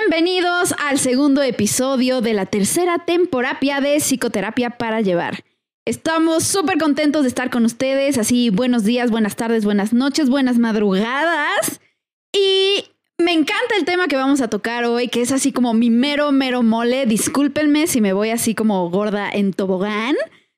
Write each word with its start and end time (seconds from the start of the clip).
Bienvenidos 0.00 0.74
al 0.78 0.98
segundo 0.98 1.42
episodio 1.42 2.22
de 2.22 2.32
la 2.32 2.46
tercera 2.46 3.00
temporada 3.00 3.80
de 3.82 3.98
Psicoterapia 3.98 4.70
para 4.70 5.02
Llevar. 5.02 5.44
Estamos 5.84 6.44
súper 6.44 6.78
contentos 6.78 7.22
de 7.22 7.28
estar 7.28 7.50
con 7.50 7.66
ustedes, 7.66 8.16
así 8.16 8.48
buenos 8.48 8.84
días, 8.84 9.10
buenas 9.10 9.36
tardes, 9.36 9.64
buenas 9.64 9.92
noches, 9.92 10.30
buenas 10.30 10.56
madrugadas. 10.58 11.80
Y 12.32 12.86
me 13.18 13.32
encanta 13.32 13.76
el 13.78 13.84
tema 13.84 14.08
que 14.08 14.16
vamos 14.16 14.40
a 14.40 14.48
tocar 14.48 14.86
hoy, 14.86 15.08
que 15.08 15.20
es 15.20 15.32
así 15.32 15.52
como 15.52 15.74
mi 15.74 15.90
mero, 15.90 16.32
mero 16.32 16.62
mole. 16.62 17.04
Discúlpenme 17.04 17.86
si 17.86 18.00
me 18.00 18.14
voy 18.14 18.30
así 18.30 18.54
como 18.54 18.88
gorda 18.88 19.28
en 19.30 19.52
tobogán, 19.52 20.16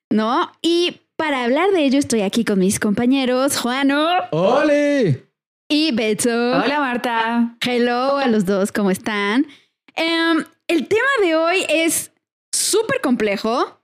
¿no? 0.09 0.51
Y 0.61 1.01
para 1.17 1.43
hablar 1.43 1.71
de 1.71 1.83
ello 1.83 1.99
estoy 1.99 2.21
aquí 2.21 2.45
con 2.45 2.59
mis 2.59 2.79
compañeros, 2.79 3.57
Juano. 3.57 4.07
¡Ole! 4.31 5.32
Y 5.75 5.91
Beto. 5.91 6.29
Hola 6.29 6.79
Marta. 6.79 7.57
Hello 7.65 8.19
a 8.19 8.27
los 8.27 8.45
dos, 8.45 8.71
¿cómo 8.71 8.91
están? 8.91 9.47
Em, 9.95 10.45
el 10.67 10.87
tema 10.87 11.07
de 11.23 11.35
hoy 11.35 11.65
es 11.67 12.11
súper 12.51 13.01
complejo. 13.01 13.81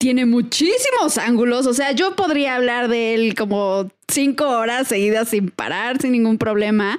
Tiene 0.00 0.24
muchísimos 0.24 1.18
ángulos. 1.18 1.66
O 1.66 1.74
sea, 1.74 1.92
yo 1.92 2.16
podría 2.16 2.56
hablar 2.56 2.88
de 2.88 3.12
él 3.12 3.34
como 3.34 3.90
cinco 4.10 4.48
horas 4.48 4.88
seguidas 4.88 5.28
sin 5.28 5.50
parar, 5.50 6.00
sin 6.00 6.12
ningún 6.12 6.38
problema. 6.38 6.98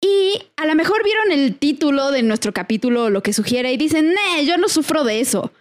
Y 0.00 0.40
a 0.56 0.64
lo 0.64 0.74
mejor 0.74 1.04
vieron 1.04 1.30
el 1.30 1.54
título 1.58 2.12
de 2.12 2.22
nuestro 2.22 2.54
capítulo, 2.54 3.10
lo 3.10 3.22
que 3.22 3.34
sugiere, 3.34 3.74
y 3.74 3.76
dicen, 3.76 4.14
no, 4.14 4.42
yo 4.42 4.56
no 4.56 4.70
sufro 4.70 5.04
de 5.04 5.20
eso. 5.20 5.52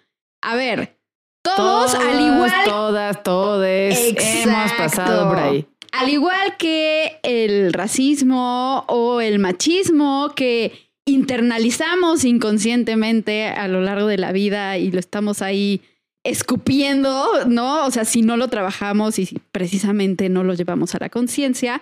A 0.41 0.55
ver, 0.55 0.97
todos, 1.41 1.95
al 1.95 2.21
igual. 2.21 2.63
Todas, 2.63 3.23
todes. 3.23 4.15
Hemos 4.45 4.71
pasado 4.71 5.27
por 5.27 5.37
ahí. 5.37 5.67
Al 5.91 6.09
igual 6.09 6.57
que 6.57 7.19
el 7.23 7.73
racismo 7.73 8.85
o 8.87 9.21
el 9.21 9.39
machismo 9.39 10.33
que 10.35 10.89
internalizamos 11.05 12.23
inconscientemente 12.25 13.47
a 13.47 13.67
lo 13.67 13.81
largo 13.81 14.07
de 14.07 14.17
la 14.17 14.31
vida 14.31 14.77
y 14.77 14.91
lo 14.91 14.99
estamos 14.99 15.41
ahí 15.41 15.81
escupiendo, 16.23 17.45
¿no? 17.47 17.85
O 17.85 17.91
sea, 17.91 18.05
si 18.05 18.21
no 18.21 18.37
lo 18.37 18.47
trabajamos 18.49 19.19
y 19.19 19.25
si 19.25 19.39
precisamente 19.51 20.29
no 20.29 20.43
lo 20.43 20.53
llevamos 20.53 20.93
a 20.95 20.99
la 20.99 21.09
conciencia, 21.09 21.81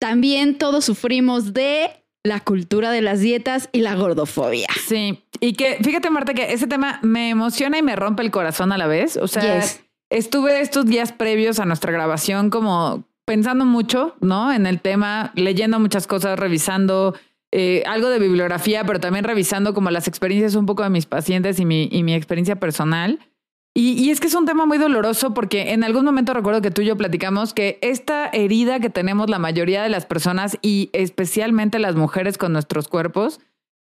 también 0.00 0.58
todos 0.58 0.84
sufrimos 0.84 1.52
de 1.52 1.90
la 2.24 2.40
cultura 2.40 2.90
de 2.90 3.02
las 3.02 3.20
dietas 3.20 3.68
y 3.72 3.80
la 3.80 3.94
gordofobia. 3.94 4.68
Sí, 4.86 5.20
y 5.40 5.52
que 5.52 5.78
fíjate 5.82 6.10
Marta 6.10 6.32
que 6.32 6.52
ese 6.52 6.66
tema 6.66 6.98
me 7.02 7.28
emociona 7.28 7.78
y 7.78 7.82
me 7.82 7.94
rompe 7.94 8.22
el 8.22 8.30
corazón 8.30 8.72
a 8.72 8.78
la 8.78 8.86
vez. 8.86 9.18
O 9.18 9.28
sea, 9.28 9.62
estuve 10.10 10.60
estos 10.60 10.86
días 10.86 11.12
previos 11.12 11.60
a 11.60 11.66
nuestra 11.66 11.92
grabación 11.92 12.48
como 12.48 13.04
pensando 13.24 13.64
mucho, 13.64 14.16
¿no? 14.20 14.52
En 14.52 14.66
el 14.66 14.80
tema, 14.80 15.32
leyendo 15.34 15.80
muchas 15.80 16.06
cosas, 16.06 16.38
revisando 16.38 17.14
eh, 17.52 17.82
algo 17.86 18.08
de 18.08 18.18
bibliografía, 18.18 18.84
pero 18.84 19.00
también 19.00 19.24
revisando 19.24 19.74
como 19.74 19.90
las 19.90 20.08
experiencias 20.08 20.54
un 20.54 20.66
poco 20.66 20.82
de 20.82 20.90
mis 20.90 21.06
pacientes 21.06 21.60
y 21.60 21.64
mi, 21.64 21.88
y 21.90 22.02
mi 22.02 22.14
experiencia 22.14 22.56
personal. 22.56 23.20
Y, 23.76 24.10
es 24.10 24.20
que 24.20 24.28
es 24.28 24.34
un 24.34 24.46
tema 24.46 24.66
muy 24.66 24.78
doloroso 24.78 25.34
porque 25.34 25.72
en 25.72 25.82
algún 25.82 26.04
momento 26.04 26.32
recuerdo 26.32 26.62
que 26.62 26.70
tú 26.70 26.82
y 26.82 26.86
yo 26.86 26.96
platicamos 26.96 27.54
que 27.54 27.80
esta 27.82 28.28
herida 28.28 28.78
que 28.78 28.88
tenemos 28.88 29.28
la 29.28 29.40
mayoría 29.40 29.82
de 29.82 29.88
las 29.88 30.06
personas 30.06 30.58
y 30.62 30.90
especialmente 30.92 31.80
las 31.80 31.96
mujeres 31.96 32.38
con 32.38 32.52
nuestros 32.52 32.86
cuerpos 32.86 33.40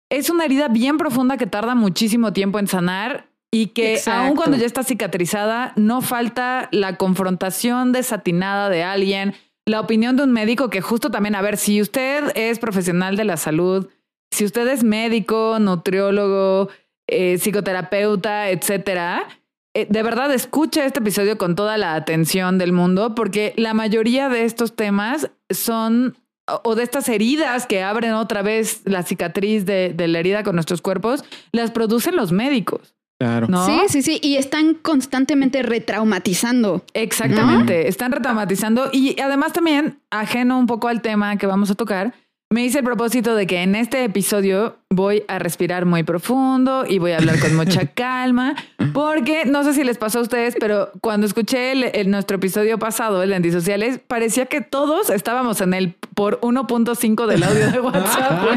es 0.10 0.30
una 0.30 0.44
herida 0.44 0.68
bien 0.68 0.98
profunda 0.98 1.38
que 1.38 1.48
tarda 1.48 1.74
muchísimo 1.74 2.34
tiempo 2.34 2.60
en 2.60 2.68
sanar 2.68 3.30
y 3.52 3.68
que 3.68 4.02
aun 4.08 4.36
cuando 4.36 4.58
ya 4.58 4.66
está 4.66 4.84
cicatrizada 4.84 5.74
no 5.76 6.02
falta 6.02 6.68
la 6.72 6.98
confrontación 6.98 7.92
desatinada 7.92 8.70
de 8.70 8.84
alguien, 8.84 9.36
la 9.66 9.82
opinión 9.82 10.16
de 10.16 10.24
un 10.24 10.32
médico 10.32 10.70
que 10.70 10.82
justo 10.82 11.12
también, 11.12 11.36
a 11.36 11.42
ver, 11.42 11.58
si 11.58 11.82
usted 11.82 12.32
es 12.36 12.60
profesional 12.60 13.16
de 13.16 13.26
la 13.26 13.38
salud, 13.38 13.88
si 14.32 14.46
usted 14.46 14.68
es 14.68 14.84
médico, 14.84 15.58
nutriólogo, 15.60 16.70
eh, 17.08 17.38
psicoterapeuta, 17.38 18.50
etcétera, 18.50 19.28
eh, 19.74 19.86
de 19.90 20.04
verdad 20.04 20.34
escucha 20.34 20.86
este 20.86 21.00
episodio 21.00 21.38
con 21.38 21.56
toda 21.56 21.78
la 21.78 21.96
atención 21.96 22.58
del 22.58 22.74
mundo, 22.74 23.14
porque 23.14 23.54
la 23.58 23.74
mayoría 23.74 24.28
de 24.28 24.44
estos 24.44 24.76
temas 24.76 25.30
son, 25.50 26.18
o 26.64 26.76
de 26.76 26.84
estas 26.84 27.08
heridas 27.10 27.68
que 27.68 27.84
abren 27.84 28.14
otra 28.14 28.42
vez 28.42 28.82
la 28.86 29.04
cicatriz 29.04 29.66
de, 29.66 29.94
la 29.98 30.20
herida 30.20 30.44
con 30.44 30.56
nuestros 30.56 30.82
cuerpos, 30.82 31.24
las 31.52 31.72
producen 31.72 32.16
los 32.16 32.32
médicos. 32.32 32.97
Claro. 33.20 33.48
Sí, 33.66 33.82
sí, 33.90 34.02
sí. 34.04 34.20
Y 34.22 34.36
están 34.36 34.76
constantemente 34.76 35.64
retraumatizando. 35.64 36.86
Exactamente. 36.94 37.88
Están 37.88 38.12
retraumatizando. 38.12 38.90
Y 38.92 39.20
además 39.20 39.54
también, 39.54 40.00
ajeno 40.12 40.60
un 40.60 40.68
poco 40.68 40.88
al 40.88 41.02
tema 41.02 41.38
que 41.38 41.48
vamos 41.48 41.72
a 41.72 41.76
tocar, 41.76 42.14
me 42.50 42.64
hice 42.64 42.80
el 42.80 42.86
propósito 42.86 43.36
de 43.36 43.46
que 43.46 43.62
en 43.62 43.76
este 43.76 44.06
episodio 44.06 44.78
voy 44.90 45.24
a 45.28 45.38
respirar 45.38 45.86
muy 45.86 46.04
profundo 46.04 46.86
y 46.88 46.98
voy 46.98 47.12
a 47.12 47.18
hablar 47.18 47.40
con 47.40 47.56
mucha 47.56 47.86
calma, 47.94 48.56
porque 48.94 49.44
no 49.46 49.66
sé 49.66 49.74
si 49.74 49.84
les 49.84 49.98
pasó 49.98 50.20
a 50.20 50.22
ustedes, 50.22 50.56
pero 50.58 50.90
cuando 51.02 51.28
escuché 51.28 51.74
el, 52.00 52.10
nuestro 52.10 52.38
episodio 52.38 52.80
pasado, 52.80 53.22
el 53.22 53.30
de 53.30 53.36
antisociales, 53.36 54.00
parecía 54.00 54.46
que 54.46 54.62
todos 54.62 55.10
estábamos 55.10 55.60
en 55.60 55.74
el 55.74 55.94
por 56.16 56.40
1.5 56.40 57.26
del 57.26 57.44
audio 57.44 57.70
de 57.70 57.80
WhatsApp. 57.82 58.50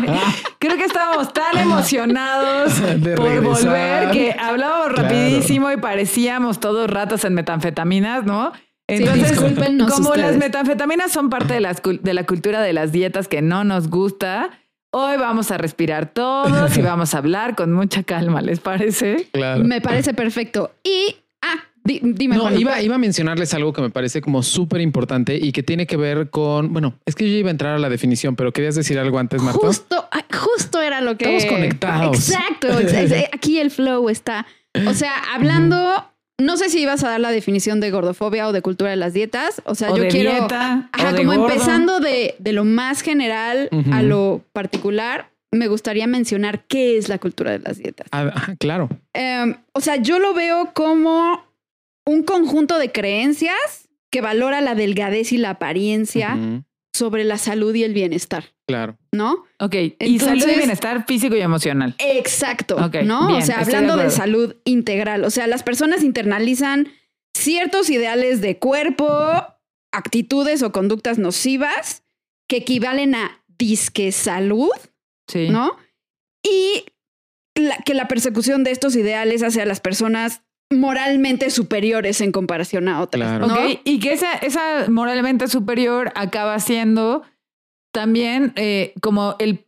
Creo 0.61 0.77
que 0.77 0.85
estábamos 0.85 1.33
tan 1.33 1.59
emocionados 1.59 2.73
por 3.17 3.41
volver 3.41 4.13
que 4.13 4.37
hablábamos 4.39 4.93
rapidísimo 4.93 5.71
y 5.73 5.77
parecíamos 5.79 6.61
todos 6.61 6.89
ratas 6.89 7.25
en 7.25 7.35
metanfetaminas, 7.35 8.25
¿no? 8.25 8.53
Entonces, 8.91 9.39
como 9.91 10.15
las 10.15 10.37
metanfetaminas 10.37 11.13
son 11.13 11.31
parte 11.31 11.55
de, 11.55 11.99
de 12.03 12.15
la 12.15 12.25
cultura 12.25 12.61
de 12.61 12.73
las 12.73 12.93
dietas 12.93 13.29
que 13.29 13.43
no 13.43 13.65
nos 13.65 13.89
gusta, 13.89 14.51
hoy 14.93 15.17
vamos 15.17 15.51
a 15.51 15.59
respirar 15.59 16.13
todos 16.13 16.77
y 16.77 16.83
vamos 16.83 17.15
a 17.15 17.19
hablar 17.19 17.55
con 17.55 17.73
mucha 17.73 18.03
calma, 18.03 18.43
¿les 18.43 18.61
parece? 18.61 19.29
Claro. 19.33 19.65
Me 19.65 19.81
parece 19.81 20.15
perfecto. 20.15 20.73
Y, 20.83 21.17
ah, 21.43 21.65
dime. 21.85 22.37
No, 22.37 22.51
iba, 22.53 22.81
iba 22.83 22.95
a 22.97 22.99
mencionarles 22.99 23.55
algo 23.55 23.73
que 23.73 23.83
me 23.83 23.91
parece 23.91 24.21
como 24.21 24.43
súper 24.43 24.81
importante 24.81 25.37
y 25.37 25.53
que 25.53 25.63
tiene 25.63 25.87
que 25.87 25.97
ver 25.97 26.31
con, 26.31 26.73
bueno, 26.73 26.95
es 27.07 27.15
que 27.15 27.31
yo 27.31 27.37
iba 27.37 27.49
a 27.49 27.53
entrar 27.53 27.75
a 27.75 27.79
la 27.79 27.89
definición, 27.89 28.37
pero 28.37 28.53
querías 28.53 28.75
decir 28.75 28.99
algo 28.99 29.19
antes, 29.19 29.41
Marta. 29.43 29.67
Justo, 29.67 30.09
justo 30.33 30.83
era 30.83 31.01
lo 31.01 31.17
que... 31.17 31.37
Estamos 31.37 31.61
conectados. 31.61 32.31
Exacto, 32.31 32.69
aquí 33.33 33.59
el 33.59 33.71
flow 33.71 34.09
está. 34.09 34.47
O 34.87 34.95
sea, 34.95 35.13
hablando 35.35 36.10
no 36.41 36.57
sé 36.57 36.71
si 36.71 36.81
ibas 36.81 37.05
a 37.05 37.11
dar 37.11 37.21
la 37.21 37.31
definición 37.31 37.81
de 37.81 37.91
gordofobia 37.91 38.49
o 38.49 38.53
de 38.53 38.63
cultura 38.63 38.91
de 38.91 38.97
las 38.97 39.13
dietas. 39.13 39.63
O 39.65 39.75
sea, 39.75 39.89
yo 39.95 40.09
quiero. 40.09 40.33
Dieta, 40.33 40.89
ajá, 40.93 41.17
como 41.17 41.33
empezando 41.33 42.01
de, 42.01 42.35
lo 42.45 42.65
más 42.65 43.03
general 43.03 43.69
a 43.93 44.03
lo 44.03 44.43
particular, 44.53 45.31
me 45.53 45.67
gustaría 45.67 46.07
mencionar 46.07 46.65
qué 46.67 46.97
es 46.97 47.09
la 47.09 47.19
cultura 47.19 47.53
de 47.53 47.59
las 47.59 47.79
dietas. 47.79 48.09
Ah, 48.13 48.55
claro. 48.59 48.89
Em, 49.13 49.57
o 49.73 49.81
sea, 49.81 49.97
yo 49.97 50.19
lo 50.19 50.35
veo 50.35 50.73
como 50.73 51.45
un 52.07 52.23
conjunto 52.23 52.79
de 52.79 52.93
creencias 52.93 53.89
que 54.11 54.21
valora 54.21 54.61
la 54.61 54.75
delgadez 54.75 55.33
y 55.33 55.39
la 55.39 55.51
apariencia 55.51 56.37
sobre 56.93 57.25
la 57.25 57.39
salud 57.39 57.75
y 57.75 57.85
el 57.85 57.95
bienestar. 57.95 58.45
Claro. 58.71 58.99
¿No? 59.13 59.45
Ok. 59.59 59.75
y 59.99 60.19
salud 60.19 60.47
y 60.49 60.57
bienestar 60.57 61.05
físico 61.07 61.35
y 61.35 61.41
emocional. 61.41 61.95
Exacto. 61.99 62.77
¿No? 63.05 63.37
o 63.37 63.41
sea, 63.43 63.61
hablando 63.61 63.97
de, 63.97 64.11
salud 64.11 64.57
integral. 64.65 65.25
O 65.25 65.31
sea, 65.31 65.47
las 65.47 65.63
personas 65.63 66.03
internalizan 66.03 66.89
ciertos 67.35 67.91
ideales 67.91 68.41
de 68.41 68.59
cuerpo, 68.59 69.07
actitudes 69.93 70.63
o 70.63 70.73
conductas 70.73 71.19
nocivas 71.19 72.03
que 72.49 72.59
equivalen 72.59 73.15
a 73.15 73.43
disque 73.59 74.13
salud. 74.13 74.71
Sí. 75.29 75.49
¿No? 75.49 75.77
Y 76.43 76.87
que 77.85 77.95
la 77.95 78.09
persecución 78.09 78.65
de 78.65 78.71
estos 78.71 78.97
ideales 78.97 79.43
hacia 79.43 79.67
las 79.67 79.81
personas 79.81 80.43
moralmente 80.71 81.51
superiores 81.51 82.21
en 82.21 82.33
comparación 82.33 82.89
a 82.89 83.01
otras. 83.01 83.43
Y 83.85 83.99
que 83.99 84.13
esa, 84.13 84.33
esa 84.35 84.89
moralmente 84.89 85.49
superior 85.49 86.13
acaba 86.15 86.59
siendo 86.61 87.23
también 87.93 88.53
eh, 88.57 88.95
como 89.01 89.37
el 89.39 89.67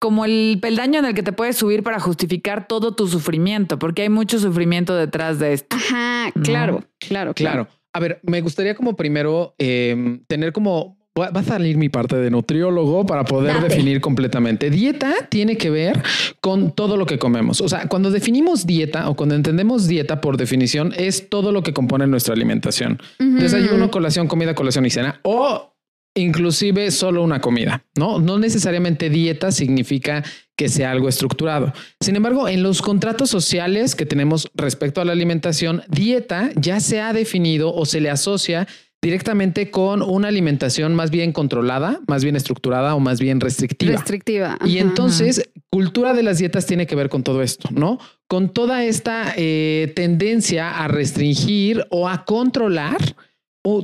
como 0.00 0.24
el 0.24 0.58
peldaño 0.62 0.98
en 0.98 1.04
el 1.04 1.14
que 1.14 1.22
te 1.22 1.32
puedes 1.32 1.56
subir 1.56 1.82
para 1.82 2.00
justificar 2.00 2.66
todo 2.66 2.94
tu 2.96 3.06
sufrimiento, 3.06 3.78
porque 3.78 4.02
hay 4.02 4.08
mucho 4.08 4.38
sufrimiento 4.38 4.96
detrás 4.96 5.38
de 5.38 5.52
esto. 5.52 5.76
Ajá, 5.76 6.32
claro, 6.42 6.82
claro, 6.98 7.34
claro. 7.34 7.68
A 7.92 8.00
ver, 8.00 8.18
me 8.22 8.40
gustaría 8.40 8.74
como 8.74 8.96
primero 8.96 9.54
em, 9.58 10.24
tener 10.26 10.52
como 10.54 10.96
va 11.18 11.40
a 11.40 11.42
salir 11.42 11.76
mi 11.76 11.88
parte 11.88 12.16
de 12.16 12.30
nutriólogo 12.30 13.04
para 13.04 13.24
poder 13.24 13.60
definir 13.60 14.00
completamente. 14.00 14.70
Dieta 14.70 15.12
tiene 15.28 15.56
que 15.56 15.68
ver 15.70 16.02
con 16.40 16.72
todo 16.72 16.96
lo 16.96 17.04
que 17.04 17.18
comemos. 17.18 17.60
O 17.60 17.68
sea, 17.68 17.88
cuando 17.88 18.10
definimos 18.10 18.66
dieta 18.66 19.08
o 19.08 19.16
cuando 19.16 19.34
entendemos 19.34 19.86
dieta 19.86 20.20
por 20.20 20.36
definición 20.36 20.94
es 20.96 21.28
todo 21.28 21.52
lo 21.52 21.62
que 21.62 21.72
compone 21.72 22.06
nuestra 22.06 22.34
alimentación. 22.34 23.00
Desayuno, 23.18 23.90
colación, 23.90 24.28
comida, 24.28 24.54
colación 24.54 24.86
y 24.86 24.90
cena 24.90 25.20
o 25.24 25.69
inclusive 26.14 26.90
solo 26.90 27.22
una 27.22 27.40
comida, 27.40 27.84
¿no? 27.96 28.18
No 28.18 28.38
necesariamente 28.38 29.10
dieta 29.10 29.52
significa 29.52 30.24
que 30.56 30.68
sea 30.68 30.90
algo 30.90 31.08
estructurado. 31.08 31.72
Sin 32.00 32.16
embargo, 32.16 32.48
en 32.48 32.62
los 32.62 32.82
contratos 32.82 33.30
sociales 33.30 33.94
que 33.94 34.06
tenemos 34.06 34.50
respecto 34.54 35.00
a 35.00 35.04
la 35.04 35.12
alimentación, 35.12 35.82
dieta 35.88 36.50
ya 36.56 36.80
se 36.80 37.00
ha 37.00 37.12
definido 37.12 37.74
o 37.74 37.86
se 37.86 38.00
le 38.00 38.10
asocia 38.10 38.66
directamente 39.02 39.70
con 39.70 40.02
una 40.02 40.28
alimentación 40.28 40.94
más 40.94 41.10
bien 41.10 41.32
controlada, 41.32 42.00
más 42.06 42.22
bien 42.22 42.36
estructurada 42.36 42.94
o 42.94 43.00
más 43.00 43.18
bien 43.20 43.40
restrictiva. 43.40 43.92
Restrictiva. 43.92 44.58
Y 44.64 44.78
entonces, 44.78 45.50
cultura 45.70 46.12
de 46.12 46.22
las 46.22 46.38
dietas 46.38 46.66
tiene 46.66 46.86
que 46.86 46.96
ver 46.96 47.08
con 47.08 47.22
todo 47.22 47.42
esto, 47.42 47.68
¿no? 47.72 47.98
Con 48.28 48.52
toda 48.52 48.84
esta 48.84 49.32
eh, 49.36 49.92
tendencia 49.96 50.82
a 50.82 50.88
restringir 50.88 51.86
o 51.90 52.08
a 52.08 52.24
controlar 52.24 52.98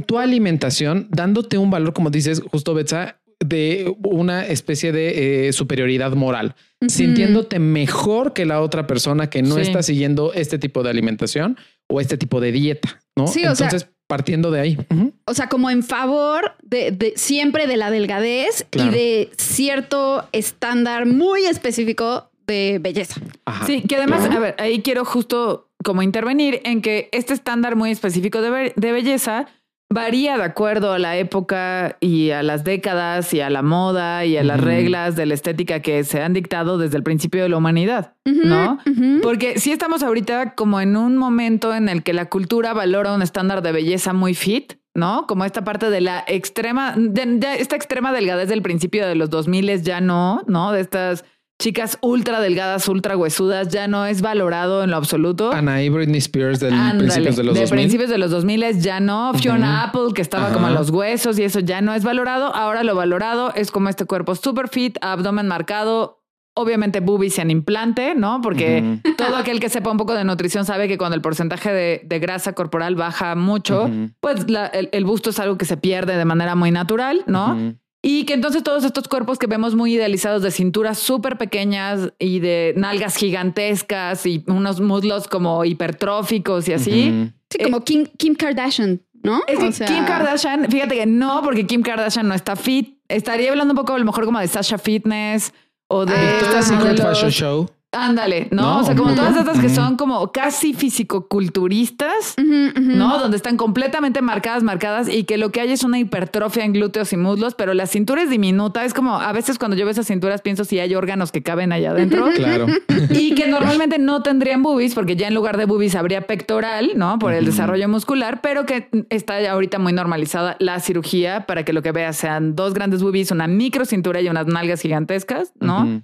tu 0.07 0.19
alimentación, 0.19 1.09
dándote 1.11 1.59
un 1.59 1.71
valor, 1.71 1.93
como 1.93 2.11
dices, 2.11 2.43
justo 2.51 2.75
Betsa, 2.75 3.21
de 3.41 3.95
una 4.03 4.47
especie 4.47 4.93
de 4.93 5.49
eh, 5.49 5.53
superioridad 5.53 6.13
moral, 6.13 6.55
sintiéndote 6.89 7.59
mejor 7.59 8.33
que 8.33 8.47
la 8.47 8.61
otra 8.61 8.87
persona 8.87 9.29
que 9.29 9.43
no 9.43 9.59
está 9.59 9.83
siguiendo 9.83 10.33
este 10.33 10.59
tipo 10.59 10.83
de 10.83 10.91
alimentación 10.91 11.59
o 11.89 12.01
este 12.01 12.17
tipo 12.17 12.41
de 12.41 12.53
dieta, 12.53 13.01
¿no? 13.15 13.27
Sí, 13.27 13.43
Entonces, 13.45 13.89
partiendo 14.07 14.51
de 14.51 14.61
ahí. 14.61 14.79
O 15.27 15.35
sea, 15.35 15.49
como 15.49 15.71
en 15.71 15.83
favor 15.83 16.53
de, 16.63 17.13
siempre 17.17 17.67
de 17.67 17.77
la 17.77 17.91
delgadez 17.91 18.67
y 18.73 18.89
de 18.89 19.31
cierto 19.37 20.29
estándar 20.33 21.07
muy 21.07 21.45
específico 21.45 22.31
de 22.47 22.79
belleza. 22.81 23.21
Sí, 23.67 23.83
que 23.83 23.97
además, 23.97 24.31
a 24.31 24.39
ver, 24.39 24.55
ahí 24.59 24.81
quiero 24.81 25.05
justo 25.05 25.69
como 25.85 26.03
intervenir 26.03 26.61
en 26.65 26.81
que 26.81 27.09
este 27.13 27.35
estándar 27.35 27.77
muy 27.77 27.91
específico 27.91 28.41
de, 28.41 28.73
de 28.75 28.93
belleza 28.93 29.47
Varía 29.89 30.37
de 30.37 30.43
acuerdo 30.43 30.93
a 30.93 30.99
la 30.99 31.17
época 31.17 31.97
y 32.01 32.31
a 32.31 32.43
las 32.43 32.65
décadas 32.65 33.33
y 33.33 33.41
a 33.41 33.49
la 33.51 33.63
moda 33.63 34.25
y 34.25 34.37
a 34.37 34.43
las 34.43 34.61
reglas 34.61 35.15
de 35.15 35.27
la 35.27 35.35
estética 35.35 35.81
que 35.81 36.03
se 36.03 36.23
han 36.23 36.33
dictado 36.33 36.77
desde 36.77 36.97
el 36.97 37.05
principio 37.05 37.45
de 37.45 37.49
la 37.49 37.57
humanidad, 37.57 38.15
¿no? 38.25 38.79
Porque 39.23 39.61
si 39.61 39.71
estamos 39.71 40.03
ahorita 40.03 40.55
como 40.57 40.81
en 40.81 40.97
un 40.97 41.17
momento 41.17 41.73
en 41.73 41.89
el 41.89 42.03
que 42.03 42.15
la 42.15 42.29
cultura 42.29 42.73
valora 42.73 43.15
un 43.15 43.23
estándar 43.23 43.63
de 43.63 43.71
belleza 43.71 44.13
muy 44.13 44.35
fit, 44.35 44.73
¿no? 44.93 45.29
Como 45.29 45.45
esta 45.45 45.63
parte 45.63 45.89
de 45.89 46.01
la 46.01 46.25
extrema, 46.27 46.95
de, 46.97 47.39
esta 47.59 47.77
extrema 47.77 48.13
delgadez 48.13 48.49
del 48.49 48.63
principio 48.63 49.07
de 49.07 49.15
los 49.15 49.31
2000 49.31 49.83
ya 49.83 50.01
no, 50.01 50.43
¿no? 50.49 50.73
De 50.73 50.81
estas 50.81 51.25
chicas 51.59 51.99
ultra 52.03 52.41
delgadas, 52.41 52.89
ultra 52.89 53.17
huesudas, 53.17 53.69
ya 53.69 53.89
no 53.89 54.07
es 54.07 54.21
valorado 54.21 54.85
en 54.85 54.91
lo 54.91 54.97
absoluto. 54.97 55.53
Ana 55.53 55.83
y 55.83 55.89
Britney 55.89 56.19
Spears 56.19 56.61
del 56.61 56.75
principios 56.99 57.37
de 57.37 57.45
los 57.45 57.59
de 57.59 57.67
principios 57.67 58.11
de 58.11 58.19
los 58.19 58.31
2000 58.31 58.81
ya 58.81 59.01
no. 59.01 59.33
Fiona 59.35 59.85
Apple, 59.85 60.13
que 60.15 60.23
estaba 60.23 60.53
como 60.53 60.67
a 60.67 60.71
los 60.71 60.91
huesos 60.91 61.39
y 61.39 61.45
eso 61.45 61.61
ya 61.61 61.81
no 61.81 61.95
es 61.95 62.05
valorado. 62.05 62.55
Ahora 62.55 62.83
lo 62.83 62.95
valorado 62.95 63.53
es 63.55 63.71
como 63.71 63.89
este 63.89 64.05
cuerpo 64.05 64.35
super 64.35 64.69
fit, 64.69 64.99
abdomen 65.01 65.49
marcado, 65.49 66.23
obviamente 66.55 67.01
boobies 67.01 67.39
en 67.39 67.51
implante, 67.51 68.15
¿no? 68.15 68.41
Porque 68.43 69.01
todo 69.17 69.37
aquel 69.37 69.61
que 69.61 69.69
sepa 69.69 69.91
un 69.91 69.99
poco 69.99 70.15
de 70.15 70.25
nutrición 70.25 70.65
sabe 70.65 70.89
que 70.89 70.99
cuando 70.99 71.15
el 71.15 71.23
porcentaje 71.23 71.73
de, 71.73 72.19
grasa 72.19 72.55
corporal 72.55 72.97
baja 72.97 73.35
mucho, 73.35 73.91
pues 74.21 74.47
el, 74.73 74.89
el, 74.93 75.05
busto 75.05 75.31
es 75.31 75.39
algo 75.39 75.59
que 75.59 75.65
se 75.65 75.77
pierde 75.77 76.17
de 76.17 76.25
manera 76.25 76.55
muy 76.55 76.71
natural, 76.71 77.23
¿no? 77.27 77.77
Y 78.09 78.25
que 78.25 78.35
entonces 78.35 78.63
todos 78.63 78.85
estos 78.85 79.09
cuerpos 79.09 79.37
que 79.37 79.49
vemos 79.49 79.75
muy 79.75 79.95
idealizados 79.95 80.41
de 80.41 80.53
cinturas 80.53 80.97
súper 80.97 81.37
pequeñas 81.39 82.13
y 82.21 82.39
de 82.39 82.73
nalgas 82.77 83.17
gigantescas 83.17 84.25
y 84.27 84.45
unos 84.47 84.81
muslos 84.81 85.27
como 85.27 85.65
hipertróficos 85.65 86.69
y 86.69 86.73
así. 86.75 87.33
Sí, 87.51 87.65
como 87.65 87.83
Kim, 87.83 88.07
Kim 88.17 88.37
Kardashian, 88.37 89.03
¿no? 89.25 89.41
Es 89.49 89.59
Kim 89.81 90.05
Kardashian, 90.05 90.71
fíjate 90.71 90.95
que 90.95 91.07
no, 91.07 91.43
porque 91.43 91.67
Kim 91.67 91.83
Kardashian 91.83 92.29
no 92.29 92.35
está 92.37 92.55
fit. 92.55 92.97
Estaría 93.09 93.51
hablando 93.51 93.73
un 93.73 93.79
poco 93.79 93.95
a 93.95 93.99
lo 93.99 94.05
mejor 94.05 94.25
como 94.25 94.39
de 94.39 94.47
Sasha 94.47 94.79
Fitness 94.79 95.53
o 95.89 96.07
de... 96.07 96.15
Ah, 96.15 96.63
Fashion 96.63 97.31
Show. 97.33 97.69
Ándale, 97.97 98.49
¿no? 98.51 98.81
O 98.81 98.85
sea, 98.85 98.95
como 98.95 99.15
todas 99.15 99.37
estas 99.37 99.59
que 99.59 99.69
son 99.69 99.97
como 99.97 100.33
casi 100.33 100.75
fisicoculturistas, 100.75 102.37
¿no? 102.37 103.19
Donde 103.19 103.37
están 103.37 103.57
completamente 103.57 104.23
marcadas, 104.23 104.63
marcadas 104.63 105.09
y 105.09 105.25
que 105.25 105.39
lo 105.39 105.51
que 105.51 105.61
hay 105.61 105.73
es 105.73 105.85
una 105.85 105.99
hipertrofia 105.99 106.65
en 106.65 106.73
glúteos 106.73 107.13
y 107.13 107.17
muslos, 107.17 107.55
pero 107.55 107.75
la 107.75 107.87
cintura 107.87 108.23
es 108.23 108.31
diminuta. 108.31 108.85
Es 108.85 108.95
como 108.95 109.19
a 109.19 109.33
veces 109.33 109.59
cuando 109.59 109.77
yo 109.77 109.85
veo 109.85 109.93
esas 109.93 110.07
cinturas 110.07 110.43
pienso 110.43 110.65
si 110.65 110.79
hay 110.79 110.95
órganos 110.95 111.33
que 111.33 111.43
caben 111.43 111.73
allá 111.73 111.91
adentro. 111.91 112.27
Claro. 112.35 112.67
Y 113.11 113.35
que 113.35 113.49
normalmente 113.49 113.99
no 113.99 114.23
tendrían 114.23 114.63
boobies, 114.63 114.95
porque 114.95 115.17
ya 115.17 115.29
en 115.29 115.35
lugar 115.35 115.57
de 115.57 115.65
boobies 115.65 115.95
habría 115.95 116.23
pectoral, 116.23 116.93
¿no? 116.97 117.19
Por 117.19 117.33
el 117.33 117.45
desarrollo 117.45 117.89
muscular, 117.89 118.41
pero 118.43 118.67
que 118.67 118.89
está 119.11 119.41
ya 119.41 119.53
ahorita 119.53 119.79
muy 119.79 119.93
normalizada 119.93 120.57
la 120.59 120.81
cirugía 120.81 121.47
para 121.47 121.65
que 121.65 121.73
lo 121.73 121.83
que 121.83 121.93
veas 121.93 122.17
sean 122.17 122.55
dos 122.55 122.75
grandes 122.75 123.03
boobies, 123.03 123.31
una 123.31 123.47
micro 123.47 123.85
cintura 123.85 124.21
y 124.21 124.29
unas 124.29 124.47
nalgas 124.47 124.81
gigantescas, 124.81 125.53
¿no? 125.61 126.03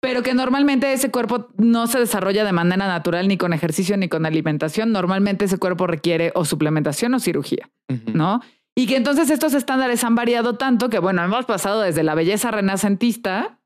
Pero 0.00 0.22
que 0.22 0.34
normalmente 0.34 0.92
ese 0.92 1.10
cuerpo 1.10 1.48
no 1.56 1.86
se 1.86 1.98
desarrolla 1.98 2.44
de 2.44 2.52
manera 2.52 2.86
natural 2.86 3.28
ni 3.28 3.36
con 3.36 3.52
ejercicio 3.52 3.96
ni 3.96 4.08
con 4.08 4.26
alimentación. 4.26 4.92
Normalmente 4.92 5.46
ese 5.46 5.58
cuerpo 5.58 5.86
requiere 5.86 6.32
o 6.34 6.44
suplementación 6.44 7.14
o 7.14 7.20
cirugía, 7.20 7.70
¿no? 8.12 8.40
Y 8.74 8.86
que 8.86 8.96
entonces 8.96 9.30
estos 9.30 9.54
estándares 9.54 10.04
han 10.04 10.14
variado 10.14 10.56
tanto 10.56 10.90
que, 10.90 10.98
bueno, 10.98 11.24
hemos 11.24 11.46
pasado 11.46 11.80
desde 11.80 12.02
la 12.02 12.14
belleza 12.14 12.50
renacentista, 12.50 13.58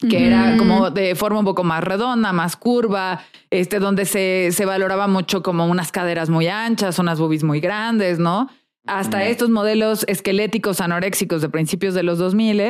que 0.00 0.26
era 0.26 0.56
como 0.58 0.90
de 0.90 1.14
forma 1.14 1.38
un 1.38 1.44
poco 1.44 1.64
más 1.64 1.82
redonda, 1.82 2.32
más 2.32 2.56
curva, 2.56 3.20
este, 3.50 3.78
donde 3.78 4.04
se, 4.04 4.50
se 4.52 4.66
valoraba 4.66 5.06
mucho 5.06 5.42
como 5.42 5.66
unas 5.66 5.92
caderas 5.92 6.28
muy 6.28 6.48
anchas, 6.48 6.98
unas 6.98 7.18
boobies 7.18 7.44
muy 7.44 7.60
grandes, 7.60 8.18
¿no? 8.18 8.50
Hasta 8.86 9.24
estos 9.24 9.50
modelos 9.50 10.04
esqueléticos 10.08 10.80
anoréxicos 10.80 11.42
de 11.42 11.48
principios 11.48 11.94
de 11.94 12.02
los 12.02 12.18
2000 12.18 12.60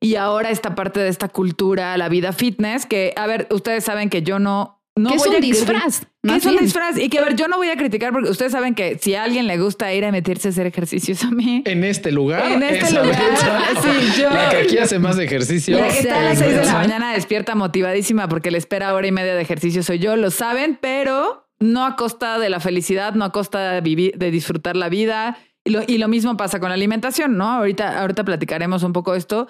y 0.00 0.16
ahora 0.16 0.50
esta 0.50 0.74
parte 0.74 1.00
de 1.00 1.08
esta 1.08 1.28
cultura, 1.28 1.96
la 1.96 2.08
vida 2.08 2.32
fitness, 2.32 2.86
que, 2.86 3.12
a 3.16 3.26
ver, 3.26 3.46
ustedes 3.50 3.84
saben 3.84 4.10
que 4.10 4.22
yo 4.22 4.38
no... 4.38 4.82
no 4.96 5.10
es 5.10 5.26
un 5.26 5.40
disfraz? 5.40 6.06
¿Qué 6.22 6.36
es 6.36 6.46
un 6.46 6.56
disfraz? 6.56 6.98
Y 6.98 7.08
que, 7.08 7.18
a 7.18 7.22
ver, 7.22 7.36
yo 7.36 7.48
no 7.48 7.56
voy 7.56 7.68
a 7.68 7.76
criticar 7.76 8.12
porque 8.12 8.30
ustedes 8.30 8.52
saben 8.52 8.74
que 8.74 8.98
si 8.98 9.14
a 9.14 9.24
alguien 9.24 9.46
le 9.46 9.58
gusta 9.58 9.92
ir 9.94 10.04
a 10.04 10.12
meterse 10.12 10.48
a 10.48 10.50
hacer 10.50 10.66
ejercicios 10.66 11.22
a 11.24 11.30
mí... 11.30 11.62
En 11.64 11.84
este 11.84 12.12
lugar. 12.12 12.50
En 12.50 12.62
este 12.62 12.92
lugar. 12.92 13.16
sí, 13.82 14.20
yo... 14.20 14.30
La 14.30 14.50
que 14.50 14.56
aquí 14.56 14.78
hace 14.82 14.98
más 14.98 15.18
ejercicio. 15.18 15.78
La 15.78 15.88
que 15.88 15.98
está 16.00 16.18
a 16.18 16.22
las 16.22 16.38
seis 16.38 16.56
de 16.56 16.64
la 16.64 16.72
mañana 16.72 17.12
despierta 17.12 17.54
motivadísima 17.54 18.28
porque 18.28 18.50
le 18.50 18.58
espera 18.58 18.94
hora 18.94 19.06
y 19.06 19.12
media 19.12 19.34
de 19.34 19.42
ejercicio 19.42 19.82
soy 19.82 19.98
yo, 19.98 20.16
lo 20.16 20.30
saben, 20.30 20.78
pero 20.80 21.48
no 21.58 21.86
a 21.86 21.96
costa 21.96 22.38
de 22.38 22.50
la 22.50 22.60
felicidad, 22.60 23.14
no 23.14 23.24
a 23.24 23.32
costa 23.32 23.72
de, 23.72 23.80
vivir, 23.80 24.16
de 24.18 24.30
disfrutar 24.30 24.76
la 24.76 24.88
vida. 24.88 25.38
Y 25.64 25.70
lo, 25.70 25.82
y 25.86 25.98
lo 25.98 26.08
mismo 26.08 26.36
pasa 26.36 26.60
con 26.60 26.68
la 26.68 26.74
alimentación, 26.74 27.36
¿no? 27.36 27.50
Ahorita, 27.50 28.00
ahorita 28.00 28.24
platicaremos 28.24 28.82
un 28.82 28.92
poco 28.92 29.14
esto 29.14 29.48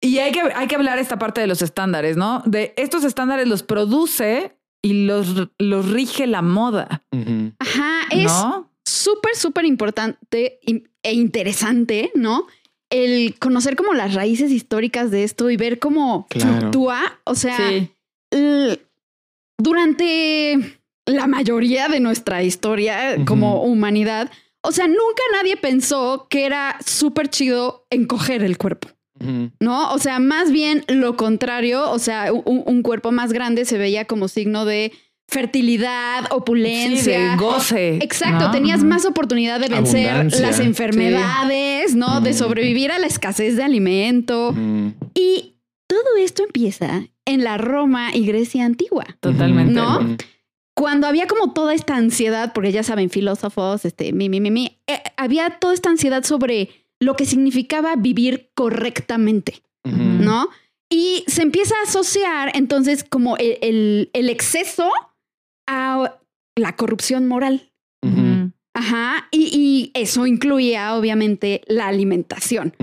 y 0.00 0.18
hay 0.18 0.32
que, 0.32 0.40
hay 0.40 0.66
que 0.66 0.76
hablar 0.76 0.98
esta 0.98 1.18
parte 1.18 1.40
de 1.40 1.46
los 1.46 1.62
estándares, 1.62 2.16
¿no? 2.16 2.42
De 2.44 2.74
estos 2.76 3.04
estándares 3.04 3.48
los 3.48 3.62
produce 3.62 4.56
y 4.82 5.06
los, 5.06 5.48
los 5.58 5.90
rige 5.90 6.26
la 6.26 6.42
moda. 6.42 7.02
Ajá, 7.58 8.00
es 8.10 8.32
súper, 8.84 9.34
súper 9.36 9.64
importante 9.64 10.60
e 11.02 11.12
interesante, 11.12 12.12
¿no? 12.14 12.46
El 12.90 13.36
conocer 13.38 13.74
como 13.74 13.94
las 13.94 14.14
raíces 14.14 14.52
históricas 14.52 15.10
de 15.10 15.24
esto 15.24 15.50
y 15.50 15.56
ver 15.56 15.78
cómo 15.78 16.26
fluctúa. 16.30 17.18
O 17.24 17.34
sea, 17.34 17.58
durante 19.58 20.78
la 21.06 21.26
mayoría 21.26 21.88
de 21.88 22.00
nuestra 22.00 22.42
historia 22.42 23.24
como 23.24 23.62
humanidad, 23.62 24.30
o 24.62 24.72
sea, 24.72 24.86
nunca 24.86 25.22
nadie 25.32 25.56
pensó 25.56 26.26
que 26.28 26.44
era 26.44 26.78
súper 26.84 27.28
chido 27.28 27.86
encoger 27.90 28.42
el 28.42 28.58
cuerpo. 28.58 28.95
¿No? 29.60 29.92
O 29.92 29.98
sea, 29.98 30.18
más 30.18 30.52
bien 30.52 30.84
lo 30.88 31.16
contrario, 31.16 31.90
o 31.90 31.98
sea, 31.98 32.32
un, 32.32 32.82
cuerpo 32.82 33.12
más 33.12 33.32
grande 33.32 33.64
se 33.64 33.78
veía 33.78 34.04
como 34.04 34.28
signo 34.28 34.64
de 34.64 34.92
fertilidad, 35.28 36.26
opulencia. 36.30 37.32
Sí, 37.32 37.38
goce. 37.38 37.96
Exacto, 37.96 38.50
tenías 38.50 38.84
más 38.84 39.04
oportunidad 39.04 39.60
de 39.60 39.68
vencer 39.68 40.32
las 40.40 40.60
enfermedades, 40.60 41.94
¿no? 41.94 42.20
De 42.20 42.32
sobrevivir 42.32 42.92
a 42.92 42.98
la 42.98 43.06
escasez 43.06 43.56
de 43.56 43.64
alimento. 43.64 44.54
Y 45.14 45.56
todo 45.86 46.16
esto 46.18 46.42
empieza 46.44 47.06
en 47.24 47.44
la 47.44 47.58
Roma 47.58 48.14
y 48.14 48.26
Grecia 48.26 48.64
antigua. 48.64 49.04
Totalmente. 49.20 49.74
¿No? 49.74 50.16
Cuando 50.74 51.06
había 51.06 51.26
como 51.26 51.54
toda 51.54 51.72
esta 51.72 51.96
ansiedad, 51.96 52.52
porque 52.52 52.70
ya 52.70 52.82
saben, 52.82 53.08
filósofos, 53.08 53.86
este, 53.86 54.12
mi, 54.12 54.28
mi, 54.28 54.42
mi, 54.42 54.50
mi, 54.50 54.78
eh, 54.86 55.02
había 55.16 55.58
toda 55.58 55.72
esta 55.72 55.88
ansiedad 55.88 56.22
sobre 56.22 56.68
lo 57.00 57.14
que 57.14 57.26
significaba 57.26 57.96
vivir 57.96 58.50
correctamente, 58.54 59.62
¿no? 59.84 60.48
Y 60.90 61.24
se 61.26 61.42
empieza 61.42 61.74
a 61.76 61.88
asociar 61.88 62.52
entonces 62.54 63.04
como 63.04 63.36
el, 63.36 64.10
exceso 64.14 64.90
a 65.68 66.18
la 66.56 66.76
corrupción 66.76 67.26
moral. 67.28 67.72
Ajá, 68.74 69.28
y, 69.32 69.90
eso 69.94 70.26
incluía 70.26 70.94
obviamente 70.96 71.62
la 71.66 71.88
alimentación, 71.88 72.74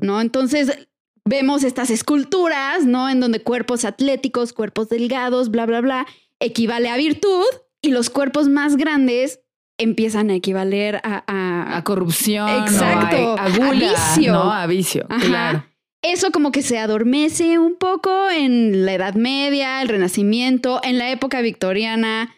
¿no? 0.00 0.20
Entonces 0.20 0.88
vemos 1.24 1.64
estas 1.64 1.90
esculturas, 1.90 2.84
¿no? 2.84 3.08
En 3.08 3.20
donde 3.20 3.42
cuerpos 3.42 3.84
atléticos, 3.84 4.52
cuerpos 4.52 4.88
delgados, 4.88 5.50
bla, 5.50 5.66
bla, 5.66 5.80
bla, 5.80 6.06
equivale 6.40 6.88
a 6.88 6.96
virtud 6.96 7.44
y 7.80 7.90
los 7.90 8.10
cuerpos 8.10 8.48
más 8.48 8.76
grandes 8.76 9.40
empiezan 9.78 10.30
a 10.30 10.34
equivaler 10.34 11.00
a, 11.02 11.76
a, 11.76 11.84
corrupción, 11.84 12.48
exacto, 12.48 13.36
a, 13.38 13.48
vicio, 13.48 14.32
¿no? 14.32 14.52
A 14.52 14.66
vicio, 14.66 15.06
claro. 15.20 15.64
Eso 16.02 16.32
como 16.32 16.50
que 16.50 16.62
se 16.62 16.78
adormece 16.78 17.58
un 17.58 17.76
poco 17.76 18.28
en 18.28 18.84
la 18.84 18.94
Edad 18.94 19.14
Media, 19.14 19.80
el 19.82 19.88
Renacimiento, 19.88 20.80
en 20.82 20.98
la 20.98 21.10
época 21.10 21.40
victoriana. 21.42 22.34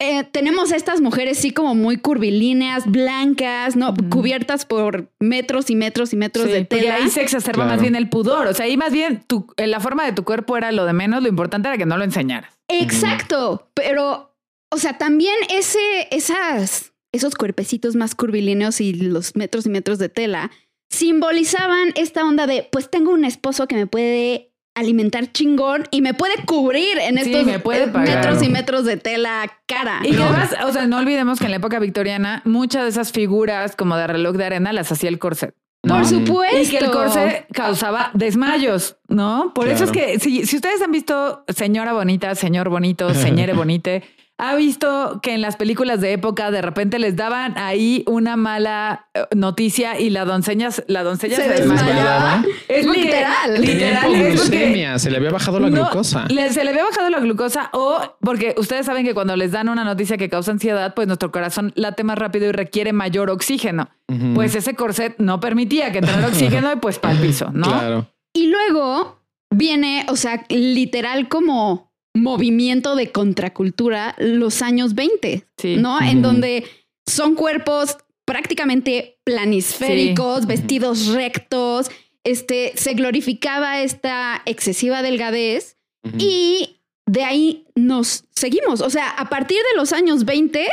eh, 0.00 0.24
tenemos 0.24 0.72
estas 0.72 1.02
mujeres 1.02 1.38
sí 1.38 1.52
como 1.52 1.74
muy 1.74 1.98
curvilíneas, 1.98 2.86
blancas, 2.86 3.76
¿no? 3.76 3.94
Cubiertas 4.08 4.64
por 4.64 5.12
metros 5.20 5.68
y 5.68 5.76
metros 5.76 6.14
y 6.14 6.16
metros 6.16 6.46
de 6.46 6.64
tela. 6.64 6.96
ahí 6.96 7.10
se 7.10 7.20
exacerba 7.20 7.66
más 7.66 7.80
bien 7.80 7.94
el 7.94 8.08
pudor. 8.08 8.46
O 8.46 8.54
sea, 8.54 8.64
ahí 8.64 8.78
más 8.78 8.92
bien 8.92 9.22
tu, 9.26 9.46
la 9.58 9.80
forma 9.80 10.04
de 10.06 10.12
tu 10.12 10.24
cuerpo 10.24 10.56
era 10.56 10.72
lo 10.72 10.86
de 10.86 10.94
menos, 10.94 11.22
lo 11.22 11.28
importante 11.28 11.68
era 11.68 11.76
que 11.76 11.86
no 11.86 11.98
lo 11.98 12.04
enseñaras. 12.04 12.58
Exacto, 12.68 13.68
pero, 13.74 14.33
o 14.74 14.78
sea, 14.78 14.98
también 14.98 15.34
ese, 15.50 15.78
esas, 16.10 16.92
esos 17.12 17.36
cuerpecitos 17.36 17.94
más 17.94 18.16
curvilíneos 18.16 18.80
y 18.80 18.92
los 18.92 19.36
metros 19.36 19.66
y 19.66 19.70
metros 19.70 19.98
de 19.98 20.08
tela 20.08 20.50
simbolizaban 20.90 21.90
esta 21.94 22.24
onda 22.24 22.48
de, 22.48 22.68
pues 22.70 22.90
tengo 22.90 23.12
un 23.12 23.24
esposo 23.24 23.68
que 23.68 23.76
me 23.76 23.86
puede 23.86 24.52
alimentar 24.74 25.30
chingón 25.30 25.84
y 25.92 26.02
me 26.02 26.14
puede 26.14 26.44
cubrir 26.44 26.98
en 26.98 27.18
estos 27.18 27.46
metros 27.46 28.42
y 28.42 28.48
metros 28.48 28.84
de 28.84 28.96
tela 28.96 29.60
cara. 29.66 30.00
Y 30.02 30.16
además, 30.16 30.56
o 30.66 30.72
sea, 30.72 30.88
no 30.88 30.98
olvidemos 30.98 31.38
que 31.38 31.44
en 31.44 31.52
la 31.52 31.58
época 31.58 31.78
victoriana 31.78 32.42
muchas 32.44 32.82
de 32.82 32.88
esas 32.88 33.12
figuras 33.12 33.76
como 33.76 33.96
de 33.96 34.08
reloj 34.08 34.36
de 34.36 34.44
arena 34.44 34.72
las 34.72 34.90
hacía 34.90 35.08
el 35.08 35.20
corset. 35.20 35.54
Por 35.82 36.04
supuesto. 36.04 36.58
Y 36.60 36.66
que 36.66 36.78
el 36.78 36.90
corset 36.90 37.46
causaba 37.52 38.10
desmayos, 38.14 38.96
¿no? 39.06 39.52
Por 39.54 39.68
eso 39.68 39.84
es 39.84 39.92
que 39.92 40.18
si, 40.18 40.46
si 40.46 40.56
ustedes 40.56 40.82
han 40.82 40.90
visto 40.90 41.44
Señora 41.54 41.92
Bonita, 41.92 42.34
Señor 42.34 42.70
Bonito, 42.70 43.14
Señore 43.14 43.52
Bonite, 43.54 44.02
ha 44.50 44.54
visto 44.56 45.20
que 45.22 45.34
en 45.34 45.40
las 45.40 45.56
películas 45.56 46.00
de 46.00 46.12
época 46.12 46.50
de 46.50 46.62
repente 46.62 46.98
les 46.98 47.16
daban 47.16 47.56
ahí 47.56 48.04
una 48.06 48.36
mala 48.36 49.08
eh, 49.14 49.24
noticia 49.34 49.98
y 49.98 50.10
la 50.10 50.24
doncella, 50.24 50.70
la 50.86 51.02
doncella 51.02 51.36
se, 51.36 51.48
desmayaba. 51.48 52.44
Es 52.68 52.86
literal. 52.86 53.60
Literal. 53.60 54.98
se 54.98 55.10
le 55.10 55.16
había 55.16 55.30
bajado 55.30 55.60
la 55.60 55.68
glucosa. 55.68 56.26
se 56.28 56.64
le 56.64 56.70
había 56.70 56.84
bajado 56.84 57.10
la 57.10 57.20
glucosa 57.20 57.70
o 57.72 58.16
porque 58.20 58.54
ustedes 58.58 58.86
saben 58.86 59.04
que 59.04 59.14
cuando 59.14 59.36
les 59.36 59.52
dan 59.52 59.68
una 59.68 59.84
noticia 59.84 60.16
que 60.16 60.28
causa 60.28 60.52
ansiedad, 60.52 60.94
pues 60.94 61.06
nuestro 61.06 61.30
corazón 61.32 61.72
late 61.74 62.04
más 62.04 62.18
rápido 62.18 62.46
y 62.48 62.52
requiere 62.52 62.92
mayor 62.92 63.30
oxígeno. 63.30 63.88
Pues 64.34 64.54
ese 64.54 64.74
corset 64.74 65.16
no 65.18 65.40
permitía 65.40 65.90
que 65.90 66.00
tener 66.00 66.24
oxígeno 66.24 66.72
y 66.72 66.76
pues 66.76 66.98
para 66.98 67.14
el 67.14 67.20
piso, 67.20 67.50
¿no? 67.52 67.64
Claro. 67.84 68.06
Y 68.32 68.48
luego 68.48 69.20
viene, 69.50 70.06
o 70.08 70.16
sea, 70.16 70.44
literal 70.48 71.28
como 71.28 71.93
movimiento 72.14 72.94
de 72.96 73.10
contracultura 73.10 74.14
los 74.18 74.62
años 74.62 74.94
20, 74.94 75.46
¿no? 75.78 76.00
En 76.00 76.22
donde 76.22 76.64
son 77.06 77.34
cuerpos 77.34 77.98
prácticamente 78.24 79.18
planisféricos, 79.24 80.46
vestidos 80.46 81.08
rectos, 81.08 81.90
este, 82.22 82.72
se 82.76 82.94
glorificaba 82.94 83.82
esta 83.82 84.42
excesiva 84.46 85.02
delgadez 85.02 85.76
y 86.18 86.80
de 87.06 87.24
ahí 87.24 87.66
nos 87.74 88.24
seguimos. 88.34 88.80
O 88.80 88.90
sea, 88.90 89.10
a 89.10 89.28
partir 89.28 89.58
de 89.58 89.76
los 89.76 89.92
años 89.92 90.24
20 90.24 90.68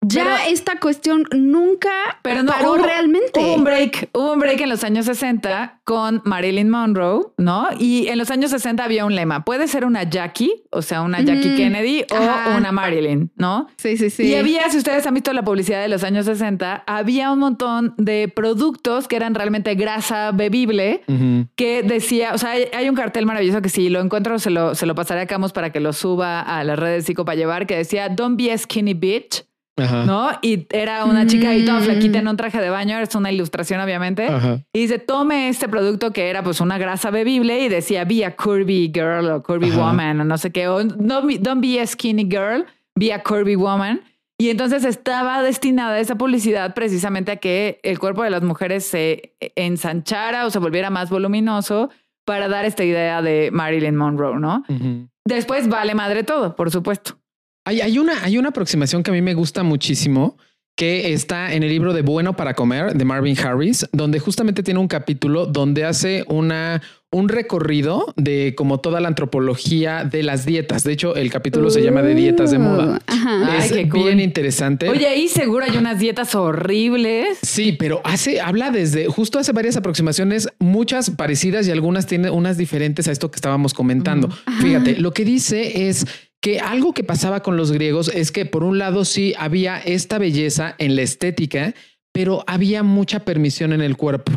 ya 0.00 0.46
esta 0.46 0.78
cuestión 0.78 1.24
nunca 1.32 1.90
pero 2.22 2.42
no, 2.42 2.52
paró 2.52 2.76
realmente. 2.76 3.40
Hubo 3.40 3.54
un 3.54 3.64
break, 3.64 4.10
hubo 4.12 4.32
un 4.32 4.38
break 4.38 4.60
en 4.60 4.68
los 4.68 4.84
años 4.84 5.06
60 5.06 5.80
con 5.84 6.22
Marilyn 6.24 6.70
Monroe, 6.70 7.26
¿no? 7.36 7.68
Y 7.78 8.08
en 8.08 8.18
los 8.18 8.30
años 8.30 8.50
60 8.50 8.82
había 8.84 9.04
un 9.04 9.14
lema, 9.14 9.44
puede 9.44 9.66
ser 9.66 9.84
una 9.84 10.04
Jackie, 10.04 10.62
o 10.70 10.82
sea, 10.82 11.02
una 11.02 11.20
Jackie 11.20 11.56
Kennedy 11.56 12.04
o 12.10 12.56
una 12.56 12.70
Marilyn, 12.72 13.30
¿no? 13.36 13.68
Sí, 13.76 13.96
sí, 13.96 14.10
sí. 14.10 14.24
Y 14.24 14.34
había, 14.34 14.68
si 14.70 14.78
ustedes 14.78 15.06
han 15.06 15.14
visto 15.14 15.32
la 15.32 15.42
publicidad 15.42 15.80
de 15.80 15.88
los 15.88 16.04
años 16.04 16.26
60, 16.26 16.84
había 16.86 17.32
un 17.32 17.38
montón 17.38 17.94
de 17.96 18.30
productos 18.34 19.08
que 19.08 19.16
eran 19.16 19.34
realmente 19.34 19.74
grasa 19.74 20.30
bebible, 20.32 21.02
que 21.56 21.82
decía, 21.82 22.34
o 22.34 22.38
sea, 22.38 22.50
hay, 22.50 22.88
un 22.88 22.94
cartel 22.94 23.26
maravilloso 23.26 23.60
que 23.62 23.68
si 23.68 23.88
lo 23.88 24.00
encuentro 24.00 24.38
se 24.38 24.50
lo, 24.50 24.74
se 24.74 24.86
lo 24.86 24.94
pasaré 24.94 25.22
a 25.22 25.26
Camus 25.26 25.52
para 25.52 25.72
que 25.72 25.80
lo 25.80 25.92
suba 25.92 26.40
a 26.40 26.64
las 26.64 26.78
redes 26.78 27.02
de 27.02 27.06
Psico 27.06 27.24
para 27.24 27.36
llevar, 27.36 27.66
que 27.66 27.76
decía, 27.76 28.08
don't 28.08 28.38
be 28.38 28.52
a 28.52 28.58
skinny 28.58 28.94
bitch. 28.94 29.47
¿No? 29.78 30.30
Y 30.42 30.66
era 30.70 31.04
una 31.04 31.26
chica 31.26 31.50
ahí 31.50 31.64
toda 31.64 31.80
flaquita 31.80 32.18
en 32.18 32.28
un 32.28 32.36
traje 32.36 32.60
de 32.60 32.70
baño, 32.70 32.98
es 32.98 33.14
una 33.14 33.30
ilustración 33.32 33.80
obviamente. 33.80 34.28
Y 34.72 34.80
dice, 34.80 34.98
tome 34.98 35.48
este 35.48 35.68
producto 35.68 36.12
que 36.12 36.28
era 36.28 36.42
pues 36.42 36.60
una 36.60 36.78
grasa 36.78 37.10
bebible 37.10 37.60
y 37.60 37.68
decía, 37.68 38.04
be 38.04 38.24
a 38.24 38.36
curvy 38.36 38.90
girl 38.92 39.30
o 39.30 39.42
curvy 39.42 39.70
woman 39.70 40.20
o 40.20 40.24
no 40.24 40.38
sé 40.38 40.52
qué, 40.52 40.68
o 40.68 40.82
no, 40.84 41.22
don't 41.40 41.62
be 41.62 41.80
a 41.80 41.86
skinny 41.86 42.24
girl, 42.24 42.66
be 42.94 43.12
a 43.12 43.22
curvy 43.22 43.56
woman. 43.56 44.02
Y 44.40 44.50
entonces 44.50 44.84
estaba 44.84 45.42
destinada 45.42 45.98
esa 45.98 46.14
publicidad 46.14 46.72
precisamente 46.72 47.32
a 47.32 47.36
que 47.36 47.80
el 47.82 47.98
cuerpo 47.98 48.22
de 48.22 48.30
las 48.30 48.42
mujeres 48.42 48.84
se 48.86 49.34
ensanchara 49.56 50.46
o 50.46 50.50
se 50.50 50.60
volviera 50.60 50.90
más 50.90 51.10
voluminoso 51.10 51.90
para 52.24 52.46
dar 52.46 52.64
esta 52.64 52.84
idea 52.84 53.20
de 53.20 53.50
Marilyn 53.52 53.96
Monroe, 53.96 54.38
¿no? 54.38 54.62
Después 55.24 55.68
vale 55.68 55.94
madre 55.94 56.22
todo, 56.22 56.54
por 56.54 56.70
supuesto. 56.70 57.18
Hay, 57.68 57.98
una, 57.98 58.24
hay 58.24 58.38
una 58.38 58.48
aproximación 58.48 59.02
que 59.02 59.10
a 59.10 59.14
mí 59.14 59.20
me 59.20 59.34
gusta 59.34 59.62
muchísimo 59.62 60.38
que 60.74 61.12
está 61.12 61.52
en 61.52 61.62
el 61.64 61.68
libro 61.68 61.92
de 61.92 62.02
Bueno 62.02 62.34
para 62.34 62.54
Comer 62.54 62.94
de 62.94 63.04
Marvin 63.04 63.36
Harris, 63.38 63.84
donde 63.92 64.20
justamente 64.20 64.62
tiene 64.62 64.80
un 64.80 64.88
capítulo 64.88 65.44
donde 65.44 65.84
hace 65.84 66.24
una, 66.28 66.80
un 67.10 67.28
recorrido 67.28 68.14
de 68.16 68.54
como 68.56 68.78
toda 68.78 69.00
la 69.00 69.08
antropología 69.08 70.04
de 70.04 70.22
las 70.22 70.46
dietas. 70.46 70.84
De 70.84 70.92
hecho, 70.92 71.16
el 71.16 71.30
capítulo 71.30 71.68
se 71.68 71.82
llama 71.82 72.00
de 72.00 72.14
dietas 72.14 72.52
de 72.52 72.60
moda. 72.60 73.02
Es 73.58 73.90
bien 73.90 74.20
interesante. 74.20 74.88
Oye, 74.88 75.06
ahí 75.06 75.28
seguro 75.28 75.66
hay 75.68 75.76
unas 75.76 75.98
dietas 75.98 76.34
horribles. 76.36 77.38
Sí, 77.42 77.72
pero 77.72 78.00
hace, 78.04 78.40
habla 78.40 78.70
desde, 78.70 79.08
justo 79.08 79.40
hace 79.40 79.52
varias 79.52 79.76
aproximaciones, 79.76 80.48
muchas 80.58 81.10
parecidas 81.10 81.66
y 81.66 81.72
algunas 81.72 82.06
tienen 82.06 82.32
unas 82.32 82.56
diferentes 82.56 83.08
a 83.08 83.12
esto 83.12 83.30
que 83.30 83.36
estábamos 83.36 83.74
comentando. 83.74 84.30
Fíjate, 84.60 84.96
lo 85.00 85.12
que 85.12 85.24
dice 85.24 85.88
es 85.88 86.06
que 86.48 86.60
algo 86.60 86.94
que 86.94 87.04
pasaba 87.04 87.42
con 87.42 87.58
los 87.58 87.72
griegos 87.72 88.08
es 88.08 88.32
que 88.32 88.46
por 88.46 88.64
un 88.64 88.78
lado 88.78 89.04
sí 89.04 89.34
había 89.36 89.76
esta 89.76 90.16
belleza 90.16 90.74
en 90.78 90.96
la 90.96 91.02
estética, 91.02 91.74
pero 92.10 92.42
había 92.46 92.82
mucha 92.82 93.20
permisión 93.20 93.74
en 93.74 93.82
el 93.82 93.98
cuerpo, 93.98 94.32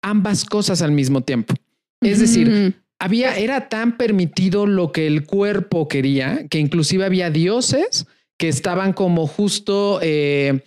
ambas 0.00 0.44
cosas 0.44 0.80
al 0.80 0.92
mismo 0.92 1.22
tiempo. 1.22 1.54
Es 2.00 2.20
decir, 2.20 2.76
había, 3.00 3.36
era 3.36 3.68
tan 3.68 3.96
permitido 3.96 4.68
lo 4.68 4.92
que 4.92 5.08
el 5.08 5.26
cuerpo 5.26 5.88
quería, 5.88 6.46
que 6.46 6.60
inclusive 6.60 7.04
había 7.04 7.30
dioses 7.30 8.06
que 8.38 8.46
estaban 8.48 8.92
como 8.92 9.26
justo... 9.26 9.98
Eh, 10.02 10.60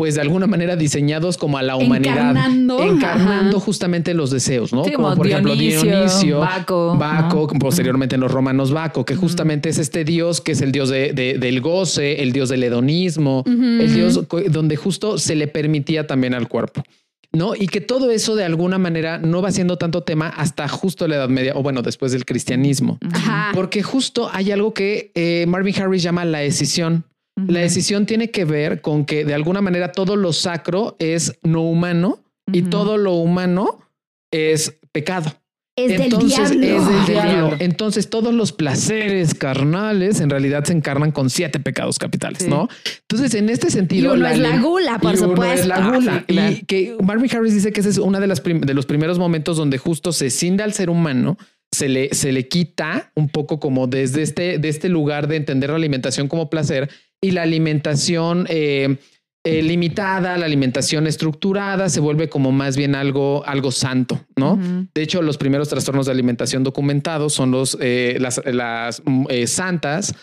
pues 0.00 0.14
de 0.14 0.22
alguna 0.22 0.46
manera 0.46 0.76
diseñados 0.76 1.36
como 1.36 1.58
a 1.58 1.62
la 1.62 1.76
humanidad, 1.76 2.34
encarnando, 2.80 3.60
justamente 3.60 4.14
los 4.14 4.30
deseos, 4.30 4.72
¿no? 4.72 4.82
como, 4.96 5.14
por 5.14 5.26
ejemplo 5.26 5.54
Dionisio, 5.54 6.40
Baco, 6.40 6.96
Baco 6.96 7.46
posteriormente 7.58 8.14
en 8.14 8.22
los 8.22 8.32
romanos 8.32 8.72
Baco, 8.72 9.04
que 9.04 9.14
justamente 9.14 9.68
es 9.68 9.76
este 9.76 10.04
dios 10.04 10.40
que 10.40 10.52
es 10.52 10.62
el 10.62 10.72
dios 10.72 10.88
de, 10.88 11.12
del 11.12 11.60
goce, 11.60 12.22
el 12.22 12.32
dios 12.32 12.48
del 12.48 12.62
hedonismo, 12.62 13.44
el 13.46 13.92
dios 13.92 14.26
donde 14.48 14.76
justo 14.76 15.18
se 15.18 15.34
le 15.34 15.48
permitía 15.48 16.06
también 16.06 16.32
al 16.32 16.48
cuerpo. 16.48 16.82
¿no? 17.32 17.54
Y 17.54 17.66
que 17.68 17.82
todo 17.82 18.10
eso 18.10 18.36
de 18.36 18.44
alguna 18.44 18.78
manera 18.78 19.18
no 19.18 19.42
va 19.42 19.52
siendo 19.52 19.76
tanto 19.76 20.02
tema 20.02 20.28
hasta 20.28 20.66
justo 20.66 21.06
la 21.08 21.16
Edad 21.16 21.28
Media 21.28 21.52
o 21.56 21.62
bueno, 21.62 21.82
después 21.82 22.12
del 22.12 22.24
cristianismo. 22.24 22.98
Porque 23.52 23.82
justo 23.82 24.30
hay 24.32 24.50
algo 24.50 24.72
que 24.72 25.12
eh, 25.14 25.44
Marvin 25.46 25.78
Harris 25.78 26.02
llama 26.02 26.24
la 26.24 26.38
decisión. 26.38 27.04
La 27.48 27.60
decisión 27.60 28.06
tiene 28.06 28.30
que 28.30 28.44
ver 28.44 28.80
con 28.80 29.04
que 29.04 29.24
de 29.24 29.34
alguna 29.34 29.60
manera 29.60 29.92
todo 29.92 30.16
lo 30.16 30.32
sacro 30.32 30.96
es 30.98 31.38
no 31.42 31.62
humano 31.62 32.20
y 32.52 32.62
todo 32.62 32.96
lo 32.96 33.14
humano 33.14 33.80
es 34.30 34.78
pecado. 34.92 35.34
Es 35.76 35.98
Entonces, 36.00 36.50
del 36.50 36.60
diablo. 36.60 36.90
Es 36.90 37.06
del 37.06 37.14
diablo. 37.14 37.56
Entonces, 37.60 38.10
todos 38.10 38.34
los 38.34 38.52
placeres 38.52 39.34
carnales 39.34 40.20
en 40.20 40.28
realidad 40.28 40.64
se 40.64 40.72
encarnan 40.72 41.12
con 41.12 41.30
siete 41.30 41.60
pecados 41.60 41.98
capitales, 41.98 42.46
¿no? 42.48 42.68
Entonces, 43.02 43.34
en 43.34 43.48
este 43.48 43.70
sentido. 43.70 44.14
Y 44.14 44.18
uno 44.18 44.28
es 44.28 44.38
la 44.38 44.58
gula, 44.58 44.98
por 44.98 45.16
supuesto. 45.16 45.60
es 45.60 45.66
la 45.66 45.90
gula. 45.90 46.24
Y 46.28 46.64
que 46.66 46.96
Marvin 47.02 47.30
Harris 47.34 47.54
dice 47.54 47.72
que 47.72 47.80
ese 47.80 47.90
es 47.90 47.98
uno 47.98 48.20
de, 48.20 48.26
las 48.26 48.42
de 48.42 48.74
los 48.74 48.84
primeros 48.84 49.18
momentos 49.18 49.56
donde 49.56 49.78
justo 49.78 50.12
se 50.12 50.30
cinda 50.30 50.64
al 50.64 50.72
ser 50.72 50.90
humano 50.90 51.38
se 51.72 51.88
le, 51.88 52.12
se 52.14 52.32
le 52.32 52.48
quita 52.48 53.12
un 53.14 53.28
poco 53.28 53.60
como 53.60 53.86
desde 53.86 54.22
este, 54.22 54.58
de 54.58 54.68
este 54.68 54.88
lugar 54.88 55.28
de 55.28 55.36
entender 55.36 55.70
la 55.70 55.76
alimentación 55.76 56.28
como 56.28 56.50
placer 56.50 56.90
y 57.20 57.32
la 57.32 57.42
alimentación 57.42 58.46
eh, 58.48 58.96
eh, 59.44 59.62
limitada, 59.62 60.36
la 60.36 60.46
alimentación 60.46 61.06
estructurada 61.06 61.88
se 61.88 62.00
vuelve 62.00 62.28
como 62.28 62.52
más 62.52 62.76
bien 62.76 62.94
algo, 62.94 63.42
algo 63.46 63.72
santo, 63.72 64.20
¿no? 64.36 64.58
De 64.94 65.02
hecho, 65.02 65.22
los 65.22 65.38
primeros 65.38 65.68
trastornos 65.68 66.06
de 66.06 66.12
alimentación 66.12 66.62
documentados 66.62 67.32
son 67.32 67.50
los, 67.50 67.76
eh, 67.80 68.18
las, 68.20 68.40
las 68.44 69.02
mm, 69.04 69.26
santas. 69.46 70.14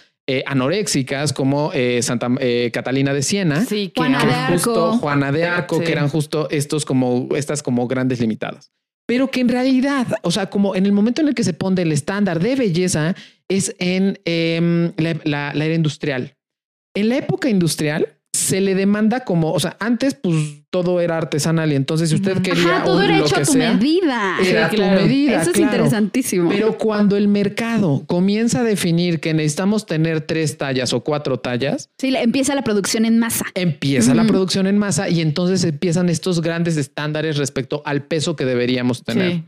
anoréxicas 0.46 1.32
como 1.32 1.72
Santa 2.02 2.30
Catalina 2.74 3.14
de 3.14 3.22
Siena, 3.22 3.66
que 3.66 3.94
Juana 3.96 4.26
de 4.26 4.34
Arco, 4.34 4.54
justo, 4.54 4.98
Juana 4.98 5.32
de 5.32 5.46
Arco, 5.46 5.80
que 5.80 5.92
eran 5.94 6.10
justo 6.10 6.50
estos 6.50 6.84
como 6.84 7.30
estas 7.34 7.64
como 7.64 7.88
grandes 7.88 8.20
limitadas 8.20 8.72
pero 9.08 9.32
que 9.32 9.40
en 9.40 9.48
realidad, 9.48 10.06
o 10.22 10.32
sea, 10.32 10.50
como 10.50 10.76
en 10.76 10.86
el 10.86 10.92
momento 10.92 11.22
en 11.22 11.30
el 11.30 11.34
que 11.34 11.46
se 11.46 11.54
pone 11.54 11.82
el 11.82 11.94
estándar 11.94 12.40
de 12.40 12.56
belleza 12.56 13.16
es 13.48 13.74
en 13.80 14.20
em, 14.26 14.92
la, 14.98 15.52
era 15.52 15.74
industrial. 15.74 16.36
En 16.98 17.10
la 17.10 17.18
época 17.18 17.50
industrial 17.50 18.08
se 18.34 18.62
le 18.62 18.76
demanda 18.76 19.22
como, 19.22 19.52
o 19.52 19.60
sea, 19.60 19.78
antes 19.80 20.14
pues 20.14 20.36
todo 20.70 21.02
era 21.02 21.18
artesanal 21.18 21.72
y 21.72 21.76
entonces 21.76 22.10
si 22.10 22.16
usted 22.16 22.40
quería 22.44 22.84
todo 22.84 23.02
era 23.02 23.18
lo 23.18 23.26
hecho 23.26 23.36
que 23.36 23.42
a 23.42 23.46
tu 23.46 23.54
sea, 23.54 23.74
medida. 23.74 24.38
era 24.46 24.70
Sí, 24.70 24.76
tu 24.76 24.82
medida. 24.84 25.42
Eso 25.42 25.50
es 25.50 25.56
claro. 25.56 25.72
interesantísimo. 25.72 26.50
Pero 26.50 26.78
cuando 26.78 27.18
el 27.18 27.28
mercado 27.30 28.04
comienza 28.06 28.60
a 28.60 28.64
definir 28.64 29.20
que 29.20 29.34
necesitamos 29.34 29.88
tener 29.88 30.22
tres 30.22 30.58
tallas 30.58 30.94
o 30.94 31.04
cuatro 31.04 31.40
tallas, 31.40 31.90
sí, 31.98 32.14
empieza 32.16 32.54
la 32.54 32.62
producción 32.64 33.06
en 33.06 33.18
masa. 33.18 33.46
empieza 33.56 34.14
la 34.14 34.26
producción 34.26 34.68
en 34.68 34.78
masa 34.78 35.10
y 35.10 35.22
entonces 35.22 35.64
empiezan 35.64 36.08
estos 36.10 36.42
grandes 36.42 36.78
estándares 36.78 37.38
respecto 37.38 37.82
al 37.86 38.04
peso 38.04 38.36
que 38.36 38.46
deberíamos 38.46 39.04
tener. 39.04 39.32
Sí. 39.32 39.44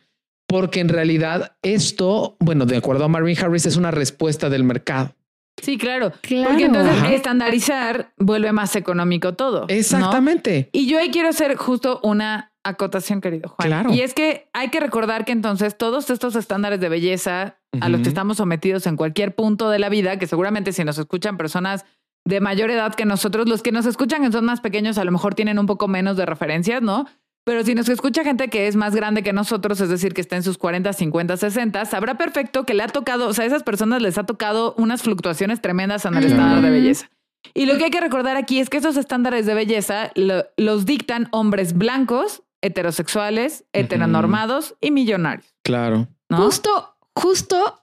Porque 0.48 0.79
en 0.79 0.89
realidad 0.89 1.51
esto, 1.62 2.38
bueno, 2.39 2.65
de 2.65 2.77
acuerdo 2.77 3.03
a 3.03 3.08
Marvin 3.08 3.38
Harris, 3.39 3.68
es 3.68 3.75
una 3.75 3.91
respuesta 3.91 4.50
del 4.50 4.63
mercado. 4.63 5.13
Sí, 5.62 5.78
claro. 5.78 6.12
Claro. 6.22 6.50
Porque 6.50 6.66
entonces 6.66 6.96
Ajá. 6.98 7.13
estandarizar 7.13 8.12
vuelve 8.18 8.51
más 8.51 8.75
económico 8.75 9.34
todo. 9.34 9.62
¿no? 9.62 9.66
Exactamente. 9.70 10.70
Y 10.72 10.88
yo 10.88 11.00
ahí 11.00 11.10
quiero 11.12 11.30
hacer 11.30 11.56
justo 11.56 12.00
una 12.04 12.51
acotación, 12.63 13.22
querido 13.22 13.50
Juan. 13.50 13.68
Claro. 13.68 13.94
Y 13.94 14.01
es 14.01 14.13
que 14.13 14.50
hay 14.54 14.70
que 14.70 14.80
recordar 14.80 15.25
que 15.25 15.32
entonces 15.32 15.78
todos 15.78 16.10
estos 16.10 16.36
estándares 16.36 16.80
de 16.80 16.89
belleza 16.89 17.58
a 17.82 17.89
los 17.89 18.01
que 18.01 18.10
estamos 18.10 18.38
sometidos 18.38 18.88
en 18.88 18.96
cualquier 18.96 19.36
punto 19.36 19.70
de 19.70 19.80
la 19.80 19.89
vida, 19.89 20.18
que 20.18 20.28
seguramente 20.28 20.74
si 20.74 20.84
nos 20.84 20.98
escuchan 20.98 21.38
personas 21.38 21.86
de 22.25 22.42
mayor 22.42 22.70
edad 22.70 22.94
que 22.96 23.06
nosotros, 23.06 23.48
los 23.48 23.62
que 23.62 23.72
nos 23.72 23.86
escuchan 23.86 24.24
que 24.24 24.32
son 24.32 24.46
más 24.46 24.62
pequeños 24.62 24.98
a 24.98 25.04
lo 25.04 25.12
mejor 25.12 25.36
tienen 25.36 25.60
un 25.60 25.66
poco 25.66 25.88
menos 25.88 26.18
de 26.18 26.25
referencias, 26.25 26.82
¿no? 26.82 27.06
Pero 27.50 27.63
si 27.63 27.74
nos 27.74 27.89
escucha 27.89 28.24
gente 28.24 28.48
que 28.50 28.68
es 28.68 28.75
más 28.75 28.94
grande 28.94 29.24
que 29.24 29.34
nosotros, 29.34 29.82
es 29.82 29.89
decir, 29.89 30.13
que 30.13 30.22
está 30.22 30.36
en 30.36 30.44
sus 30.44 30.60
40, 30.60 30.94
50, 30.94 31.36
60, 31.36 31.86
sabrá 31.86 32.15
perfecto 32.15 32.63
que 32.63 32.75
le 32.75 32.84
ha 32.84 32.88
tocado, 32.88 33.27
o 33.27 33.34
sea, 33.34 33.44
a 33.46 33.48
esas 33.48 33.63
personas 33.63 34.03
les 34.03 34.20
ha 34.20 34.24
tocado 34.27 34.75
unas 34.77 35.01
fluctuaciones 35.01 35.60
tremendas 35.60 36.06
en 36.06 36.13
el 36.13 36.25
estándar 36.25 36.62
de 36.62 36.70
belleza. 36.70 37.10
Y 37.56 37.65
lo 37.65 37.75
que 37.79 37.86
hay 37.86 37.89
que 37.89 38.01
recordar 38.01 38.38
aquí 38.38 38.60
es 38.60 38.70
que 38.70 38.77
esos 38.77 38.98
estándares 38.98 39.48
de 39.48 39.56
belleza 39.56 40.12
lo- 40.13 40.44
los 40.58 40.86
dictan 40.86 41.27
hombres 41.32 41.74
blancos, 41.75 42.44
heterosexuales, 42.62 43.65
heteronormados 43.74 44.75
y 44.79 44.91
millonarios. 44.91 45.51
Claro. 45.63 46.08
¿no? 46.29 46.38
Justo, 46.38 46.96
justo 47.15 47.82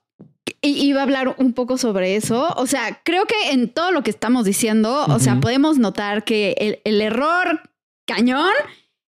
iba 0.63 1.01
a 1.01 1.03
hablar 1.03 1.35
un 1.39 1.55
poco 1.55 1.77
sobre 1.77 2.15
eso. 2.15 2.55
O 2.57 2.67
sea, 2.67 3.01
creo 3.05 3.25
que 3.25 3.51
en 3.51 3.69
todo 3.69 3.91
lo 3.91 4.03
que 4.03 4.11
estamos 4.11 4.45
diciendo, 4.45 5.07
o 5.09 5.19
sea, 5.19 5.41
podemos 5.41 5.79
notar 5.79 6.23
que 6.23 6.55
el, 6.59 6.79
el 6.85 7.01
error 7.01 7.63
cañón 8.07 8.53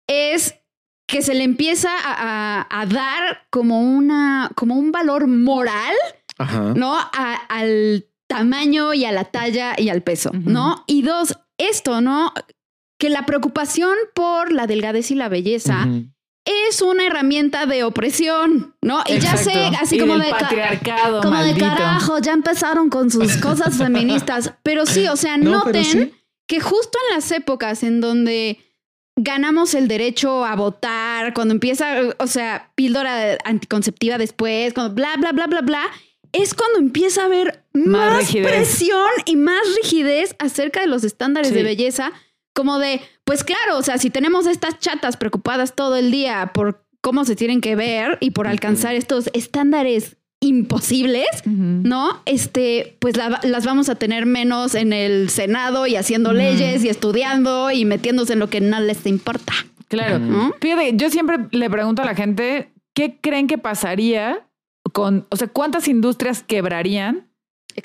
es 0.08 0.56
que 1.08 1.22
se 1.22 1.34
le 1.36 1.44
empieza 1.44 1.90
a, 1.92 2.62
a- 2.62 2.82
a 2.82 2.86
dar 2.86 3.48
como 3.50 3.82
una, 3.82 4.50
como 4.56 4.76
un 4.76 4.92
valor 4.92 5.28
moral, 5.28 5.94
Ajá. 6.38 6.74
¿no? 6.76 6.98
A- 6.98 7.42
al 7.50 8.06
tamaño 8.28 8.94
y 8.94 9.06
a 9.06 9.12
la 9.12 9.26
talla 9.26 9.74
y 9.78 9.90
al 9.90 10.02
peso. 10.04 10.32
¿no? 10.34 10.84
Y 10.88 11.02
dos, 11.04 11.38
esto, 11.58 12.02
¿no? 12.02 12.34
Que 13.00 13.10
la 13.10 13.26
preocupación 13.26 13.96
por 14.14 14.52
la 14.52 14.68
delgadez 14.68 15.12
y 15.12 15.16
la 15.16 15.30
belleza 15.30 15.88
es 16.70 16.82
una 16.82 17.06
herramienta 17.06 17.66
de 17.66 17.84
opresión, 17.84 18.76
¿no? 18.82 19.04
Y 19.08 19.20
ya 19.20 19.38
sé, 19.38 19.54
así 19.82 19.96
Y 19.98 20.00
como 20.00 20.14
del 20.14 20.24
de 20.24 20.30
ca- 20.32 20.38
patriarcado, 20.40 21.22
como 21.22 21.34
maldito. 21.36 21.64
de 21.66 21.72
carajo, 21.72 22.20
ya 22.20 22.34
empezaron 22.34 22.90
con 22.90 23.12
sus 23.12 23.38
cosas 23.42 23.78
feministas, 23.78 24.54
pero 24.64 24.86
sí, 24.86 25.08
o 25.08 25.16
sea, 25.16 25.38
No, 25.38 25.52
noten 25.66 25.84
sí. 25.86 26.14
que 26.48 26.60
justo 26.60 26.98
en 27.10 27.16
las 27.16 27.32
épocas 27.32 27.84
en 27.84 28.02
donde 28.02 28.60
ganamos 29.18 29.74
el 29.74 29.88
derecho 29.88 30.46
a 30.46 30.56
votar, 30.56 31.34
cuando 31.34 31.54
empieza, 31.54 31.98
o 32.20 32.28
sea, 32.28 32.72
píldora 32.76 33.38
anticonceptiva 33.44 34.18
después, 34.18 34.74
cuando 34.74 34.94
bla, 34.94 35.18
bla, 35.18 35.32
bla, 35.32 35.48
bla, 35.48 35.62
bla, 35.62 35.84
es 36.32 36.54
cuando 36.54 36.80
empieza 36.80 37.24
a 37.24 37.26
haber 37.26 37.64
Más 37.74 38.32
presión 38.32 39.10
y 39.26 39.36
más 39.36 39.62
rigidez 39.82 40.36
acerca 40.40 40.82
de 40.82 40.88
los 40.88 41.04
estándares 41.04 41.50
Sí. 41.50 41.56
de 41.56 41.64
belleza, 41.64 42.12
como 42.54 42.80
de, 42.80 43.02
pues 43.24 43.44
claro, 43.44 43.78
o 43.78 43.82
sea, 43.84 43.98
si 43.98 44.10
tenemos 44.10 44.46
estas 44.46 44.80
chatas 44.80 45.18
preocupadas 45.18 45.76
todo 45.76 45.96
el 45.96 46.12
día 46.12 46.52
por 46.54 46.86
cómo 47.02 47.26
se 47.26 47.36
tienen 47.36 47.60
que 47.62 47.76
ver 47.76 48.18
y 48.20 48.32
por 48.32 48.48
alcanzar 48.48 48.96
estos 48.96 49.30
estándares 49.34 50.18
imposibles. 50.41 51.25
¿no? 51.46 52.22
Este, 52.25 52.96
pues 53.00 53.17
la- 53.17 53.39
las 53.44 53.65
vamos 53.65 53.89
a 53.89 53.96
tener 53.96 54.25
menos 54.25 54.75
en 54.75 54.94
el 54.94 55.29
Senado 55.29 55.88
y 55.88 55.96
haciendo 55.96 56.34
leyes 56.34 56.84
y 56.84 56.89
estudiando 56.89 57.72
y 57.72 57.86
metiéndose 57.86 58.34
en 58.34 58.39
lo 58.39 58.50
que 58.50 58.62
no 58.62 58.79
les 58.79 59.06
importa, 59.06 59.53
Claro. 59.88 60.20
Fíjate, 60.60 60.98
yo 60.98 61.10
siempre 61.10 61.38
le 61.51 61.70
pregunto 61.70 62.01
a 62.01 62.06
la 62.06 62.13
gente, 62.13 62.74
¿qué 62.94 63.17
creen 63.22 63.48
que 63.48 63.58
pasaría 63.58 64.46
con, 64.91 65.25
o 65.29 65.38
sea, 65.38 65.48
cuántas 65.48 65.88
industrias 65.88 66.44
quebrarían 66.44 67.29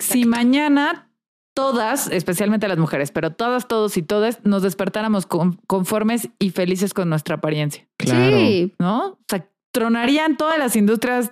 si 0.00 0.24
mañana 0.24 1.09
todas, 1.55 2.09
especialmente 2.09 2.66
las 2.66 2.79
mujeres, 2.79 3.12
pero 3.12 3.31
todas, 3.33 3.68
todos 3.68 3.96
y 3.96 4.03
todas, 4.03 4.40
nos 4.44 4.62
despertáramos 4.64 5.27
con- 5.27 5.61
conformes 5.68 6.29
y 6.40 6.50
felices 6.50 6.92
con 6.92 7.09
nuestra 7.09 7.37
apariencia? 7.37 7.87
Claro. 7.98 8.37
Sí, 8.37 8.72
¿No? 8.81 9.07
O 9.11 9.18
sea, 9.29 9.46
tronarían 9.70 10.37
todas 10.37 10.59
las 10.59 10.74
industrias 10.74 11.31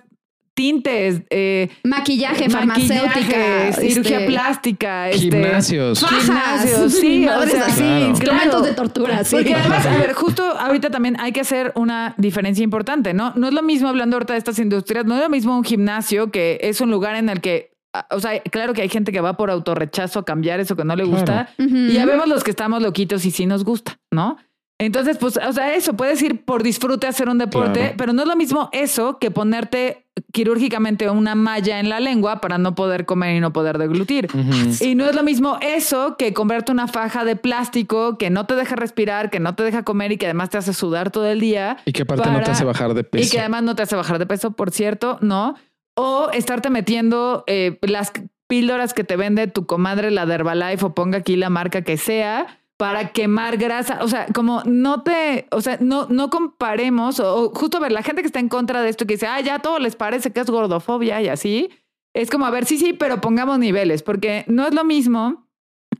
tintes, 0.53 1.21
eh, 1.29 1.69
maquillaje, 1.83 2.49
farmacéutica, 2.49 3.07
maquillaje, 3.07 3.73
cirugía 3.89 4.19
este, 4.19 4.27
plástica, 4.31 5.09
este, 5.09 5.31
Gimnasios. 5.31 5.99
fajas, 5.99 6.23
Gimnasios, 6.25 6.93
sí, 6.93 7.27
o 7.27 7.43
sea, 7.47 7.65
así, 7.65 7.81
Claro. 7.81 8.05
instrumentos 8.07 8.49
claro. 8.49 8.65
de 8.65 8.73
tortura, 8.73 9.23
sí. 9.23 9.35
Porque 9.37 9.53
además, 9.55 9.85
a 9.85 9.97
ver, 9.97 10.13
justo 10.13 10.43
ahorita 10.43 10.89
también 10.89 11.15
hay 11.19 11.31
que 11.31 11.39
hacer 11.41 11.71
una 11.75 12.13
diferencia 12.17 12.63
importante, 12.63 13.13
¿no? 13.13 13.33
No 13.35 13.47
es 13.47 13.53
lo 13.53 13.63
mismo 13.63 13.87
hablando 13.87 14.17
ahorita 14.17 14.33
de 14.33 14.39
estas 14.39 14.59
industrias, 14.59 15.05
no 15.05 15.15
es 15.15 15.21
lo 15.21 15.29
mismo 15.29 15.55
un 15.57 15.63
gimnasio 15.63 16.31
que 16.31 16.59
es 16.61 16.81
un 16.81 16.91
lugar 16.91 17.15
en 17.15 17.29
el 17.29 17.39
que, 17.41 17.71
o 18.09 18.19
sea, 18.19 18.39
claro 18.43 18.73
que 18.73 18.81
hay 18.81 18.89
gente 18.89 19.11
que 19.11 19.21
va 19.21 19.37
por 19.37 19.49
autorrechazo 19.51 20.19
a 20.19 20.25
cambiar 20.25 20.59
eso 20.59 20.75
que 20.75 20.83
no 20.83 20.95
le 20.95 21.03
gusta. 21.05 21.49
Y 21.57 21.93
ya 21.93 22.05
vemos 22.05 22.27
los 22.27 22.43
que 22.43 22.51
estamos 22.51 22.81
loquitos 22.81 23.25
y 23.25 23.31
sí 23.31 23.45
nos 23.45 23.63
gusta, 23.63 23.97
¿no? 24.11 24.37
Entonces, 24.81 25.17
pues, 25.19 25.37
o 25.37 25.53
sea, 25.53 25.75
eso, 25.75 25.93
puedes 25.93 26.19
ir 26.23 26.43
por 26.43 26.63
disfrute 26.63 27.05
a 27.05 27.11
hacer 27.11 27.29
un 27.29 27.37
deporte, 27.37 27.79
Claro. 27.79 27.95
pero 27.97 28.13
no 28.13 28.23
es 28.23 28.27
lo 28.27 28.35
mismo 28.35 28.69
eso 28.71 29.19
que 29.19 29.29
ponerte 29.29 30.05
quirúrgicamente 30.33 31.07
una 31.09 31.35
malla 31.35 31.79
en 31.79 31.87
la 31.87 31.99
lengua 31.99 32.41
para 32.41 32.57
no 32.57 32.73
poder 32.73 33.05
comer 33.05 33.35
y 33.35 33.39
no 33.39 33.53
poder 33.53 33.77
deglutir. 33.77 34.27
Y 34.79 34.95
no 34.95 35.05
es 35.05 35.15
lo 35.15 35.21
mismo 35.23 35.57
eso 35.61 36.15
que 36.17 36.33
comprarte 36.33 36.71
una 36.71 36.87
faja 36.87 37.23
de 37.25 37.35
plástico 37.35 38.17
que 38.17 38.29
no 38.31 38.45
te 38.47 38.55
deja 38.55 38.75
respirar, 38.75 39.29
que 39.29 39.39
no 39.39 39.53
te 39.55 39.61
deja 39.63 39.83
comer 39.83 40.11
y 40.13 40.17
que 40.17 40.25
además 40.25 40.49
te 40.49 40.57
hace 40.57 40.73
sudar 40.73 41.11
todo 41.11 41.27
el 41.27 41.39
día. 41.39 41.77
Y 41.85 41.91
que 41.93 42.01
aparte 42.01 42.29
no 42.31 42.41
te 42.41 42.49
hace 42.51 42.63
bajar 42.65 42.93
de 42.95 43.01
Y 43.01 43.03
peso. 43.03 43.31
que 43.31 43.39
además 43.39 43.61
no 43.63 43.75
te 43.75 43.83
hace 43.83 43.95
bajar 43.95 44.17
de 44.19 44.25
peso, 44.25 44.51
por 44.51 44.71
cierto, 44.71 45.19
¿no? 45.21 45.55
O 45.95 46.29
estarte 46.33 46.69
metiendo 46.71 47.43
eh, 47.47 47.77
las 47.81 48.11
píldoras 48.47 48.93
que 48.93 49.03
te 49.03 49.15
vende 49.15 49.45
tu 49.47 49.65
comadre, 49.67 50.09
la 50.11 50.25
de 50.25 50.33
Herbalife, 50.33 50.85
o 50.87 50.93
ponga 50.95 51.19
aquí 51.19 51.35
la 51.35 51.49
marca 51.49 51.83
que 51.83 51.97
sea, 51.97 52.59
para 52.81 53.09
quemar 53.11 53.57
grasa. 53.57 53.99
O 54.01 54.07
sea, 54.07 54.25
como 54.33 54.63
no 54.65 55.03
te, 55.03 55.45
o 55.51 55.61
sea, 55.61 55.77
no, 55.79 56.07
no 56.09 56.31
comparemos, 56.31 57.19
o, 57.19 57.35
o 57.35 57.49
justo 57.53 57.77
a 57.77 57.79
ver, 57.79 57.91
la 57.91 58.01
gente 58.01 58.23
que 58.23 58.25
está 58.25 58.39
en 58.39 58.49
contra 58.49 58.81
de 58.81 58.89
esto, 58.89 59.05
que 59.05 59.13
dice, 59.13 59.27
ah, 59.27 59.39
ya 59.39 59.59
todo 59.59 59.77
les 59.77 59.95
parece 59.95 60.31
que 60.31 60.39
es 60.39 60.49
gordofobia 60.49 61.21
y 61.21 61.27
así, 61.27 61.69
es 62.15 62.31
como, 62.31 62.47
a 62.47 62.49
ver, 62.49 62.65
sí, 62.65 62.79
sí, 62.79 62.93
pero 62.93 63.21
pongamos 63.21 63.59
niveles, 63.59 64.01
porque 64.01 64.45
no 64.47 64.65
es 64.65 64.73
lo 64.73 64.83
mismo 64.83 65.47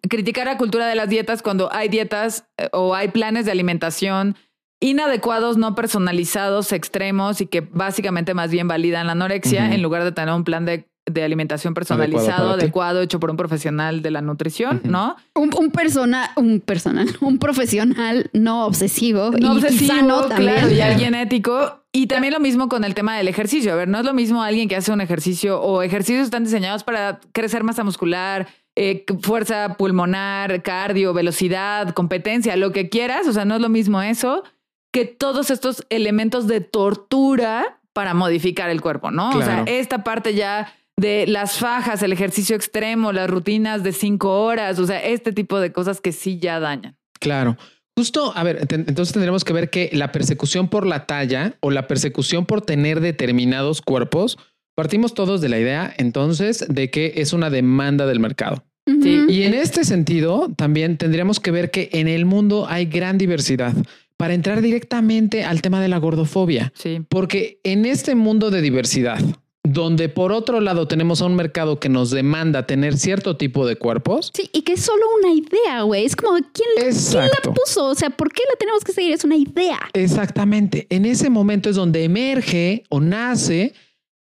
criticar 0.09 0.47
la 0.47 0.57
cultura 0.57 0.87
de 0.87 0.95
las 0.95 1.07
dietas 1.07 1.43
cuando 1.43 1.71
hay 1.71 1.87
dietas 1.87 2.47
eh, 2.57 2.67
o 2.73 2.95
hay 2.95 3.09
planes 3.09 3.45
de 3.45 3.51
alimentación 3.51 4.35
inadecuados, 4.79 5.57
no 5.57 5.75
personalizados, 5.75 6.71
extremos 6.71 7.41
y 7.41 7.45
que 7.45 7.61
básicamente 7.61 8.33
más 8.33 8.49
bien 8.49 8.67
validan 8.67 9.05
la 9.05 9.11
anorexia 9.11 9.71
en 9.71 9.83
lugar 9.83 10.03
de 10.03 10.13
tener 10.13 10.33
un 10.33 10.43
plan 10.43 10.65
de, 10.65 10.90
de 11.13 11.23
alimentación 11.23 11.73
personalizado, 11.73 12.51
adecuado, 12.51 13.01
hecho 13.01 13.19
por 13.19 13.29
un 13.29 13.37
profesional 13.37 14.01
de 14.01 14.11
la 14.11 14.21
nutrición. 14.21 14.81
¿no? 14.83 15.15
Un, 15.35 15.51
un 15.57 15.71
persona, 15.71 16.31
un 16.35 16.59
personal, 16.59 17.07
un 17.21 17.37
profesional 17.37 18.29
no 18.33 18.65
obsesivo 18.65 19.31
No 19.31 19.53
y 19.53 19.57
obsesivo, 19.57 19.93
sano 19.93 20.21
también. 20.23 20.53
claro, 20.55 20.71
y 20.71 20.81
alguien 20.81 21.15
ético. 21.15 21.83
Y 21.91 22.07
también 22.07 22.33
lo 22.33 22.39
mismo 22.39 22.69
con 22.69 22.83
el 22.83 22.93
tema 22.93 23.17
del 23.17 23.27
ejercicio. 23.27 23.73
A 23.73 23.75
ver, 23.75 23.87
no 23.87 23.99
es 23.99 24.05
lo 24.05 24.13
mismo 24.13 24.41
alguien 24.41 24.69
que 24.69 24.75
hace 24.77 24.91
un 24.91 25.01
ejercicio 25.01 25.61
o 25.61 25.81
ejercicios 25.81 26.25
están 26.25 26.43
diseñados 26.45 26.83
para 26.83 27.19
crecer 27.33 27.63
masa 27.63 27.83
muscular, 27.83 28.47
eh, 28.75 29.03
fuerza 29.21 29.75
pulmonar, 29.77 30.63
cardio, 30.63 31.13
velocidad, 31.13 31.89
competencia, 31.89 32.55
lo 32.55 32.71
que 32.71 32.87
quieras. 32.87 33.27
O 33.27 33.33
sea, 33.33 33.43
no 33.43 33.55
es 33.55 33.61
lo 33.61 33.67
mismo 33.69 34.01
eso 34.01 34.43
que 34.91 35.05
todos 35.05 35.51
estos 35.51 35.85
elementos 35.89 36.47
de 36.47 36.61
tortura 36.61 37.79
para 37.93 38.13
modificar 38.13 38.69
el 38.69 38.81
cuerpo, 38.81 39.11
¿no? 39.11 39.29
O 39.29 39.41
sea, 39.41 39.63
esta 39.67 40.03
parte 40.03 40.33
ya 40.33 40.73
de 40.97 41.25
las 41.27 41.57
fajas, 41.57 42.03
el 42.03 42.13
ejercicio 42.13 42.55
extremo, 42.55 43.11
las 43.11 43.29
rutinas 43.29 43.83
de 43.83 43.91
cinco 43.93 44.43
horas, 44.43 44.77
o 44.79 44.85
sea, 44.85 44.99
este 45.03 45.31
tipo 45.31 45.59
de 45.59 45.71
cosas 45.71 45.99
que 46.01 46.11
sí 46.11 46.37
ya 46.39 46.59
dañan. 46.59 46.95
Claro. 47.19 47.57
Justo, 47.97 48.31
a 48.35 48.43
ver, 48.43 48.65
te- 48.67 48.75
entonces 48.75 49.11
tendremos 49.13 49.43
que 49.43 49.53
ver 49.53 49.69
que 49.69 49.89
la 49.93 50.11
persecución 50.11 50.69
por 50.69 50.85
la 50.87 51.05
talla 51.05 51.55
o 51.59 51.71
la 51.71 51.87
persecución 51.87 52.45
por 52.45 52.61
tener 52.61 52.99
determinados 53.01 53.81
cuerpos, 53.81 54.37
partimos 54.75 55.13
todos 55.13 55.41
de 55.41 55.49
la 55.49 55.59
idea 55.59 55.93
entonces 55.97 56.65
de 56.69 56.89
que 56.89 57.13
es 57.17 57.33
una 57.33 57.49
demanda 57.49 58.05
del 58.05 58.19
mercado. 58.19 58.63
Sí. 58.87 59.25
Y 59.29 59.43
en 59.43 59.53
este 59.53 59.83
sentido, 59.85 60.49
también 60.55 60.97
tendríamos 60.97 61.39
que 61.39 61.51
ver 61.51 61.69
que 61.71 61.89
en 61.93 62.07
el 62.07 62.25
mundo 62.25 62.65
hay 62.67 62.85
gran 62.85 63.17
diversidad 63.17 63.73
para 64.17 64.33
entrar 64.33 64.61
directamente 64.61 65.43
al 65.45 65.61
tema 65.61 65.81
de 65.81 65.87
la 65.87 65.97
gordofobia. 65.97 66.71
Sí. 66.75 67.01
Porque 67.09 67.59
en 67.63 67.85
este 67.85 68.15
mundo 68.15 68.49
de 68.51 68.61
diversidad, 68.61 69.19
donde 69.63 70.09
por 70.09 70.31
otro 70.31 70.59
lado 70.59 70.87
tenemos 70.87 71.21
a 71.21 71.25
un 71.25 71.35
mercado 71.35 71.79
que 71.79 71.89
nos 71.89 72.09
demanda 72.09 72.65
tener 72.65 72.97
cierto 72.97 73.37
tipo 73.37 73.65
de 73.65 73.75
cuerpos. 73.75 74.31
Sí, 74.33 74.49
y 74.53 74.63
que 74.63 74.73
es 74.73 74.81
solo 74.81 75.03
una 75.19 75.33
idea, 75.33 75.81
güey. 75.83 76.05
Es 76.05 76.15
como, 76.15 76.33
¿quién, 76.33 76.69
¿quién, 76.75 77.29
la 77.43 77.53
puso? 77.53 77.85
O 77.85 77.95
sea, 77.95 78.09
¿por 78.09 78.31
qué 78.33 78.41
la 78.49 78.55
tenemos 78.57 78.83
que 78.83 78.91
seguir? 78.91 79.13
Es 79.13 79.23
una 79.23 79.37
idea. 79.37 79.79
Exactamente. 79.93 80.87
En 80.89 81.05
ese 81.05 81.29
momento 81.29 81.69
es 81.69 81.75
donde 81.75 82.03
emerge 82.03 82.83
o 82.89 82.99
nace 82.99 83.73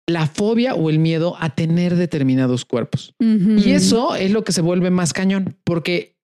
la 0.07 0.27
fobia 0.27 0.75
o 0.75 0.89
el 0.89 0.99
miedo 0.99 1.36
a 1.39 1.55
tener 1.55 1.95
determinados 1.95 2.65
cuerpos. 2.65 3.13
Y 3.19 3.71
eso 3.71 4.15
es 4.15 4.31
lo 4.31 4.43
que 4.43 4.51
se 4.51 4.62
vuelve 4.62 4.91
más 4.91 5.13
cañón, 5.13 5.55
porque 5.63 6.17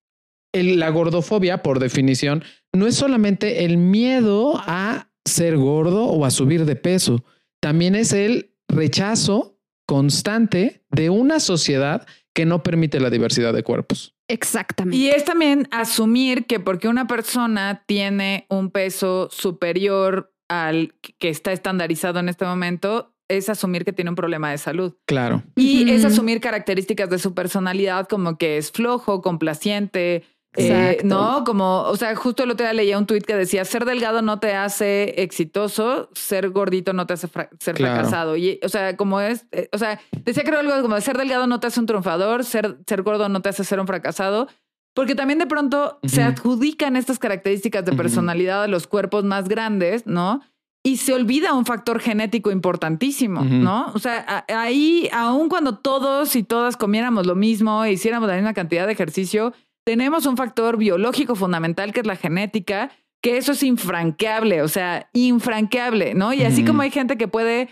la 0.53 0.89
gordofobia, 0.89 1.63
por 1.63 1.79
definición, 1.79 2.43
no 2.73 2.87
es 2.87 2.95
solamente 2.95 3.63
el 3.63 3.77
miedo 3.77 4.61
a 4.65 5.09
ser 5.25 5.57
gordo 5.57 6.05
o 6.05 6.25
a 6.25 6.31
subir 6.31 6.65
de 6.65 6.75
peso, 6.75 7.23
también 7.61 7.95
es 7.95 8.13
el 8.13 8.48
rechazo 8.69 9.57
constante 9.85 10.83
de 10.91 11.09
una 11.09 11.39
sociedad 11.39 12.07
que 12.33 12.45
no 12.45 12.63
permite 12.63 12.99
la 12.99 13.09
diversidad 13.09 13.53
de 13.53 13.63
cuerpos. 13.63 14.15
Exactamente. 14.27 14.95
Y 14.95 15.09
es 15.09 15.25
también 15.25 15.67
asumir 15.71 16.45
que 16.45 16.59
porque 16.59 16.87
una 16.87 17.07
persona 17.07 17.83
tiene 17.87 18.45
un 18.49 18.69
peso 18.69 19.29
superior 19.31 20.31
al 20.47 20.93
que 21.17 21.29
está 21.29 21.51
estandarizado 21.51 22.19
en 22.19 22.29
este 22.29 22.45
momento, 22.45 23.13
es 23.27 23.49
asumir 23.49 23.85
que 23.85 23.93
tiene 23.93 24.09
un 24.09 24.15
problema 24.15 24.51
de 24.51 24.57
salud. 24.57 24.95
Claro. 25.05 25.43
Y 25.55 25.89
es 25.91 26.05
asumir 26.05 26.39
características 26.39 27.09
de 27.09 27.19
su 27.19 27.33
personalidad 27.33 28.07
como 28.07 28.37
que 28.37 28.57
es 28.57 28.71
flojo, 28.71 29.21
complaciente, 29.21 30.23
eh, 30.55 30.97
no, 31.03 31.43
como, 31.43 31.83
o 31.83 31.95
sea, 31.95 32.15
justo 32.15 32.43
el 32.43 32.51
otro 32.51 32.65
día 32.65 32.73
leía 32.73 32.97
un 32.97 33.05
tuit 33.05 33.23
que 33.23 33.35
decía, 33.35 33.63
ser 33.65 33.85
delgado 33.85 34.21
no 34.21 34.39
te 34.39 34.55
hace 34.55 35.21
exitoso, 35.21 36.09
ser 36.13 36.49
gordito 36.49 36.91
no 36.93 37.05
te 37.05 37.13
hace 37.13 37.27
ser 37.59 37.77
fracasado. 37.77 38.35
Y, 38.35 38.59
o 38.63 38.69
sea, 38.69 38.97
como 38.97 39.21
es, 39.21 39.45
eh, 39.51 39.69
o 39.71 39.77
sea, 39.77 39.99
decía 40.23 40.43
creo 40.43 40.59
algo 40.59 40.81
como 40.81 40.99
ser 41.01 41.17
delgado 41.17 41.45
no 41.45 41.59
te 41.59 41.67
hace 41.67 41.79
un 41.79 41.85
triunfador, 41.85 42.43
ser, 42.43 42.77
ser 42.87 43.03
gordo 43.03 43.29
no 43.29 43.41
te 43.41 43.49
hace 43.49 43.63
ser 43.63 43.79
un 43.79 43.87
fracasado. 43.87 44.47
Porque 44.95 45.15
también 45.15 45.39
de 45.39 45.45
pronto 45.45 45.99
se 46.03 46.23
adjudican 46.23 46.95
estas 46.95 47.19
características 47.19 47.85
de 47.85 47.93
personalidad 47.93 48.63
a 48.63 48.67
los 48.67 48.87
cuerpos 48.87 49.23
más 49.23 49.47
grandes, 49.47 50.07
¿no? 50.07 50.41
Y 50.83 50.97
se 50.97 51.13
olvida 51.13 51.53
un 51.53 51.65
factor 51.65 51.99
genético 51.99 52.51
importantísimo, 52.51 53.43
¿no? 53.43 53.91
O 53.93 53.99
sea, 53.99 54.45
ahí, 54.49 55.07
aun 55.13 55.47
cuando 55.47 55.77
todos 55.77 56.35
y 56.35 56.43
todas 56.43 56.75
comiéramos 56.75 57.27
lo 57.27 57.35
mismo 57.35 57.83
e 57.83 57.93
hiciéramos 57.93 58.27
la 58.27 58.35
misma 58.35 58.53
cantidad 58.53 58.87
de 58.87 58.93
ejercicio, 58.93 59.53
tenemos 59.85 60.25
un 60.25 60.37
factor 60.37 60.77
biológico 60.77 61.35
fundamental 61.35 61.93
que 61.93 62.01
es 62.01 62.07
la 62.07 62.15
genética, 62.15 62.91
que 63.21 63.37
eso 63.37 63.51
es 63.51 63.63
infranqueable, 63.63 64.61
o 64.61 64.67
sea, 64.67 65.09
infranqueable, 65.13 66.13
¿no? 66.13 66.33
Y 66.33 66.43
así 66.43 66.63
como 66.63 66.81
hay 66.81 66.91
gente 66.91 67.17
que 67.17 67.27
puede 67.27 67.69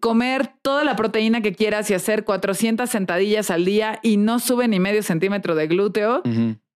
comer 0.00 0.50
toda 0.62 0.84
la 0.84 0.96
proteína 0.96 1.40
que 1.40 1.54
quieras 1.54 1.90
y 1.90 1.94
hacer 1.94 2.24
400 2.24 2.88
sentadillas 2.88 3.50
al 3.50 3.64
día 3.64 3.98
y 4.02 4.16
no 4.16 4.38
sube 4.38 4.68
ni 4.68 4.80
medio 4.80 5.02
centímetro 5.02 5.54
de 5.54 5.66
glúteo. 5.66 6.22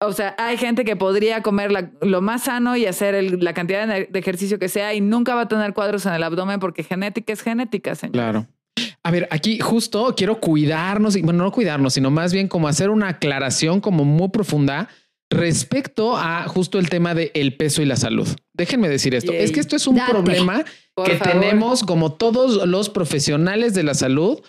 O 0.00 0.12
sea, 0.12 0.34
hay 0.38 0.58
gente 0.58 0.84
que 0.84 0.96
podría 0.96 1.42
comer 1.42 1.92
lo 2.02 2.20
más 2.20 2.44
sano 2.44 2.76
y 2.76 2.84
hacer 2.86 3.42
la 3.42 3.54
cantidad 3.54 3.86
de, 3.86 4.08
ejercicio 4.12 4.58
que 4.58 4.68
sea 4.68 4.92
y 4.94 5.00
nunca 5.00 5.34
va 5.34 5.42
a 5.42 5.48
tener 5.48 5.72
cuadros 5.72 6.04
en 6.06 6.12
el 6.12 6.22
abdomen 6.22 6.60
porque 6.60 6.82
genética 6.82 7.32
es 7.32 7.42
genética, 7.42 7.94
señor. 7.94 8.12
Claro. 8.12 8.46
A 9.07 9.11
ver, 9.12 9.29
aquí 9.31 9.61
justo 9.61 10.14
quiero 10.16 10.40
cuidarnos, 10.40 11.14
y 11.14 11.23
bueno, 11.23 11.45
no 11.45 11.53
cuidarnos, 11.53 11.95
sino 11.95 12.11
más 12.11 12.33
bien 12.33 12.49
como 12.49 12.66
hacer 12.66 12.90
una 12.90 13.07
aclaración 13.07 13.81
como 13.81 14.05
muy 14.05 14.31
profunda 14.31 14.88
respecto 15.31 16.16
a 16.16 16.49
justo 16.49 16.81
el 16.81 16.88
tema 16.88 17.14
del 17.14 17.31
el 17.35 17.57
peso 17.57 17.83
y 17.83 17.85
la 17.85 17.95
salud. 17.95 18.27
Déjenme 18.53 18.88
decir 18.88 19.14
esto. 19.14 19.31
Es 19.31 19.53
que 19.53 19.61
esto 19.61 19.77
es 19.77 19.87
un 19.87 20.01
problema 20.05 20.64
que 21.05 21.14
tenemos 21.14 21.85
como 21.85 22.14
todos 22.14 22.66
los 22.66 22.90
profesionales 22.90 23.75
de 23.75 23.85
la 23.85 23.95
salud, 23.95 24.40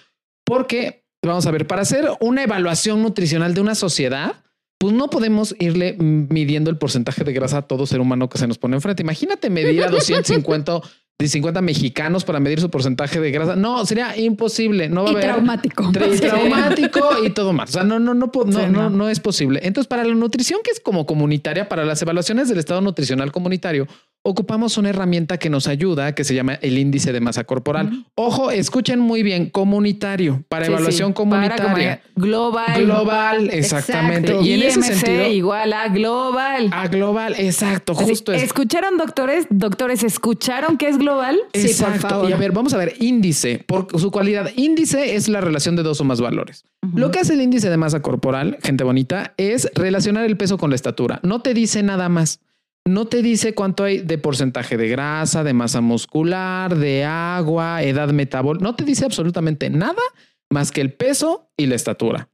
porque 0.44 1.06
vamos 1.24 1.46
a 1.46 1.52
ver, 1.52 1.68
para 1.68 1.84
hacer 1.84 2.10
una 2.20 2.42
evaluación 2.42 3.04
nutricional 3.04 3.54
de 3.54 3.62
una 3.62 3.76
sociedad, 3.76 4.44
pues 4.80 4.92
no 4.92 5.12
podemos 5.12 5.56
irle 5.60 5.98
midiendo 6.00 6.72
el 6.72 6.80
porcentaje 6.80 7.24
de 7.24 7.32
grasa 7.32 7.60
a 7.60 7.62
todo 7.68 7.86
ser 7.86 8.00
humano 8.00 8.28
que 8.28 8.40
se 8.40 8.48
nos 8.48 8.58
pone 8.58 8.76
enfrente. 8.76 9.04
Imagínate 9.04 9.52
medir 9.52 9.84
a 9.84 9.88
250 9.92 10.82
de 11.20 11.28
50 11.28 11.62
mexicanos 11.62 12.24
para 12.24 12.40
medir 12.40 12.62
su 12.62 12.70
porcentaje 12.70 13.20
de 13.20 13.32
grasa. 13.32 13.56
No, 13.56 13.84
sería 13.88 14.16
imposible. 14.18 14.88
No 14.88 15.04
va 15.04 15.10
a 15.10 15.12
haber. 15.14 15.24
Traumático. 15.24 15.92
traumático 15.92 17.26
y 17.26 17.32
todo 17.32 17.54
más. 17.54 17.72
O 17.72 17.74
sea, 17.74 17.84
no, 17.84 17.98
no, 17.98 18.14
no, 18.14 18.32
no, 18.46 18.68
no, 18.68 18.90
no 18.92 19.10
es 19.10 19.20
posible. 19.20 19.60
Entonces, 19.64 19.88
para 19.88 20.04
la 20.04 20.14
nutrición, 20.14 20.60
que 20.64 20.70
es 20.70 20.80
como 20.80 21.08
comunitaria, 21.08 21.68
para 21.68 21.86
las 21.86 22.00
evaluaciones 22.04 22.50
del 22.50 22.60
estado 22.60 22.82
nutricional 22.82 23.32
comunitario, 23.32 23.88
ocupamos 24.22 24.78
una 24.78 24.90
herramienta 24.90 25.40
que 25.40 25.50
nos 25.50 25.68
ayuda, 25.68 26.14
que 26.14 26.24
se 26.24 26.36
llama 26.36 26.54
el 26.62 26.78
índice 26.78 27.12
de 27.14 27.20
masa 27.20 27.46
corporal. 27.46 28.06
Ojo, 28.14 28.52
escuchen 28.52 29.00
muy 29.00 29.24
bien, 29.24 29.50
comunitario, 29.50 30.44
para 30.50 30.68
evaluación 30.68 31.14
comunitaria. 31.14 32.02
global. 32.16 32.84
Global, 32.84 33.50
exactamente. 33.52 34.40
Y 34.42 34.54
en 34.54 34.64
ese 34.64 34.84
sentido. 34.84 35.28
igual 35.28 35.74
a 35.74 35.88
global. 35.88 36.70
A 36.72 36.88
global, 36.88 37.36
exacto, 37.40 37.96
justo. 37.96 38.34
¿Escucharon, 38.34 38.98
doctores? 38.98 39.48
Doctores, 39.50 40.04
¿escucharon 40.04 40.78
qué 40.78 40.90
es 40.90 40.98
global? 40.98 41.07
Sí, 41.54 41.84
por 41.84 41.98
favor. 42.00 42.30
Y 42.30 42.34
a 42.34 42.38
ver, 42.38 42.52
vamos 42.52 42.74
a 42.74 42.78
ver, 42.78 42.96
índice, 43.00 43.64
por 43.66 43.88
su 44.00 44.12
cualidad. 44.12 44.52
Índice 44.56 45.16
es 45.16 45.28
la 45.28 45.42
relación 45.42 45.76
de 45.76 45.84
dos 45.84 46.02
o 46.02 46.04
más 46.04 46.22
valores. 46.22 46.66
Lo 46.96 47.12
que 47.12 47.20
hace 47.20 47.34
el 47.34 47.42
índice 47.42 47.70
de 47.70 47.78
masa 47.78 48.02
corporal, 48.02 48.58
gente 48.64 48.84
bonita, 48.84 49.34
es 49.38 49.70
relacionar 49.76 50.26
el 50.26 50.38
peso 50.38 50.58
con 50.58 50.70
la 50.70 50.76
estatura. 50.76 51.20
No 51.24 51.42
te 51.42 51.54
dice 51.54 51.84
nada 51.84 52.10
más 52.10 52.42
no 52.88 53.06
te 53.06 53.22
dice 53.22 53.54
cuánto 53.54 53.84
hay 53.84 54.00
de 54.00 54.18
porcentaje 54.18 54.78
de 54.78 54.88
grasa, 54.88 55.44
de 55.44 55.54
masa 55.54 55.82
muscular, 55.82 56.76
de 56.78 57.04
agua, 57.04 57.84
edad 57.84 58.10
metabólica. 58.10 58.64
No 58.64 58.76
te 58.76 58.86
dice 58.86 59.06
absolutamente 59.06 59.70
nada 59.70 60.02
más 60.50 60.72
que 60.72 60.82
el 60.82 60.94
peso 60.94 61.50
y 61.58 61.66
la 61.66 61.76
estatura. 61.76 62.30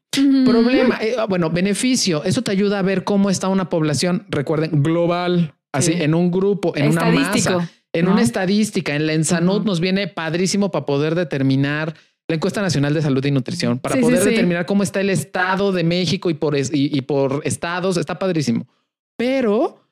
Problema, 0.45 0.99
eh, 1.01 1.15
ah, 1.17 1.25
bueno, 1.25 1.49
beneficio. 1.49 2.23
Eso 2.23 2.43
te 2.43 2.51
ayuda 2.51 2.79
a 2.79 2.81
ver 2.83 3.03
cómo 3.03 3.31
está 3.31 3.47
una 3.47 3.69
población, 3.69 4.27
recuerden, 4.29 4.83
global, 4.83 5.55
así, 5.71 5.93
en 5.93 6.13
un 6.13 6.29
grupo, 6.29 6.73
en 6.75 6.89
una 6.89 7.05
masa, 7.09 7.67
en 7.93 8.07
una 8.07 8.21
estadística. 8.21 8.95
En 8.95 9.07
la 9.07 9.13
Ensanud 9.13 9.63
nos 9.63 9.79
viene 9.79 10.07
padrísimo 10.07 10.71
para 10.71 10.85
poder 10.85 11.15
determinar 11.15 11.93
la 12.27 12.35
encuesta 12.35 12.61
nacional 12.61 12.93
de 12.93 13.01
salud 13.01 13.23
y 13.25 13.31
nutrición, 13.31 13.79
para 13.79 13.99
poder 13.99 14.23
determinar 14.23 14.65
cómo 14.65 14.83
está 14.83 15.01
el 15.01 15.09
estado 15.09 15.71
de 15.71 15.83
México 15.83 16.29
y 16.29 16.33
por, 16.33 16.55
y 16.57 17.01
por 17.01 17.41
estados. 17.45 17.97
Está 17.97 18.17
padrísimo. 18.17 18.67
Pero 19.17 19.83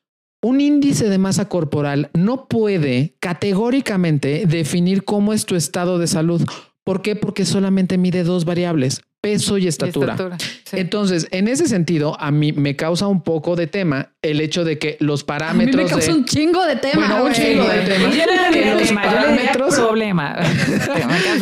un 0.41 0.59
índice 0.59 1.07
de 1.07 1.17
masa 1.17 1.47
corporal 1.47 2.09
no 2.13 2.47
puede 2.47 3.15
categóricamente 3.19 4.45
definir 4.47 5.03
cómo 5.03 5.33
es 5.33 5.45
tu 5.45 5.55
estado 5.55 5.99
de 5.99 6.07
salud. 6.07 6.41
¿Por 6.83 7.01
qué? 7.01 7.15
Porque 7.15 7.45
solamente 7.45 7.97
mide 7.97 8.23
dos 8.23 8.43
variables, 8.43 9.01
peso 9.21 9.59
y 9.59 9.67
estatura. 9.67 10.17
Entonces, 10.71 11.27
en 11.31 11.47
ese 11.47 11.67
sentido, 11.67 12.19
a 12.19 12.31
mí 12.31 12.53
me 12.53 12.75
causa 12.75 13.05
un 13.07 13.21
poco 13.21 13.55
de 13.55 13.67
tema 13.67 14.13
el 14.23 14.41
hecho 14.41 14.65
de 14.65 14.79
que 14.79 14.97
los 14.99 15.23
parámetros. 15.23 15.75
A 15.75 15.77
mí 15.77 15.83
me 15.83 15.89
causa 15.89 16.13
un 16.13 16.25
chingo 16.25 16.65
de 16.65 16.75
tema. 16.77 17.07
Bueno, 17.07 17.25
un 17.25 17.33
chingo 17.33 17.67
de 17.67 17.81
tema. 17.81 18.09
que 18.51 18.75
los 18.75 18.91
parámetros. 18.91 19.75
problema. 19.75 20.39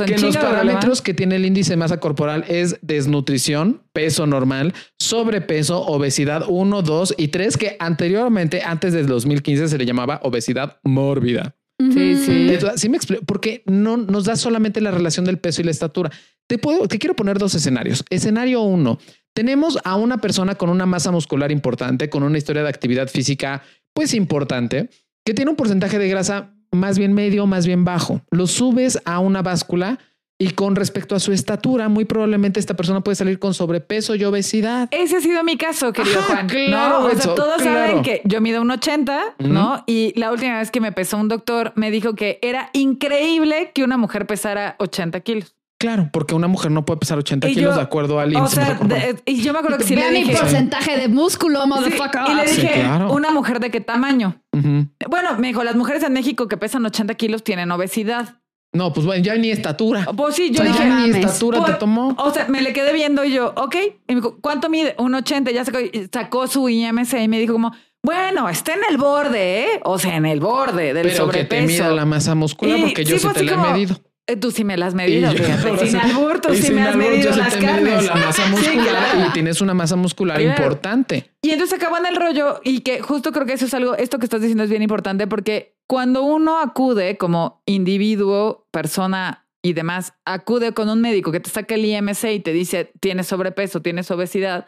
que 0.05 0.17
los 0.17 0.35
parámetros 0.35 1.01
que 1.01 1.13
tiene 1.13 1.37
el 1.37 1.45
índice 1.45 1.71
de 1.71 1.77
masa 1.77 1.99
corporal 1.99 2.43
es 2.49 2.77
desnutrición, 2.81 3.81
peso 3.93 4.27
normal, 4.27 4.73
sobrepeso, 4.97 5.81
obesidad 5.81 6.43
1, 6.47 6.81
2 6.81 7.15
y 7.17 7.29
3, 7.29 7.57
que 7.57 7.77
anteriormente, 7.79 8.61
antes 8.61 8.91
del 8.91 9.07
2015, 9.07 9.69
se 9.69 9.77
le 9.77 9.85
llamaba 9.85 10.19
obesidad 10.23 10.79
mórbida. 10.83 11.55
Sí, 11.79 12.17
sí. 12.17 12.57
Sí 12.75 12.89
me 12.89 12.97
explico, 12.97 13.23
porque 13.25 13.63
no 13.65 13.95
nos 13.95 14.25
da 14.25 14.35
solamente 14.35 14.81
la 14.81 14.91
relación 14.91 15.25
del 15.25 15.37
peso 15.37 15.61
y 15.61 15.63
la 15.63 15.71
estatura. 15.71 16.11
Te 16.49 16.57
puedo, 16.57 16.87
te 16.87 16.97
quiero 16.97 17.15
poner 17.15 17.37
dos 17.37 17.53
escenarios. 17.53 18.03
Escenario 18.09 18.61
uno, 18.61 18.97
tenemos 19.35 19.77
a 19.83 19.95
una 19.97 20.17
persona 20.17 20.55
con 20.55 20.71
una 20.71 20.87
masa 20.87 21.11
muscular 21.11 21.51
importante, 21.51 22.09
con 22.09 22.23
una 22.23 22.39
historia 22.39 22.63
de 22.63 22.69
actividad 22.69 23.07
física, 23.07 23.61
pues 23.93 24.15
importante, 24.15 24.89
que 25.23 25.35
tiene 25.35 25.51
un 25.51 25.55
porcentaje 25.55 25.99
de 25.99 26.09
grasa 26.09 26.55
más 26.71 26.97
bien 26.97 27.13
medio, 27.13 27.45
más 27.45 27.67
bien 27.67 27.85
bajo. 27.85 28.21
Lo 28.31 28.47
subes 28.47 28.99
a 29.05 29.19
una 29.19 29.43
báscula 29.43 29.99
y 30.39 30.49
con 30.53 30.75
respecto 30.75 31.13
a 31.13 31.19
su 31.19 31.33
estatura, 31.33 31.87
muy 31.87 32.05
probablemente 32.05 32.59
esta 32.59 32.75
persona 32.75 33.01
puede 33.01 33.15
salir 33.15 33.37
con 33.37 33.53
sobrepeso 33.53 34.15
y 34.15 34.23
obesidad. 34.23 34.87
Ese 34.89 35.17
ha 35.17 35.21
sido 35.21 35.43
mi 35.43 35.55
caso, 35.55 35.93
querido 35.93 36.19
Juan. 36.23 36.47
Claro, 36.47 37.05
O 37.05 37.11
sea, 37.11 37.35
todos 37.35 37.61
saben 37.61 38.01
que 38.01 38.23
yo 38.25 38.41
mido 38.41 38.63
un 38.63 38.71
80, 38.71 39.35
¿no? 39.37 39.83
Y 39.85 40.19
la 40.19 40.31
última 40.31 40.57
vez 40.57 40.71
que 40.71 40.81
me 40.81 40.91
pesó 40.93 41.17
un 41.17 41.27
doctor 41.27 41.73
me 41.75 41.91
dijo 41.91 42.15
que 42.15 42.39
era 42.41 42.71
increíble 42.73 43.71
que 43.75 43.83
una 43.83 43.97
mujer 43.97 44.25
pesara 44.25 44.75
80 44.79 45.19
kilos. 45.19 45.58
Claro, 45.79 46.09
porque 46.11 46.35
una 46.35 46.49
mujer 46.49 46.71
no 46.71 46.83
puede 46.83 46.99
pesar 46.99 47.17
80 47.17 47.47
kilos 47.47 47.75
de 47.75 47.81
acuerdo 47.81 48.19
al 48.19 48.33
índice. 48.33 48.61
O 48.61 48.65
sea, 48.65 48.79
y 49.25 49.41
yo 49.41 49.53
me 49.53 49.59
acuerdo 49.59 49.77
que 49.77 49.85
si 49.85 49.95
le 49.95 50.11
dije... 50.11 50.33
mi 50.33 50.37
porcentaje 50.37 50.97
de 50.97 51.07
músculo, 51.07 51.65
motherfucker. 51.67 52.21
y 52.29 52.35
le 52.35 52.43
dije, 52.43 52.85
¿una 53.09 53.31
mujer 53.31 53.61
de 53.61 53.71
qué 53.71 53.79
tamaño? 53.79 54.41
Bueno, 54.51 55.37
me 55.39 55.47
dijo, 55.47 55.63
las 55.63 55.75
mujeres 55.75 56.03
en 56.03 56.11
México 56.11 56.49
que 56.49 56.57
pesan 56.57 56.85
80 56.85 57.15
kilos 57.15 57.43
tienen 57.45 57.71
obesidad. 57.71 58.41
No, 58.73 58.91
pues 58.93 59.05
bueno, 59.05 59.23
ya 59.23 59.35
ni 59.35 59.49
estatura. 59.51 60.05
Pues 60.15 60.35
sí, 60.35 60.51
yo 60.51 60.63
dije, 60.63 60.77
ya 60.77 61.07
ni 61.07 61.17
estatura 61.17 61.63
te 61.63 61.73
tomó. 61.75 62.13
O 62.19 62.31
sea, 62.31 62.47
me 62.49 62.61
le 62.61 62.73
quedé 62.73 62.91
viendo 62.93 63.23
y 63.23 63.31
yo, 63.31 63.53
ok. 63.55 63.75
Y 64.07 64.13
me 64.13 64.21
dijo, 64.21 64.37
¿cuánto 64.41 64.69
mide? 64.69 64.95
Un 64.99 65.15
80. 65.15 65.51
Ya 65.51 65.63
sacó, 65.63 65.79
sacó 66.11 66.47
su 66.47 66.67
IMC 66.67 67.13
y 67.21 67.27
me 67.29 67.39
dijo 67.39 67.53
como, 67.53 67.71
bueno, 68.03 68.47
está 68.47 68.73
en 68.73 68.81
el 68.89 68.97
borde, 68.97 69.61
¿eh? 69.61 69.79
O 69.85 69.97
sea, 69.97 70.17
en 70.17 70.25
el 70.25 70.39
borde 70.39 70.93
del 70.93 71.03
Pero 71.03 71.15
sobrepeso. 71.15 71.49
que 71.49 71.55
te 71.55 71.61
mida 71.65 71.89
la 71.89 72.05
masa 72.05 72.35
muscular 72.35 72.79
porque 72.81 73.05
yo 73.05 73.17
sí 73.17 73.27
te 73.33 73.43
la 73.43 73.53
he 73.53 73.57
medido. 73.57 73.99
Eh, 74.29 74.35
tú 74.35 74.51
sí 74.51 74.63
me 74.63 74.77
las 74.77 74.89
has 74.89 74.95
medido, 74.95 75.31
sin 75.31 75.95
albur, 75.95 76.39
tú 76.39 76.53
sí 76.53 76.71
me 76.71 76.83
has 76.83 76.95
medido 76.95 77.35
las 77.35 77.55
carnes. 77.55 78.05
La 78.05 78.15
masa 78.15 78.47
muscular 78.47 79.27
y 79.27 79.33
tienes 79.33 79.61
una 79.61 79.73
masa 79.73 79.95
muscular 79.95 80.39
importante. 80.39 81.31
Y 81.41 81.49
entonces 81.49 81.79
acabó 81.79 81.97
en 81.97 82.05
el 82.05 82.15
rollo 82.15 82.61
y 82.63 82.81
que 82.81 83.01
justo 83.01 83.31
creo 83.31 83.47
que 83.47 83.53
eso 83.53 83.65
es 83.65 83.73
algo, 83.73 83.95
esto 83.95 84.19
que 84.19 84.25
estás 84.25 84.41
diciendo 84.41 84.63
es 84.63 84.69
bien 84.69 84.83
importante 84.83 85.25
porque 85.25 85.75
cuando 85.87 86.21
uno 86.21 86.59
acude 86.59 87.17
como 87.17 87.63
individuo, 87.65 88.67
persona 88.69 89.47
y 89.63 89.73
demás, 89.73 90.13
acude 90.25 90.73
con 90.73 90.89
un 90.89 91.01
médico 91.01 91.31
que 91.31 91.39
te 91.39 91.49
saca 91.49 91.73
el 91.73 91.85
IMC 91.85 92.25
y 92.25 92.39
te 92.39 92.53
dice 92.53 92.91
tienes 92.99 93.27
sobrepeso, 93.27 93.81
tienes 93.81 94.11
obesidad, 94.11 94.67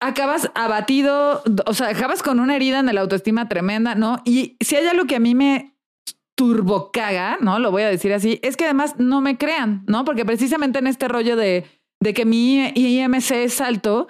acabas 0.00 0.50
abatido, 0.54 1.42
o 1.64 1.72
sea, 1.72 1.88
acabas 1.88 2.22
con 2.22 2.38
una 2.38 2.56
herida 2.56 2.80
en 2.80 2.94
la 2.94 3.00
autoestima 3.00 3.48
tremenda, 3.48 3.94
¿no? 3.94 4.20
Y 4.24 4.56
si 4.60 4.76
hay 4.76 4.86
algo 4.86 5.06
que 5.06 5.16
a 5.16 5.20
mí 5.20 5.34
me 5.34 5.77
turbocaga, 6.38 7.36
¿no? 7.40 7.58
Lo 7.58 7.72
voy 7.72 7.82
a 7.82 7.88
decir 7.88 8.12
así, 8.12 8.38
es 8.44 8.56
que 8.56 8.62
además 8.62 8.94
no 8.98 9.20
me 9.20 9.36
crean, 9.36 9.82
¿no? 9.88 10.04
Porque 10.04 10.24
precisamente 10.24 10.78
en 10.78 10.86
este 10.86 11.08
rollo 11.08 11.34
de, 11.34 11.64
de 11.98 12.14
que 12.14 12.24
mi 12.24 12.72
IMC 12.76 13.32
es 13.32 13.60
alto, 13.60 14.06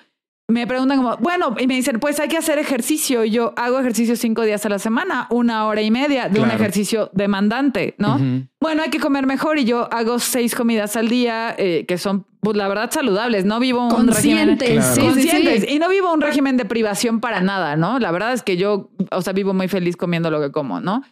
me 0.47 0.67
preguntan 0.67 0.99
como, 0.99 1.17
bueno, 1.17 1.57
y 1.59 1.67
me 1.67 1.75
dicen, 1.75 2.01
pues 2.01 2.21
hay 2.21 2.29
que 2.29 2.37
hacer 2.37 2.59
ejercicio. 2.59 3.25
Y 3.25 3.31
yo 3.31 3.55
hago 3.57 3.81
ejercicio 3.81 4.15
cinco 4.15 4.43
días 4.43 4.65
a 4.67 4.69
la 4.69 4.79
semana, 4.79 5.27
una 5.31 5.67
hora 5.67 5.81
y 5.81 5.91
media 5.91 6.29
de 6.29 6.41
un 6.41 6.51
ejercicio 6.51 7.11
demandante, 7.15 7.95
¿no? 7.97 8.19
Bueno, 8.61 8.83
hay 8.83 8.91
que 8.91 9.01
comer 9.01 9.27
mejor 9.27 9.59
y 9.59 9.65
yo 9.65 9.89
hago 9.91 10.19
seis 10.19 10.55
comidas 10.55 10.97
al 10.97 11.09
día 11.09 11.55
eh, 11.57 11.87
que 11.89 11.97
son, 11.97 12.27
pues 12.41 12.59
la 12.59 12.69
verdad, 12.69 12.91
saludables. 12.91 13.47
No 13.47 13.59
vivo 13.59 13.85
un 13.85 13.91
conscientes, 13.91 14.69
régimen... 14.69 15.15
conscientes. 15.15 15.71
Y 15.71 15.79
no 15.79 15.89
vivo 15.89 16.13
un 16.13 16.21
régimen 16.21 16.59
de 16.59 16.67
privación 16.67 17.21
para 17.21 17.41
nada, 17.41 17.77
¿no? 17.77 17.99
La 17.99 18.11
verdad 18.11 18.35
es 18.35 18.43
que 18.43 18.59
yo, 18.59 18.91
o 19.11 19.23
sea, 19.23 19.33
vivo 19.33 19.55
muy 19.55 19.69
feliz 19.69 19.97
comiendo 19.97 20.31
lo 20.31 20.43
que 20.43 20.53
como, 20.53 20.79
¿no? 20.83 21.03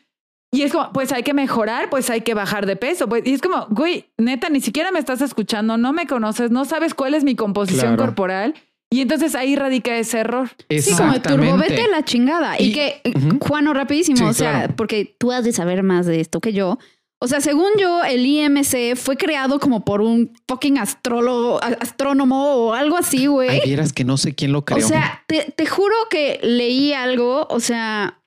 Y 0.53 0.63
es 0.63 0.73
como, 0.73 0.93
pues 0.93 1.13
hay 1.13 1.23
que 1.23 1.35
mejorar, 1.35 1.91
pues 1.91 2.09
hay 2.09 2.23
que 2.23 2.35
bajar 2.35 2.67
de 2.67 2.77
peso. 2.77 3.09
Pues, 3.09 3.27
y 3.27 3.35
es 3.35 3.43
como, 3.43 3.67
güey, 3.71 4.07
neta, 4.17 4.49
ni 4.49 4.61
siquiera 4.61 4.91
me 4.91 4.99
estás 4.99 5.21
escuchando, 5.21 5.77
no 5.77 5.93
me 5.93 6.07
conoces, 6.07 6.51
no 6.51 6.65
sabes 6.65 6.95
cuál 6.95 7.15
es 7.15 7.25
mi 7.25 7.35
composición 7.35 7.97
corporal 7.97 8.55
y 8.91 9.01
entonces 9.01 9.35
ahí 9.35 9.57
radica 9.57 9.97
ese 9.99 10.21
error. 10.21 10.51
Sí, 10.71 10.95
como 10.97 11.21
turbo, 11.21 11.57
vete 11.57 11.83
a 11.83 11.89
la 11.89 12.05
chingada. 12.05 12.61
Y, 12.61 12.73
que, 12.73 13.03
Juano, 13.41 13.75
rapidísimo, 13.75 14.29
o 14.29 14.33
sea, 14.33 14.73
porque 14.77 15.17
tú 15.19 15.33
has 15.33 15.45
de 15.45 15.53
saber 15.53 15.83
más 15.83 16.07
de 16.07 16.21
esto 16.21 16.41
que 16.41 16.53
yo. 16.53 16.79
O 17.19 17.29
sea, 17.29 17.41
según 17.41 17.71
yo, 17.79 18.05
el 18.05 18.27
IMC 18.27 18.95
fue 18.95 19.17
creado 19.17 19.59
como 19.59 19.85
por 19.85 20.03
un 20.03 20.33
fucking 20.47 20.79
astrólogo, 20.79 21.59
astrónomo 21.63 22.55
o 22.55 22.75
algo 22.75 22.97
así, 22.97 23.27
güey. 23.27 23.49
Ay, 23.49 23.61
vieras 23.65 23.93
que 23.93 24.05
no 24.05 24.19
sé 24.19 24.35
quién 24.35 24.53
lo 24.53 24.65
creó. 24.65 24.85
O 24.85 24.89
sea, 24.89 25.25
te, 25.27 25.67
juro 25.67 25.95
que 26.11 26.39
leí 26.43 26.93
algo, 26.93 27.47
o 27.51 27.59
sea, 27.59 28.23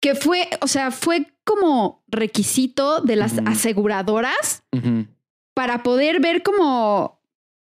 que 0.00 0.14
fue, 0.14 0.48
o 0.60 0.68
sea, 0.68 0.92
fue 0.92 1.26
como 1.50 2.04
requisito 2.06 3.00
de 3.00 3.16
las 3.16 3.38
aseguradoras 3.44 4.62
para 5.52 5.82
poder 5.82 6.20
ver 6.20 6.44
como 6.44 7.20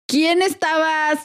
quién 0.07 0.43
estaba 0.43 1.19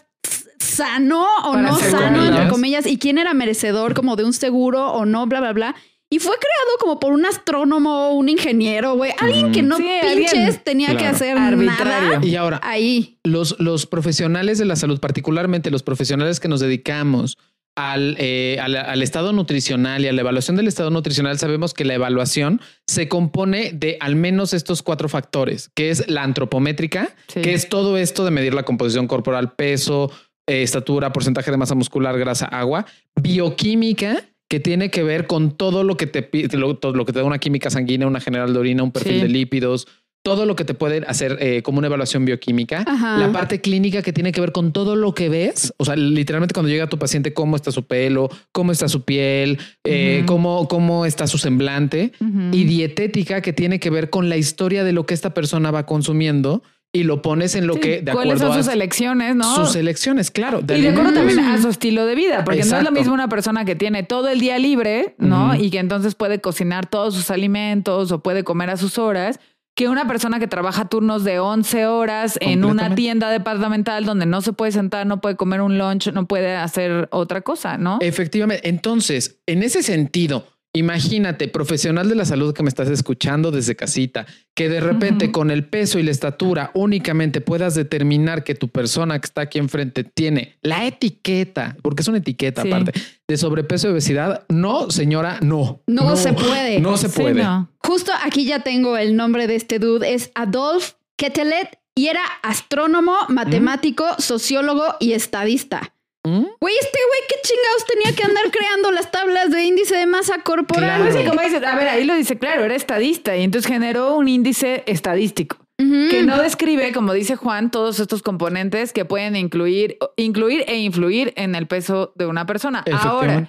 sano 0.59 1.27
o 1.45 1.57
no 1.59 1.77
sano, 1.77 2.25
entre 2.25 2.49
comillas, 2.49 2.87
y 2.87 2.97
quién 2.97 3.19
era 3.19 3.35
merecedor 3.35 3.93
como 3.93 4.17
de 4.17 4.25
un 4.25 4.33
seguro 4.33 4.91
o 4.91 5.05
no, 5.05 5.27
bla, 5.27 5.41
bla, 5.41 5.53
bla. 5.53 5.77
Y 6.09 6.19
fue 6.19 6.35
creado 6.37 6.79
como 6.81 6.99
por 6.99 7.13
un 7.13 7.27
astrónomo, 7.27 8.15
un 8.15 8.31
ingeniero, 8.31 8.95
güey. 8.95 9.13
Alguien 9.21 9.53
que 9.53 9.63
no 9.63 9.77
pinches 9.77 10.65
tenía 10.65 10.97
que 10.97 11.05
hacer 11.05 11.37
nada. 11.37 12.25
Y 12.25 12.37
ahora, 12.37 12.59
ahí. 12.63 13.19
Los, 13.23 13.61
los 13.61 13.85
profesionales 13.85 14.57
de 14.57 14.65
la 14.65 14.77
salud, 14.77 14.99
particularmente 14.99 15.71
los 15.71 15.83
profesionales 15.83 16.41
que 16.41 16.49
nos 16.49 16.61
dedicamos 16.61 17.37
al, 17.77 18.17
eh, 18.19 18.59
al, 18.59 19.03
estado 19.03 19.33
nutricional 19.33 20.03
y 20.03 20.09
a 20.09 20.13
la 20.13 20.23
evaluación 20.23 20.57
del 20.57 20.67
estado 20.67 20.91
nutricional, 20.91 21.39
sabemos 21.39 21.75
que 21.75 21.85
la 21.85 21.95
evaluación 21.95 22.61
se 22.87 23.07
compone 23.07 23.73
de 23.73 23.99
al 24.01 24.17
menos 24.17 24.55
estos 24.55 24.83
cuatro 24.83 25.11
factores, 25.11 25.71
que 25.75 25.91
es 25.91 26.09
la 26.09 26.23
antropométrica, 26.23 27.15
que 27.33 27.53
es 27.53 27.69
todo 27.69 27.99
esto 27.99 28.25
de 28.25 28.31
medir 28.31 28.55
la 28.55 28.63
composición 28.63 29.07
corporal, 29.07 29.53
peso, 29.53 30.11
eh, 30.47 30.63
estatura, 30.63 31.13
porcentaje 31.13 31.51
de 31.51 31.59
masa 31.59 31.75
muscular, 31.75 32.19
grasa, 32.19 32.47
agua, 32.47 32.87
bioquímica, 33.15 34.25
que 34.49 34.59
tiene 34.59 34.91
que 34.91 35.03
ver 35.03 35.27
con 35.27 35.51
todo 35.51 35.85
lo 35.85 35.97
que 35.97 36.07
te 36.07 36.23
pide, 36.23 36.57
lo, 36.57 36.79
lo 36.81 37.05
que 37.05 37.13
te 37.13 37.19
da 37.19 37.25
una 37.25 37.39
química 37.39 37.69
sanguínea, 37.69 38.07
una 38.07 38.21
general 38.21 38.55
de 38.55 38.59
orina, 38.59 38.83
un 38.83 38.93
perfil 38.93 39.21
de 39.21 39.29
lípidos, 39.29 39.87
todo 40.27 40.45
lo 40.45 40.57
que 40.57 40.65
te 40.65 40.75
puede 40.75 41.05
hacer 41.07 41.39
eh, 41.39 41.63
como 41.63 41.79
una 41.79 41.87
evaluación 41.87 42.25
bioquímica, 42.25 42.85
la 42.85 43.31
parte 43.31 43.61
clínica 43.61 44.03
que 44.03 44.13
tiene 44.13 44.33
que 44.33 44.41
ver 44.41 44.51
con 44.51 44.73
todo 44.73 44.97
lo 44.97 45.15
que 45.15 45.29
ves, 45.29 45.73
o 45.77 45.85
sea, 45.85 45.95
literalmente 45.95 46.53
cuando 46.53 46.69
llega 46.69 46.89
tu 46.89 46.99
paciente, 46.99 47.33
cómo 47.33 47.55
está 47.55 47.71
su 47.71 47.85
pelo, 47.85 48.29
cómo 48.51 48.73
está 48.73 48.89
su 48.89 49.05
piel, 49.05 49.61
eh, 49.85 50.25
cómo, 50.27 50.67
cómo 50.67 51.07
está 51.07 51.29
su 51.29 51.39
semblante, 51.39 52.11
y 52.51 52.65
dietética 52.65 53.41
que 53.41 53.53
tiene 53.53 53.79
que 53.79 53.89
ver 53.89 54.11
con 54.11 54.29
la 54.29 54.37
historia 54.37 54.83
de 54.83 54.91
lo 54.91 55.07
que 55.07 55.15
esta 55.15 55.33
persona 55.33 55.71
va 55.71 55.87
consumiendo 55.87 56.65
y 56.93 57.05
lo 57.05 57.23
pones 57.23 57.55
en 57.55 57.69
lo 57.69 57.77
que 57.77 58.03
de 58.03 58.11
¿Cuáles 58.11 58.41
son 58.41 58.53
sus 58.53 58.67
elecciones, 58.67 59.37
no? 59.37 59.55
Sus 59.55 59.77
elecciones, 59.77 60.33
claro. 60.33 60.59
y 60.61 60.81
de 60.81 60.89
acuerdo 60.89 61.13
también 61.13 61.39
a 61.39 61.63
su 61.63 61.69
estilo 61.69 62.05
de 62.05 62.17
vida, 62.17 62.43
porque 62.45 62.65
no 62.65 62.79
es 62.79 62.83
lo 62.83 62.91
mismo 62.91 63.15
una 63.15 63.29
persona 63.29 63.65
que 63.65 63.77
tiene 63.77 64.03
todo 64.03 64.29
el 64.29 64.41
día 64.41 64.59
libre, 64.59 65.15
¿no? 65.19 65.55
Y 65.55 65.71
que 65.71 65.79
entonces 65.79 66.17
puede 66.17 66.41
cocinar 66.41 66.87
todos 66.87 67.15
sus 67.15 67.31
alimentos 67.31 68.11
o 68.11 68.25
puede 68.25 68.43
comer 68.43 68.71
a 68.71 68.77
sus 68.77 68.99
horas, 68.99 69.39
que 69.77 69.91
una 69.91 70.09
persona 70.09 70.39
que 70.39 70.49
trabaja 70.49 70.87
turnos 70.87 71.23
de 71.23 71.39
11 71.39 71.87
horas 71.87 72.39
en 72.41 72.65
una 72.65 72.95
tienda 72.95 73.31
departamental 73.31 74.07
donde 74.07 74.25
no 74.25 74.41
se 74.41 74.55
puede 74.55 74.73
sentar, 74.73 75.07
no 75.07 75.21
puede 75.21 75.37
comer 75.37 75.61
un 75.61 75.77
lunch, 75.77 76.09
no 76.13 76.27
puede 76.27 76.57
hacer 76.57 77.09
otra 77.13 77.43
cosa, 77.43 77.77
¿no? 77.77 77.99
Efectivamente. 78.01 78.67
Entonces, 78.71 79.39
en 79.45 79.63
ese 79.63 79.83
sentido, 79.83 80.47
Imagínate, 80.75 81.49
profesional 81.49 82.09
de 82.09 82.15
la 82.15 82.27
salud 82.27 82.53
que 82.53 82.63
me 82.63 82.69
estás 82.69 82.91
escuchando 82.91 83.51
desde 83.51 83.77
casita, 83.77 84.27
que 84.55 84.69
de 84.69 84.81
repente 84.81 85.33
con 85.33 85.51
el 85.51 85.65
peso 85.67 85.99
y 85.99 86.03
la 86.03 86.11
estatura 86.11 86.71
únicamente 86.75 87.41
puedas 87.41 87.75
determinar 87.75 88.45
que 88.45 88.55
tu 88.55 88.69
persona 88.69 89.19
que 89.19 89.25
está 89.25 89.43
aquí 89.43 89.59
enfrente 89.59 90.05
tiene 90.05 90.59
la 90.61 90.85
etiqueta, 90.85 91.77
porque 91.83 92.03
es 92.03 92.09
una 92.09 92.19
etiqueta 92.19 92.61
aparte, 92.61 92.93
de 93.27 93.37
sobrepeso 93.39 93.89
y 93.89 93.93
obesidad. 93.93 94.45
No, 94.51 94.91
señora, 94.91 95.39
no. 95.41 95.81
No, 95.87 96.15
se 96.17 96.35
puede. 96.35 96.79
No 96.79 96.99
se 96.99 97.09
puede. 97.09 97.43
Justo 97.79 98.13
aquí 98.23 98.45
ya 98.45 98.61
tengo 98.61 98.99
el 98.99 99.17
nombre 99.17 99.47
de 99.47 99.57
este 99.57 99.79
dude, 99.79 100.13
es 100.13 100.31
Adolf 100.35 100.93
Ketelet 101.17 101.79
y 101.95 102.09
era 102.09 102.23
astrónomo, 102.43 103.15
matemático, 103.29 104.05
sociólogo 104.19 104.85
y 105.01 105.13
estadista. 105.13 105.95
¿Mm? 106.27 106.45
Güey, 106.61 106.75
este 106.81 106.99
güey, 107.09 107.21
¿qué 107.29 107.37
chingados 107.41 107.87
tenía 107.87 108.17
que 108.17 108.25
andar 108.25 108.51
creando 108.51 108.91
las 108.91 109.13
tablas 109.13 109.51
de 109.53 109.63
índice 109.63 109.97
de 109.97 110.07
masa 110.07 110.43
corporal? 110.43 111.03
como 111.25 111.41
dice, 111.41 111.65
a 111.65 111.77
ver, 111.77 111.89
ahí 111.89 112.05
lo 112.05 112.17
dice 112.17 112.37
claro, 112.37 112.65
era 112.65 112.75
estadista 112.75 113.37
y 113.37 113.45
entonces 113.45 113.71
generó 113.71 114.17
un 114.17 114.27
índice 114.27 114.83
estadístico. 114.87 115.59
Que 115.79 116.23
no 116.23 116.41
describe, 116.41 116.93
como 116.93 117.13
dice 117.13 117.37
Juan, 117.37 117.71
todos 117.71 118.01
estos 118.01 118.23
componentes 118.23 118.95
que 118.95 119.05
pueden 119.05 119.37
incluir, 119.37 119.99
incluir 120.17 120.65
e 120.69 120.79
influir 120.79 121.35
en 121.37 121.55
el 121.55 121.67
peso 121.67 122.13
de 122.17 122.27
una 122.27 122.47
persona. 122.47 122.83
Ahora, 122.91 123.47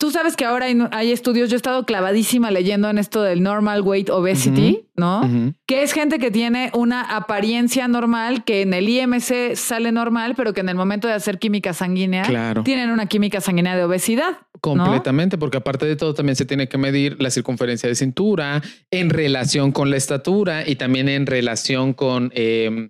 Tú 0.00 0.10
sabes 0.10 0.34
que 0.34 0.46
ahora 0.46 0.64
hay, 0.92 1.12
estudios, 1.12 1.50
yo 1.50 1.56
he 1.56 1.58
estado 1.58 1.84
clavadísima 1.84 2.50
leyendo 2.50 2.88
en 2.88 2.96
esto 2.96 3.20
del 3.20 3.42
normal 3.42 3.82
weight 3.82 4.08
obesity, 4.08 4.86
¿no? 4.96 5.28
Que 5.66 5.82
es 5.82 5.92
gente 5.92 6.18
que 6.18 6.30
tiene 6.30 6.70
una 6.72 7.02
apariencia 7.02 7.86
normal, 7.86 8.42
que 8.42 8.62
en 8.62 8.72
el 8.72 8.88
IMC 8.88 9.56
sale 9.56 9.92
normal, 9.92 10.32
pero 10.38 10.54
que 10.54 10.62
en 10.62 10.70
el 10.70 10.74
momento 10.74 11.06
de 11.06 11.12
hacer 11.12 11.38
química 11.38 11.74
sanguínea 11.74 12.24
tienen 12.64 12.88
una 12.88 13.04
química 13.04 13.42
sanguínea 13.42 13.76
de 13.76 13.84
obesidad. 13.84 14.38
Completamente, 14.62 15.36
porque 15.36 15.58
aparte 15.58 15.84
de 15.84 15.96
todo 15.96 16.14
también 16.14 16.36
se 16.36 16.46
tiene 16.46 16.66
que 16.66 16.78
medir 16.78 17.20
la 17.20 17.28
circunferencia 17.28 17.86
de 17.86 17.94
cintura 17.94 18.62
en 18.90 19.10
relación 19.10 19.70
con 19.70 19.90
la 19.90 19.98
estatura 19.98 20.66
y 20.66 20.76
también 20.76 21.10
en 21.10 21.26
relación 21.26 21.92
con... 21.92 22.32
Eh, 22.34 22.88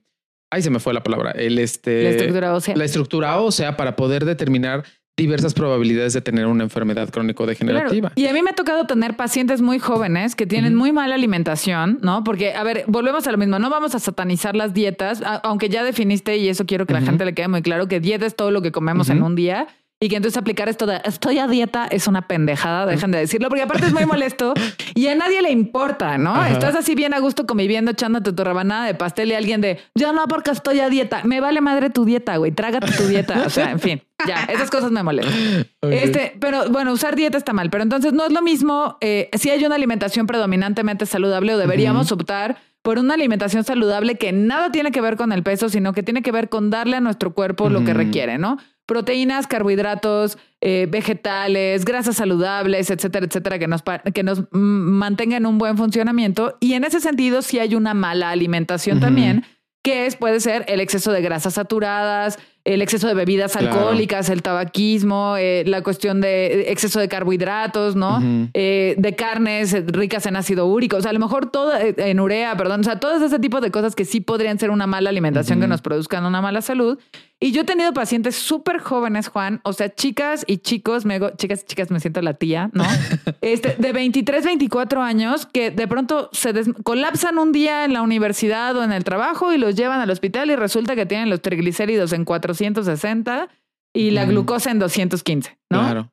Ahí 0.53 0.62
se 0.62 0.70
me 0.70 0.81
fue 0.81 0.92
la 0.92 1.03
palabra. 1.05 1.31
El 1.31 1.61
este, 1.61 2.03
la 2.03 2.11
estructura 2.11 2.55
ósea. 2.55 2.77
La 2.77 2.85
estructura 2.85 3.40
ósea 3.40 3.77
para 3.77 3.94
poder 3.94 4.25
determinar 4.25 4.85
diversas 5.16 5.53
probabilidades 5.55 6.14
de 6.14 6.20
tener 6.23 6.46
una 6.46 6.64
enfermedad 6.64 7.11
crónico-degenerativa. 7.11 8.12
Y 8.14 8.27
a 8.27 8.33
mí 8.33 8.42
me 8.42 8.51
ha 8.51 8.55
tocado 8.55 8.87
tener 8.87 9.16
pacientes 9.16 9.61
muy 9.61 9.79
jóvenes 9.79 10.35
que 10.35 10.46
tienen 10.46 10.75
muy 10.75 10.92
mala 10.92 11.14
alimentación, 11.14 11.99
¿no? 12.03 12.25
Porque, 12.25 12.55
a 12.55 12.62
ver, 12.62 12.85
volvemos 12.87 13.27
a 13.27 13.33
lo 13.33 13.38
mismo, 13.38 13.59
no 13.59 13.68
vamos 13.68 13.94
a 13.94 13.99
satanizar 13.99 14.57
las 14.57 14.73
dietas, 14.73 15.23
aunque 15.42 15.68
ya 15.68 15.85
definiste, 15.85 16.38
y 16.38 16.49
eso 16.49 16.64
quiero 16.64 16.87
que 16.87 16.94
la 16.94 17.03
gente 17.03 17.25
le 17.25 17.35
quede 17.35 17.49
muy 17.49 17.62
claro, 17.62 17.87
que 17.87 18.01
dieta 18.01 18.25
es 18.25 18.35
todo 18.35 18.51
lo 18.51 18.62
que 18.62 18.73
comemos 18.73 19.11
en 19.11 19.23
un 19.23 19.37
día 19.37 19.68
y 20.02 20.08
que 20.08 20.16
entonces 20.16 20.38
aplicar 20.38 20.70
esto 20.70 20.86
de 20.86 21.02
estoy 21.04 21.38
a 21.38 21.46
dieta 21.46 21.86
es 21.86 22.06
una 22.06 22.22
pendejada, 22.22 22.86
dejen 22.86 23.10
de 23.10 23.18
decirlo, 23.18 23.50
porque 23.50 23.62
aparte 23.62 23.86
es 23.86 23.92
muy 23.92 24.06
molesto 24.06 24.54
y 24.94 25.08
a 25.08 25.14
nadie 25.14 25.42
le 25.42 25.50
importa, 25.50 26.16
¿no? 26.16 26.42
Estás 26.46 26.74
así 26.74 26.94
bien 26.94 27.12
a 27.12 27.18
gusto 27.18 27.46
conviviendo, 27.46 27.90
echándote 27.90 28.32
tu 28.32 28.42
rebanada 28.42 28.86
de 28.86 28.94
pastel 28.94 29.30
y 29.30 29.34
alguien 29.34 29.60
de 29.60 29.78
yo 29.94 30.14
no, 30.14 30.26
porque 30.26 30.52
estoy 30.52 30.80
a 30.80 30.88
dieta. 30.88 31.20
Me 31.24 31.40
vale 31.40 31.60
madre 31.60 31.90
tu 31.90 32.06
dieta, 32.06 32.38
güey, 32.38 32.50
trágate 32.50 32.92
tu 32.92 33.08
dieta. 33.08 33.42
O 33.46 33.50
sea, 33.50 33.72
en 33.72 33.78
fin, 33.78 34.02
ya, 34.26 34.44
esas 34.44 34.70
cosas 34.70 34.90
me 34.90 35.02
molestan. 35.02 35.66
Este, 35.82 36.34
pero 36.40 36.70
bueno, 36.70 36.92
usar 36.92 37.14
dieta 37.14 37.36
está 37.36 37.52
mal, 37.52 37.68
pero 37.68 37.82
entonces 37.82 38.14
no 38.14 38.24
es 38.24 38.32
lo 38.32 38.40
mismo 38.40 38.96
eh, 39.02 39.28
si 39.34 39.50
hay 39.50 39.62
una 39.66 39.74
alimentación 39.74 40.26
predominantemente 40.26 41.04
saludable 41.04 41.54
o 41.54 41.58
deberíamos 41.58 42.10
optar 42.10 42.56
por 42.82 42.98
una 42.98 43.14
alimentación 43.14 43.64
saludable 43.64 44.14
que 44.14 44.32
nada 44.32 44.72
tiene 44.72 44.90
que 44.90 45.02
ver 45.02 45.16
con 45.16 45.32
el 45.32 45.42
peso, 45.42 45.68
sino 45.68 45.92
que 45.92 46.02
tiene 46.02 46.22
que 46.22 46.32
ver 46.32 46.48
con 46.48 46.70
darle 46.70 46.96
a 46.96 47.00
nuestro 47.00 47.34
cuerpo 47.34 47.68
lo 47.68 47.84
que 47.84 47.92
requiere, 47.92 48.38
¿no? 48.38 48.56
Proteínas, 48.90 49.46
carbohidratos, 49.46 50.37
eh, 50.61 50.88
vegetales, 50.90 51.85
grasas 51.85 52.16
saludables, 52.16 52.90
etcétera, 52.90 53.24
etcétera, 53.24 53.61
que 53.61 53.68
nos, 53.68 53.85
que 54.12 54.24
nos 54.24 54.42
mantengan 54.50 55.46
un 55.46 55.59
buen 55.59 55.76
funcionamiento. 55.76 56.57
Y 56.59 56.72
en 56.72 56.83
ese 56.83 56.98
sentido, 56.98 57.40
si 57.40 57.61
hay 57.61 57.76
una 57.76 57.94
mala 57.94 58.31
alimentación 58.31 58.98
también, 58.98 59.44
que 59.85 60.07
es, 60.07 60.16
puede 60.16 60.40
ser 60.40 60.64
el 60.66 60.81
exceso 60.81 61.12
de 61.12 61.22
grasas 61.22 61.55
saturadas, 61.55 62.37
el 62.64 62.83
exceso 62.83 63.07
de 63.07 63.14
bebidas 63.14 63.55
alcohólicas, 63.55 64.29
el 64.29 64.42
tabaquismo, 64.42 65.37
eh, 65.38 65.62
la 65.66 65.83
cuestión 65.83 66.20
de 66.20 66.72
exceso 66.72 66.98
de 66.98 67.07
carbohidratos, 67.07 67.94
¿no? 67.94 68.20
Eh, 68.53 68.96
de 68.98 69.14
carnes 69.14 69.72
ricas 69.87 70.26
en 70.26 70.35
ácido 70.35 70.66
úrico, 70.66 70.96
o 70.96 71.00
sea, 71.00 71.11
a 71.11 71.14
lo 71.14 71.20
mejor 71.20 71.53
todo, 71.53 71.72
en 71.79 72.18
urea, 72.18 72.57
perdón, 72.57 72.81
o 72.81 72.85
sea, 72.85 72.98
todo 72.98 73.24
ese 73.24 73.38
tipo 73.38 73.61
de 73.61 73.70
cosas 73.70 73.94
que 73.94 74.05
sí 74.05 74.20
podrían 74.20 74.59
ser 74.59 74.70
una 74.70 74.88
mala 74.88 75.11
alimentación 75.11 75.61
que 75.61 75.68
nos 75.68 75.81
produzcan 75.81 76.26
una 76.26 76.42
mala 76.42 76.61
salud. 76.61 76.98
Y 77.42 77.53
yo 77.53 77.62
he 77.62 77.64
tenido 77.64 77.94
pacientes 77.94 78.37
súper 78.37 78.81
jóvenes, 78.81 79.29
Juan, 79.29 79.62
o 79.64 79.72
sea, 79.72 79.88
chicas 79.94 80.44
y 80.46 80.59
chicos, 80.59 81.07
me 81.07 81.18
chicas 81.37 81.62
y 81.62 81.66
chicas, 81.66 81.90
me 81.90 81.98
siento 81.98 82.20
la 82.20 82.35
tía, 82.35 82.68
¿no? 82.74 82.85
este, 83.40 83.76
de 83.79 83.92
23, 83.94 84.44
24 84.44 85.00
años 85.03 85.46
que 85.46 85.70
de 85.70 85.88
pronto 85.88 86.29
se 86.33 86.53
colapsan 86.83 87.38
un 87.38 87.53
día 87.53 87.87
en 87.87 87.94
la 87.94 88.03
universidad 88.03 88.76
o 88.76 88.85
en 88.85 88.92
el 88.92 89.05
trabajo 89.05 89.55
y 89.55 89.59
los 89.59 89.74
llevan 89.74 90.00
al 90.00 90.11
hospital 90.11 90.50
y 90.50 90.57
resulta 90.57 90.94
que 90.94 91.07
tienen 91.07 91.31
los 91.31 91.40
triglicéridos 91.40 92.12
en 92.12 92.26
460 92.26 93.48
y 93.94 94.11
la 94.11 94.26
glucosa 94.26 94.70
en 94.70 94.79
215, 94.79 95.59
¿no? 95.70 95.81
Claro. 95.81 96.12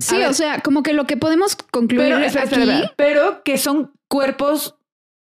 Sí, 0.00 0.22
o 0.22 0.32
sea, 0.32 0.60
como 0.60 0.82
que 0.82 0.94
lo 0.94 1.06
que 1.06 1.18
podemos 1.18 1.56
concluir 1.56 2.14
pero, 2.14 2.40
aquí... 2.40 2.90
pero 2.96 3.42
que 3.42 3.58
son 3.58 3.92
cuerpos 4.08 4.76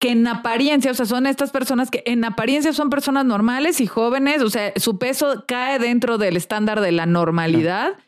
que 0.01 0.09
en 0.09 0.25
apariencia, 0.25 0.89
o 0.89 0.93
sea, 0.95 1.05
son 1.05 1.27
estas 1.27 1.51
personas 1.51 1.91
que 1.91 2.01
en 2.07 2.25
apariencia 2.25 2.73
son 2.73 2.89
personas 2.89 3.23
normales 3.23 3.79
y 3.79 3.85
jóvenes, 3.85 4.41
o 4.41 4.49
sea, 4.49 4.73
su 4.75 4.97
peso 4.97 5.45
cae 5.47 5.77
dentro 5.77 6.17
del 6.17 6.37
estándar 6.37 6.81
de 6.81 6.91
la 6.91 7.05
normalidad. 7.05 7.99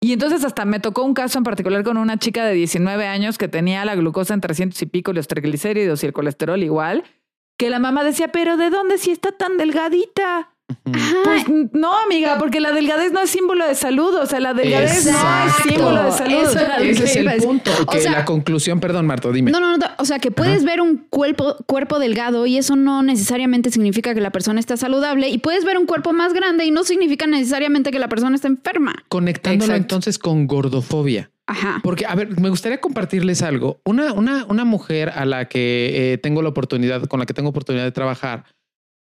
Y 0.00 0.12
entonces 0.12 0.44
hasta 0.44 0.64
me 0.64 0.78
tocó 0.78 1.02
un 1.02 1.12
caso 1.12 1.38
en 1.38 1.44
particular 1.44 1.82
con 1.82 1.96
una 1.96 2.18
chica 2.18 2.44
de 2.44 2.54
19 2.54 3.04
años 3.08 3.36
que 3.36 3.48
tenía 3.48 3.84
la 3.84 3.96
glucosa 3.96 4.32
en 4.32 4.40
300 4.40 4.80
y 4.80 4.86
pico, 4.86 5.12
los 5.12 5.26
triglicéridos 5.26 6.04
y 6.04 6.06
el 6.06 6.12
colesterol 6.12 6.62
igual, 6.62 7.02
que 7.58 7.68
la 7.68 7.80
mamá 7.80 8.04
decía, 8.04 8.28
pero 8.28 8.56
¿de 8.56 8.70
dónde 8.70 8.96
si 8.96 9.10
está 9.10 9.32
tan 9.32 9.58
delgadita? 9.58 10.54
Pues 11.24 11.44
no, 11.72 11.92
amiga, 12.04 12.38
porque 12.38 12.60
la 12.60 12.72
delgadez 12.72 13.12
no 13.12 13.20
es 13.20 13.30
símbolo 13.30 13.66
de 13.66 13.74
salud. 13.74 14.14
O 14.14 14.26
sea, 14.26 14.40
la 14.40 14.54
delgadez 14.54 15.06
no 15.06 15.46
es 15.46 15.54
símbolo 15.62 16.04
de 16.04 16.12
salud. 16.12 16.44
Ese 16.80 17.04
es 17.04 17.16
el 17.16 17.42
punto. 17.42 17.70
Que 17.90 18.02
la 18.08 18.24
conclusión, 18.24 18.80
perdón, 18.80 19.06
Marto, 19.06 19.32
dime. 19.32 19.50
No, 19.50 19.60
no, 19.60 19.76
no. 19.76 19.86
O 19.98 20.04
sea, 20.04 20.18
que 20.18 20.30
puedes 20.30 20.64
ver 20.64 20.80
un 20.80 21.06
cuerpo, 21.10 21.56
cuerpo 21.66 21.98
delgado 21.98 22.46
y 22.46 22.58
eso 22.58 22.76
no 22.76 23.02
necesariamente 23.02 23.70
significa 23.70 24.14
que 24.14 24.20
la 24.20 24.30
persona 24.30 24.60
está 24.60 24.76
saludable. 24.76 25.28
Y 25.28 25.38
puedes 25.38 25.64
ver 25.64 25.78
un 25.78 25.86
cuerpo 25.86 26.12
más 26.12 26.32
grande 26.32 26.64
y 26.64 26.70
no 26.70 26.84
significa 26.84 27.26
necesariamente 27.26 27.90
que 27.90 27.98
la 27.98 28.08
persona 28.08 28.34
está 28.34 28.48
enferma. 28.48 28.94
Conectándolo 29.08 29.74
entonces 29.74 30.18
con 30.18 30.46
gordofobia. 30.46 31.30
Ajá. 31.46 31.80
Porque, 31.82 32.06
a 32.06 32.14
ver, 32.14 32.40
me 32.40 32.48
gustaría 32.48 32.80
compartirles 32.80 33.42
algo. 33.42 33.80
Una, 33.84 34.12
una, 34.12 34.44
una 34.46 34.64
mujer 34.64 35.10
a 35.10 35.24
la 35.24 35.46
que 35.48 36.12
eh, 36.12 36.18
tengo 36.18 36.42
la 36.42 36.50
oportunidad, 36.50 37.06
con 37.06 37.18
la 37.18 37.26
que 37.26 37.34
tengo 37.34 37.48
oportunidad 37.48 37.84
de 37.84 37.90
trabajar, 37.90 38.44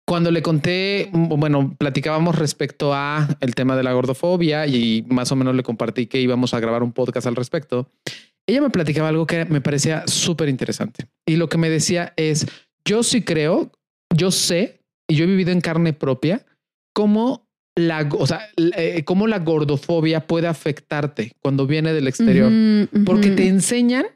cuando 0.09 0.31
le 0.31 0.40
conté, 0.40 1.11
bueno, 1.12 1.77
platicábamos 1.77 2.38
respecto 2.38 2.94
a 2.94 3.29
el 3.40 3.55
tema 3.55 3.77
de 3.77 3.83
la 3.83 3.92
gordofobia 3.92 4.66
y 4.66 5.05
más 5.07 5.31
o 5.33 5.37
menos 5.37 5.55
le 5.55 5.62
compartí 5.62 6.07
que 6.07 6.18
íbamos 6.18 6.55
a 6.55 6.61
grabar 6.61 6.83
un 6.83 6.92
podcast 6.92 7.27
al 7.27 7.37
respecto. 7.37 7.90
Ella 8.47 8.62
me 8.62 8.71
platicaba 8.71 9.11
algo 9.11 9.27
que 9.27 9.44
me 9.44 9.61
parecía 9.61 10.05
súper 10.07 10.49
interesante. 10.49 11.09
Y 11.27 11.37
lo 11.37 11.51
que 11.51 11.59
me 11.59 11.68
decía 11.68 12.14
es, 12.16 12.47
yo 12.87 13.03
sí 13.03 13.21
creo, 13.21 13.71
yo 14.16 14.31
sé, 14.31 14.81
y 15.07 15.16
yo 15.16 15.25
he 15.25 15.27
vivido 15.27 15.53
en 15.53 15.61
carne 15.61 15.92
propia, 15.92 16.47
cómo 16.94 17.47
la, 17.77 18.09
o 18.11 18.27
sea, 18.27 18.49
eh, 18.57 19.05
cómo 19.05 19.27
la 19.27 19.40
gordofobia 19.40 20.27
puede 20.27 20.47
afectarte 20.47 21.33
cuando 21.42 21.66
viene 21.66 21.92
del 21.92 22.09
exterior. 22.09 22.51
Porque 23.05 23.33
te 23.33 23.47
enseñan 23.47 24.07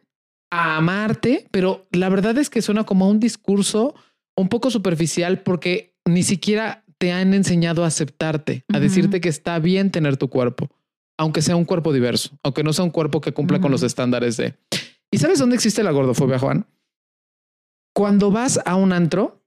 a 0.50 0.78
amarte, 0.78 1.46
pero 1.50 1.87
la 1.92 2.09
verdad 2.09 2.38
es 2.38 2.48
que 2.48 2.62
suena 2.62 2.85
como 2.85 3.11
un 3.11 3.20
discurso 3.20 3.94
un 4.37 4.49
poco 4.49 4.71
superficial 4.71 5.42
porque 5.42 5.95
ni 6.07 6.23
siquiera 6.23 6.85
te 6.99 7.12
han 7.12 7.35
enseñado 7.35 7.85
a 7.85 7.88
aceptarte, 7.88 8.64
a 8.73 8.79
decirte 8.79 9.21
que 9.21 9.29
está 9.29 9.59
bien 9.59 9.90
tener 9.90 10.16
tu 10.16 10.29
cuerpo, 10.29 10.71
aunque 11.18 11.42
sea 11.42 11.57
un 11.57 11.64
cuerpo 11.64 11.92
diverso, 11.92 12.38
aunque 12.45 12.62
no 12.62 12.73
sea 12.73 12.85
un 12.85 12.90
cuerpo 12.90 13.21
que 13.21 13.33
cumpla 13.33 13.61
con 13.61 13.71
los 13.71 13.83
estándares 13.83 14.37
de... 14.37 14.55
¿Y 15.11 15.18
sabes 15.18 15.38
dónde 15.38 15.57
existe 15.57 15.83
la 15.83 15.90
gordofobia, 15.90 16.38
Juan? 16.38 16.66
Cuando 17.95 18.31
vas 18.31 18.61
a 18.64 18.77
un 18.77 18.92
antro 18.92 19.45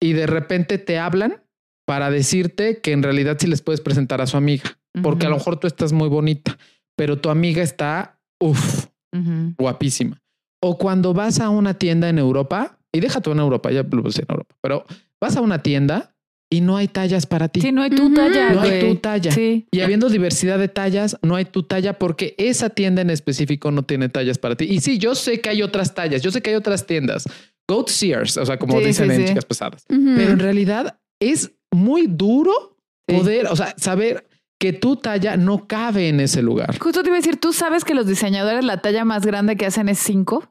y 0.00 0.12
de 0.12 0.26
repente 0.26 0.78
te 0.78 0.98
hablan 0.98 1.42
para 1.86 2.10
decirte 2.10 2.80
que 2.80 2.92
en 2.92 3.02
realidad 3.02 3.36
sí 3.38 3.46
les 3.46 3.62
puedes 3.62 3.80
presentar 3.80 4.20
a 4.20 4.26
su 4.26 4.36
amiga, 4.36 4.78
porque 5.02 5.26
a 5.26 5.28
lo 5.28 5.36
mejor 5.36 5.58
tú 5.58 5.68
estás 5.68 5.92
muy 5.92 6.08
bonita, 6.08 6.58
pero 6.96 7.20
tu 7.20 7.30
amiga 7.30 7.62
está, 7.62 8.20
uff, 8.40 8.86
guapísima. 9.56 10.20
O 10.60 10.76
cuando 10.76 11.14
vas 11.14 11.38
a 11.38 11.50
una 11.50 11.74
tienda 11.74 12.08
en 12.08 12.18
Europa 12.18 12.75
y 12.92 13.00
deja 13.00 13.20
tú 13.20 13.32
en 13.32 13.38
Europa, 13.38 13.70
ya 13.70 13.82
lo 13.82 14.02
puse 14.02 14.22
en 14.22 14.26
Europa, 14.28 14.54
pero 14.60 14.84
vas 15.20 15.36
a 15.36 15.40
una 15.40 15.62
tienda 15.62 16.14
y 16.50 16.60
no 16.60 16.76
hay 16.76 16.86
tallas 16.88 17.26
para 17.26 17.48
ti. 17.48 17.60
Sí, 17.60 17.72
no 17.72 17.82
hay 17.82 17.90
tu 17.90 18.14
talla. 18.14 18.50
No 18.50 18.60
hay 18.60 18.80
tu 18.80 18.96
talla. 18.96 19.32
Y 19.36 19.80
habiendo 19.80 20.08
diversidad 20.08 20.58
de 20.58 20.68
tallas, 20.68 21.18
no 21.22 21.34
hay 21.34 21.44
tu 21.44 21.64
talla 21.64 21.98
porque 21.98 22.34
esa 22.38 22.70
tienda 22.70 23.02
en 23.02 23.10
específico 23.10 23.72
no 23.72 23.82
tiene 23.82 24.08
tallas 24.08 24.38
para 24.38 24.54
ti. 24.54 24.64
Y 24.64 24.80
sí, 24.80 24.98
yo 24.98 25.14
sé 25.14 25.40
que 25.40 25.48
hay 25.48 25.62
otras 25.62 25.94
tallas, 25.94 26.22
yo 26.22 26.30
sé 26.30 26.42
que 26.42 26.50
hay 26.50 26.56
otras 26.56 26.86
tiendas. 26.86 27.24
Go 27.68 27.84
to 27.84 27.92
Sears, 27.92 28.36
o 28.36 28.46
sea, 28.46 28.58
como 28.58 28.80
dicen 28.80 29.10
en 29.10 29.26
chicas 29.26 29.44
pesadas. 29.44 29.84
Pero 29.88 30.30
en 30.30 30.38
realidad 30.38 31.00
es 31.20 31.52
muy 31.72 32.06
duro 32.06 32.78
poder, 33.06 33.46
o 33.48 33.56
sea, 33.56 33.74
saber 33.76 34.28
que 34.58 34.72
tu 34.72 34.96
talla 34.96 35.36
no 35.36 35.66
cabe 35.66 36.08
en 36.08 36.20
ese 36.20 36.42
lugar. 36.42 36.78
Justo 36.78 37.02
te 37.02 37.08
iba 37.08 37.16
a 37.16 37.20
decir, 37.20 37.38
¿tú 37.38 37.52
sabes 37.52 37.84
que 37.84 37.94
los 37.94 38.06
diseñadores 38.06 38.64
la 38.64 38.80
talla 38.80 39.04
más 39.04 39.26
grande 39.26 39.56
que 39.56 39.66
hacen 39.66 39.88
es 39.88 39.98
5? 39.98 40.44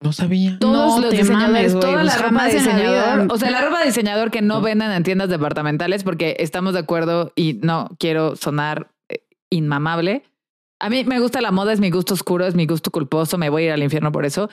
No 0.00 0.12
sabía. 0.12 0.58
Todos 0.60 1.00
los 1.00 1.10
diseñadores, 1.10 1.72
toda 1.72 2.04
la 2.04 2.16
ropa 2.16 2.46
de 2.46 2.54
diseñador. 2.54 3.26
O 3.30 3.36
sea, 3.36 3.50
la 3.50 3.62
ropa 3.62 3.80
de 3.80 3.86
diseñador 3.86 4.30
que 4.30 4.42
no, 4.42 4.60
venden 4.60 4.92
en 4.92 5.02
tiendas 5.02 5.28
departamentales 5.28 6.04
porque 6.04 6.36
estamos 6.38 6.72
de 6.72 6.80
acuerdo 6.80 7.32
y 7.34 7.54
no 7.62 7.90
quiero 7.98 8.36
sonar 8.36 8.92
eh, 9.08 9.24
inmamable. 9.50 10.22
A 10.80 10.88
mí 10.88 11.02
me 11.04 11.18
gusta 11.18 11.40
la 11.40 11.50
moda, 11.50 11.72
es 11.72 11.80
mi 11.80 11.90
gusto 11.90 12.14
oscuro, 12.14 12.46
es 12.46 12.54
mi 12.54 12.66
gusto 12.66 12.92
culposo, 12.92 13.38
me 13.38 13.50
voy 13.50 13.64
a 13.64 13.66
ir 13.66 13.72
al 13.72 13.82
infierno 13.82 14.12
por 14.12 14.24
eso. 14.24 14.48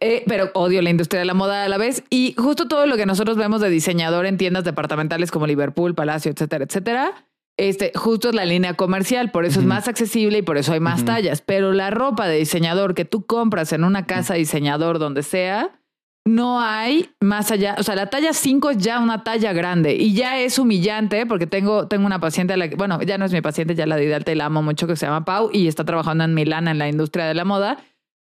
Eh, 0.00 0.22
pero 0.26 0.50
odio 0.54 0.80
la 0.80 0.90
industria 0.90 1.20
de 1.20 1.26
la 1.26 1.34
moda 1.34 1.64
a 1.64 1.68
la 1.68 1.78
vez. 1.78 2.04
Y 2.08 2.34
justo 2.38 2.68
todo 2.68 2.86
lo 2.86 2.96
que 2.96 3.04
nosotros 3.04 3.36
vemos 3.36 3.60
de 3.60 3.68
diseñador 3.68 4.26
en 4.26 4.38
tiendas 4.38 4.62
departamentales 4.62 5.32
como 5.32 5.48
Liverpool, 5.48 5.96
Palacio, 5.96 6.30
etcétera, 6.30 6.64
etcétera, 6.64 7.26
este, 7.56 7.92
justo 7.94 8.30
es 8.30 8.34
la 8.34 8.44
línea 8.44 8.74
comercial, 8.74 9.30
por 9.30 9.44
eso 9.44 9.60
es 9.60 9.66
más 9.66 9.86
accesible 9.88 10.38
y 10.38 10.42
por 10.42 10.56
eso 10.56 10.72
hay 10.72 10.80
más 10.80 11.04
tallas. 11.04 11.42
Pero 11.42 11.72
la 11.72 11.90
ropa 11.90 12.26
de 12.26 12.38
diseñador 12.38 12.94
que 12.94 13.04
tú 13.04 13.26
compras 13.26 13.72
en 13.72 13.84
una 13.84 14.06
casa 14.06 14.34
diseñador, 14.34 14.98
donde 14.98 15.22
sea, 15.22 15.78
no 16.24 16.60
hay 16.60 17.10
más 17.20 17.50
allá. 17.50 17.76
O 17.78 17.82
sea, 17.82 17.94
la 17.94 18.06
talla 18.06 18.32
5 18.32 18.70
es 18.70 18.78
ya 18.78 19.00
una 19.00 19.24
talla 19.24 19.52
grande 19.52 19.94
y 19.94 20.14
ya 20.14 20.38
es 20.38 20.58
humillante 20.58 21.26
porque 21.26 21.46
tengo, 21.46 21.88
tengo 21.88 22.06
una 22.06 22.20
paciente, 22.20 22.54
a 22.54 22.56
la 22.56 22.68
que, 22.68 22.76
bueno, 22.76 23.00
ya 23.02 23.18
no 23.18 23.24
es 23.24 23.32
mi 23.32 23.40
paciente, 23.40 23.74
ya 23.74 23.86
la 23.86 23.96
di 23.96 24.06
de 24.06 24.14
alta 24.14 24.32
y 24.32 24.36
la 24.36 24.46
amo 24.46 24.62
mucho, 24.62 24.86
que 24.86 24.96
se 24.96 25.06
llama 25.06 25.24
Pau 25.24 25.50
y 25.52 25.66
está 25.68 25.84
trabajando 25.84 26.24
en 26.24 26.34
Milán 26.34 26.68
en 26.68 26.78
la 26.78 26.88
industria 26.88 27.26
de 27.26 27.34
la 27.34 27.44
moda. 27.44 27.78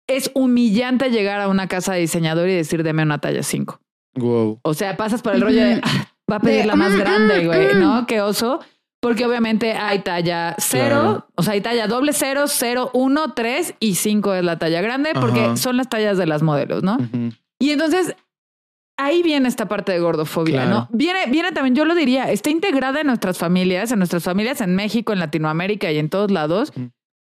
Es 0.07 0.31
humillante 0.35 1.11
llegar 1.11 1.41
a 1.41 1.49
una 1.49 1.67
casa 1.67 1.95
de 1.95 2.01
diseñador 2.01 2.49
y 2.49 2.55
decir, 2.55 2.83
deme 2.83 3.03
una 3.03 3.19
talla 3.19 3.43
5. 3.43 3.81
Wow. 4.15 4.61
O 4.63 4.75
sea, 4.75 4.97
pasas 4.97 5.23
por 5.23 5.35
el 5.35 5.41
rollo 5.41 5.63
de, 5.63 5.81
ah, 5.83 6.09
va 6.31 6.37
a 6.37 6.41
pedir 6.41 6.67
la 6.67 6.77
más 6.77 6.97
grande, 6.97 7.47
güey, 7.47 7.75
¿no? 7.75 8.07
Qué 8.07 8.21
oso. 8.21 8.61
Porque 9.01 9.25
obviamente 9.25 9.73
hay 9.75 10.01
talla 10.01 10.57
cero, 10.59 11.29
o 11.37 11.43
sea, 11.43 11.53
hay 11.53 11.61
talla 11.61 11.87
doble 11.87 12.13
cero, 12.13 12.45
cero, 12.49 12.91
uno, 12.95 13.33
tres 13.33 13.75
y 13.79 13.95
cinco 13.95 14.35
es 14.35 14.45
la 14.45 14.59
talla 14.59 14.81
grande 14.81 15.11
porque 15.15 15.57
son 15.57 15.77
las 15.77 15.89
tallas 15.89 16.19
de 16.19 16.27
las 16.27 16.43
modelos, 16.43 16.83
¿no? 16.83 16.99
Y 17.61 17.71
entonces 17.71 18.17
ahí 18.97 19.23
viene 19.23 19.49
esta 19.49 19.69
parte 19.69 19.93
de 19.93 20.01
gordofobia, 20.01 20.65
¿no? 20.67 20.89
Viene, 20.91 21.27
viene 21.29 21.53
también, 21.53 21.77
yo 21.77 21.85
lo 21.85 21.95
diría, 21.95 22.31
está 22.31 22.51
integrada 22.51 23.01
en 23.01 23.07
nuestras 23.07 23.39
familias, 23.39 23.93
en 23.93 23.99
nuestras 23.99 24.25
familias 24.25 24.61
en 24.61 24.75
México, 24.75 25.13
en 25.13 25.21
Latinoamérica 25.21 25.93
y 25.93 25.99
en 25.99 26.11
todos 26.11 26.33
lados. 26.33 26.73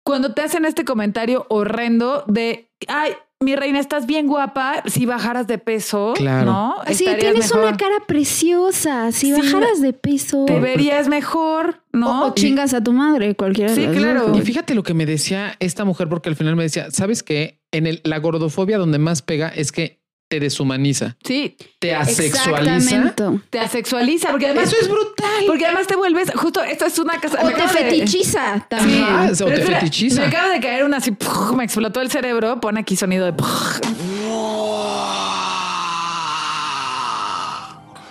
Cuando 0.05 0.35
te 0.35 0.43
hacen 0.43 0.67
este 0.67 0.85
comentario 0.85 1.47
horrendo 1.49 2.25
de, 2.27 2.71
ay, 2.89 3.13
mi 3.45 3.57
reina, 3.57 3.79
estás 3.79 4.07
bien 4.07 4.27
guapa. 4.27 4.83
Si 4.87 5.07
bajaras 5.07 5.47
de 5.47 5.59
peso, 5.59 6.15
claro. 6.17 6.47
¿no? 6.47 6.77
Sí, 6.93 7.07
tienes 7.19 7.53
una 7.53 7.77
cara 7.77 7.97
preciosa. 8.07 9.13
Si 9.13 9.33
bajaras 9.33 9.81
de 9.81 9.93
peso, 9.93 10.45
te 10.47 10.59
verías 10.59 11.09
mejor, 11.09 11.83
¿no? 11.93 12.27
O, 12.27 12.35
chingas 12.35 12.75
a 12.75 12.83
tu 12.83 12.93
madre, 12.93 13.35
cualquiera. 13.35 13.75
Sí, 13.75 13.87
claro. 13.87 14.33
Y 14.35 14.41
fíjate 14.41 14.75
lo 14.75 14.83
que 14.83 14.95
me 14.95 15.07
decía 15.07 15.57
esta 15.61 15.85
mujer, 15.85 16.09
porque 16.09 16.29
al 16.29 16.37
final 16.37 16.57
me 16.57 16.65
decía, 16.65 16.91
¿sabes 16.91 17.23
qué? 17.23 17.61
En 17.71 17.87
el, 17.87 18.01
la 18.05 18.19
gordofobia 18.19 18.79
donde 18.79 18.99
más 18.99 19.23
pega 19.23 19.49
es 19.49 19.73
que 19.73 20.04
te 20.29 20.41
deshumaniza. 20.41 21.17
Sí. 21.25 21.57
Te 21.79 21.95
asexualiza. 21.95 23.15
Te 23.51 23.59
asexualiza, 23.59 24.31
porque 24.31 24.47
además. 24.47 24.69
Eso 24.69 24.77
es 24.81 24.89
brutal. 24.89 25.45
Porque 25.47 25.67
además 25.67 25.87
te 25.87 25.97
vuelves. 25.97 26.31
Justo 26.35 26.63
esto 26.63 26.87
es 26.87 26.99
una 26.99 27.21
casa. 27.21 27.39
O 27.43 27.51
te 27.51 27.69
fetichiza 27.69 28.67
también. 28.69 29.05
o 29.05 29.47
te 29.47 29.61
fetichiza. 29.61 30.21
Me 30.21 30.27
acaba 30.29 30.49
de 30.49 30.61
caer 30.61 30.85
una 30.85 30.97
así. 30.99 31.17
me 31.57 31.65
explotó 31.65 32.01
el 32.01 32.11
cerebro. 32.11 32.61
Pone 32.61 32.81
aquí 32.81 32.97
sonido 32.97 33.27
de. 33.27 33.35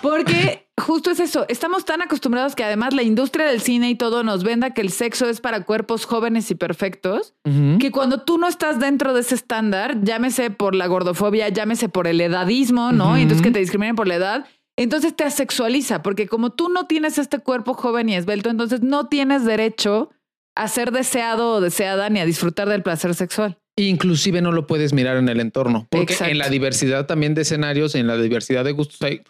Porque 0.00 0.53
justo 0.84 1.10
es 1.10 1.18
eso. 1.18 1.46
Estamos 1.48 1.84
tan 1.84 2.02
acostumbrados 2.02 2.54
que 2.54 2.62
además 2.62 2.94
la 2.94 3.02
industria 3.02 3.46
del 3.46 3.60
cine 3.60 3.90
y 3.90 3.94
todo 3.94 4.22
nos 4.22 4.44
venda 4.44 4.70
que 4.70 4.82
el 4.82 4.90
sexo 4.90 5.28
es 5.28 5.40
para 5.40 5.64
cuerpos 5.64 6.04
jóvenes 6.04 6.50
y 6.50 6.54
perfectos, 6.54 7.34
que 7.80 7.90
cuando 7.90 8.22
tú 8.22 8.38
no 8.38 8.46
estás 8.46 8.78
dentro 8.78 9.14
de 9.14 9.22
ese 9.22 9.34
estándar, 9.34 10.02
llámese 10.02 10.50
por 10.50 10.74
la 10.74 10.86
gordofobia, 10.86 11.48
llámese 11.48 11.88
por 11.88 12.06
el 12.06 12.20
edadismo, 12.20 12.92
¿no? 12.92 13.18
Y 13.18 13.22
entonces 13.22 13.42
que 13.42 13.50
te 13.50 13.58
discriminen 13.58 13.96
por 13.96 14.06
la 14.06 14.16
edad, 14.16 14.46
entonces 14.76 15.16
te 15.16 15.24
asexualiza, 15.24 16.02
porque 16.02 16.28
como 16.28 16.50
tú 16.50 16.68
no 16.68 16.86
tienes 16.86 17.18
este 17.18 17.38
cuerpo 17.38 17.74
joven 17.74 18.08
y 18.08 18.16
esbelto, 18.16 18.50
entonces 18.50 18.82
no 18.82 19.08
tienes 19.08 19.44
derecho 19.44 20.10
a 20.54 20.68
ser 20.68 20.92
deseado 20.92 21.54
o 21.54 21.60
deseada 21.60 22.10
ni 22.10 22.20
a 22.20 22.26
disfrutar 22.26 22.68
del 22.68 22.82
placer 22.82 23.14
sexual. 23.14 23.58
Inclusive 23.76 24.40
no 24.40 24.52
lo 24.52 24.66
puedes 24.68 24.92
mirar 24.92 25.16
en 25.16 25.28
el 25.28 25.40
entorno, 25.40 25.88
porque 25.90 26.16
en 26.20 26.38
la 26.38 26.48
diversidad 26.48 27.06
también 27.06 27.34
de 27.34 27.42
escenarios, 27.42 27.96
en 27.96 28.06
la 28.06 28.16
diversidad 28.16 28.64
de 28.64 28.70
gustos, 28.70 29.02
hay 29.02 29.22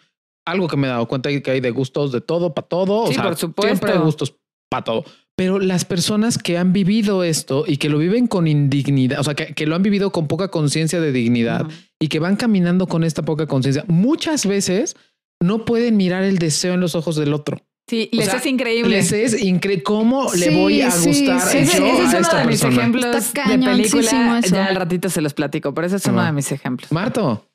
algo 0.45 0.67
que 0.67 0.77
me 0.77 0.87
he 0.87 0.89
dado 0.89 1.07
cuenta 1.07 1.29
que 1.41 1.51
hay 1.51 1.59
de 1.59 1.71
gustos 1.71 2.11
de 2.11 2.21
todo 2.21 2.53
para 2.53 2.67
todo. 2.67 3.03
o 3.03 3.11
sea, 3.11 3.23
por 3.23 3.35
supuesto. 3.35 3.75
siempre 3.75 3.91
hay 3.93 3.99
gustos 3.99 4.35
para 4.69 4.83
todo. 4.83 5.05
Pero 5.37 5.59
las 5.59 5.83
personas 5.83 6.37
que 6.37 6.57
han 6.57 6.71
vivido 6.71 7.23
esto 7.23 7.65
y 7.67 7.77
que 7.77 7.89
lo 7.89 7.97
viven 7.97 8.27
con 8.27 8.47
indignidad, 8.47 9.19
o 9.19 9.23
sea, 9.23 9.35
que, 9.35 9.65
lo 9.65 9.75
han 9.75 9.83
vivido 9.83 10.11
con 10.11 10.27
poca 10.27 10.47
conciencia 10.49 11.01
de 11.01 11.11
dignidad 11.11 11.67
y 11.99 12.07
que 12.07 12.19
van 12.19 12.37
caminando 12.37 12.87
con 12.87 13.03
esta 13.03 13.23
poca 13.23 13.45
conciencia, 13.45 13.83
muchas 13.87 14.45
veces 14.45 14.95
no 15.41 15.65
pueden 15.65 15.97
mirar 15.97 16.23
el 16.23 16.37
deseo 16.37 16.73
en 16.73 16.79
los 16.79 16.95
ojos 16.95 17.17
del 17.17 17.33
otro. 17.33 17.61
Sí, 17.87 18.09
les 18.13 18.33
es 18.33 18.45
increíble. 18.45 18.95
Les 18.95 19.11
es 19.11 19.43
increíble 19.43 19.83
cómo 19.83 20.33
le 20.33 20.55
voy 20.55 20.81
a 20.81 20.85
gustar 20.85 21.53
yo 21.53 21.59
ese, 21.59 21.61
es 21.61 21.79
uno 21.79 22.39
de 22.39 22.45
mis 22.45 22.63
ejemplos 22.63 23.33
de 23.33 23.59
película. 23.59 24.41
Ya 24.41 24.65
al 24.67 24.75
ratito 24.75 25.09
se 25.09 25.21
los 25.21 25.33
platico, 25.33 25.73
pero 25.73 25.85
ese 25.85 25.97
es 25.97 26.05
uno 26.05 26.23
de 26.23 26.31
mis 26.31 26.51
ejemplos. 26.51 26.91
Marto. 26.91 27.45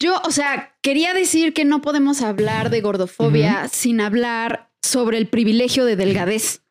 Yo, 0.00 0.20
o 0.24 0.30
sea, 0.30 0.74
quería 0.80 1.12
decir 1.12 1.52
que 1.52 1.66
no 1.66 1.82
podemos 1.82 2.22
hablar 2.22 2.70
de 2.70 2.80
gordofobia 2.80 3.68
sin 3.68 4.00
hablar 4.00 4.70
sobre 4.82 5.18
el 5.18 5.28
privilegio 5.28 5.84
de 5.84 5.94
delgadez. 5.94 6.62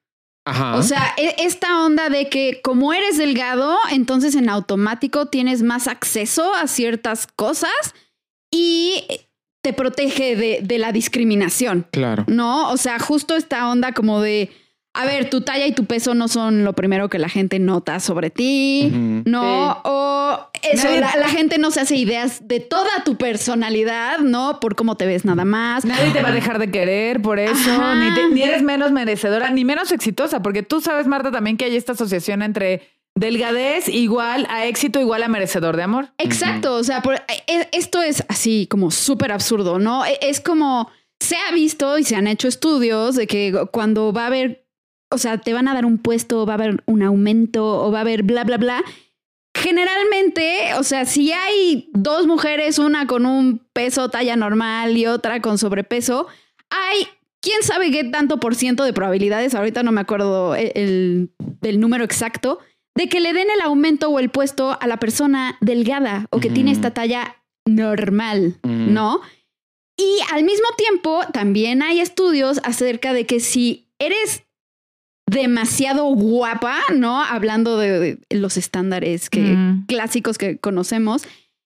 Ajá. 0.45 0.75
O 0.75 0.81
sea, 0.81 1.13
e, 1.15 1.35
esta 1.39 1.85
onda 1.85 2.09
de 2.09 2.27
que 2.27 2.61
como 2.63 2.91
eres 2.91 3.17
delgado, 3.17 3.77
entonces 3.91 4.33
en 4.33 4.49
automático 4.49 5.27
tienes 5.27 5.61
más 5.61 5.87
acceso 5.87 6.55
a 6.55 6.65
ciertas 6.65 7.27
cosas 7.27 7.71
y 8.51 9.05
te 9.61 9.73
protege 9.73 10.35
de, 10.35 10.59
de 10.63 10.79
la 10.79 10.91
discriminación. 10.91 11.85
Claro. 11.91 12.25
¿No? 12.27 12.71
O 12.71 12.77
sea, 12.77 12.97
justo 12.97 13.35
esta 13.35 13.69
onda 13.69 13.93
como 13.93 14.21
de 14.21 14.49
a 14.93 15.05
ver, 15.05 15.29
tu 15.29 15.41
talla 15.41 15.67
y 15.67 15.71
tu 15.71 15.85
peso 15.85 16.15
no 16.15 16.27
son 16.27 16.63
lo 16.63 16.73
primero 16.73 17.09
que 17.09 17.19
la 17.19 17.29
gente 17.29 17.59
nota 17.59 17.99
sobre 17.99 18.31
ti, 18.31 18.91
¿no? 19.25 19.81
O 19.83 20.49
eso, 20.63 20.87
la, 20.89 21.29
gente 21.29 21.57
no 21.59 21.69
se 21.71 21.81
hace 21.81 21.95
ideas 21.95 22.47
de 22.47 22.59
toda 22.59 23.03
tu 23.05 23.15
personalidad, 23.15 24.19
¿no? 24.19 24.59
Por 24.59 24.75
cómo 24.75 24.97
te 24.97 25.05
ves 25.05 25.25
nada 25.25 25.45
más. 25.45 25.85
Nadie 25.85 26.11
te 26.11 26.21
va 26.21 26.29
a 26.29 26.33
dejar 26.33 26.57
de 26.57 26.71
querer 26.71 27.21
por 27.21 27.39
eso, 27.39 27.95
ni, 27.95 28.33
ni, 28.33 28.41
eres 28.41 28.63
menos 28.63 28.91
merecedora, 28.91 29.51
ni 29.51 29.63
menos 29.63 29.91
exitosa, 29.91 30.41
porque 30.41 30.63
tú 30.63 30.81
sabes, 30.81 31.07
Marta, 31.07 31.31
también 31.31 31.55
que 31.55 31.65
hay 31.65 31.75
esta 31.75 31.91
asociación 31.91 32.41
entre 32.41 32.81
delgadez 33.15 33.89
igual 33.89 34.47
a 34.49 34.65
éxito 34.65 34.99
igual 34.99 35.21
a 35.21 35.27
merecedor 35.27 35.77
de 35.77 35.83
amor. 35.83 36.09
Exacto, 36.17 36.75
o 36.75 36.83
sea, 36.83 37.03
e, 37.47 37.67
esto 37.73 38.01
es 38.01 38.23
así 38.27 38.67
como 38.69 38.89
súper 38.89 39.31
absurdo, 39.31 39.77
¿no? 39.77 40.05
E, 40.05 40.17
es 40.21 40.39
como... 40.39 40.89
Se 41.21 41.35
ha 41.35 41.51
visto 41.51 41.97
y 41.97 42.05
se 42.05 42.15
han 42.15 42.27
hecho 42.27 42.47
estudios 42.47 43.17
de 43.17 43.27
que 43.27 43.53
cuando 43.73 44.13
va 44.13 44.23
a 44.23 44.27
haber 44.27 44.68
o 45.11 45.17
sea, 45.17 45.37
te 45.37 45.53
van 45.53 45.67
a 45.67 45.73
dar 45.73 45.85
un 45.85 45.97
puesto, 45.97 46.45
va 46.45 46.53
a 46.53 46.55
haber 46.55 46.83
un 46.85 47.01
aumento 47.01 47.65
o 47.65 47.91
va 47.91 47.99
a 47.99 48.01
haber 48.01 48.23
bla, 48.23 48.43
bla, 48.43 48.57
bla. 48.57 48.83
Generalmente, 49.55 50.73
o 50.77 50.83
sea, 50.83 51.05
si 51.05 51.31
hay 51.31 51.89
dos 51.93 52.27
mujeres, 52.27 52.79
una 52.79 53.07
con 53.07 53.25
un 53.25 53.61
peso 53.73 54.09
talla 54.09 54.35
normal 54.35 54.95
y 54.95 55.07
otra 55.07 55.41
con 55.41 55.57
sobrepeso, 55.57 56.27
hay 56.69 57.07
quién 57.41 57.63
sabe 57.63 57.91
qué 57.91 58.03
tanto 58.03 58.39
por 58.39 58.55
ciento 58.55 58.83
de 58.83 58.93
probabilidades, 58.93 59.55
ahorita 59.55 59.83
no 59.83 59.91
me 59.91 60.01
acuerdo 60.01 60.55
el, 60.55 61.31
del 61.61 61.79
número 61.79 62.03
exacto, 62.03 62.59
de 62.95 63.09
que 63.09 63.19
le 63.19 63.33
den 63.33 63.49
el 63.49 63.61
aumento 63.61 64.09
o 64.09 64.19
el 64.19 64.29
puesto 64.29 64.77
a 64.79 64.87
la 64.87 64.97
persona 64.97 65.57
delgada 65.61 66.25
o 66.31 66.39
que 66.39 66.49
tiene 66.49 66.71
esta 66.71 66.93
talla 66.93 67.37
normal, 67.65 68.59
¿no? 68.63 69.21
Y 69.97 70.19
al 70.31 70.43
mismo 70.43 70.67
tiempo, 70.77 71.21
también 71.33 71.81
hay 71.81 71.99
estudios 71.99 72.59
acerca 72.63 73.13
de 73.13 73.25
que 73.25 73.39
si 73.39 73.89
eres 73.99 74.43
demasiado 75.29 76.05
guapa, 76.05 76.77
¿no? 76.93 77.23
Hablando 77.23 77.77
de, 77.77 78.19
los 78.29 78.57
estándares 78.57 79.29
que, 79.29 79.55
clásicos 79.87 80.37
que 80.37 80.57
conocemos. 80.57 81.23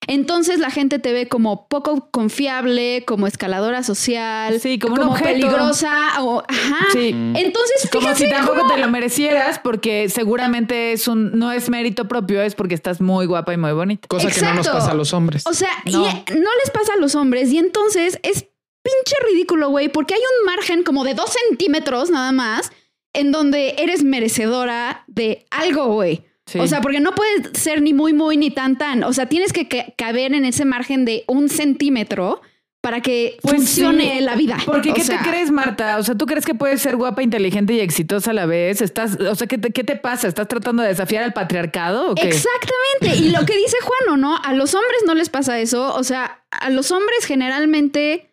Entonces 0.08 0.60
la 0.60 0.70
gente 0.70 1.00
te 1.00 1.14
ve 1.14 1.28
como 1.28 1.68
poco 1.68 2.10
confiable, 2.12 3.04
como 3.06 3.26
escaladora 3.26 3.84
social, 3.84 4.60
sí, 4.60 4.78
como, 4.78 5.16
peligrosa, 5.16 6.22
o, 6.22 6.44
ajá. 6.46 6.88
Sí. 6.92 7.10
Entonces, 7.10 7.90
como 7.92 8.14
si 8.14 8.30
tampoco 8.30 8.68
te 8.68 8.78
lo 8.78 8.90
merecieras, 8.90 9.60
porque 9.60 10.10
seguramente 10.10 10.92
es 10.92 11.08
un 11.08 11.38
no 11.40 11.52
es 11.52 11.70
mérito 11.70 12.08
propio, 12.08 12.42
es 12.42 12.56
porque 12.56 12.76
estás 12.76 13.00
muy 13.00 13.26
guapa 13.26 13.54
y 13.54 13.58
muy 13.58 13.72
bonita. 13.72 14.08
Cosa 14.08 14.30
que 14.30 14.42
no 14.42 14.56
nos 14.56 14.68
pasa 14.68 14.92
a 14.92 14.96
los 14.96 15.14
hombres. 15.14 15.48
O 15.48 15.54
sea, 15.54 15.72
no. 15.86 16.02
no 16.02 16.50
les 16.64 16.72
pasa 16.74 16.94
a 16.96 17.00
los 17.00 17.16
hombres 17.16 17.52
y 17.52 17.58
entonces 17.58 18.20
es 18.24 18.46
pinche 18.84 19.16
ridículo, 19.32 19.70
güey, 19.70 19.88
porque 19.88 20.14
hay 20.16 20.20
un 20.20 20.46
margen 20.46 20.84
como 20.84 21.06
de 21.06 21.14
dos 21.14 21.34
centímetros 21.48 22.10
nada 22.10 22.34
más 22.34 22.72
en 23.14 23.32
donde 23.32 23.76
eres 23.78 24.04
merecedora 24.04 25.04
de 25.08 25.46
algo, 25.52 25.94
güey. 25.94 26.24
O 26.60 26.68
sea, 26.68 26.82
porque 26.82 27.00
no 27.00 27.16
puedes 27.16 27.58
ser 27.58 27.82
ni 27.82 27.94
muy, 27.94 28.14
muy, 28.14 28.38
ni 28.38 28.52
tan, 28.52 28.78
tan. 28.78 29.04
O 29.04 29.14
sea, 29.14 29.28
tienes 29.28 29.54
que, 29.54 29.94
caber 29.98 30.34
en 30.34 30.46
ese 30.46 30.66
margen 30.66 31.06
de 31.06 31.24
un 31.28 31.50
centímetro 31.50 32.42
para 32.82 33.00
que 33.00 33.38
pues 33.42 33.56
funcione 33.56 34.20
la 34.20 34.36
vida. 34.36 34.58
Porque 34.66 34.94
¿qué 34.94 35.06
te 35.06 35.16
crees, 35.18 35.52
Marta? 35.52 35.98
O 35.98 36.04
sea, 36.04 36.16
¿tú 36.16 36.26
crees 36.26 36.46
que 36.46 36.54
puedes 36.54 36.82
ser 36.82 36.98
guapa, 36.98 37.24
inteligente 37.24 37.74
y 37.74 37.80
exitosa 37.80 38.32
a 38.32 38.34
la 38.34 38.46
vez? 38.46 38.82
Estás, 38.82 39.18
o 39.18 39.36
sea, 39.36 39.48
¿qué 39.48 39.58
te, 39.58 39.72
qué 39.72 39.86
te 39.86 39.96
pasa? 39.96 40.28
¿Estás 40.28 40.50
tratando 40.50 40.84
de 40.84 40.90
desafiar 40.90 41.24
al 41.24 41.32
patriarcado 41.32 42.12
o 42.12 42.16
qué? 42.16 42.28
Exactamente. 42.28 43.24
Y 43.24 43.30
lo 43.30 43.46
que 43.46 43.56
dice 43.56 43.78
Juan, 43.82 44.16
¿o 44.16 44.18
no? 44.18 44.38
A 44.38 44.54
los 44.54 44.76
hombres 44.76 45.00
no 45.08 45.16
les 45.16 45.30
pasa 45.30 45.60
eso. 45.60 45.96
O 45.96 46.04
sea, 46.04 46.44
a 46.52 46.70
los 46.70 46.92
hombres 46.92 47.26
generalmente 47.26 48.33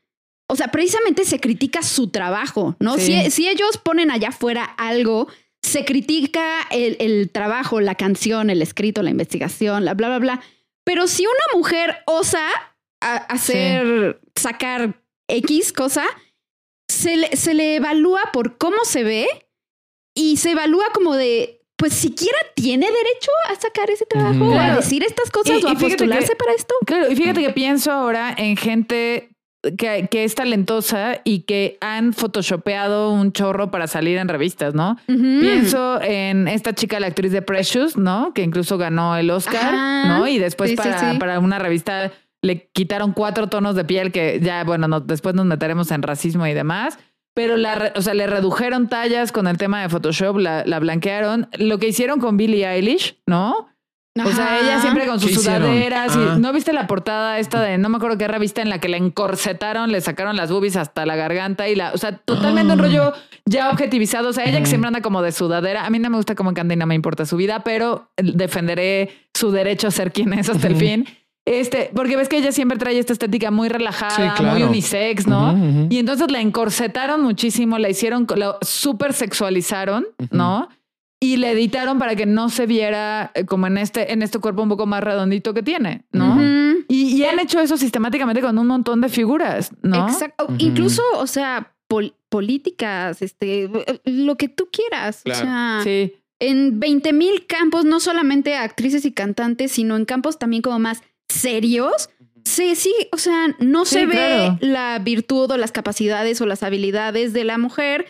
o 0.51 0.57
sea, 0.57 0.69
precisamente 0.69 1.25
se 1.25 1.39
critica 1.39 1.83
su 1.83 2.09
trabajo, 2.09 2.75
¿no? 2.81 2.99
Si, 2.99 3.15
ellos 3.49 3.79
ponen 3.79 4.11
allá 4.11 4.29
afuera 4.29 4.65
algo, 4.65 5.29
se 5.63 5.85
critica 5.85 6.67
el, 6.71 7.31
trabajo, 7.31 7.81
la 7.81 7.95
canción, 7.95 8.51
el 8.51 8.61
escrito, 8.61 9.03
la 9.03 9.11
investigación, 9.11 9.85
la 9.85 9.95
bla, 9.95 10.09
bla, 10.09 10.19
bla. 10.19 10.43
Pero 10.85 11.07
si 11.07 11.25
una 11.25 11.57
mujer 11.59 11.99
osa 12.07 12.45
hacer, 13.01 14.21
sacar 14.35 15.01
X 15.29 15.73
cosa, 15.73 16.05
se 16.91 17.17
le, 17.17 17.37
se 17.37 17.55
le 17.55 17.77
evalúa 17.77 18.21
por 18.33 18.59
cómo 18.59 18.85
se 18.85 19.05
ve 19.05 19.29
y 20.17 20.39
se 20.39 20.51
evalúa 20.51 20.87
como 20.93 21.15
de, 21.15 21.63
pues 21.77 21.93
siquiera 21.93 22.39
tiene 22.57 22.87
derecho 22.87 23.31
a 23.49 23.55
sacar 23.55 23.89
ese 23.89 24.05
trabajo, 24.05 24.47
o 24.47 24.59
a 24.59 24.77
decir 24.77 25.05
estas 25.05 25.31
cosas 25.31 25.63
o 25.63 25.69
a 25.69 25.75
postularse 25.75 26.35
para 26.35 26.55
esto. 26.55 26.75
Claro, 26.85 27.11
y 27.11 27.15
fíjate 27.15 27.41
que 27.41 27.51
pienso 27.51 27.93
ahora 27.93 28.35
en 28.37 28.57
gente 28.57 29.31
que, 29.77 30.25
es 30.25 30.35
talentosa 30.35 31.21
y 31.25 31.41
que 31.41 31.77
han 31.81 32.13
photoshopeado 32.13 33.13
un 33.13 33.33
chorro 33.33 33.71
para 33.71 33.87
salir 33.87 34.19
en 34.19 34.29
revistas, 34.29 34.75
¿no? 34.75 34.97
Pienso 35.07 36.01
en 36.03 36.49
esta 36.49 36.75
chica, 36.75 37.01
la 37.01 37.09
actriz 37.09 37.33
de 37.33 37.43
Precious, 37.43 37.97
¿no? 37.97 38.33
Que 38.35 38.43
incluso 38.43 38.79
ganó 38.79 39.17
el 39.17 39.31
Oscar, 39.31 40.07
¿no? 40.07 40.27
Y 40.27 40.39
después 40.39 40.73
para, 40.73 41.19
para 41.19 41.39
una 41.39 41.59
revista 41.59 42.11
le 42.43 42.71
quitaron 42.73 43.13
cuatro 43.13 43.49
tonos 43.49 43.75
de 43.75 43.85
piel 43.85 44.13
que 44.13 44.41
ya, 44.43 44.65
bueno, 44.65 45.01
después 45.01 45.35
nos 45.35 45.45
meteremos 45.45 45.91
en 45.91 46.03
racismo 46.03 46.47
y 46.47 46.55
demás. 46.55 46.99
Pero 47.35 47.57
la, 47.57 47.93
o 47.95 48.03
sea, 48.03 48.15
le 48.15 48.27
redujeron 48.27 48.89
tallas 48.89 49.31
con 49.31 49.47
el 49.47 49.57
tema 49.57 49.83
de 49.83 49.89
Photoshop, 49.89 50.39
la, 50.39 50.65
la 50.67 50.81
blanquearon. 50.81 51.49
Lo 51.59 51.79
que 51.79 51.89
hicieron 51.89 52.19
con 52.19 52.37
Billie 52.37 52.67
Eilish, 52.67 53.21
¿no? 53.27 53.70
O 54.19 54.33
sea, 54.33 54.61
ella 54.61 54.81
siempre 54.81 55.07
con 55.07 55.21
sus 55.21 55.33
sudaderas. 55.35 56.17
Y. 56.17 56.41
¿No 56.41 56.53
viste 56.53 56.73
la 56.73 56.87
portada 56.87 57.39
esta 57.39 57.63
de, 57.63 57.79
no 57.79 57.89
me 57.89 57.99
acuerdo 57.99 58.19
qué 58.19 58.27
revista 58.27 58.61
en 58.61 58.69
la 58.69 58.79
que 58.81 58.89
la 58.89 58.97
encorsetaron, 58.97 59.93
le 59.93 60.01
sacaron 60.01 60.37
las 60.37 60.51
boobies 60.51 60.77
hasta 60.77 61.07
la 61.07 61.15
garganta 61.15 61.69
y 61.69 61.77
la, 61.77 61.93
o 61.93 61.99
sea, 61.99 62.17
totalmente 62.17 62.73
un 62.73 62.81
ah. 62.81 62.83
rollo 62.83 63.13
ya 63.47 63.71
objetivizado. 63.71 64.31
O 64.31 64.33
sea, 64.33 64.45
ella 64.45 64.59
que 64.59 64.67
siempre 64.67 64.89
anda 64.89 65.01
como 65.01 65.23
de 65.23 65.31
sudadera. 65.31 65.87
A 65.87 65.91
mí 65.91 65.99
no 66.01 66.11
me 66.11 66.17
gusta 66.17 66.35
cómo 66.35 66.53
canta 66.55 66.75
y 66.75 66.77
no 66.77 66.87
me 66.87 66.97
importa 66.97 67.25
su 67.25 67.37
vida, 67.37 67.61
pero 67.61 68.11
defenderé 68.17 69.29
su 69.33 69.53
derecho 69.53 69.89
a 69.89 69.91
ser 69.93 70.13
quien 70.13 70.33
es 70.33 70.49
hasta 70.49 70.67
el 70.67 70.77
fin. 70.77 71.07
Este, 71.47 71.91
porque 71.95 72.17
ves 72.17 72.29
que 72.29 72.37
ella 72.37 72.53
siempre 72.53 72.79
trae 72.79 72.99
esta 72.99 73.13
estética 73.13 73.51
muy 73.51 73.69
relajada, 73.69 74.37
muy 74.43 74.63
unisex, 74.63 75.27
¿no? 75.27 75.87
Y 75.89 75.99
entonces 75.99 76.31
la 76.31 76.41
encorsetaron 76.41 77.23
muchísimo, 77.23 77.79
la 77.79 77.89
hicieron, 77.89 78.27
la 78.37 78.57
súper 78.61 79.13
sexualizaron, 79.13 80.07
¿no? 80.31 80.69
Y 81.21 81.37
le 81.37 81.51
editaron 81.53 81.99
para 81.99 82.17
que 82.17 82.25
no 82.25 82.49
se 82.49 82.67
viera 82.67 83.31
eh, 83.35 83.45
como 83.45 83.67
en 83.67 83.77
este, 83.77 84.13
en 84.13 84.23
este 84.23 84.39
cuerpo 84.39 84.63
un 84.63 84.71
poco 84.71 84.87
más 84.87 85.05
redondito 85.05 85.53
que 85.53 85.63
tiene, 85.63 86.07
¿no? 86.13 86.41
y, 86.89 87.23
han 87.25 87.39
hecho 87.39 87.61
eso 87.61 87.77
sistemáticamente 87.77 88.41
con 88.41 88.59
un 88.59 88.67
montón 88.67 89.03
de 89.03 89.11
figuras, 89.11 89.71
¿no? 89.83 90.09
Exacto. 90.09 90.49
Incluso, 90.59 91.03
o 91.17 91.27
sea, 91.27 91.75
políticas, 92.29 93.21
este, 93.21 93.71
lo 94.05 94.37
que 94.37 94.49
tú 94.49 94.69
quieras. 94.73 95.23
O 95.27 95.35
sea, 95.35 95.81
sí. 95.85 96.15
en 96.39 96.81
20 96.81 97.13
mil 97.13 97.47
campos, 97.47 97.85
no 97.85 98.01
solamente 98.01 98.57
actrices 98.57 99.05
y 99.05 99.13
cantantes, 99.13 99.73
sino 99.73 99.97
en 99.97 100.07
campos 100.07 100.39
también 100.39 100.63
como 100.63 100.79
más 100.79 101.03
serios, 101.29 102.09
Sí, 102.45 102.75
sí, 102.75 102.93
o 103.13 103.19
sea, 103.19 103.55
no 103.59 103.85
se 103.85 104.07
ve 104.07 104.57
la 104.61 104.99
virtud 104.99 105.51
o 105.51 105.57
las 105.57 105.73
capacidades 105.73 106.41
o 106.41 106.47
las 106.47 106.63
habilidades 106.63 107.33
de 107.33 107.45
la 107.45 107.59
mujer. 107.59 108.07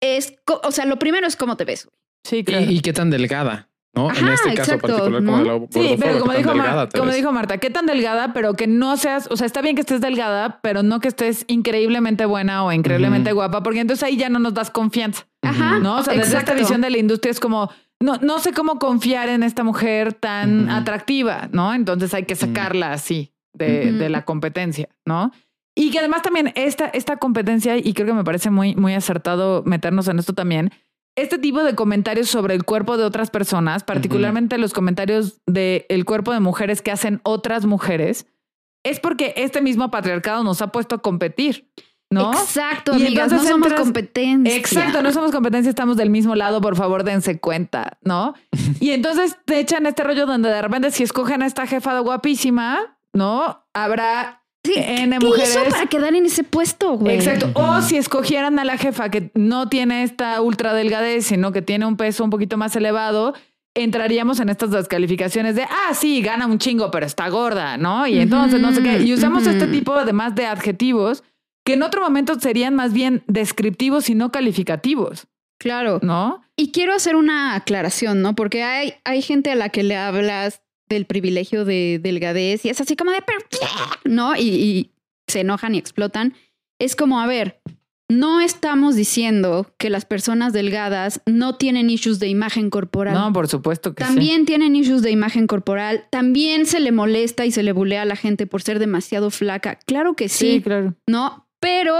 Es, 0.00 0.34
o 0.46 0.72
sea, 0.72 0.86
lo 0.86 0.98
primero 0.98 1.26
es 1.26 1.36
cómo 1.36 1.56
te 1.56 1.64
ves. 1.64 1.88
Sí, 2.24 2.42
claro. 2.42 2.66
¿Y, 2.70 2.80
qué 2.80 2.92
tan 2.92 3.10
delgada? 3.10 3.68
¿no? 3.94 4.10
en 4.12 4.28
este 4.28 4.54
caso 4.54 4.78
particular 4.78 5.24
como 5.24 5.68
Sí, 5.70 5.96
pero 5.98 6.18
como 6.18 6.32
dijo, 6.32 6.52
como 6.96 7.12
dijo 7.12 7.32
Marta, 7.32 7.58
qué 7.58 7.70
tan 7.70 7.86
delgada, 7.86 8.32
pero 8.32 8.54
que 8.54 8.66
no 8.66 8.96
seas, 8.96 9.28
o 9.30 9.36
sea, 9.36 9.46
está 9.46 9.62
bien 9.62 9.76
que 9.76 9.82
estés 9.82 10.00
delgada, 10.00 10.60
pero 10.62 10.82
no 10.82 11.00
que 11.00 11.08
estés 11.08 11.44
increíblemente 11.46 12.26
buena 12.26 12.64
o 12.64 12.72
increíblemente 12.72 13.32
guapa, 13.32 13.62
porque 13.62 13.80
entonces 13.80 14.02
ahí 14.02 14.16
ya 14.16 14.28
no 14.28 14.38
nos 14.38 14.54
das 14.54 14.70
confianza. 14.70 15.26
Ajá. 15.42 15.78
¿No? 15.78 15.98
O 15.98 16.02
sea, 16.02 16.14
desde 16.14 16.38
esta 16.38 16.54
visión 16.54 16.80
de 16.80 16.90
la 16.90 16.98
industria 16.98 17.30
es 17.30 17.38
como, 17.38 17.70
no, 18.00 18.16
no 18.16 18.40
sé 18.40 18.52
cómo 18.52 18.78
confiar 18.78 19.28
en 19.28 19.42
esta 19.42 19.62
mujer 19.62 20.12
tan 20.12 20.68
atractiva, 20.70 21.48
¿no? 21.52 21.72
Entonces 21.74 22.12
hay 22.14 22.24
que 22.24 22.34
sacarla 22.34 22.92
así 22.92 23.32
de, 23.52 23.92
de, 23.92 24.08
la 24.08 24.24
competencia, 24.24 24.88
¿no? 25.06 25.30
Y 25.76 25.90
que 25.90 25.98
además 25.98 26.22
también 26.22 26.52
esta, 26.56 26.86
esta 26.86 27.16
competencia, 27.16 27.76
y 27.76 27.94
creo 27.94 28.06
que 28.06 28.12
me 28.12 28.24
parece 28.24 28.50
muy, 28.50 28.74
muy 28.74 28.94
acertado 28.94 29.62
meternos 29.64 30.08
en 30.08 30.18
esto 30.18 30.32
también, 30.32 30.72
este 31.16 31.38
tipo 31.38 31.62
de 31.62 31.74
comentarios 31.74 32.28
sobre 32.28 32.54
el 32.54 32.64
cuerpo 32.64 32.96
de 32.96 33.04
otras 33.04 33.30
personas, 33.30 33.84
particularmente 33.84 34.58
los 34.58 34.72
comentarios 34.72 35.40
del 35.46 35.86
el 35.88 36.04
cuerpo 36.04 36.32
de 36.32 36.40
mujeres 36.40 36.82
que 36.82 36.90
hacen 36.90 37.20
otras 37.22 37.66
mujeres, 37.66 38.26
es 38.84 39.00
porque 39.00 39.32
este 39.36 39.62
mismo 39.62 39.90
patriarcado 39.90 40.44
nos 40.44 40.60
ha 40.62 40.68
puesto 40.68 40.96
a 40.96 40.98
competir. 40.98 41.70
¿No? 42.10 42.32
Exacto, 42.32 42.92
amigas, 42.92 43.32
no 43.32 43.42
somos 43.42 43.72
competencia. 43.72 44.54
Exacto, 44.54 45.02
no 45.02 45.10
somos 45.10 45.32
competencia, 45.32 45.70
estamos 45.70 45.96
del 45.96 46.10
mismo 46.10 46.36
lado, 46.36 46.60
por 46.60 46.76
favor, 46.76 47.02
dense 47.02 47.40
cuenta, 47.40 47.98
¿no? 48.02 48.34
y 48.80 48.90
entonces 48.90 49.36
te 49.44 49.58
echan 49.58 49.86
este 49.86 50.04
rollo 50.04 50.26
donde 50.26 50.48
de 50.48 50.62
repente 50.62 50.92
si 50.92 51.02
escogen 51.02 51.42
a 51.42 51.46
esta 51.46 51.66
jefa 51.66 51.92
de 51.94 52.00
guapísima, 52.00 52.98
¿no? 53.12 53.66
Habrá 53.72 54.43
Sí, 54.64 54.74
N 54.76 55.18
¿qué 55.18 55.24
mujeres. 55.26 55.50
Hizo 55.50 55.70
para 55.70 55.86
quedar 55.86 56.14
en 56.14 56.26
ese 56.26 56.42
puesto, 56.42 56.96
güey? 56.96 57.16
Exacto. 57.16 57.50
O 57.54 57.82
si 57.82 57.96
escogieran 57.96 58.58
a 58.58 58.64
la 58.64 58.78
jefa 58.78 59.10
que 59.10 59.30
no 59.34 59.68
tiene 59.68 60.02
esta 60.02 60.40
ultra 60.40 60.72
delgadez, 60.72 61.26
sino 61.26 61.52
que 61.52 61.60
tiene 61.60 61.84
un 61.84 61.96
peso 61.96 62.24
un 62.24 62.30
poquito 62.30 62.56
más 62.56 62.74
elevado, 62.74 63.34
entraríamos 63.74 64.40
en 64.40 64.48
estas 64.48 64.70
descalificaciones 64.70 65.54
de, 65.56 65.64
ah, 65.64 65.92
sí, 65.94 66.22
gana 66.22 66.46
un 66.46 66.58
chingo, 66.58 66.90
pero 66.90 67.04
está 67.04 67.28
gorda, 67.28 67.76
¿no? 67.76 68.06
Y 68.06 68.18
entonces 68.18 68.60
no 68.60 68.72
sé 68.72 68.82
qué. 68.82 69.02
Y 69.02 69.12
usamos 69.12 69.46
este 69.46 69.66
tipo 69.66 69.94
además 69.94 70.34
de 70.34 70.46
adjetivos 70.46 71.24
que 71.64 71.74
en 71.74 71.82
otro 71.82 72.00
momento 72.00 72.38
serían 72.38 72.74
más 72.74 72.92
bien 72.92 73.22
descriptivos 73.26 74.08
y 74.08 74.14
no 74.14 74.30
calificativos. 74.30 75.26
Claro. 75.58 75.98
¿No? 76.02 76.42
Y 76.56 76.72
quiero 76.72 76.94
hacer 76.94 77.16
una 77.16 77.54
aclaración, 77.54 78.22
¿no? 78.22 78.34
Porque 78.34 78.62
hay, 78.62 78.94
hay 79.04 79.22
gente 79.22 79.50
a 79.50 79.54
la 79.54 79.70
que 79.70 79.82
le 79.82 79.96
hablas 79.96 80.60
del 80.94 81.06
privilegio 81.06 81.64
de 81.64 82.00
delgadez 82.02 82.64
y 82.64 82.70
es 82.70 82.80
así 82.80 82.96
como 82.96 83.10
de, 83.10 83.22
¿no? 84.04 84.36
Y, 84.36 84.90
se 85.26 85.40
enojan 85.40 85.74
y 85.74 85.78
explotan. 85.78 86.34
Es 86.78 86.96
como, 86.96 87.18
a 87.18 87.26
ver, 87.26 87.62
no 88.10 88.42
estamos 88.42 88.94
diciendo 88.94 89.72
que 89.78 89.88
las 89.88 90.04
personas 90.04 90.52
delgadas 90.52 91.22
no 91.24 91.56
tienen 91.56 91.88
issues 91.88 92.18
de 92.18 92.28
imagen 92.28 92.68
corporal. 92.68 93.14
No, 93.14 93.32
por 93.32 93.48
supuesto 93.48 93.94
que 93.94 94.04
También 94.04 94.44
tienen 94.44 94.76
issues 94.76 95.00
de 95.00 95.10
imagen 95.10 95.46
corporal. 95.46 96.06
También 96.10 96.66
se 96.66 96.80
le 96.80 96.92
molesta 96.92 97.46
y 97.46 97.52
se 97.52 97.62
le 97.62 97.72
bulea 97.72 98.02
a 98.02 98.04
la 98.04 98.16
gente 98.16 98.46
por 98.46 98.62
ser 98.62 98.78
demasiado 98.78 99.30
flaca. 99.30 99.78
Claro 99.86 100.14
que 100.14 100.28
sí. 100.28 100.56
Sí, 100.56 100.60
claro. 100.60 100.94
No, 101.06 101.48
pero, 101.58 101.98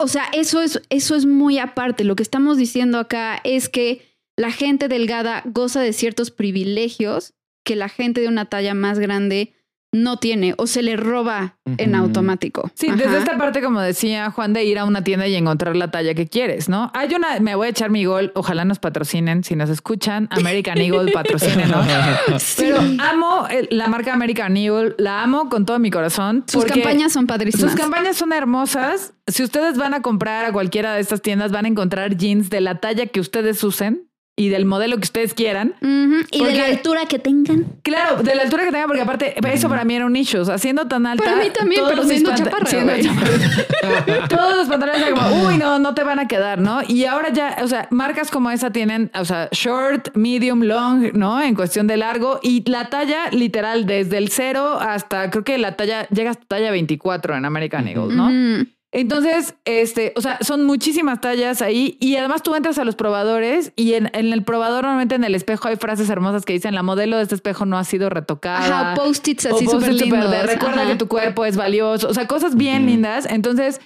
o 0.00 0.08
sea, 0.08 0.24
eso 0.32 0.62
es, 0.62 0.80
eso 0.88 1.14
es 1.14 1.26
muy 1.26 1.58
aparte. 1.58 2.04
Lo 2.04 2.16
que 2.16 2.22
estamos 2.22 2.56
diciendo 2.56 2.98
acá 2.98 3.38
es 3.44 3.68
que 3.68 4.08
la 4.38 4.52
gente 4.52 4.88
delgada 4.88 5.42
goza 5.44 5.82
de 5.82 5.92
ciertos 5.92 6.30
privilegios 6.30 7.34
que 7.68 7.76
la 7.76 7.90
gente 7.90 8.22
de 8.22 8.28
una 8.28 8.46
talla 8.46 8.72
más 8.72 8.98
grande 8.98 9.52
no 9.92 10.16
tiene 10.16 10.54
o 10.56 10.66
se 10.66 10.82
le 10.82 10.96
roba 10.96 11.58
en 11.76 11.94
automático. 11.94 12.70
Sí, 12.74 12.88
desde 12.90 13.18
esta 13.18 13.36
parte, 13.36 13.60
como 13.60 13.82
decía 13.82 14.30
Juan, 14.30 14.54
de 14.54 14.64
ir 14.64 14.78
a 14.78 14.86
una 14.86 15.04
tienda 15.04 15.26
y 15.26 15.34
encontrar 15.34 15.76
la 15.76 15.90
talla 15.90 16.14
que 16.14 16.26
quieres, 16.26 16.70
¿no? 16.70 16.90
Hay 16.94 17.14
una, 17.14 17.40
me 17.40 17.54
voy 17.54 17.66
a 17.66 17.70
echar 17.70 17.90
mi 17.90 18.06
gol, 18.06 18.32
ojalá 18.34 18.64
nos 18.64 18.78
patrocinen, 18.78 19.44
si 19.44 19.54
nos 19.54 19.68
escuchan, 19.68 20.28
American 20.30 20.78
Eagle 20.78 21.12
patrocinen, 21.12 21.70
¿no? 21.70 21.82
Pero 22.56 22.78
amo 22.78 23.46
la 23.68 23.88
marca 23.88 24.14
American 24.14 24.56
Eagle, 24.56 24.94
la 24.96 25.22
amo 25.22 25.50
con 25.50 25.66
todo 25.66 25.78
mi 25.78 25.90
corazón. 25.90 26.44
Sus 26.46 26.64
campañas 26.64 27.12
son 27.12 27.26
padrísimas. 27.26 27.70
Sus 27.70 27.78
campañas 27.78 28.16
son 28.16 28.32
hermosas. 28.32 29.12
Si 29.26 29.42
ustedes 29.42 29.76
van 29.76 29.92
a 29.92 30.00
comprar 30.00 30.46
a 30.46 30.52
cualquiera 30.52 30.94
de 30.94 31.00
estas 31.00 31.20
tiendas, 31.20 31.52
van 31.52 31.66
a 31.66 31.68
encontrar 31.68 32.16
jeans 32.16 32.48
de 32.48 32.62
la 32.62 32.80
talla 32.80 33.06
que 33.06 33.20
ustedes 33.20 33.62
usen 33.62 34.07
y 34.38 34.48
del 34.48 34.64
modelo 34.64 34.96
que 34.96 35.02
ustedes 35.02 35.34
quieran. 35.34 35.74
Y 36.30 36.44
de 36.44 36.54
la 36.54 36.66
altura 36.66 37.06
que 37.06 37.18
tengan. 37.18 37.66
Claro, 37.82 38.22
de 38.22 38.34
la 38.34 38.42
altura 38.42 38.64
que 38.64 38.70
tengan, 38.70 38.86
porque 38.86 39.02
aparte, 39.02 39.34
eso 39.52 39.68
para 39.68 39.84
mí 39.84 39.96
era 39.96 40.06
un 40.06 40.12
nicho. 40.12 40.40
O 40.40 40.44
sea, 40.44 40.58
siendo 40.58 40.86
tan 40.86 41.06
alta. 41.06 41.24
Para 41.24 41.36
mí 41.36 41.50
también, 41.50 41.82
pero 41.88 42.04
siendo 42.04 42.34
chaparra. 42.34 42.68
todos 44.28 44.56
los 44.56 44.68
pantalones 44.68 45.02
eran 45.02 45.14
como, 45.14 45.46
uy, 45.48 45.58
no, 45.58 45.78
no 45.80 45.94
te 45.94 46.04
van 46.04 46.20
a 46.20 46.28
quedar, 46.28 46.60
¿no? 46.60 46.80
Y 46.86 47.04
ahora 47.04 47.32
ya, 47.32 47.56
o 47.62 47.66
sea, 47.66 47.88
marcas 47.90 48.30
como 48.30 48.50
esa 48.50 48.70
tienen, 48.70 49.10
o 49.14 49.24
sea, 49.24 49.48
short, 49.50 50.14
medium, 50.14 50.62
long, 50.62 51.12
¿no? 51.14 51.42
En 51.42 51.56
cuestión 51.56 51.88
de 51.88 51.96
largo. 51.96 52.38
Y 52.40 52.68
la 52.70 52.90
talla, 52.90 53.30
literal, 53.32 53.86
desde 53.86 54.18
el 54.18 54.28
cero 54.28 54.78
hasta, 54.80 55.30
creo 55.30 55.42
que 55.42 55.58
la 55.58 55.76
talla, 55.76 56.06
llega 56.08 56.30
hasta 56.30 56.44
talla 56.46 56.70
24 56.70 57.36
en 57.36 57.44
American 57.44 57.88
Eagle, 57.88 58.14
¿no? 58.14 58.66
Entonces, 58.90 59.54
este, 59.66 60.14
o 60.16 60.22
sea, 60.22 60.38
son 60.40 60.64
muchísimas 60.64 61.20
tallas 61.20 61.60
ahí 61.60 61.98
y 62.00 62.16
además 62.16 62.42
tú 62.42 62.54
entras 62.54 62.78
a 62.78 62.84
los 62.84 62.96
probadores 62.96 63.72
y 63.76 63.92
en, 63.94 64.10
el 64.14 64.42
probador 64.44 64.84
normalmente 64.84 65.14
en 65.14 65.24
el 65.24 65.34
espejo 65.34 65.68
hay 65.68 65.76
frases 65.76 66.08
hermosas 66.08 66.46
que 66.46 66.54
dicen 66.54 66.74
la 66.74 66.82
modelo 66.82 67.18
de 67.18 67.24
este 67.24 67.34
espejo 67.34 67.66
no 67.66 67.76
ha 67.76 67.84
sido 67.84 68.08
retocada. 68.08 68.92
Ajá, 68.92 68.94
post-its 68.94 69.44
así 69.44 69.66
súper 69.66 69.92
lindos. 69.92 70.46
Recuerda 70.46 70.86
que 70.86 70.96
tu 70.96 71.06
cuerpo 71.06 71.44
es 71.44 71.56
valioso, 71.56 72.08
o 72.08 72.14
sea, 72.14 72.26
cosas 72.26 72.56
bien 72.56 72.86
lindas. 72.86 73.26
Entonces, 73.26 73.78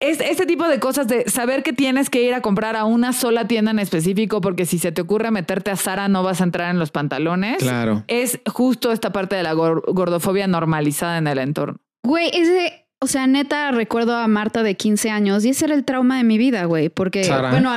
es 0.00 0.20
este 0.20 0.44
tipo 0.46 0.66
de 0.66 0.80
cosas 0.80 1.06
de 1.06 1.28
saber 1.28 1.62
que 1.62 1.72
tienes 1.72 2.10
que 2.10 2.22
ir 2.22 2.34
a 2.34 2.40
comprar 2.40 2.74
a 2.74 2.86
una 2.86 3.12
sola 3.12 3.46
tienda 3.46 3.70
en 3.70 3.78
específico 3.78 4.40
porque 4.40 4.66
si 4.66 4.78
se 4.78 4.90
te 4.90 5.02
ocurre 5.02 5.30
meterte 5.30 5.70
a 5.70 5.76
Sara 5.76 6.08
no 6.08 6.22
vas 6.22 6.40
a 6.40 6.44
entrar 6.44 6.70
en 6.70 6.78
los 6.80 6.90
pantalones. 6.90 7.58
Claro. 7.58 8.02
Es 8.08 8.40
justo 8.50 8.90
esta 8.90 9.12
parte 9.12 9.36
de 9.36 9.44
la 9.44 9.52
gordofobia 9.52 10.48
normalizada 10.48 11.18
en 11.18 11.28
el 11.28 11.38
entorno. 11.38 11.78
Güey, 12.02 12.30
ese 12.32 12.79
o 13.02 13.06
sea, 13.06 13.26
neta, 13.26 13.70
recuerdo 13.70 14.14
a 14.14 14.28
Marta 14.28 14.62
de 14.62 14.76
15 14.76 15.10
años 15.10 15.44
y 15.44 15.50
ese 15.50 15.64
era 15.64 15.74
el 15.74 15.84
trauma 15.84 16.18
de 16.18 16.24
mi 16.24 16.36
vida, 16.36 16.64
güey. 16.66 16.90
Porque, 16.90 17.26
bueno, 17.50 17.72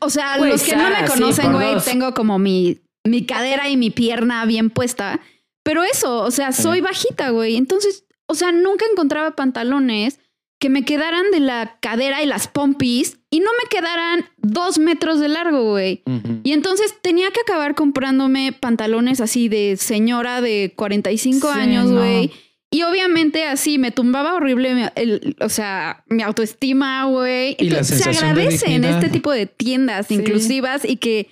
o 0.00 0.08
sea, 0.08 0.38
los 0.38 0.62
que 0.62 0.76
no 0.76 0.88
me 0.88 1.04
conocen, 1.06 1.52
güey, 1.52 1.74
tengo 1.84 2.14
como 2.14 2.38
mi, 2.38 2.80
mi 3.04 3.26
cadera 3.26 3.68
y 3.68 3.76
mi 3.76 3.90
pierna 3.90 4.44
bien 4.46 4.70
puesta. 4.70 5.20
Pero 5.64 5.82
eso, 5.82 6.20
o 6.20 6.30
sea, 6.30 6.52
soy 6.52 6.80
bajita, 6.80 7.30
güey. 7.30 7.56
Entonces, 7.56 8.04
o 8.26 8.34
sea, 8.34 8.52
nunca 8.52 8.84
encontraba 8.90 9.34
pantalones 9.34 10.20
que 10.60 10.68
me 10.68 10.84
quedaran 10.84 11.32
de 11.32 11.40
la 11.40 11.78
cadera 11.80 12.22
y 12.22 12.26
las 12.26 12.46
pompis 12.46 13.18
y 13.30 13.40
no 13.40 13.50
me 13.60 13.68
quedaran 13.68 14.26
dos 14.36 14.78
metros 14.78 15.18
de 15.18 15.28
largo, 15.28 15.70
güey. 15.70 16.04
Y 16.44 16.52
entonces 16.52 16.94
tenía 17.02 17.32
que 17.32 17.40
acabar 17.40 17.74
comprándome 17.74 18.52
pantalones 18.52 19.20
así 19.20 19.48
de 19.48 19.76
señora 19.76 20.40
de 20.40 20.72
45 20.76 21.48
años, 21.50 21.90
güey. 21.90 22.30
Y 22.72 22.84
obviamente 22.84 23.44
así 23.44 23.78
me 23.78 23.90
tumbaba 23.90 24.34
horrible, 24.34 24.90
el, 24.94 25.36
o 25.40 25.50
sea, 25.50 26.04
mi 26.08 26.22
autoestima, 26.22 27.04
güey. 27.04 27.54
Y 27.58 27.68
la 27.68 27.84
se 27.84 28.02
agradece 28.08 28.74
en 28.74 28.84
este 28.84 29.10
tipo 29.10 29.30
de 29.30 29.44
tiendas 29.46 30.10
inclusivas 30.10 30.86
y 30.86 30.96
que, 30.96 31.28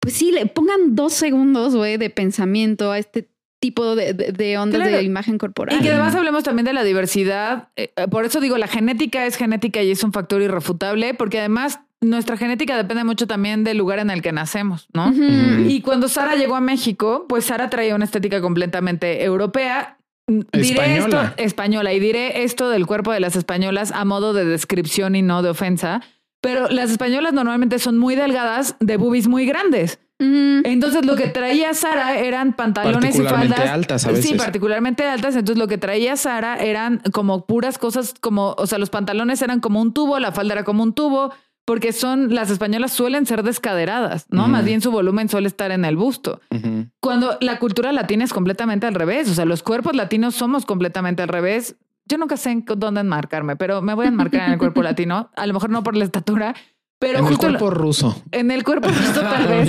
pues 0.00 0.14
sí, 0.14 0.32
le 0.32 0.46
pongan 0.46 0.96
dos 0.96 1.12
segundos, 1.12 1.76
güey, 1.76 1.98
de 1.98 2.10
pensamiento 2.10 2.90
a 2.90 2.98
este 2.98 3.28
tipo 3.60 3.94
de, 3.94 4.12
de, 4.12 4.58
ondas 4.58 4.84
de 4.84 5.04
imagen 5.04 5.38
corporal. 5.38 5.78
Y 5.78 5.82
que 5.82 5.90
además 5.90 6.16
hablemos 6.16 6.42
también 6.42 6.64
de 6.64 6.72
la 6.72 6.82
diversidad. 6.82 7.68
Eh, 7.76 7.92
eh, 7.94 8.08
por 8.08 8.24
eso 8.24 8.40
digo, 8.40 8.58
la 8.58 8.66
genética 8.66 9.24
es 9.24 9.36
genética 9.36 9.84
y 9.84 9.92
es 9.92 10.02
un 10.02 10.12
factor 10.12 10.42
irrefutable, 10.42 11.14
porque 11.14 11.38
además 11.38 11.78
nuestra 12.00 12.36
genética 12.36 12.76
depende 12.76 13.04
mucho 13.04 13.28
también 13.28 13.62
del 13.62 13.78
lugar 13.78 14.00
en 14.00 14.10
el 14.10 14.20
que 14.20 14.32
nacemos, 14.32 14.88
¿no? 14.92 15.14
Y 15.68 15.80
cuando 15.82 16.08
Sara 16.08 16.34
llegó 16.34 16.56
a 16.56 16.60
México, 16.60 17.26
pues 17.28 17.44
Sara 17.44 17.70
traía 17.70 17.94
una 17.94 18.04
estética 18.04 18.40
completamente 18.40 19.22
europea 19.22 19.98
Diré 20.26 20.98
esto 20.98 21.20
española 21.36 21.92
y 21.92 22.00
diré 22.00 22.44
esto 22.44 22.70
del 22.70 22.86
cuerpo 22.86 23.12
de 23.12 23.20
las 23.20 23.36
españolas 23.36 23.92
a 23.92 24.04
modo 24.04 24.32
de 24.32 24.44
descripción 24.44 25.16
y 25.16 25.22
no 25.22 25.42
de 25.42 25.50
ofensa, 25.50 26.00
pero 26.40 26.68
las 26.68 26.90
españolas 26.90 27.32
normalmente 27.32 27.78
son 27.78 27.98
muy 27.98 28.14
delgadas, 28.14 28.76
de 28.80 28.96
boobies 28.96 29.28
muy 29.28 29.46
grandes. 29.46 29.98
Entonces 30.18 31.04
lo 31.04 31.16
que 31.16 31.28
traía 31.28 31.74
Sara 31.74 32.18
eran 32.18 32.54
pantalones 32.54 33.18
y 33.18 33.22
faldas 33.22 33.58
altas 33.68 34.06
a 34.06 34.10
veces. 34.10 34.26
Sí, 34.26 34.34
particularmente 34.34 35.04
altas. 35.04 35.34
Entonces 35.34 35.58
lo 35.58 35.66
que 35.66 35.78
traía 35.78 36.16
Sara 36.16 36.56
eran 36.56 37.02
como 37.12 37.44
puras 37.46 37.78
cosas 37.78 38.14
como, 38.20 38.54
o 38.56 38.66
sea, 38.66 38.78
los 38.78 38.90
pantalones 38.90 39.42
eran 39.42 39.60
como 39.60 39.80
un 39.80 39.92
tubo, 39.92 40.18
la 40.20 40.32
falda 40.32 40.54
era 40.54 40.64
como 40.64 40.84
un 40.84 40.94
tubo, 40.94 41.32
porque 41.64 41.92
son, 41.92 42.34
las 42.34 42.50
españolas 42.50 42.92
suelen 42.92 43.24
ser 43.24 43.42
descaderadas, 43.42 44.26
¿no? 44.30 44.48
Más 44.48 44.64
bien 44.64 44.80
su 44.80 44.90
volumen 44.90 45.28
suele 45.28 45.46
estar 45.46 45.70
en 45.70 45.84
el 45.84 45.96
busto. 45.96 46.40
Cuando 47.00 47.38
la 47.40 47.58
cultura 47.58 47.92
latina 47.92 48.24
es 48.24 48.32
completamente 48.32 48.86
al 48.86 48.94
revés, 48.94 49.30
o 49.30 49.34
sea, 49.34 49.44
los 49.44 49.62
cuerpos 49.62 49.94
latinos 49.94 50.34
somos 50.34 50.66
completamente 50.66 51.22
al 51.22 51.28
revés. 51.28 51.76
Yo 52.06 52.18
nunca 52.18 52.36
sé 52.36 52.64
dónde 52.76 53.00
enmarcarme, 53.00 53.54
pero 53.54 53.80
me 53.80 53.94
voy 53.94 54.06
a 54.06 54.08
enmarcar 54.08 54.48
en 54.48 54.52
el 54.54 54.58
cuerpo 54.58 54.82
latino, 54.82 55.30
a 55.36 55.46
lo 55.46 55.54
mejor 55.54 55.70
no 55.70 55.84
por 55.84 55.96
la 55.96 56.04
estatura, 56.04 56.54
Pero 56.98 57.18
en 57.18 57.24
el 57.24 57.30
justo 57.30 57.46
cuerpo 57.46 57.70
ruso. 57.70 58.22
En 58.32 58.50
el 58.50 58.64
cuerpo 58.64 58.88
ruso 58.88 59.20
tal 59.20 59.46
vez. 59.46 59.68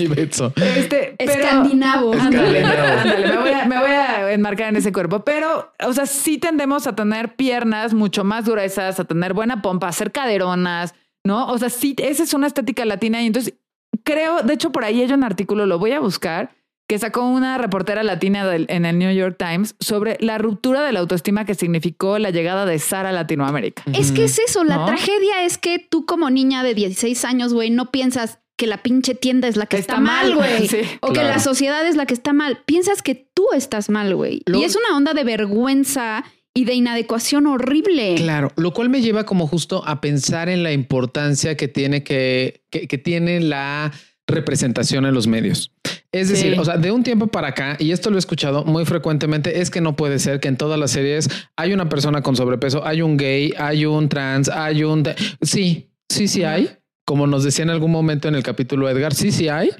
este, 0.56 1.16
Escandinavo. 1.20 2.14
Ándale, 2.14 2.64
ándale, 2.64 3.28
me, 3.28 3.38
voy 3.38 3.52
a, 3.52 3.66
me 3.66 3.80
voy 3.80 3.92
a 3.92 4.32
enmarcar 4.34 4.70
en 4.70 4.78
ese 4.78 4.92
cuerpo. 4.92 5.24
Pero, 5.24 5.74
o 5.86 5.94
sea, 5.94 6.08
sí 6.08 6.40
tendemos 6.40 6.88
a 6.88 6.96
tener 6.96 7.36
piernas 7.36 7.94
mucho 7.94 8.24
más 8.24 8.50
gruesas, 8.50 9.00
a 9.00 9.04
tener 9.06 9.36
buena 9.36 9.62
pompa, 9.62 9.86
a 9.86 9.90
hacer 9.90 10.12
caderonas, 10.12 10.96
¿no? 11.24 11.48
O 11.48 11.58
sea, 11.58 11.70
sí, 11.70 11.96
esa 11.98 12.24
es 12.24 12.34
una 12.34 12.48
estética 12.48 12.86
latina. 12.86 13.22
Y 13.22 13.28
entonces 13.28 13.56
creo, 14.04 14.42
de 14.42 14.54
hecho, 14.54 14.72
por 14.72 14.84
ahí 14.84 15.02
hay 15.02 15.12
un 15.12 15.24
artículo, 15.24 15.66
lo 15.66 15.80
voy 15.80 15.92
a 15.92 16.00
buscar 16.00 16.52
que 16.88 17.00
sacó 17.00 17.26
una 17.26 17.58
reportera 17.58 18.04
latina 18.04 18.56
en 18.56 18.86
el 18.86 19.00
New 19.00 19.12
York 19.14 19.38
Times 19.38 19.76
sobre 19.80 20.18
la 20.20 20.38
ruptura 20.38 20.84
de 20.84 20.92
la 20.92 21.00
autoestima 21.00 21.46
que 21.46 21.56
significó 21.56 22.20
la 22.20 22.30
llegada 22.30 22.66
de 22.66 22.78
Sara 22.78 23.10
a 23.10 23.12
Latinoamérica. 23.14 23.84
Es 23.94 24.12
que 24.12 24.26
es 24.26 24.38
eso, 24.38 24.64
la 24.64 24.86
tragedia 24.86 25.44
es 25.44 25.58
que 25.58 25.80
tú 25.80 26.06
como 26.06 26.30
niña 26.30 26.62
de 26.62 26.74
16 26.74 27.24
años, 27.26 27.54
güey, 27.54 27.70
no 27.70 27.90
piensas 27.90 28.40
que 28.58 28.68
la 28.68 28.84
pinche 28.84 29.16
tienda 29.16 29.48
es 29.48 29.56
la 29.56 29.66
que 29.66 29.78
está, 29.78 30.00
mal, 30.00 30.36
güey. 30.36 30.70
o 31.02 31.14
que 31.14 31.24
la 31.24 31.40
sociedad 31.40 31.88
es 31.88 31.96
la 31.96 32.06
que 32.06 32.14
está 32.14 32.34
mal. 32.34 32.62
Piensas 32.66 33.02
que 33.02 33.16
tú 33.16 33.48
estás 33.56 33.90
mal, 33.90 34.14
güey. 34.16 34.44
Y 34.46 34.64
es 34.64 34.76
una 34.76 34.96
onda 34.96 35.14
de 35.14 35.24
vergüenza 35.24 36.24
y 36.54 36.66
de 36.66 36.74
inadecuación 36.74 37.48
horrible. 37.48 38.16
Claro, 38.16 38.52
lo 38.56 38.74
cual 38.74 38.90
me 38.90 39.02
lleva 39.02 39.26
como 39.26 39.48
justo 39.48 39.84
a 39.86 40.02
pensar 40.02 40.50
en 40.50 40.64
la 40.64 40.72
importancia 40.72 41.58
que 41.58 41.68
tiene 41.68 42.04
que, 42.04 42.62
que 42.70 42.98
tiene 42.98 43.40
la 43.40 43.92
representación 44.28 45.06
en 45.06 45.14
los 45.14 45.28
medios. 45.28 45.72
Es 46.12 46.30
decir, 46.30 46.60
o 46.60 46.64
sea, 46.64 46.78
de 46.78 46.92
un 46.92 47.04
tiempo 47.04 47.28
para 47.28 47.50
acá, 47.50 47.76
y 47.80 47.92
esto 47.92 48.12
lo 48.12 48.18
he 48.18 48.20
escuchado 48.20 48.64
muy 48.66 48.86
frecuentemente, 48.86 49.62
es 49.62 49.72
que 49.72 49.82
no 49.82 49.96
puede 49.96 50.20
ser 50.20 50.40
que 50.40 50.48
en 50.48 50.58
todas 50.58 50.80
las 50.80 50.92
series 50.92 51.28
hay 51.56 51.74
una 51.74 51.90
persona 51.90 52.22
con 52.22 52.36
sobrepeso, 52.36 52.86
hay 52.86 53.02
un 53.02 53.18
gay, 53.18 53.52
hay 53.58 53.86
un 53.86 54.10
trans, 54.10 54.48
hay 54.48 54.84
un... 54.84 55.04
Sí, 55.42 55.90
sí, 56.10 56.28
sí 56.28 56.44
hay. 56.44 56.70
Como 57.04 57.26
nos 57.26 57.44
decía 57.44 57.64
en 57.64 57.72
algún 57.72 57.92
momento 57.92 58.28
en 58.28 58.36
el 58.36 58.44
capítulo 58.44 58.88
Edgar, 58.88 59.14
sí, 59.14 59.32
sí 59.32 59.50
hay. 59.50 59.72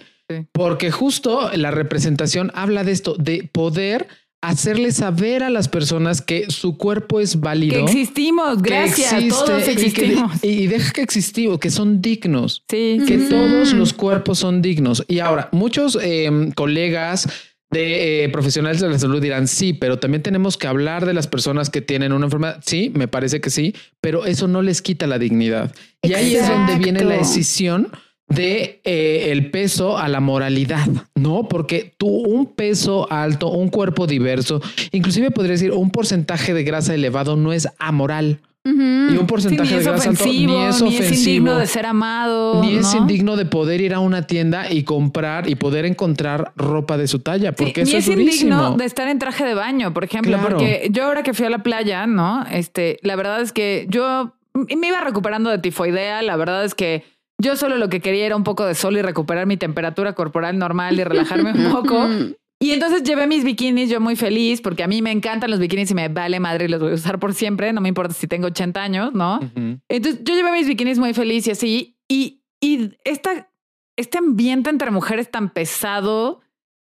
Porque 0.52 0.90
justo 0.90 1.52
la 1.56 1.70
representación 1.70 2.52
habla 2.56 2.84
de 2.84 2.94
esto, 2.94 3.16
de 3.18 3.48
poder 3.52 4.08
hacerle 4.44 4.92
saber 4.92 5.42
a 5.42 5.50
las 5.50 5.70
personas 5.70 6.22
que 6.22 6.50
su 6.50 6.78
cuerpo 6.78 7.22
es 7.22 7.40
válido. 7.40 7.86
Que 7.86 7.92
existimos, 7.92 8.62
gracias, 8.62 9.28
todos 9.30 9.68
existimos. 9.68 10.44
Y, 10.44 10.68
deja 10.68 10.92
que 10.92 11.02
existimos, 11.02 11.60
que 11.60 11.72
son 11.72 12.02
dignos. 12.02 12.64
Sí. 12.70 13.00
Que 13.08 13.18
todos 13.18 13.74
los 13.74 13.94
cuerpos 13.94 14.40
son 14.40 14.62
dignos. 14.62 15.06
Y 15.08 15.20
ahora, 15.20 15.48
muchos 15.54 15.98
em, 16.02 16.52
colegas 16.52 17.30
de 17.72 18.26
eh, 18.26 18.30
profesionales 18.30 18.82
de 18.82 18.90
la 18.90 19.00
salud 19.00 19.22
dirán 19.22 19.48
sí, 19.48 19.72
pero 19.74 19.98
también 19.98 20.22
tenemos 20.22 20.58
que 20.58 20.68
hablar 20.68 21.06
de 21.06 21.14
las 21.14 21.28
personas 21.28 21.70
que 21.70 21.82
tienen 21.82 22.12
una 22.12 22.26
enfermedad. 22.26 22.62
Sí, 22.66 22.92
me 22.94 23.08
parece 23.08 23.40
que 23.40 23.50
sí, 23.50 23.74
pero 24.02 24.26
eso 24.26 24.50
no 24.50 24.62
les 24.62 24.82
quita 24.82 25.08
la 25.08 25.20
dignidad. 25.20 25.74
Y 26.02 26.14
ahí 26.14 26.36
es 26.36 26.48
donde 26.48 26.76
viene 26.76 27.04
la 27.06 27.16
decisión 27.16 27.90
de 28.34 28.82
eh, 28.84 29.32
el 29.32 29.52
peso 29.52 29.98
a 29.98 30.08
la 30.08 30.20
moralidad, 30.20 30.88
¿no? 31.16 31.48
Porque 31.48 31.94
tú 31.98 32.08
un 32.08 32.48
peso 32.48 33.12
alto, 33.12 33.50
un 33.50 33.70
cuerpo 33.70 34.08
diverso, 34.08 34.62
inclusive 34.92 35.32
podría 35.32 35.54
decir 35.54 35.72
un 35.72 35.92
porcentaje 35.92 36.54
de 36.54 36.64
grasa 36.64 36.94
elevado 36.94 37.36
no 37.36 37.54
es 37.54 37.68
amoral. 37.80 38.40
Y 38.66 39.18
un 39.18 39.28
porcentaje 39.28 39.76
de 39.76 39.84
grasa 39.84 40.10
alto 40.10 40.24
ni 40.26 40.46
es 40.64 40.82
ofensivo. 40.82 40.90
Ni 40.90 40.96
es 40.96 41.20
indigno 41.20 41.58
de 41.58 41.68
ser 41.68 41.86
amado. 41.86 42.62
Ni 42.62 42.76
es 42.76 42.94
indigno 42.96 43.36
de 43.36 43.46
poder 43.46 43.82
ir 43.82 43.94
a 43.94 44.00
una 44.00 44.22
tienda 44.22 44.72
y 44.72 44.84
comprar 44.84 45.50
y 45.50 45.56
poder 45.56 45.86
encontrar 45.86 46.54
ropa 46.56 46.98
de 46.98 47.08
su 47.08 47.20
talla. 47.20 47.52
Porque 47.52 47.82
eso 47.82 47.92
ni 47.92 47.98
es, 47.98 48.08
indigno 48.08 48.78
de 48.78 48.86
estar 48.86 49.10
en 49.10 49.20
traje 49.20 49.44
de 49.44 49.54
baño, 49.54 49.94
por 49.94 50.06
ejemplo. 50.06 50.40
Porque 50.42 50.88
yo 50.92 51.04
ahora 51.04 51.24
que 51.24 51.34
fui 51.34 51.46
a 51.46 51.50
la 51.50 51.62
playa, 51.62 52.08
¿no? 52.08 52.46
Este, 52.50 53.00
la 53.02 53.18
verdad 53.18 53.42
es 53.42 53.52
que 53.52 53.86
yo 53.90 54.34
me 54.54 54.88
iba 54.88 55.02
recuperando 55.02 55.50
de 55.50 55.58
tifoidea. 55.58 56.22
La 56.22 56.38
verdad 56.38 56.64
es 56.64 56.74
que 56.74 57.04
yo 57.42 57.56
solo 57.56 57.78
lo 57.78 57.90
que 57.90 58.00
quería 58.00 58.26
era 58.26 58.36
un 58.36 58.44
poco 58.44 58.66
de 58.66 58.76
sol 58.76 58.98
y 58.98 59.02
recuperar 59.02 59.46
mi 59.46 59.58
temperatura 59.58 60.14
corporal 60.14 60.58
normal 60.58 61.00
y 61.00 61.04
relajarme 61.04 61.52
un 61.52 61.72
poco. 61.72 62.08
Y 62.64 62.72
entonces 62.72 63.04
llevé 63.04 63.28
mis 63.28 63.44
bikinis, 63.44 63.90
yo 63.90 64.00
muy 64.00 64.16
feliz, 64.16 64.62
porque 64.62 64.84
a 64.84 64.88
mí 64.88 65.02
me 65.02 65.12
encantan 65.12 65.52
los 65.52 65.60
bikinis 65.60 65.92
y 65.92 65.96
me 65.96 66.08
vale 66.08 66.40
madre 66.40 66.64
y 66.64 66.68
los 66.70 66.80
voy 66.80 66.92
a 66.92 66.96
usar 66.96 67.20
por 67.20 67.34
siempre, 67.34 67.74
no 67.74 67.82
me 67.82 67.90
importa 67.90 68.14
si 68.14 68.26
tengo 68.26 68.48
80 68.48 68.82
años, 68.82 69.14
¿no? 69.14 69.42
Entonces 69.90 70.22
yo 70.24 70.34
llevé 70.34 70.50
mis 70.54 70.66
bikinis 70.66 70.98
muy 70.98 71.14
feliz 71.14 71.46
y 71.48 71.52
así, 71.52 71.98
y, 72.08 72.42
y 72.62 72.92
esta, 73.04 73.52
este 73.98 74.18
ambiente 74.18 74.70
entre 74.70 74.92
mujeres 74.92 75.30
tan 75.30 75.50
pesado 75.50 76.40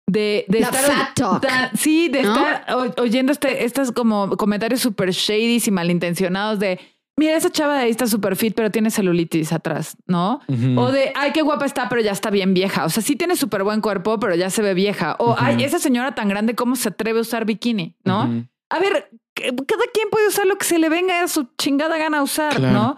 de, 0.07 0.43
de 0.49 0.59
estar... 0.59 1.71
sí, 1.73 2.09
de 2.09 2.19
estar 2.19 2.65
oyendo 2.97 3.31
este, 3.31 3.63
estos 3.63 3.93
como 3.93 4.35
comentarios 4.35 4.81
súper 4.81 5.11
shady 5.11 5.61
y 5.65 5.71
malintencionados 5.71 6.59
de 6.59 6.81
mira, 7.17 7.35
esa 7.35 7.51
chava 7.51 7.75
de 7.75 7.83
ahí 7.83 7.91
está 7.91 8.07
súper 8.07 8.35
fit, 8.35 8.53
pero 8.55 8.71
tiene 8.71 8.89
celulitis 8.89 9.53
atrás, 9.53 9.97
¿no? 10.07 10.39
O 10.77 10.91
de, 10.91 11.11
ay, 11.15 11.31
qué 11.33 11.41
guapa 11.41 11.65
está, 11.65 11.89
pero 11.89 12.01
ya 12.01 12.11
está 12.11 12.29
bien 12.29 12.53
vieja. 12.53 12.85
O 12.85 12.89
sea, 12.89 13.03
sí 13.03 13.15
tiene 13.15 13.35
súper 13.35 13.63
buen 13.63 13.81
cuerpo, 13.81 14.19
pero 14.19 14.35
ya 14.35 14.49
se 14.49 14.61
ve 14.61 14.73
vieja. 14.73 15.15
O, 15.19 15.35
ay, 15.37 15.63
esa 15.63 15.79
señora 15.79 16.15
tan 16.15 16.29
grande, 16.29 16.55
¿cómo 16.55 16.75
se 16.75 16.89
atreve 16.89 17.19
a 17.19 17.21
usar 17.21 17.45
bikini? 17.45 17.95
¿No? 18.03 18.21
A 18.69 18.79
ver, 18.79 19.09
cada 19.35 19.83
quien 19.93 20.09
puede 20.09 20.27
usar 20.27 20.45
lo 20.45 20.57
que 20.57 20.65
se 20.65 20.79
le 20.79 20.89
venga 20.89 21.23
a 21.23 21.27
su 21.27 21.47
chingada 21.57 21.97
gana 21.97 22.19
a 22.19 22.23
usar, 22.23 22.59
¿no? 22.59 22.97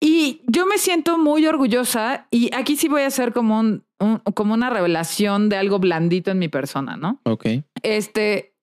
Y 0.00 0.42
yo 0.46 0.66
me 0.66 0.76
siento 0.76 1.16
muy 1.16 1.46
orgullosa 1.46 2.26
y 2.30 2.54
aquí 2.54 2.76
sí 2.76 2.88
voy 2.88 3.02
a 3.02 3.06
hacer 3.06 3.32
como 3.32 3.58
un, 3.58 3.84
como 4.34 4.52
una 4.52 4.68
revelación 4.68 5.48
de 5.48 5.56
algo 5.56 5.78
blandito 5.78 6.30
en 6.30 6.38
mi 6.38 6.48
persona, 6.48 6.96
¿no? 6.96 7.20
Ok. 7.24 7.46
Este, 7.82 8.53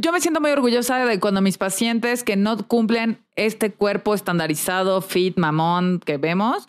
yo 0.00 0.12
me 0.12 0.20
siento 0.20 0.40
muy 0.40 0.50
orgullosa 0.50 1.04
de 1.04 1.20
cuando 1.20 1.40
mis 1.40 1.58
pacientes 1.58 2.24
que 2.24 2.36
no 2.36 2.56
cumplen 2.66 3.18
este 3.36 3.72
cuerpo 3.72 4.14
estandarizado, 4.14 5.00
fit, 5.00 5.36
mamón 5.38 6.00
que 6.00 6.18
vemos, 6.18 6.68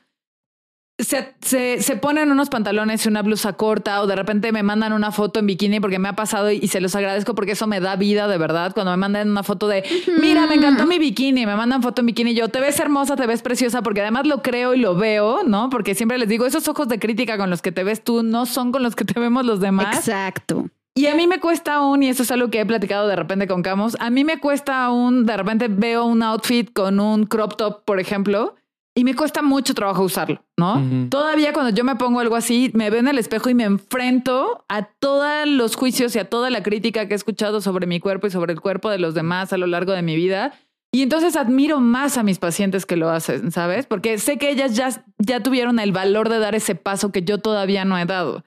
se, 1.00 1.34
se, 1.42 1.82
se, 1.82 1.96
ponen 1.96 2.32
unos 2.32 2.50
pantalones 2.50 3.04
y 3.06 3.10
una 3.10 3.24
blusa 3.24 3.54
corta 3.54 4.02
o 4.02 4.08
de 4.08 4.16
repente 4.16 4.52
me 4.52 4.62
mandan 4.62 4.94
una 4.94 5.12
foto 5.12 5.40
en 5.40 5.48
bikini 5.48 5.80
porque 5.80 5.98
me 5.98 6.08
ha 6.08 6.16
pasado 6.16 6.52
y, 6.52 6.68
se 6.68 6.82
los 6.82 6.96
agradezco 6.96 7.34
porque 7.34 7.54
eso 7.54 7.66
me 7.66 7.80
da 7.80 7.96
vida 7.96 8.28
de 8.28 8.38
verdad. 8.38 8.74
Cuando 8.74 8.92
me 8.92 8.98
mandan 8.98 9.30
una 9.32 9.42
foto 9.42 9.68
de, 9.68 9.84
mira, 10.22 10.46
me 10.46 10.56
encantó 10.56 10.86
mi 10.86 11.00
bikini, 11.00 11.48
me 11.48 11.56
mandan 11.56 11.82
foto 11.82 12.02
en 12.02 12.08
bikini 12.08 12.36
yo, 12.36 12.50
te 12.50 12.60
ves 12.60 12.80
hermosa, 12.80 13.16
te 13.16 13.26
ves 13.26 13.42
preciosa 13.42 13.82
porque 13.82 14.02
además 14.02 14.28
lo 14.28 14.44
creo 14.44 14.76
y 14.76 14.80
lo 14.80 14.96
veo, 14.96 15.44
¿no? 15.44 15.70
Porque 15.72 15.96
siempre 15.96 16.20
les 16.20 16.30
digo, 16.30 16.46
esos 16.46 16.68
ojos 16.68 16.88
de 16.88 17.00
crítica 17.00 17.38
con 17.38 17.50
los 17.50 17.64
que 17.64 17.72
te 17.72 17.84
ves 17.84 18.04
tú 18.04 18.22
no 18.22 18.46
son 18.46 18.72
con 18.72 18.84
los 18.84 18.96
que 18.96 19.04
te 19.04 19.20
vemos 19.20 19.46
los 19.46 19.60
demás. 19.60 19.98
Exacto. 19.98 20.70
Y 20.96 21.08
a 21.08 21.16
mí 21.16 21.26
me 21.26 21.40
cuesta 21.40 21.76
aún, 21.76 22.04
y 22.04 22.10
eso 22.10 22.22
es 22.22 22.32
algo 22.32 22.50
que 22.50 22.60
he 22.60 22.66
platicado 22.66 23.08
de 23.08 23.16
repente 23.16 23.48
con 23.48 23.64
Camus, 23.64 23.98
a 24.00 24.12
mí 24.12 24.24
me 24.24 24.40
cuesta 24.40 24.86
aún, 24.86 25.26
de 25.26 25.36
repente 25.36 25.68
veo 25.68 26.06
un 26.06 26.22
outfit 26.22 26.72
con 26.72 27.00
un 27.00 27.26
crop 27.26 27.56
top, 27.56 27.84
por 27.84 28.00
ejemplo, 28.00 28.56
y 28.96 29.04
me 29.04 29.16
cuesta 29.16 29.42
mucho 29.42 29.74
trabajo 29.74 30.04
usarlo, 30.04 30.44
¿no? 30.56 31.10
Todavía 31.10 31.52
cuando 31.52 31.76
yo 31.76 31.84
me 31.84 31.96
pongo 31.96 32.20
algo 32.20 32.36
así, 32.36 32.70
me 32.76 32.92
veo 32.92 33.00
en 33.00 33.08
el 33.08 33.18
espejo 33.18 33.50
y 33.50 33.56
me 33.56 33.64
enfrento 33.64 34.64
a 34.70 34.84
todos 34.84 35.48
los 35.48 35.76
juicios 35.76 36.16
y 36.16 36.20
a 36.20 36.30
toda 36.30 36.52
la 36.52 36.62
crítica 36.62 37.08
que 37.08 37.14
he 37.14 37.18
escuchado 37.18 37.60
sobre 37.60 37.88
mi 37.88 38.00
cuerpo 38.00 38.28
y 38.28 38.30
sobre 38.30 38.54
el 38.54 38.62
cuerpo 38.62 38.92
de 38.92 39.00
los 39.00 39.16
demás 39.16 39.52
a 39.52 39.58
lo 39.58 39.66
largo 39.66 39.94
de 39.94 40.04
mi 40.04 40.16
vida. 40.16 40.54
Y 40.92 41.02
entonces 41.02 41.36
admiro 41.36 41.80
más 41.80 42.20
a 42.20 42.24
mis 42.24 42.38
pacientes 42.38 42.86
que 42.86 42.96
lo 42.96 43.10
hacen, 43.10 43.52
¿sabes? 43.52 43.88
Porque 43.88 44.20
sé 44.20 44.38
que 44.38 44.52
ellas 44.52 44.76
ya, 44.76 45.04
ya 45.18 45.42
tuvieron 45.42 45.80
el 45.80 45.92
valor 45.92 46.30
de 46.30 46.38
dar 46.38 46.54
ese 46.54 46.76
paso 46.76 47.12
que 47.12 47.24
yo 47.24 47.40
todavía 47.40 47.86
no 47.86 47.98
he 47.98 48.06
dado, 48.06 48.44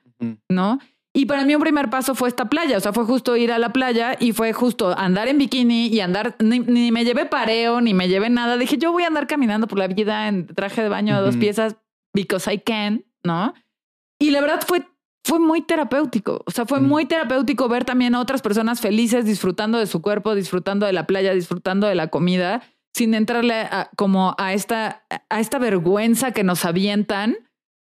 ¿no? 0.49 0.79
Y 1.17 1.25
para 1.25 1.47
mí 1.47 1.55
un 1.55 1.63
primer 1.63 1.89
paso 1.89 2.15
fue 2.15 2.29
esta 2.29 2.51
playa, 2.51 2.77
o 2.77 2.81
sea, 2.81 2.93
fue 2.93 3.07
justo 3.07 3.37
ir 3.37 3.51
a 3.51 3.59
la 3.59 3.73
playa 3.73 4.19
y 4.21 4.33
fue 4.35 4.53
justo 4.53 4.95
andar 4.99 5.29
en 5.29 5.39
bikini 5.39 5.87
y 5.87 6.01
andar, 6.01 6.37
ni, 6.41 6.61
me 6.61 7.07
llevé 7.07 7.25
pareo, 7.25 7.81
ni 7.81 7.95
me 7.95 8.07
llevé 8.07 8.29
nada. 8.29 8.59
Dije, 8.59 8.77
yo 8.77 8.93
voy 8.93 9.05
a 9.05 9.07
andar 9.07 9.27
caminando 9.27 9.67
por 9.67 9.79
la 9.79 9.89
vida 9.89 10.29
en 10.29 10.47
traje 10.47 10.83
de 10.83 10.91
baño 10.91 11.17
de 11.17 11.23
dos 11.23 11.39
piezas 11.39 11.77
because 12.13 12.53
I 12.53 12.59
can, 12.59 13.07
¿no? 13.25 13.55
Y 14.19 14.29
la 14.29 14.43
verdad 14.43 14.61
fue, 14.67 14.87
fue 15.25 15.39
muy 15.39 15.63
terapéutico, 15.63 16.43
o 16.45 16.51
sea, 16.51 16.67
fue 16.67 16.81
muy 16.81 17.07
terapéutico 17.07 17.67
ver 17.67 17.87
también 17.87 18.15
a 18.15 18.21
otras 18.21 18.43
personas 18.43 18.83
felices 18.83 19.25
disfrutando 19.25 19.79
de 19.79 19.87
su 19.87 20.03
cuerpo, 20.03 20.35
disfrutando 20.35 20.85
de 20.85 20.93
la 20.93 21.07
playa, 21.07 21.33
disfrutando 21.33 21.87
de 21.87 21.95
la 21.95 22.09
comida, 22.09 22.61
sin 22.93 23.15
entrarle 23.15 23.71
como 23.97 24.35
a 24.37 24.53
esta, 24.53 25.07
a 25.31 25.41
esta 25.41 25.59
vergüenza 25.59 26.33
que 26.33 26.45
nos 26.45 26.67
avientan 26.67 27.39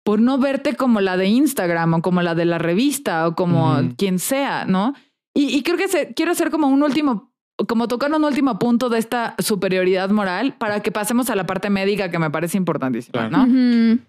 por 0.09 0.21
no 0.21 0.39
verte 0.39 0.75
como 0.75 1.01
la 1.01 1.17
de 1.17 1.27
Instagram 1.27 1.93
o 1.93 2.01
como 2.01 2.23
la 2.23 2.33
de 2.33 2.43
la 2.43 2.57
revista 2.57 3.27
o 3.27 3.35
como 3.35 3.77
quien 3.95 4.17
sea, 4.17 4.65
¿no? 4.65 4.95
Y, 5.35 5.61
creo 5.61 5.77
que 5.77 6.15
quiero 6.15 6.31
hacer 6.31 6.49
como 6.49 6.65
un 6.65 6.81
último, 6.81 7.31
como 7.67 7.87
tocar 7.87 8.11
un 8.11 8.23
último 8.23 8.57
punto 8.57 8.89
de 8.89 8.97
esta 8.97 9.35
superioridad 9.37 10.09
moral 10.09 10.55
para 10.57 10.79
que 10.79 10.91
pasemos 10.91 11.29
a 11.29 11.35
la 11.35 11.45
parte 11.45 11.69
médica 11.69 12.09
que 12.09 12.17
me 12.17 12.31
parece 12.31 12.57
importantísima, 12.57 13.29
¿no? 13.29 13.99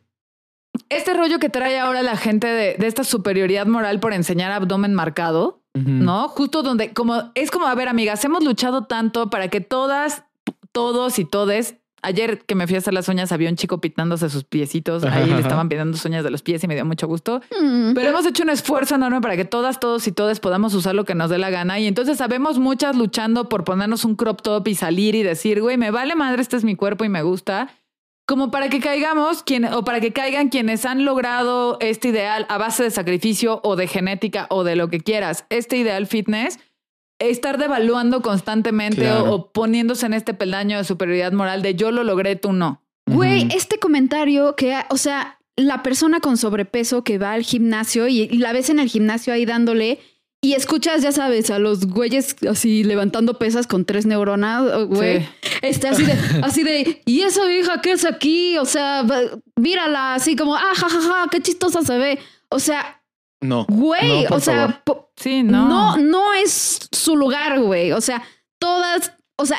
Este 0.88 1.12
rollo 1.12 1.38
que 1.38 1.50
trae 1.50 1.78
ahora 1.78 2.02
la 2.02 2.16
gente 2.16 2.46
de, 2.46 2.76
de, 2.78 2.86
esta 2.86 3.04
superioridad 3.04 3.66
moral 3.66 4.00
por 4.00 4.14
enseñar 4.14 4.52
abdomen 4.52 4.94
marcado, 4.94 5.60
¿no? 5.74 6.28
Justo 6.28 6.62
donde, 6.62 6.94
como, 6.94 7.30
es 7.34 7.50
como, 7.50 7.66
a 7.66 7.74
ver, 7.74 7.88
amigas, 7.88 8.24
hemos 8.24 8.42
luchado 8.42 8.86
tanto 8.86 9.28
para 9.28 9.48
que 9.48 9.60
todas, 9.60 10.24
todos 10.72 11.18
y 11.18 11.26
todes 11.26 11.76
Ayer 12.02 12.40
que 12.40 12.54
me 12.54 12.66
fui 12.66 12.76
a 12.76 12.78
hacer 12.78 12.94
las 12.94 13.08
uñas, 13.08 13.32
había 13.32 13.50
un 13.50 13.56
chico 13.56 13.80
pitándose 13.80 14.30
sus 14.30 14.44
piecitos. 14.44 15.04
Ahí 15.04 15.30
le 15.30 15.40
estaban 15.40 15.68
pintando 15.68 15.96
sus 15.96 16.06
uñas 16.06 16.24
de 16.24 16.30
los 16.30 16.42
pies 16.42 16.62
y 16.64 16.68
me 16.68 16.74
dio 16.74 16.84
mucho 16.84 17.06
gusto. 17.06 17.40
Mm. 17.60 17.94
Pero 17.94 18.10
hemos 18.10 18.24
hecho 18.26 18.42
un 18.42 18.50
esfuerzo 18.50 18.94
enorme 18.94 19.20
para 19.20 19.36
que 19.36 19.44
todas, 19.44 19.80
todos 19.80 20.06
y 20.06 20.12
todas 20.12 20.40
podamos 20.40 20.74
usar 20.74 20.94
lo 20.94 21.04
que 21.04 21.14
nos 21.14 21.30
dé 21.30 21.38
la 21.38 21.50
gana. 21.50 21.78
Y 21.78 21.86
entonces 21.86 22.18
sabemos 22.18 22.58
muchas 22.58 22.96
luchando 22.96 23.48
por 23.48 23.64
ponernos 23.64 24.04
un 24.04 24.16
crop 24.16 24.40
top 24.42 24.68
y 24.68 24.74
salir 24.74 25.14
y 25.14 25.22
decir, 25.22 25.60
güey, 25.60 25.76
me 25.76 25.90
vale 25.90 26.14
madre, 26.14 26.42
este 26.42 26.56
es 26.56 26.64
mi 26.64 26.76
cuerpo 26.76 27.04
y 27.04 27.08
me 27.08 27.22
gusta. 27.22 27.68
como 28.30 28.52
para 28.52 28.68
que 28.68 28.78
caigamos 28.78 29.42
quien, 29.42 29.64
o 29.64 29.82
para 29.82 30.00
que 30.00 30.12
caigan 30.12 30.50
quienes 30.50 30.84
han 30.84 31.04
logrado 31.04 31.78
este 31.80 32.10
ideal 32.10 32.46
a 32.48 32.58
base 32.58 32.84
de 32.84 32.92
sacrificio 32.92 33.60
o 33.64 33.74
de 33.74 33.88
genética 33.88 34.46
o 34.50 34.62
de 34.62 34.76
lo 34.76 34.88
que 34.88 35.00
quieras, 35.00 35.46
este 35.50 35.76
ideal 35.78 36.06
fitness, 36.06 36.60
estar 37.20 37.58
devaluando 37.58 38.22
constantemente 38.22 39.10
o, 39.12 39.52
poniéndose 39.52 40.06
en 40.06 40.14
este 40.14 40.34
peldaño 40.34 40.78
de 40.78 40.84
superioridad 40.84 41.32
moral 41.32 41.62
de 41.62 41.74
yo 41.74 41.92
lo 41.92 42.02
logré, 42.02 42.34
tú 42.36 42.52
no. 42.52 42.82
Güey, 43.06 43.48
este 43.54 43.78
comentario 43.78 44.56
que, 44.56 44.76
o 44.88 44.96
sea, 44.96 45.38
la 45.56 45.82
persona 45.82 46.20
con 46.20 46.36
sobrepeso 46.36 47.04
que 47.04 47.18
va 47.18 47.32
al 47.32 47.42
gimnasio 47.42 48.08
y, 48.08 48.28
la 48.28 48.52
ves 48.52 48.70
en 48.70 48.78
el 48.78 48.88
gimnasio 48.88 49.32
ahí 49.32 49.44
dándole 49.44 49.98
y 50.42 50.54
escuchas, 50.54 51.02
ya 51.02 51.12
sabes, 51.12 51.50
a 51.50 51.58
los 51.58 51.86
güeyes 51.86 52.36
así 52.48 52.82
levantando 52.82 53.38
pesas 53.38 53.66
con 53.66 53.84
tres 53.84 54.06
neuronas, 54.06 54.86
güey. 54.86 55.28
Este, 55.60 55.88
así 55.88 56.04
de, 56.04 56.12
así 56.42 56.62
de, 56.62 57.02
¿y 57.04 57.22
esa 57.22 57.52
hija 57.52 57.82
qué 57.82 57.92
es 57.92 58.06
aquí? 58.06 58.56
O 58.56 58.64
sea, 58.64 59.04
mírala 59.56 60.14
así 60.14 60.36
como, 60.36 60.56
ah, 60.56 60.74
ja, 60.74 61.26
qué 61.30 61.42
chistosa 61.42 61.82
se 61.82 61.98
ve. 61.98 62.18
O 62.48 62.58
sea, 62.58 62.99
no. 63.40 63.66
Güey, 63.68 64.26
o 64.30 64.40
sea, 64.40 64.82
sí, 65.16 65.42
no. 65.42 65.68
No, 65.68 65.96
no 65.96 66.34
es 66.34 66.88
su 66.92 67.16
lugar, 67.16 67.60
güey. 67.60 67.92
O 67.92 68.00
sea, 68.00 68.22
todas, 68.58 69.14
o 69.36 69.46
sea, 69.46 69.58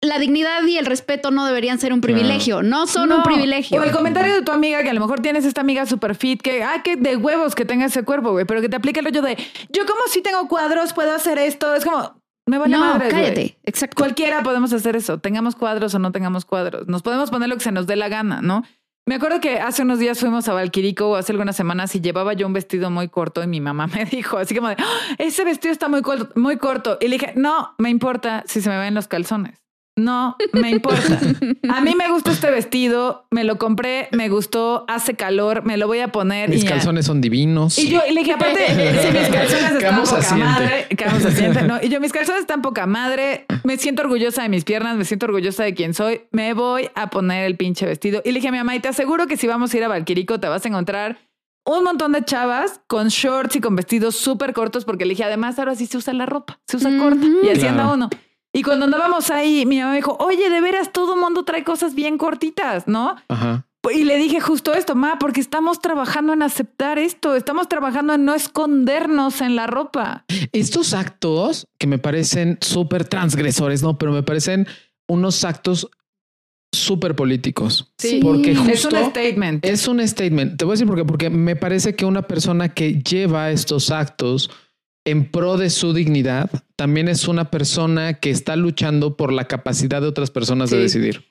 la 0.00 0.18
dignidad 0.18 0.62
y 0.64 0.78
el 0.78 0.86
respeto 0.86 1.30
no 1.30 1.44
deberían 1.44 1.78
ser 1.78 1.92
un 1.92 2.00
privilegio, 2.00 2.62
no 2.62 2.86
son 2.86 3.10
un 3.10 3.22
privilegio. 3.24 3.80
O 3.80 3.84
el 3.84 3.90
comentario 3.90 4.32
de 4.34 4.42
tu 4.42 4.52
amiga, 4.52 4.82
que 4.82 4.90
a 4.90 4.94
lo 4.94 5.00
mejor 5.00 5.20
tienes 5.20 5.44
esta 5.44 5.60
amiga 5.60 5.86
super 5.86 6.14
fit, 6.14 6.40
que, 6.40 6.62
ah, 6.62 6.82
que 6.84 6.96
de 6.96 7.16
huevos 7.16 7.54
que 7.56 7.64
tenga 7.64 7.86
ese 7.86 8.04
cuerpo, 8.04 8.30
güey, 8.30 8.44
pero 8.44 8.60
que 8.60 8.68
te 8.68 8.76
aplique 8.76 9.00
el 9.00 9.06
rollo 9.06 9.22
de, 9.22 9.36
yo 9.70 9.86
como 9.86 10.02
si 10.08 10.22
tengo 10.22 10.46
cuadros, 10.46 10.92
puedo 10.92 11.12
hacer 11.12 11.38
esto, 11.38 11.74
es 11.74 11.84
como, 11.84 12.22
me 12.46 12.58
vale 12.58 12.76
no, 12.76 12.96
cállate, 12.98 13.58
exacto. 13.64 13.96
Cualquiera 13.96 14.44
podemos 14.44 14.72
hacer 14.72 14.94
eso, 14.94 15.18
tengamos 15.18 15.56
cuadros 15.56 15.92
o 15.96 15.98
no 15.98 16.12
tengamos 16.12 16.44
cuadros, 16.44 16.86
nos 16.86 17.02
podemos 17.02 17.30
poner 17.30 17.48
lo 17.48 17.56
que 17.56 17.64
se 17.64 17.72
nos 17.72 17.88
dé 17.88 17.96
la 17.96 18.08
gana, 18.08 18.40
¿no? 18.40 18.62
Me 19.08 19.14
acuerdo 19.14 19.40
que 19.40 19.58
hace 19.58 19.80
unos 19.80 19.98
días 20.00 20.20
fuimos 20.20 20.50
a 20.50 20.52
Valquirico 20.52 21.16
hace 21.16 21.32
algunas 21.32 21.56
semanas 21.56 21.94
y 21.94 22.02
llevaba 22.02 22.34
yo 22.34 22.46
un 22.46 22.52
vestido 22.52 22.90
muy 22.90 23.08
corto 23.08 23.42
y 23.42 23.46
mi 23.46 23.58
mamá 23.58 23.86
me 23.86 24.04
dijo 24.10 24.36
así 24.36 24.54
como 24.54 24.68
de, 24.68 24.76
ah, 24.78 24.98
ese 25.16 25.46
vestido 25.46 25.72
está 25.72 25.88
muy, 25.88 26.02
corto, 26.02 26.38
muy 26.38 26.58
corto. 26.58 26.98
Y 27.00 27.08
le 27.08 27.16
dije, 27.16 27.32
no, 27.34 27.74
me 27.78 27.88
importa 27.88 28.44
si 28.46 28.60
se 28.60 28.68
me 28.68 28.76
ven 28.76 28.92
los 28.92 29.08
calzones. 29.08 29.62
No 29.98 30.36
me 30.52 30.70
importa. 30.70 31.20
A 31.68 31.80
mí 31.80 31.94
me 31.96 32.08
gusta 32.08 32.30
este 32.30 32.50
vestido, 32.50 33.26
me 33.32 33.42
lo 33.42 33.58
compré, 33.58 34.08
me 34.12 34.28
gustó, 34.28 34.84
hace 34.86 35.14
calor, 35.14 35.64
me 35.64 35.76
lo 35.76 35.88
voy 35.88 35.98
a 35.98 36.08
poner. 36.08 36.48
Mis 36.50 36.64
calzones 36.64 37.06
son 37.06 37.20
divinos. 37.20 37.76
Y 37.78 37.88
yo 37.88 38.00
le 38.08 38.20
dije, 38.20 38.32
aparte, 38.32 38.66
si 39.02 39.18
mis 39.18 39.28
calzones 39.28 39.72
están 39.72 40.02
poca 40.02 40.34
madre, 40.36 40.86
asiente, 41.26 41.62
¿no? 41.62 41.78
Y 41.82 41.88
yo, 41.88 42.00
mis 42.00 42.12
calzones 42.12 42.42
están 42.42 42.62
poca 42.62 42.86
madre, 42.86 43.46
me 43.64 43.76
siento 43.76 44.02
orgullosa 44.02 44.42
de 44.42 44.48
mis 44.48 44.64
piernas, 44.64 44.96
me 44.96 45.04
siento 45.04 45.26
orgullosa 45.26 45.64
de 45.64 45.74
quién 45.74 45.94
soy, 45.94 46.22
me 46.30 46.54
voy 46.54 46.90
a 46.94 47.10
poner 47.10 47.44
el 47.44 47.56
pinche 47.56 47.84
vestido. 47.84 48.22
Y 48.24 48.30
le 48.30 48.36
dije 48.36 48.48
a 48.48 48.52
mi 48.52 48.58
mamá, 48.58 48.76
y 48.76 48.80
te 48.80 48.88
aseguro 48.88 49.26
que 49.26 49.36
si 49.36 49.48
vamos 49.48 49.74
a 49.74 49.76
ir 49.76 49.84
a 49.84 49.88
Valquirico, 49.88 50.38
te 50.38 50.46
vas 50.46 50.64
a 50.64 50.68
encontrar 50.68 51.18
un 51.64 51.84
montón 51.84 52.12
de 52.12 52.24
chavas 52.24 52.80
con 52.86 53.08
shorts 53.08 53.56
y 53.56 53.60
con 53.60 53.76
vestidos 53.76 54.16
súper 54.16 54.52
cortos, 54.52 54.84
porque 54.84 55.04
le 55.04 55.10
dije, 55.10 55.24
además, 55.24 55.58
ahora 55.58 55.74
sí 55.74 55.86
se 55.86 55.98
usa 55.98 56.14
la 56.14 56.24
ropa, 56.24 56.60
se 56.66 56.76
usa 56.76 56.96
corta. 56.98 57.26
Y 57.42 57.48
así 57.48 57.66
anda 57.66 57.92
uno. 57.92 58.08
Y 58.52 58.62
cuando 58.62 58.86
andábamos 58.86 59.30
ahí, 59.30 59.66
mi 59.66 59.78
mamá 59.78 59.90
me 59.90 59.96
dijo, 59.96 60.16
oye, 60.20 60.48
de 60.50 60.60
veras, 60.60 60.92
todo 60.92 61.16
mundo 61.16 61.44
trae 61.44 61.64
cosas 61.64 61.94
bien 61.94 62.18
cortitas, 62.18 62.88
¿no? 62.88 63.16
Ajá. 63.28 63.66
Y 63.94 64.04
le 64.04 64.16
dije 64.18 64.40
justo 64.40 64.74
esto, 64.74 64.94
ma, 64.94 65.18
porque 65.18 65.40
estamos 65.40 65.80
trabajando 65.80 66.32
en 66.32 66.42
aceptar 66.42 66.98
esto, 66.98 67.36
estamos 67.36 67.68
trabajando 67.68 68.14
en 68.14 68.24
no 68.24 68.34
escondernos 68.34 69.40
en 69.40 69.56
la 69.56 69.66
ropa. 69.66 70.24
Estos 70.52 70.92
actos 70.92 71.66
que 71.78 71.86
me 71.86 71.98
parecen 71.98 72.58
súper 72.60 73.06
transgresores, 73.06 73.82
¿no? 73.82 73.96
Pero 73.96 74.12
me 74.12 74.22
parecen 74.22 74.66
unos 75.08 75.44
actos 75.44 75.88
súper 76.72 77.16
políticos. 77.16 77.92
Sí, 77.98 78.20
porque 78.22 78.54
justo 78.54 78.72
es 78.72 78.84
un 78.84 79.10
statement. 79.10 79.64
Es 79.64 79.88
un 79.88 80.06
statement. 80.06 80.58
Te 80.58 80.64
voy 80.64 80.72
a 80.72 80.74
decir 80.74 80.86
por 80.86 80.96
qué, 80.96 81.04
porque 81.04 81.30
me 81.30 81.56
parece 81.56 81.94
que 81.94 82.04
una 82.04 82.22
persona 82.22 82.68
que 82.68 83.00
lleva 83.02 83.50
estos 83.50 83.90
actos 83.90 84.50
en 85.04 85.30
pro 85.30 85.56
de 85.56 85.70
su 85.70 85.92
dignidad, 85.92 86.50
también 86.76 87.08
es 87.08 87.28
una 87.28 87.50
persona 87.50 88.14
que 88.14 88.30
está 88.30 88.56
luchando 88.56 89.16
por 89.16 89.32
la 89.32 89.44
capacidad 89.44 90.00
de 90.00 90.08
otras 90.08 90.30
personas 90.30 90.70
de 90.70 90.78
decidir. 90.78 91.24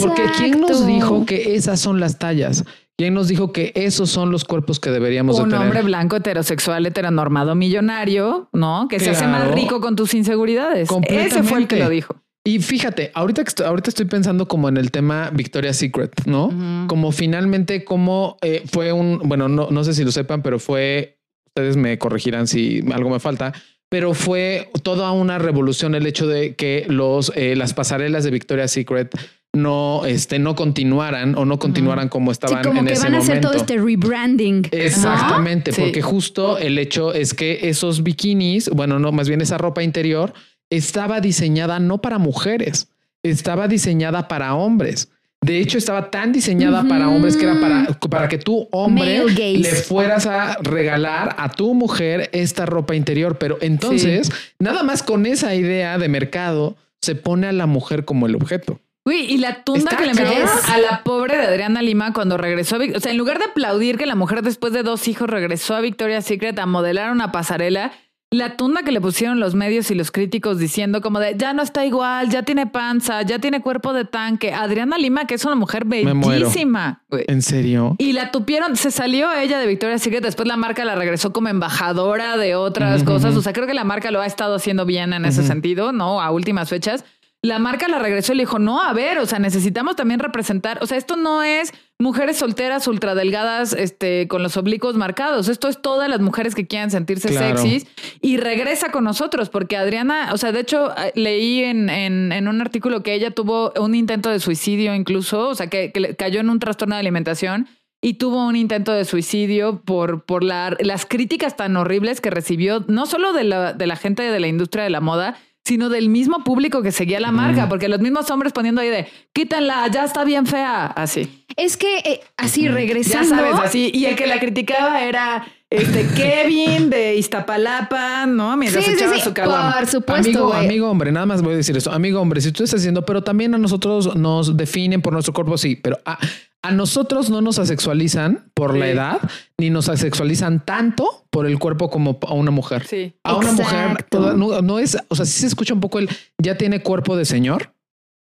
Porque 0.00 0.22
¿quién 0.36 0.60
nos 0.60 0.86
dijo 0.86 1.26
que 1.26 1.54
esas 1.56 1.80
son 1.80 2.00
las 2.00 2.18
tallas? 2.18 2.64
¿Quién 2.96 3.12
nos 3.12 3.26
dijo 3.26 3.52
que 3.52 3.72
esos 3.74 4.08
son 4.08 4.30
los 4.30 4.44
cuerpos 4.44 4.78
que 4.78 4.90
deberíamos 4.90 5.36
Un 5.38 5.46
tener? 5.46 5.58
Un 5.58 5.66
hombre 5.66 5.82
blanco, 5.82 6.16
heterosexual, 6.16 6.86
heteronormado, 6.86 7.56
millonario, 7.56 8.48
¿no? 8.52 8.86
Que 8.88 9.00
se 9.00 9.10
hace 9.10 9.26
más 9.26 9.50
rico 9.50 9.80
con 9.80 9.96
tus 9.96 10.14
inseguridades. 10.14 10.88
Ese 11.08 11.42
fue 11.42 11.58
el 11.58 11.66
que 11.66 11.76
lo 11.76 11.88
dijo. 11.88 12.14
Y 12.46 12.58
fíjate, 12.58 13.10
ahorita, 13.14 13.42
ahorita 13.64 13.88
estoy 13.88 14.04
pensando 14.04 14.46
como 14.46 14.68
en 14.68 14.76
el 14.76 14.90
tema 14.90 15.30
Victoria's 15.32 15.78
Secret, 15.78 16.26
¿no? 16.26 16.86
Como 16.88 17.10
finalmente, 17.10 17.84
como 17.84 18.36
eh, 18.42 18.62
fue 18.70 18.92
un, 18.92 19.18
bueno, 19.24 19.48
no, 19.48 19.70
no 19.70 19.82
sé 19.82 19.94
si 19.94 20.04
lo 20.04 20.12
sepan, 20.12 20.42
pero 20.42 20.58
fue 20.58 21.13
ustedes 21.54 21.76
me 21.76 21.98
corregirán 21.98 22.48
si 22.48 22.82
algo 22.92 23.10
me 23.10 23.20
falta, 23.20 23.52
pero 23.88 24.12
fue 24.12 24.70
toda 24.82 25.12
una 25.12 25.38
revolución 25.38 25.94
el 25.94 26.04
hecho 26.04 26.26
de 26.26 26.56
que 26.56 26.84
los, 26.88 27.30
eh, 27.36 27.54
las 27.54 27.74
pasarelas 27.74 28.24
de 28.24 28.32
Victoria's 28.32 28.72
Secret 28.72 29.16
no, 29.52 30.04
este, 30.04 30.40
no 30.40 30.56
continuaran 30.56 31.36
o 31.38 31.44
no 31.44 31.60
continuaran 31.60 32.08
como 32.08 32.32
estaban 32.32 32.64
como 32.64 32.80
en 32.80 32.86
que 32.86 32.98
van 32.98 33.14
a 33.14 33.18
hacer 33.18 33.40
todo 33.40 33.52
este 33.52 33.76
rebranding. 33.76 34.66
Exactamente, 34.72 35.72
porque 35.72 36.02
justo 36.02 36.58
el 36.58 36.76
hecho 36.76 37.14
es 37.14 37.34
que 37.34 37.68
esos 37.68 38.02
bikinis, 38.02 38.68
bueno, 38.70 38.98
no, 38.98 39.12
más 39.12 39.28
bien 39.28 39.40
esa 39.40 39.56
ropa 39.56 39.84
interior 39.84 40.34
estaba 40.70 41.20
diseñada 41.20 41.78
no 41.78 42.02
para 42.02 42.18
mujeres, 42.18 42.88
estaba 43.22 43.68
diseñada 43.68 44.26
para 44.26 44.56
hombres. 44.56 45.12
De 45.44 45.60
hecho, 45.60 45.76
estaba 45.76 46.10
tan 46.10 46.32
diseñada 46.32 46.84
para 46.88 47.10
hombres 47.10 47.36
que 47.36 47.44
era 47.44 47.60
para, 47.60 47.86
para 48.08 48.28
que 48.30 48.38
tú, 48.38 48.66
hombre, 48.72 49.24
le 49.26 49.74
fueras 49.74 50.24
a 50.24 50.56
regalar 50.62 51.36
a 51.38 51.50
tu 51.50 51.74
mujer 51.74 52.30
esta 52.32 52.64
ropa 52.64 52.94
interior. 52.94 53.36
Pero 53.36 53.58
entonces, 53.60 54.32
nada 54.58 54.82
más 54.82 55.02
con 55.02 55.26
esa 55.26 55.54
idea 55.54 55.98
de 55.98 56.08
mercado, 56.08 56.76
se 57.02 57.14
pone 57.14 57.46
a 57.46 57.52
la 57.52 57.66
mujer 57.66 58.06
como 58.06 58.26
el 58.26 58.34
objeto. 58.36 58.80
Uy, 59.04 59.16
y 59.16 59.36
la 59.36 59.64
tunda 59.64 59.94
que 59.98 60.06
le 60.06 60.14
metieron 60.14 60.48
a 60.66 60.78
la 60.78 61.04
pobre 61.04 61.36
de 61.36 61.42
Adriana 61.42 61.82
Lima 61.82 62.14
cuando 62.14 62.38
regresó. 62.38 62.78
O 62.78 63.00
sea, 63.00 63.12
en 63.12 63.18
lugar 63.18 63.38
de 63.38 63.44
aplaudir 63.44 63.98
que 63.98 64.06
la 64.06 64.14
mujer 64.14 64.40
después 64.40 64.72
de 64.72 64.82
dos 64.82 65.08
hijos 65.08 65.28
regresó 65.28 65.74
a 65.74 65.82
Victoria's 65.82 66.24
Secret 66.24 66.58
a 66.58 66.64
modelar 66.64 67.12
una 67.12 67.30
pasarela, 67.30 67.92
la 68.34 68.56
tunda 68.56 68.82
que 68.82 68.92
le 68.92 69.00
pusieron 69.00 69.40
los 69.40 69.54
medios 69.54 69.90
y 69.90 69.94
los 69.94 70.10
críticos 70.10 70.58
diciendo 70.58 71.00
como 71.00 71.20
de 71.20 71.34
ya 71.36 71.52
no 71.52 71.62
está 71.62 71.84
igual, 71.84 72.30
ya 72.30 72.42
tiene 72.42 72.66
panza, 72.66 73.22
ya 73.22 73.38
tiene 73.38 73.60
cuerpo 73.60 73.92
de 73.92 74.04
tanque. 74.04 74.52
Adriana 74.52 74.98
Lima, 74.98 75.26
que 75.26 75.34
es 75.34 75.44
una 75.44 75.54
mujer 75.54 75.84
bellísima. 75.84 77.02
¿En 77.10 77.42
serio? 77.42 77.96
Y 77.98 78.12
la 78.12 78.30
tupieron, 78.30 78.76
se 78.76 78.90
salió 78.90 79.32
ella 79.32 79.58
de 79.58 79.66
Victoria 79.66 79.98
Secret, 79.98 80.22
después 80.22 80.48
la 80.48 80.56
marca 80.56 80.84
la 80.84 80.94
regresó 80.94 81.32
como 81.32 81.48
embajadora 81.48 82.36
de 82.36 82.54
otras 82.54 83.04
cosas. 83.04 83.36
O 83.36 83.42
sea, 83.42 83.52
creo 83.52 83.66
que 83.66 83.74
la 83.74 83.84
marca 83.84 84.10
lo 84.10 84.20
ha 84.20 84.26
estado 84.26 84.54
haciendo 84.54 84.84
bien 84.84 85.12
en 85.12 85.24
ese 85.24 85.42
sentido, 85.42 85.92
¿no? 85.92 86.20
A 86.20 86.30
últimas 86.30 86.68
fechas 86.68 87.04
la 87.44 87.58
marca 87.58 87.88
la 87.88 87.98
regresó 87.98 88.32
y 88.32 88.36
le 88.36 88.44
dijo, 88.44 88.58
no, 88.58 88.82
a 88.82 88.94
ver, 88.94 89.18
o 89.18 89.26
sea, 89.26 89.38
necesitamos 89.38 89.96
también 89.96 90.18
representar, 90.18 90.78
o 90.80 90.86
sea, 90.86 90.96
esto 90.96 91.16
no 91.16 91.42
es 91.42 91.74
mujeres 91.98 92.38
solteras 92.38 92.88
ultradelgadas 92.88 93.74
este, 93.74 94.26
con 94.28 94.42
los 94.42 94.56
oblicuos 94.56 94.96
marcados, 94.96 95.50
esto 95.50 95.68
es 95.68 95.82
todas 95.82 96.08
las 96.08 96.20
mujeres 96.20 96.54
que 96.54 96.66
quieran 96.66 96.90
sentirse 96.90 97.28
sexys 97.28 97.86
y 98.22 98.38
regresa 98.38 98.90
con 98.90 99.04
nosotros, 99.04 99.50
porque 99.50 99.76
Adriana, 99.76 100.30
o 100.32 100.38
sea, 100.38 100.52
de 100.52 100.60
hecho, 100.60 100.96
eh, 100.96 101.12
leí 101.16 101.62
en, 101.62 101.90
en, 101.90 102.48
un 102.48 102.62
artículo 102.62 103.02
que 103.02 103.12
ella 103.12 103.30
tuvo 103.30 103.74
un 103.78 103.94
intento 103.94 104.30
de 104.30 104.40
suicidio 104.40 104.94
incluso, 104.94 105.50
o 105.50 105.54
sea, 105.54 105.66
que, 105.66 105.92
cayó 106.18 106.40
en 106.40 106.48
un 106.48 106.60
trastorno 106.60 106.94
de 106.94 107.00
alimentación 107.00 107.68
y 108.00 108.14
tuvo 108.14 108.46
un 108.46 108.56
intento 108.56 108.90
de 108.92 109.04
suicidio 109.04 109.82
por, 109.82 110.24
por 110.24 110.44
las 110.44 111.04
críticas 111.04 111.56
tan 111.56 111.76
horribles 111.76 112.22
que 112.22 112.30
recibió, 112.30 112.86
no 112.88 113.04
solo 113.04 113.34
de 113.34 113.44
la, 113.44 113.74
de 113.74 113.86
la 113.86 113.96
gente 113.96 114.22
de 114.22 114.40
la 114.40 114.46
industria 114.46 114.84
de 114.84 114.90
la 114.90 115.02
moda, 115.02 115.36
sino 115.64 115.88
del 115.88 116.10
mismo 116.10 116.44
público 116.44 116.82
que 116.82 116.92
seguía 116.92 117.20
la 117.20 117.32
marca, 117.32 117.68
porque 117.68 117.88
los 117.88 118.00
mismos 118.00 118.30
hombres 118.30 118.52
poniendo 118.52 118.82
ahí 118.82 118.90
de 118.90 119.06
quítanla, 119.32 119.88
ya 119.88 120.04
está 120.04 120.24
bien 120.24 120.46
fea, 120.46 120.86
así. 120.86 121.44
Es 121.56 121.76
que 121.76 121.98
eh, 121.98 122.20
así 122.36 122.68
regresando. 122.68 123.30
Ya 123.30 123.36
sabes, 123.36 123.54
así. 123.64 123.90
Y 123.94 124.04
el 124.04 124.16
que 124.16 124.26
la 124.26 124.38
criticaba 124.38 125.02
era 125.02 125.46
este 125.70 126.06
Kevin 126.16 126.90
de 126.90 127.16
Iztapalapa, 127.16 128.26
¿no? 128.26 128.56
Mientras 128.56 128.86
echaba 128.86 129.18
su 129.18 129.32
caguama. 129.32 129.76
Por 129.78 129.86
supuesto. 129.86 130.28
Amigo, 130.28 130.52
amigo 130.52 130.90
hombre, 130.90 131.12
nada 131.12 131.24
más 131.24 131.40
voy 131.40 131.54
a 131.54 131.56
decir 131.56 131.76
eso. 131.76 131.90
Amigo 131.90 132.20
hombre, 132.20 132.42
si 132.42 132.52
tú 132.52 132.62
estás 132.64 132.80
haciendo, 132.80 133.06
pero 133.06 133.22
también 133.22 133.54
a 133.54 133.58
nosotros 133.58 134.14
nos 134.16 134.56
definen 134.56 135.00
por 135.00 135.14
nuestro 135.14 135.32
cuerpo, 135.32 135.56
sí, 135.56 135.76
pero 135.76 135.98
a, 136.04 136.18
a 136.64 136.70
nosotros 136.70 137.28
no 137.28 137.42
nos 137.42 137.58
asexualizan 137.58 138.50
por 138.54 138.74
la 138.74 138.88
edad, 138.88 139.20
ni 139.58 139.68
nos 139.68 139.90
asexualizan 139.90 140.64
tanto 140.64 141.26
por 141.28 141.46
el 141.46 141.58
cuerpo 141.58 141.90
como 141.90 142.18
a 142.26 142.32
una 142.32 142.50
mujer. 142.50 142.86
Sí. 142.86 143.14
A 143.22 143.36
una 143.36 143.52
mujer 143.52 144.06
no, 144.10 144.78
es, 144.78 144.96
o 145.08 145.14
sea, 145.14 145.26
sí 145.26 145.40
se 145.40 145.46
escucha 145.46 145.74
un 145.74 145.80
poco 145.80 145.98
el 145.98 146.08
ya 146.38 146.56
tiene 146.56 146.82
cuerpo 146.82 147.18
de 147.18 147.26
señor. 147.26 147.74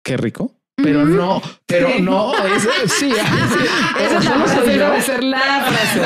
Qué 0.05 0.17
rico. 0.17 0.51
Pero 0.77 1.05
no, 1.05 1.41
pero 1.67 2.01
no 2.01 2.35
es 2.45 2.67
sí, 2.99 3.13
Eso 4.01 4.65
debe 4.67 5.01
ser 5.01 5.23
la 5.23 5.65
frase. 5.69 6.01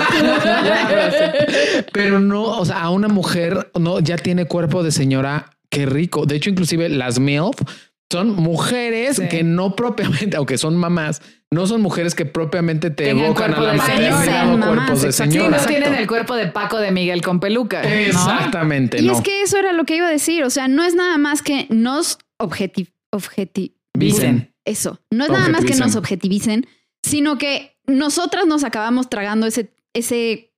pero 1.91 2.21
no, 2.21 2.59
o 2.59 2.65
sea, 2.67 2.83
a 2.83 2.91
una 2.91 3.09
mujer 3.09 3.71
no 3.81 4.01
ya 4.01 4.19
tiene 4.19 4.45
cuerpo 4.45 4.83
de 4.83 4.93
señora. 4.93 5.57
Qué 5.71 5.87
rico. 5.87 6.27
De 6.27 6.37
hecho, 6.37 6.51
inclusive 6.51 6.91
las 6.91 7.19
MILF 7.19 7.57
Son 8.13 8.35
mujeres 8.37 9.19
que 9.31 9.43
no 9.43 9.75
propiamente, 9.75 10.37
aunque 10.39 10.59
son 10.59 10.77
mamás, 10.77 11.23
no 11.51 11.67
son 11.67 11.81
mujeres 11.81 12.15
que 12.15 12.27
propiamente 12.27 12.91
te 12.91 13.11
evocan 13.11 13.55
a 13.55 13.61
la 13.61 13.73
maternidad 13.73 14.55
o 14.55 14.61
cuerpos 14.61 15.03
de 15.03 15.13
señora. 15.13 15.57
no 15.57 15.67
tienen 15.67 15.95
el 15.95 16.07
cuerpo 16.07 16.35
de 16.35 16.49
Paco 16.49 16.79
de 16.79 16.93
Miguel 16.93 17.23
con 17.23 17.41
peluca. 17.41 17.83
Exactamente. 17.83 19.01
Y 19.01 19.09
es 19.09 19.21
que 19.23 19.43
eso 19.43 19.59
era 19.59 19.73
lo 19.73 19.85
que 19.85 19.97
iba 19.97 20.09
a 20.09 20.11
decir. 20.11 20.45
O 20.45 20.51
sea, 20.51 20.69
no 20.69 20.85
es 20.85 20.95
nada 20.95 21.17
más 21.17 21.43
que 21.43 21.67
nos 21.71 22.19
objetivicen. 22.39 24.53
Eso. 24.65 25.01
No 25.11 25.25
es 25.25 25.31
nada 25.31 25.49
más 25.49 25.65
que 25.65 25.75
nos 25.75 25.97
objetivicen, 25.97 26.67
sino 27.03 27.39
que 27.39 27.79
nosotras 27.87 28.47
nos 28.47 28.65
acabamos 28.65 29.09
tragando 29.09 29.47
ese, 29.47 29.73
ese 29.95 30.53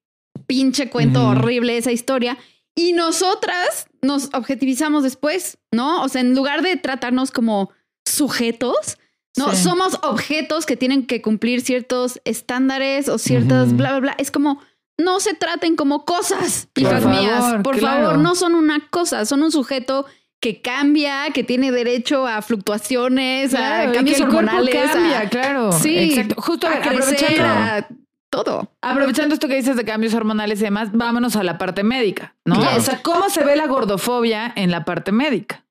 pinche 0.46 0.90
cuento 0.90 1.28
horrible, 1.28 1.76
esa 1.76 1.92
historia, 1.92 2.36
y 2.74 2.92
nosotras 2.92 3.86
nos 4.02 4.30
objetivizamos 4.34 5.04
después, 5.04 5.58
¿no? 5.70 6.02
O 6.02 6.08
sea, 6.08 6.22
en 6.22 6.34
lugar 6.34 6.62
de 6.62 6.76
tratarnos 6.76 7.30
como 7.30 7.70
sujetos, 8.04 8.98
no, 9.36 9.54
somos 9.54 9.98
objetos 10.02 10.66
que 10.66 10.76
tienen 10.76 11.06
que 11.06 11.22
cumplir 11.22 11.60
ciertos 11.60 12.20
estándares 12.24 13.08
o 13.08 13.18
ciertas 13.18 13.76
bla, 13.76 13.90
bla, 13.90 14.00
bla. 14.00 14.14
Es 14.18 14.30
como, 14.30 14.60
no 14.98 15.20
se 15.20 15.34
traten 15.34 15.76
como 15.76 16.04
cosas, 16.04 16.68
hijas 16.76 17.04
mías. 17.04 17.56
Por 17.62 17.78
favor, 17.78 18.18
no 18.18 18.34
son 18.34 18.54
una 18.54 18.88
cosa, 18.90 19.24
son 19.24 19.42
un 19.42 19.52
sujeto 19.52 20.06
que 20.40 20.62
cambia, 20.62 21.30
que 21.34 21.44
tiene 21.44 21.70
derecho 21.70 22.26
a 22.26 22.40
fluctuaciones, 22.42 23.54
a 23.54 23.92
cambios 23.92 24.20
hormonales. 24.20 24.74
cambia, 24.74 25.28
claro. 25.28 25.72
Sí, 25.72 25.96
exacto. 25.98 26.40
Justo 26.40 26.66
a, 26.66 27.76
a 27.76 27.88
todo. 28.30 28.72
Aprovechando 28.80 29.34
esto 29.34 29.48
que 29.48 29.56
dices 29.56 29.76
de 29.76 29.84
cambios 29.84 30.14
hormonales 30.14 30.60
y 30.60 30.64
demás, 30.64 30.90
vámonos 30.92 31.36
a 31.36 31.42
la 31.42 31.58
parte 31.58 31.82
médica, 31.82 32.36
¿no? 32.44 32.58
O 32.58 32.80
sea, 32.80 33.02
¿cómo 33.02 33.28
se 33.28 33.44
ve 33.44 33.56
la 33.56 33.66
gordofobia 33.66 34.52
en 34.56 34.70
la 34.70 34.84
parte 34.84 35.12
médica? 35.12 35.66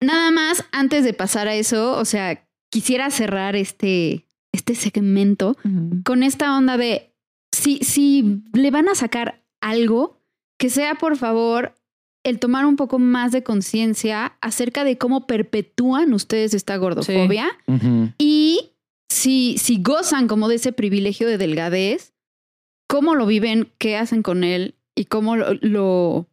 Nada 0.00 0.30
más, 0.30 0.64
antes 0.72 1.04
de 1.04 1.12
pasar 1.12 1.48
a 1.48 1.54
eso, 1.54 1.98
o 1.98 2.04
sea, 2.04 2.47
quisiera 2.70 3.10
cerrar 3.10 3.56
este, 3.56 4.26
este 4.52 4.74
segmento 4.74 5.56
con 6.04 6.22
esta 6.22 6.56
onda 6.56 6.76
de 6.76 7.14
si, 7.52 7.78
si 7.78 8.42
le 8.52 8.70
van 8.70 8.88
a 8.88 8.94
sacar 8.94 9.42
algo, 9.60 10.20
que 10.58 10.70
sea 10.70 10.96
por 10.96 11.16
favor 11.16 11.74
el 12.24 12.38
tomar 12.38 12.66
un 12.66 12.76
poco 12.76 12.98
más 12.98 13.32
de 13.32 13.42
conciencia 13.42 14.36
acerca 14.40 14.84
de 14.84 14.98
cómo 14.98 15.26
perpetúan 15.26 16.12
ustedes 16.12 16.52
esta 16.52 16.76
gordofobia 16.76 17.48
y 18.18 18.72
si, 19.08 19.56
si 19.58 19.80
gozan 19.80 20.28
como 20.28 20.48
de 20.48 20.56
ese 20.56 20.72
privilegio 20.72 21.26
de 21.26 21.38
delgadez, 21.38 22.12
cómo 22.88 23.14
lo 23.14 23.26
viven, 23.26 23.72
qué 23.78 23.96
hacen 23.96 24.22
con 24.22 24.44
él 24.44 24.74
y 24.94 25.06
cómo 25.06 25.36
lo, 25.36 26.27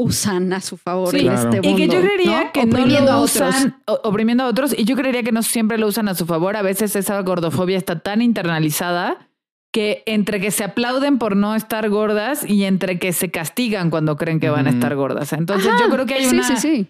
usan 0.00 0.52
a 0.52 0.60
su 0.60 0.76
favor 0.76 1.14
en 1.14 1.32
este 1.32 1.60
mundo. 1.60 1.68
Y 1.68 1.76
que 1.76 1.88
yo 1.88 2.00
creería 2.00 2.52
que 2.52 2.60
oprimiendo 2.60 3.12
no 3.12 3.18
lo 3.18 3.24
usan, 3.24 3.76
a 3.86 3.92
otros. 3.92 4.10
oprimiendo 4.10 4.44
a 4.44 4.46
otros, 4.46 4.74
y 4.76 4.84
yo 4.84 4.96
creería 4.96 5.22
que 5.22 5.32
no 5.32 5.42
siempre 5.42 5.76
lo 5.78 5.86
usan 5.86 6.08
a 6.08 6.14
su 6.14 6.26
favor. 6.26 6.56
A 6.56 6.62
veces 6.62 6.96
esa 6.96 7.20
gordofobia 7.20 7.76
está 7.76 7.98
tan 8.00 8.22
internalizada 8.22 9.28
que 9.72 10.02
entre 10.06 10.40
que 10.40 10.50
se 10.50 10.64
aplauden 10.64 11.18
por 11.18 11.36
no 11.36 11.54
estar 11.54 11.88
gordas 11.90 12.48
y 12.48 12.64
entre 12.64 12.98
que 12.98 13.12
se 13.12 13.30
castigan 13.30 13.90
cuando 13.90 14.16
creen 14.16 14.40
que 14.40 14.50
van 14.50 14.66
a 14.66 14.70
estar 14.70 14.96
gordas. 14.96 15.32
Entonces 15.32 15.70
yo 15.78 15.88
creo 15.90 16.06
que 16.06 16.14
hay, 16.14 16.26
una, 16.26 16.48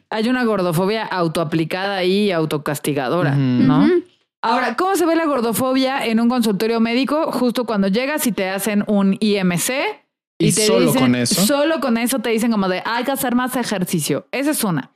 hay 0.08 0.28
una 0.28 0.44
gordofobia 0.44 1.04
autoaplicada 1.04 2.04
y 2.04 2.30
autocastigadora, 2.30 3.34
¿no? 3.34 3.86
Ahora, 4.42 4.74
¿cómo 4.76 4.96
se 4.96 5.04
ve 5.04 5.16
la 5.16 5.26
gordofobia 5.26 6.06
en 6.06 6.18
un 6.18 6.30
consultorio 6.30 6.80
médico? 6.80 7.30
Justo 7.32 7.66
cuando 7.66 7.88
llegas 7.88 8.26
y 8.26 8.32
te 8.32 8.48
hacen 8.48 8.84
un 8.86 9.18
IMC. 9.20 9.70
Y, 10.40 10.52
te 10.52 10.66
solo 10.66 10.94
con 10.94 11.14
eso. 11.14 11.46
Solo 11.46 11.80
con 11.80 11.98
eso 11.98 12.18
te 12.18 12.30
dicen 12.30 12.50
como 12.50 12.68
de 12.68 12.82
hay 12.86 13.04
que 13.04 13.12
hacer 13.12 13.34
más 13.34 13.56
ejercicio. 13.56 14.26
Esa 14.32 14.50
es 14.52 14.64
una. 14.64 14.90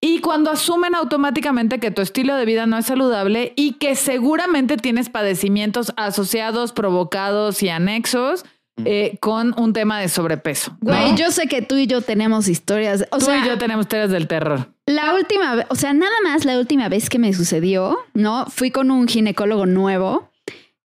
Y 0.00 0.20
cuando 0.20 0.50
asumen 0.50 0.94
automáticamente 0.94 1.78
que 1.78 1.90
tu 1.90 2.00
estilo 2.00 2.34
de 2.34 2.46
vida 2.46 2.66
no 2.66 2.78
es 2.78 2.86
saludable 2.86 3.52
y 3.56 3.74
que 3.74 3.94
seguramente 3.94 4.78
tienes 4.78 5.10
padecimientos 5.10 5.92
asociados, 5.96 6.72
provocados 6.72 7.62
y 7.62 7.68
anexos, 7.68 8.44
eh, 8.84 9.16
con 9.20 9.58
un 9.58 9.72
tema 9.72 10.00
de 10.00 10.08
sobrepeso. 10.08 10.76
Güey, 10.80 11.14
yo 11.16 11.30
sé 11.30 11.46
que 11.46 11.62
tú 11.62 11.76
y 11.76 11.86
yo 11.86 12.02
tenemos 12.02 12.46
historias. 12.46 13.06
O 13.10 13.18
tú 13.18 13.30
y 13.32 13.46
yo 13.46 13.56
tenemos 13.56 13.84
historias 13.84 14.10
del 14.10 14.28
terror. 14.28 14.68
La 14.84 15.14
última 15.14 15.54
vez, 15.54 15.66
o 15.70 15.74
sea, 15.74 15.94
nada 15.94 16.14
más 16.22 16.44
la 16.44 16.58
última 16.58 16.88
vez 16.90 17.08
que 17.08 17.18
me 17.18 17.32
sucedió, 17.32 17.98
¿no? 18.12 18.44
Fui 18.46 18.70
con 18.70 18.90
un 18.90 19.08
ginecólogo 19.08 19.64
nuevo, 19.64 20.30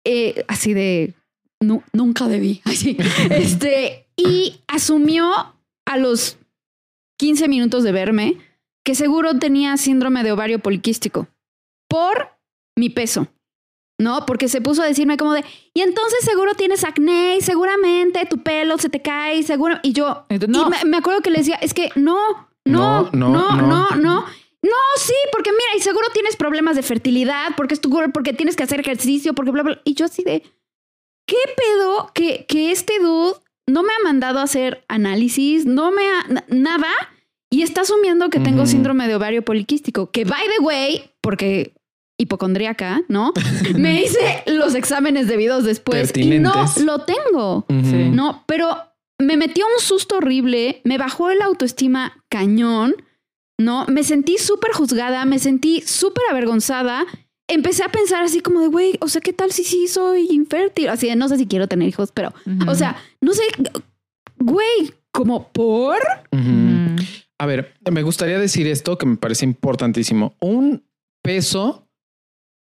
eh, 0.03 0.45
así 0.47 0.73
de 0.73 1.13
nunca 1.93 2.27
debí, 2.27 2.61
así. 2.65 2.97
este, 3.29 4.07
y 4.15 4.61
asumió 4.67 5.55
a 5.85 5.97
los 5.97 6.37
15 7.17 7.47
minutos 7.47 7.83
de 7.83 7.91
verme 7.91 8.37
que 8.83 8.95
seguro 8.95 9.37
tenía 9.39 9.77
síndrome 9.77 10.23
de 10.23 10.31
ovario 10.31 10.59
poliquístico 10.59 11.27
por 11.87 12.29
mi 12.75 12.89
peso. 12.89 13.27
¿no? 13.97 14.25
Porque 14.25 14.47
se 14.47 14.61
puso 14.61 14.81
a 14.81 14.85
decirme 14.85 15.17
como 15.17 15.33
de, 15.33 15.45
y 15.73 15.81
entonces 15.81 16.19
seguro 16.23 16.53
tienes 16.55 16.83
acné, 16.83 17.37
y 17.37 17.41
seguramente 17.41 18.25
tu 18.25 18.39
pelo 18.39 18.77
se 18.77 18.89
te 18.89 19.01
cae, 19.01 19.43
seguro. 19.43 19.77
Y 19.83 19.93
yo, 19.93 20.25
no. 20.47 20.67
y 20.67 20.85
me, 20.85 20.97
acuerdo 20.97 21.21
que 21.21 21.29
le 21.29 21.39
decía, 21.39 21.55
es 21.55 21.73
que 21.73 21.89
no, 21.95 22.17
no, 22.65 23.09
no, 23.13 23.29
no, 23.29 23.55
no, 23.55 23.89
no. 23.95 24.25
no. 24.61 24.77
sí, 24.97 25.13
porque 25.31 25.51
mira, 25.51 25.77
y 25.77 25.79
seguro 25.79 26.07
tienes 26.13 26.35
problemas 26.35 26.75
de 26.75 26.83
fertilidad, 26.83 27.55
porque 27.55 27.73
es 27.73 27.81
tu 27.81 27.89
porque 28.13 28.33
tienes 28.33 28.55
que 28.55 28.63
hacer 28.63 28.79
ejercicio, 28.81 29.33
porque 29.33 29.51
bla, 29.51 29.63
bla. 29.63 29.81
Y 29.85 29.93
yo 29.93 30.05
así 30.05 30.23
de, 30.23 30.43
¿qué 31.25 31.37
pedo 31.55 32.11
que, 32.13 32.45
que 32.47 32.71
este 32.71 32.99
dude 32.99 33.35
no 33.67 33.83
me 33.83 33.89
ha 33.89 34.03
mandado 34.03 34.39
a 34.39 34.43
hacer 34.43 34.83
análisis, 34.87 35.65
no 35.65 35.91
me 35.91 36.03
ha, 36.03 36.43
nada, 36.49 36.87
y 37.49 37.61
está 37.61 37.81
asumiendo 37.81 38.29
que 38.29 38.39
tengo 38.39 38.65
síndrome 38.65 39.07
de 39.07 39.15
ovario 39.15 39.43
poliquístico, 39.43 40.11
que 40.11 40.25
by 40.25 40.43
the 40.57 40.63
way, 40.63 41.11
porque 41.21 41.73
hipocondríaca, 42.17 43.03
¿no? 43.07 43.33
Me 43.75 44.01
hice 44.01 44.43
los 44.45 44.75
exámenes 44.75 45.27
debidos 45.27 45.63
después 45.63 46.11
y 46.15 46.39
no 46.39 46.53
lo 46.83 46.99
tengo, 46.99 47.65
¿no? 47.69 48.43
Pero 48.45 48.77
me 49.19 49.37
metió 49.37 49.65
un 49.65 49.81
susto 49.81 50.17
horrible, 50.17 50.81
me 50.83 50.97
bajó 50.97 51.29
el 51.29 51.41
autoestima 51.41 52.23
cañón, 52.29 52.95
¿no? 53.57 53.85
Me 53.87 54.03
sentí 54.03 54.37
súper 54.37 54.71
juzgada, 54.71 55.25
me 55.25 55.39
sentí 55.39 55.81
súper 55.81 56.23
avergonzada. 56.29 57.05
Empecé 57.47 57.83
a 57.83 57.89
pensar 57.89 58.23
así 58.23 58.39
como 58.41 58.59
de, 58.59 58.67
güey, 58.67 58.97
o 59.01 59.07
sea, 59.07 59.21
¿qué 59.21 59.31
tal 59.31 59.51
si 59.51 59.63
sí 59.63 59.87
soy 59.87 60.27
infértil? 60.31 60.89
Así 60.89 61.07
de, 61.07 61.15
no 61.15 61.29
sé 61.29 61.37
si 61.37 61.45
quiero 61.45 61.67
tener 61.67 61.87
hijos, 61.87 62.11
pero, 62.11 62.33
o 62.67 62.75
sea, 62.75 62.97
no 63.21 63.33
sé, 63.33 63.43
güey, 64.37 64.93
como 65.11 65.49
por... 65.49 65.97
A 67.37 67.45
ver, 67.45 67.73
me 67.91 68.01
gustaría 68.01 68.39
decir 68.39 68.65
esto 68.65 68.97
que 68.97 69.05
me 69.05 69.17
parece 69.17 69.45
importantísimo. 69.45 70.35
Un 70.39 70.83
peso 71.21 71.87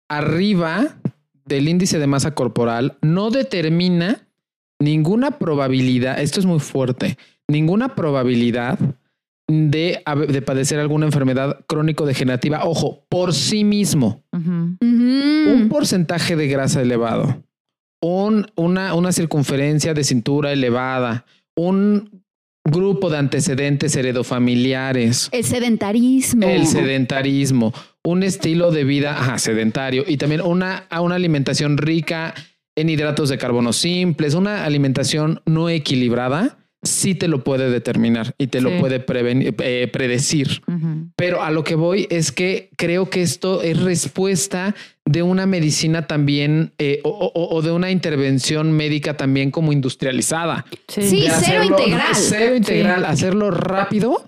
arriba 0.08 0.96
del 1.44 1.68
índice 1.68 1.98
de 1.98 2.06
masa 2.06 2.34
corporal 2.34 2.98
no 3.02 3.30
determina 3.30 4.28
ninguna 4.80 5.38
probabilidad, 5.38 6.20
esto 6.20 6.40
es 6.40 6.46
muy 6.46 6.60
fuerte, 6.60 7.18
ninguna 7.48 7.94
probabilidad 7.94 8.78
de, 9.48 10.02
de 10.28 10.42
padecer 10.42 10.78
alguna 10.78 11.06
enfermedad 11.06 11.60
crónico-degenerativa, 11.66 12.64
ojo, 12.64 13.04
por 13.08 13.34
sí 13.34 13.64
mismo. 13.64 14.22
Un 14.32 15.68
porcentaje 15.70 16.36
de 16.36 16.48
grasa 16.48 16.80
elevado, 16.80 17.42
una, 18.00 18.94
una 18.94 19.12
circunferencia 19.12 19.94
de 19.94 20.04
cintura 20.04 20.52
elevada, 20.52 21.24
un 21.56 22.22
grupo 22.64 23.10
de 23.10 23.18
antecedentes 23.18 23.96
heredofamiliares. 23.96 25.28
El 25.32 25.44
sedentarismo. 25.44 26.46
El 26.46 26.66
sedentarismo. 26.66 27.72
Un 28.04 28.22
estilo 28.22 28.70
de 28.70 28.84
vida 28.84 29.38
sedentario 29.38 30.04
y 30.06 30.16
también 30.16 30.40
una, 30.40 30.86
una 31.00 31.14
alimentación 31.14 31.76
rica 31.78 32.34
en 32.76 32.88
hidratos 32.88 33.28
de 33.28 33.38
carbono 33.38 33.72
simples, 33.72 34.34
una 34.34 34.64
alimentación 34.64 35.40
no 35.44 35.68
equilibrada 35.68 36.58
sí 36.82 37.14
te 37.14 37.28
lo 37.28 37.44
puede 37.44 37.70
determinar 37.70 38.34
y 38.38 38.48
te 38.48 38.60
lo 38.60 38.78
puede 38.80 38.98
prevenir, 38.98 39.54
eh, 39.60 39.88
predecir. 39.92 40.62
Pero 41.16 41.42
a 41.42 41.50
lo 41.50 41.62
que 41.62 41.76
voy 41.76 42.06
es 42.10 42.32
que 42.32 42.70
creo 42.76 43.08
que 43.08 43.22
esto 43.22 43.62
es 43.62 43.80
respuesta 43.80 44.74
de 45.04 45.22
una 45.22 45.46
medicina 45.46 46.06
también 46.06 46.72
eh, 46.78 47.00
o, 47.04 47.62
de 47.62 47.70
una 47.70 47.90
intervención 47.90 48.72
médica 48.72 49.16
también 49.16 49.50
como 49.50 49.72
industrializada. 49.72 50.64
Sí, 50.88 51.26
cero 51.40 51.64
integral. 51.64 52.14
Cero 52.14 52.56
integral, 52.56 53.04
hacerlo 53.04 53.50
rápido. 53.50 54.24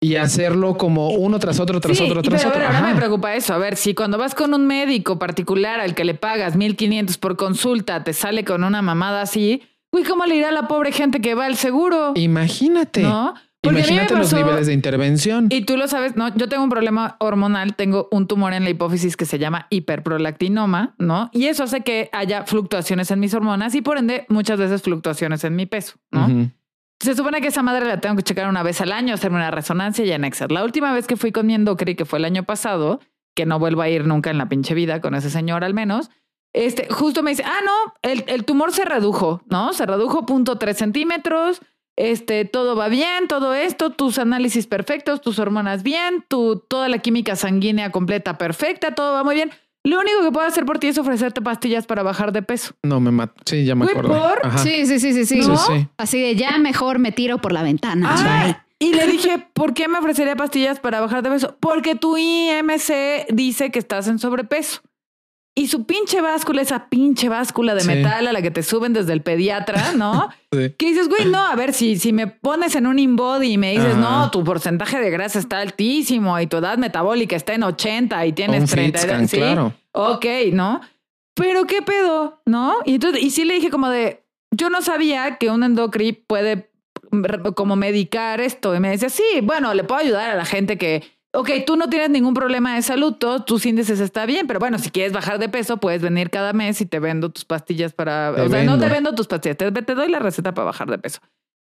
Y 0.00 0.14
hacerlo 0.14 0.76
como 0.76 1.10
uno 1.10 1.40
tras 1.40 1.58
otro, 1.58 1.80
tras 1.80 2.00
otro, 2.00 2.22
tras 2.22 2.44
otro. 2.44 2.64
ahora 2.64 2.82
me 2.82 2.94
preocupa 2.94 3.34
eso. 3.34 3.52
A 3.52 3.58
ver, 3.58 3.74
si 3.74 3.94
cuando 3.94 4.16
vas 4.16 4.32
con 4.32 4.54
un 4.54 4.64
médico 4.64 5.18
particular 5.18 5.80
al 5.80 5.96
que 5.96 6.04
le 6.04 6.14
pagas 6.14 6.54
1500 6.54 7.18
por 7.18 7.36
consulta, 7.36 8.04
te 8.04 8.12
sale 8.12 8.44
con 8.44 8.62
una 8.62 8.80
mamada 8.80 9.22
así, 9.22 9.62
Uy, 9.92 10.02
¿cómo 10.04 10.26
le 10.26 10.36
irá 10.36 10.48
a 10.48 10.52
la 10.52 10.68
pobre 10.68 10.92
gente 10.92 11.20
que 11.20 11.34
va 11.34 11.46
al 11.46 11.56
seguro? 11.56 12.12
Imagínate. 12.14 13.02
¿No? 13.02 13.34
Imagínate 13.62 14.14
los 14.14 14.32
niveles 14.32 14.66
de 14.68 14.72
intervención. 14.72 15.48
Y 15.50 15.62
tú 15.62 15.76
lo 15.76 15.88
sabes, 15.88 16.16
no, 16.16 16.34
yo 16.36 16.48
tengo 16.48 16.62
un 16.62 16.70
problema 16.70 17.16
hormonal, 17.18 17.74
tengo 17.74 18.08
un 18.12 18.28
tumor 18.28 18.52
en 18.52 18.64
la 18.64 18.70
hipófisis 18.70 19.16
que 19.16 19.24
se 19.24 19.38
llama 19.38 19.66
hiperprolactinoma, 19.70 20.94
¿no? 20.98 21.28
Y 21.32 21.46
eso 21.46 21.64
hace 21.64 21.80
que 21.80 22.08
haya 22.12 22.44
fluctuaciones 22.44 23.10
en 23.10 23.18
mis 23.18 23.34
hormonas 23.34 23.74
y 23.74 23.82
por 23.82 23.98
ende 23.98 24.26
muchas 24.28 24.58
veces 24.58 24.82
fluctuaciones 24.82 25.42
en 25.44 25.56
mi 25.56 25.66
peso, 25.66 25.96
¿no? 26.10 26.50
Se 27.00 27.14
supone 27.14 27.40
que 27.40 27.48
esa 27.48 27.62
madre 27.62 27.86
la 27.86 28.00
tengo 28.00 28.16
que 28.16 28.22
checar 28.22 28.48
una 28.48 28.62
vez 28.62 28.80
al 28.80 28.92
año, 28.92 29.14
hacerme 29.14 29.36
una 29.36 29.50
resonancia 29.50 30.04
y 30.04 30.12
anexar. 30.12 30.50
La 30.50 30.64
última 30.64 30.92
vez 30.92 31.06
que 31.06 31.16
fui 31.16 31.32
con 31.32 31.46
mi 31.46 31.54
endocri, 31.54 31.94
que 31.94 32.04
fue 32.04 32.18
el 32.18 32.24
año 32.24 32.42
pasado, 32.42 33.00
que 33.34 33.46
no 33.46 33.58
vuelva 33.58 33.84
a 33.84 33.88
ir 33.88 34.04
nunca 34.04 34.30
en 34.30 34.38
la 34.38 34.48
pinche 34.48 34.74
vida 34.74 35.00
con 35.00 35.14
ese 35.14 35.30
señor 35.30 35.62
al 35.62 35.74
menos. 35.74 36.10
Este, 36.52 36.88
justo 36.90 37.22
me 37.22 37.30
dice, 37.30 37.44
ah, 37.44 37.60
no, 37.64 37.94
el, 38.02 38.24
el 38.26 38.44
tumor 38.44 38.72
se 38.72 38.84
redujo, 38.84 39.42
¿no? 39.48 39.72
Se 39.72 39.86
redujo 39.86 40.26
punto 40.26 40.56
tres 40.56 40.78
centímetros, 40.78 41.60
este, 41.96 42.44
todo 42.44 42.76
va 42.76 42.88
bien, 42.88 43.26
todo 43.28 43.54
esto, 43.54 43.90
tus 43.90 44.18
análisis 44.18 44.66
perfectos, 44.66 45.20
tus 45.20 45.38
hormonas 45.38 45.82
bien, 45.82 46.24
tu, 46.28 46.62
toda 46.68 46.88
la 46.88 46.98
química 46.98 47.34
sanguínea 47.34 47.90
completa 47.90 48.38
perfecta, 48.38 48.94
todo 48.94 49.12
va 49.12 49.24
muy 49.24 49.34
bien. 49.34 49.50
Lo 49.84 49.98
único 50.00 50.22
que 50.22 50.30
puedo 50.30 50.46
hacer 50.46 50.64
por 50.64 50.78
ti 50.78 50.88
es 50.88 50.98
ofrecerte 50.98 51.40
pastillas 51.40 51.86
para 51.86 52.02
bajar 52.02 52.32
de 52.32 52.42
peso. 52.42 52.74
No 52.82 53.00
me 53.00 53.10
mato. 53.10 53.34
Sí, 53.46 53.64
ya 53.64 53.74
me 53.74 53.84
acuerdo. 53.86 54.14
Sí, 54.58 54.86
sí, 54.86 55.00
sí, 55.00 55.12
sí, 55.12 55.24
sí. 55.24 55.88
Así 55.96 56.20
de 56.20 56.36
ya 56.36 56.58
mejor 56.58 56.98
me 56.98 57.10
tiro 57.10 57.38
por 57.38 57.52
la 57.52 57.62
ventana. 57.62 58.62
y 58.78 58.92
le 58.94 59.06
dije, 59.06 59.48
¿por 59.52 59.74
qué 59.74 59.88
me 59.88 59.98
ofrecería 59.98 60.36
pastillas 60.36 60.78
para 60.78 61.00
bajar 61.00 61.22
de 61.22 61.30
peso? 61.30 61.56
Porque 61.58 61.94
tu 61.94 62.16
IMC 62.16 63.26
dice 63.30 63.70
que 63.70 63.78
estás 63.78 64.08
en 64.08 64.18
sobrepeso. 64.18 64.82
Y 65.58 65.66
su 65.66 65.84
pinche 65.86 66.20
báscula, 66.20 66.62
esa 66.62 66.88
pinche 66.88 67.28
báscula 67.28 67.74
de 67.74 67.82
metal 67.82 68.28
a 68.28 68.32
la 68.32 68.40
que 68.42 68.52
te 68.52 68.62
suben 68.62 68.92
desde 68.92 69.12
el 69.12 69.22
pediatra, 69.22 69.92
¿no? 69.94 70.28
Que 70.50 70.86
dices, 70.86 71.08
güey, 71.08 71.26
no, 71.26 71.44
a 71.44 71.54
ver, 71.56 71.74
si, 71.74 71.98
si 71.98 72.12
me 72.12 72.26
pones 72.26 72.74
en 72.74 72.86
un 72.86 72.98
InBody 72.98 73.52
y 73.52 73.58
me 73.58 73.72
dices, 73.72 73.96
no, 73.96 74.30
tu 74.30 74.44
porcentaje 74.44 74.98
de 74.98 75.10
grasa 75.10 75.40
está 75.40 75.58
altísimo 75.58 76.38
y 76.40 76.46
tu 76.46 76.56
edad 76.56 76.78
metabólica 76.78 77.36
está 77.36 77.52
en 77.54 77.64
80 77.64 78.24
y 78.24 78.32
tienes 78.32 78.70
30, 78.70 79.26
¿sí? 79.26 79.36
Claro. 79.36 79.74
Ok, 79.92 80.24
¿no? 80.52 80.80
Pero 81.34 81.66
qué 81.66 81.82
pedo, 81.82 82.40
¿no? 82.46 82.76
Y 82.86 82.94
entonces, 82.94 83.22
y 83.22 83.30
sí 83.30 83.44
le 83.44 83.54
dije 83.54 83.68
como 83.68 83.90
de, 83.90 84.24
yo 84.52 84.70
no 84.70 84.80
sabía 84.80 85.36
que 85.36 85.50
un 85.50 85.64
endocri 85.64 86.12
puede 86.12 86.70
como 87.54 87.76
medicar 87.76 88.40
esto. 88.40 88.74
Y 88.74 88.80
me 88.80 88.90
decía, 88.90 89.08
sí, 89.10 89.40
bueno, 89.42 89.74
le 89.74 89.84
puedo 89.84 90.00
ayudar 90.00 90.30
a 90.30 90.36
la 90.36 90.44
gente 90.44 90.78
que 90.78 91.02
ok, 91.32 91.50
tú 91.66 91.76
no 91.76 91.88
tienes 91.88 92.10
ningún 92.10 92.34
problema 92.34 92.74
de 92.74 92.82
salud, 92.82 93.14
todos 93.14 93.44
tus 93.44 93.66
índices 93.66 94.00
está 94.00 94.26
bien, 94.26 94.46
pero 94.46 94.58
bueno, 94.58 94.78
si 94.78 94.90
quieres 94.90 95.12
bajar 95.12 95.38
de 95.38 95.48
peso, 95.48 95.76
puedes 95.78 96.02
venir 96.02 96.30
cada 96.30 96.52
mes 96.52 96.80
y 96.80 96.86
te 96.86 96.98
vendo 96.98 97.30
tus 97.30 97.44
pastillas 97.44 97.92
para... 97.92 98.32
o 98.32 98.48
sea, 98.48 98.64
no 98.64 98.78
te 98.78 98.88
vendo 98.88 99.14
tus 99.14 99.26
pastillas, 99.26 99.56
te, 99.56 99.70
te, 99.70 99.94
doy 99.94 100.10
la 100.10 100.18
receta 100.18 100.54
para 100.54 100.66
bajar 100.66 100.90
de 100.90 100.98
peso. 100.98 101.20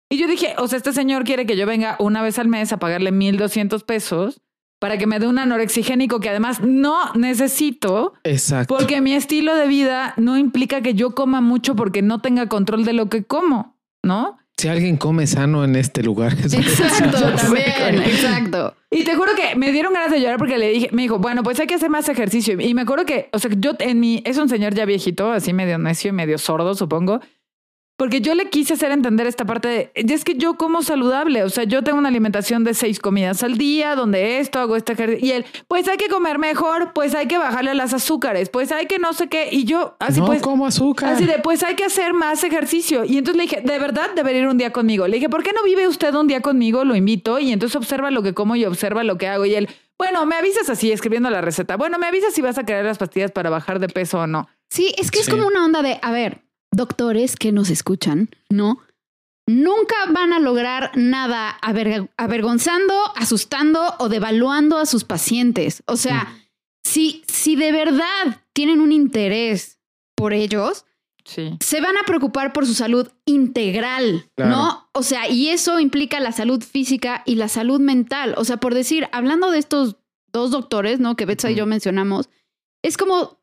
Y 0.09 0.17
yo 0.17 0.27
dije, 0.27 0.55
o 0.57 0.67
sea, 0.67 0.77
este 0.77 0.93
señor 0.93 1.25
quiere 1.25 1.45
que 1.45 1.57
yo 1.57 1.65
venga 1.65 1.97
una 1.99 2.21
vez 2.21 2.39
al 2.39 2.47
mes 2.47 2.71
a 2.71 2.77
pagarle 2.77 3.11
1.200 3.11 3.83
pesos 3.83 4.41
para 4.79 4.97
que 4.97 5.07
me 5.07 5.19
dé 5.19 5.27
un 5.27 5.39
anorexigénico 5.39 6.19
que 6.19 6.29
además 6.29 6.61
no 6.61 7.11
necesito. 7.13 8.13
Exacto. 8.23 8.75
Porque 8.75 9.01
mi 9.01 9.13
estilo 9.13 9.55
de 9.55 9.67
vida 9.67 10.13
no 10.17 10.37
implica 10.37 10.81
que 10.81 10.93
yo 10.93 11.13
coma 11.15 11.41
mucho 11.41 11.75
porque 11.75 12.01
no 12.01 12.21
tenga 12.21 12.47
control 12.47 12.85
de 12.85 12.93
lo 12.93 13.09
que 13.09 13.23
como, 13.25 13.77
¿no? 14.03 14.37
Si 14.59 14.67
alguien 14.67 14.97
come 14.97 15.27
sano 15.27 15.63
en 15.63 15.75
este 15.75 16.01
lugar. 16.01 16.33
exacto, 16.33 17.35
también, 17.35 18.01
exacto. 18.03 18.73
Y 18.89 19.03
te 19.03 19.15
juro 19.15 19.33
que 19.35 19.55
me 19.55 19.71
dieron 19.71 19.93
ganas 19.93 20.09
de 20.09 20.19
llorar 20.19 20.39
porque 20.39 20.57
le 20.57 20.69
dije, 20.69 20.89
me 20.91 21.03
dijo, 21.03 21.19
bueno, 21.19 21.43
pues 21.43 21.59
hay 21.59 21.67
que 21.67 21.75
hacer 21.75 21.91
más 21.91 22.09
ejercicio. 22.09 22.59
Y 22.59 22.73
me 22.73 22.81
acuerdo 22.81 23.05
que, 23.05 23.29
o 23.33 23.37
sea, 23.37 23.51
yo 23.55 23.73
en 23.77 23.99
mi, 23.99 24.23
es 24.25 24.39
un 24.39 24.49
señor 24.49 24.73
ya 24.73 24.85
viejito, 24.85 25.31
así 25.31 25.53
medio 25.53 25.77
necio 25.77 26.09
y 26.09 26.13
medio 26.13 26.39
sordo, 26.39 26.73
supongo. 26.73 27.19
Porque 27.97 28.21
yo 28.21 28.35
le 28.35 28.49
quise 28.49 28.75
hacer 28.75 28.91
entender 28.91 29.25
esta 29.25 29.43
parte 29.43 29.67
de, 29.67 29.91
es 29.95 30.23
que 30.23 30.35
yo 30.35 30.55
como 30.55 30.83
saludable, 30.83 31.43
o 31.43 31.49
sea, 31.49 31.63
yo 31.63 31.83
tengo 31.83 31.97
una 31.97 32.09
alimentación 32.09 32.63
de 32.63 32.75
seis 32.75 32.99
comidas 32.99 33.41
al 33.41 33.57
día, 33.57 33.95
donde 33.95 34.39
esto, 34.39 34.59
hago 34.59 34.75
este 34.75 34.93
ejercicio, 34.93 35.27
y 35.27 35.31
él, 35.31 35.45
pues 35.67 35.87
hay 35.87 35.97
que 35.97 36.07
comer 36.07 36.37
mejor, 36.37 36.93
pues 36.93 37.15
hay 37.15 37.27
que 37.27 37.39
bajarle 37.39 37.73
las 37.73 37.95
azúcares, 37.95 38.49
pues 38.49 38.71
hay 38.71 38.85
que 38.85 38.99
no 38.99 39.13
sé 39.13 39.29
qué, 39.29 39.49
y 39.51 39.65
yo, 39.65 39.95
así 39.99 40.19
no 40.19 40.27
pues... 40.27 40.43
como 40.43 40.67
azúcar. 40.67 41.13
Así 41.13 41.25
de, 41.25 41.39
pues 41.39 41.63
hay 41.63 41.73
que 41.73 41.85
hacer 41.85 42.13
más 42.13 42.43
ejercicio. 42.43 43.03
Y 43.03 43.17
entonces 43.17 43.37
le 43.37 43.43
dije, 43.43 43.61
de 43.61 43.79
verdad 43.79 44.11
debería 44.15 44.41
ir 44.41 44.47
un 44.47 44.59
día 44.59 44.71
conmigo. 44.71 45.07
Le 45.07 45.15
dije, 45.15 45.29
¿por 45.29 45.41
qué 45.41 45.51
no 45.53 45.63
vive 45.63 45.87
usted 45.87 46.13
un 46.13 46.27
día 46.27 46.41
conmigo? 46.41 46.85
Lo 46.85 46.95
invito, 46.95 47.39
y 47.39 47.51
entonces 47.51 47.75
observa 47.75 48.11
lo 48.11 48.21
que 48.21 48.35
como 48.35 48.55
y 48.55 48.65
observa 48.65 49.03
lo 49.03 49.17
que 49.17 49.27
hago. 49.27 49.45
Y 49.45 49.55
él, 49.55 49.69
bueno, 49.97 50.23
me 50.27 50.35
avisas 50.35 50.69
así, 50.69 50.91
escribiendo 50.91 51.31
la 51.31 51.41
receta. 51.41 51.77
Bueno, 51.77 51.97
me 51.97 52.05
avisas 52.05 52.31
si 52.31 52.41
vas 52.41 52.59
a 52.59 52.63
querer 52.63 52.85
las 52.85 52.99
pastillas 52.99 53.31
para 53.31 53.49
bajar 53.49 53.79
de 53.79 53.87
peso 53.87 54.19
o 54.19 54.27
no. 54.27 54.47
Sí, 54.69 54.93
es 54.99 55.09
que 55.09 55.19
es 55.19 55.29
como 55.29 55.47
una 55.47 55.65
onda 55.65 55.81
de, 55.81 55.97
a 56.01 56.11
ver, 56.11 56.43
doctores 56.77 57.35
que 57.35 57.51
nos 57.51 57.69
escuchan, 57.69 58.29
¿no? 58.49 58.79
Nunca 59.45 59.95
van 60.11 60.31
a 60.31 60.39
lograr 60.39 60.91
nada 60.95 61.57
avergonzando, 62.17 62.93
asustando 63.15 63.95
o 63.99 64.09
devaluando 64.09 64.77
a 64.77 64.85
sus 64.85 65.03
pacientes. 65.03 65.83
O 65.87 65.97
sea, 65.97 66.23
mm. 66.23 66.41
si, 66.83 67.23
si 67.27 67.55
de 67.55 67.71
verdad 67.71 68.41
tienen 68.53 68.79
un 68.81 68.91
interés 68.91 69.79
por 70.15 70.33
ellos, 70.33 70.85
se 71.59 71.81
van 71.81 71.97
a 71.97 72.03
preocupar 72.05 72.53
por 72.53 72.65
su 72.65 72.73
salud 72.73 73.09
integral, 73.25 74.29
¿no? 74.37 74.89
O 74.93 75.03
sea, 75.03 75.29
y 75.29 75.49
eso 75.49 75.79
implica 75.79 76.21
la 76.21 76.31
salud 76.31 76.63
física 76.63 77.21
y 77.25 77.35
la 77.35 77.49
salud 77.49 77.81
mental. 77.81 78.33
O 78.37 78.45
sea, 78.45 78.57
por 78.57 78.73
decir, 78.73 79.09
hablando 79.11 79.51
de 79.51 79.59
estos 79.59 79.97
dos 80.31 80.51
doctores, 80.51 80.99
¿no? 80.99 81.15
Que 81.15 81.25
Betsa 81.25 81.51
y 81.51 81.55
yo 81.55 81.65
mencionamos, 81.65 82.29
es 82.81 82.95
como, 82.95 83.36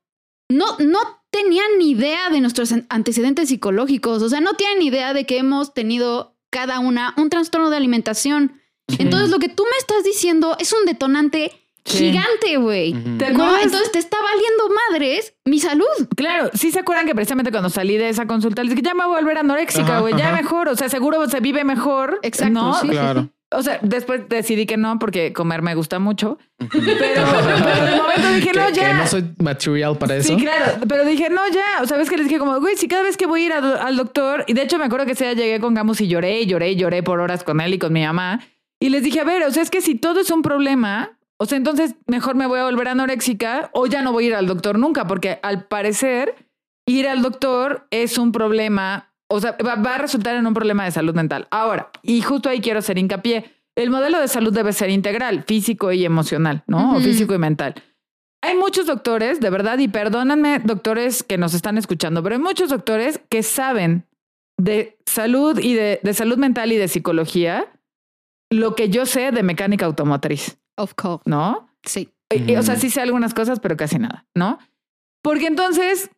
no, 0.55 0.65
no 0.79 0.99
tenían 1.31 1.67
ni 1.79 1.91
idea 1.91 2.31
de 2.31 2.41
nuestros 2.41 2.73
antecedentes 2.89 3.49
psicológicos, 3.49 4.23
o 4.23 4.29
sea, 4.29 4.41
no 4.41 4.55
tienen 4.55 4.79
ni 4.79 4.87
idea 4.87 5.13
de 5.13 5.27
que 5.27 5.39
hemos 5.39 5.75
tenido 5.75 6.37
cada 6.51 6.79
una 6.79 7.15
un 7.17 7.31
trastorno 7.31 7.71
de 7.71 7.77
alimentación. 7.77 8.61
Entonces, 8.99 9.31
lo 9.31 9.39
que 9.39 9.49
tú 9.49 9.65
me 9.65 9.77
estás 9.79 10.05
diciendo 10.05 10.57
es 10.61 10.73
un 10.73 10.85
detonante 10.85 11.51
gigante, 11.85 12.57
güey. 12.57 12.93
Entonces 12.93 13.93
te 13.93 13.99
está 13.99 14.17
valiendo 14.23 14.71
madres 14.91 15.35
mi 15.45 15.59
salud. 15.59 15.85
Claro, 16.17 16.51
sí 16.55 16.71
se 16.71 16.81
acuerdan 16.81 17.07
que 17.07 17.15
precisamente 17.15 17.51
cuando 17.51 17.69
salí 17.69 17.97
de 17.97 18.09
esa 18.09 18.27
consulta, 18.27 18.63
les 18.63 18.71
dije, 18.71 18.83
ya 18.83 18.95
me 18.95 19.05
voy 19.05 19.17
a 19.17 19.21
volver 19.21 19.39
anoréxica, 19.39 20.01
güey, 20.01 20.17
ya 20.17 20.33
mejor, 20.33 20.69
o 20.69 20.77
sea, 20.77 20.89
seguro 20.89 21.29
se 21.29 21.41
vive 21.41 21.65
mejor. 21.65 22.21
Exacto. 22.23 22.75
Sí, 22.81 22.89
claro. 22.89 23.29
O 23.57 23.63
sea, 23.63 23.79
después 23.83 24.29
decidí 24.29 24.67
que 24.67 24.77
no, 24.77 24.99
porque 24.99 25.33
comer 25.33 25.63
me 25.63 25.75
gusta 25.75 25.99
mucho. 25.99 26.39
Pero, 26.59 26.81
en 26.83 27.89
el 27.89 27.97
momento 27.97 28.33
dije, 28.35 28.53
no, 28.55 28.71
ya. 28.71 28.89
Que 28.89 28.95
no 28.95 29.07
soy 29.07 29.25
material 29.39 29.97
para 29.97 30.17
eso. 30.17 30.29
Sí, 30.29 30.43
claro. 30.43 30.81
Pero 30.89 31.05
dije, 31.05 31.31
no, 31.31 31.41
ya. 31.49 31.83
O 31.83 31.87
sea, 31.87 31.97
ves 31.97 32.11
que 32.11 32.17
les 32.17 32.27
dije 32.27 32.39
como, 32.39 32.61
güey, 32.61 32.77
si 32.77 32.89
cada 32.89 33.03
vez 33.03 33.17
que 33.17 33.27
voy 33.27 33.43
a 33.43 33.47
ir 33.47 33.53
al, 33.53 33.97
doctor, 33.97 34.45
y 34.47 34.55
de 34.55 34.63
hecho 34.63 34.79
me 34.79 34.85
acuerdo 34.85 35.07
que 35.07 35.13
ese 35.13 35.25
día 35.25 35.35
llegué 35.35 35.61
con 35.61 35.75
Gamos 35.75 36.01
y 36.01 36.09
lloré 36.09 36.41
y 36.41 36.47
lloré 36.47 36.73
y 36.73 36.77
lloré 36.77 37.03
por 37.03 37.21
horas 37.21 37.45
con 37.45 37.61
él 37.61 37.75
y 37.75 37.79
con 37.79 37.93
mi 37.93 38.05
mamá. 38.05 38.41
Y 38.81 38.89
les 38.91 39.03
dije, 39.03 39.21
a 39.21 39.25
ver, 39.25 39.43
o 39.45 39.51
sea, 39.51 39.63
es 39.63 39.71
que 39.71 39.81
si 39.81 39.95
todo 39.95 40.21
es 40.21 40.31
un 40.31 40.43
problema, 40.43 41.19
o 41.37 41.47
sea, 41.47 41.57
entonces 41.57 41.95
mejor 42.07 42.35
me 42.35 42.47
voy 42.47 42.61
a 42.61 42.65
volver 42.65 42.89
anoréxica 42.89 43.71
o 43.73 43.87
ya 43.87 44.03
no 44.03 44.13
voy 44.13 44.25
a 44.25 44.27
ir 44.29 44.35
al 44.35 44.47
doctor 44.47 44.79
nunca, 44.79 45.07
porque 45.07 45.39
al 45.43 45.67
parecer 45.67 46.35
ir 46.87 47.09
al 47.09 47.23
doctor 47.23 47.87
es 47.91 48.19
un 48.19 48.33
problema 48.33 49.14
o 49.35 49.41
sea, 49.41 49.57
va, 49.67 49.95
a 49.95 49.99
resultar 49.99 50.37
en 50.37 50.47
un 50.47 50.55
problema 50.55 50.85
de 50.85 50.93
salud 50.93 51.15
mental. 51.15 51.49
Ahora, 51.51 51.91
y 52.03 52.23
justo 52.23 52.49
ahí 52.49 52.61
quiero 52.61 52.79
hacer 52.79 52.99
hincapié, 52.99 53.51
el 53.77 53.91
modelo 53.91 54.21
de 54.21 54.29
salud 54.29 54.53
debe 54.53 54.73
ser 54.73 54.91
integral, 54.91 55.43
físico 55.43 55.91
y 55.91 56.05
emocional, 56.05 56.63
¿no? 56.69 56.97
O 56.97 57.01
físico 57.01 57.35
y 57.35 57.39
mental. 57.39 57.75
Hay 58.43 58.57
muchos 58.57 58.87
doctores, 58.87 59.41
de 59.41 59.51
verdad, 59.51 59.79
y 59.79 59.89
perdónenme, 59.89 60.61
doctores 60.61 61.25
que 61.25 61.39
nos 61.39 61.55
están 61.55 61.79
escuchando, 61.79 62.23
pero 62.23 62.37
hay 62.37 62.41
muchos 62.41 62.69
doctores 62.69 63.21
que 63.29 63.43
saben 63.43 64.07
de 64.57 64.97
salud 65.07 65.59
y 65.59 65.75
de, 65.75 65.99
salud 66.13 66.39
mental 66.39 66.71
y 66.71 66.77
de 66.77 66.87
psicología 66.87 67.67
lo 68.51 68.77
que 68.77 68.89
yo 68.89 69.07
sé 69.07 69.33
de 69.33 69.43
mecánica 69.43 69.87
automotriz. 69.87 70.59
Of 70.77 70.95
course. 70.95 71.23
¿No? 71.27 71.69
Sí. 71.83 72.11
O 72.57 72.63
sea, 72.63 72.77
sí 72.77 72.91
sé 72.91 73.01
algunas 73.01 73.35
cosas, 73.35 73.59
pero 73.59 73.77
casi 73.77 73.99
nada, 73.99 74.27
¿no? 74.35 74.59
Porque 75.23 75.47
entonces 75.47 76.11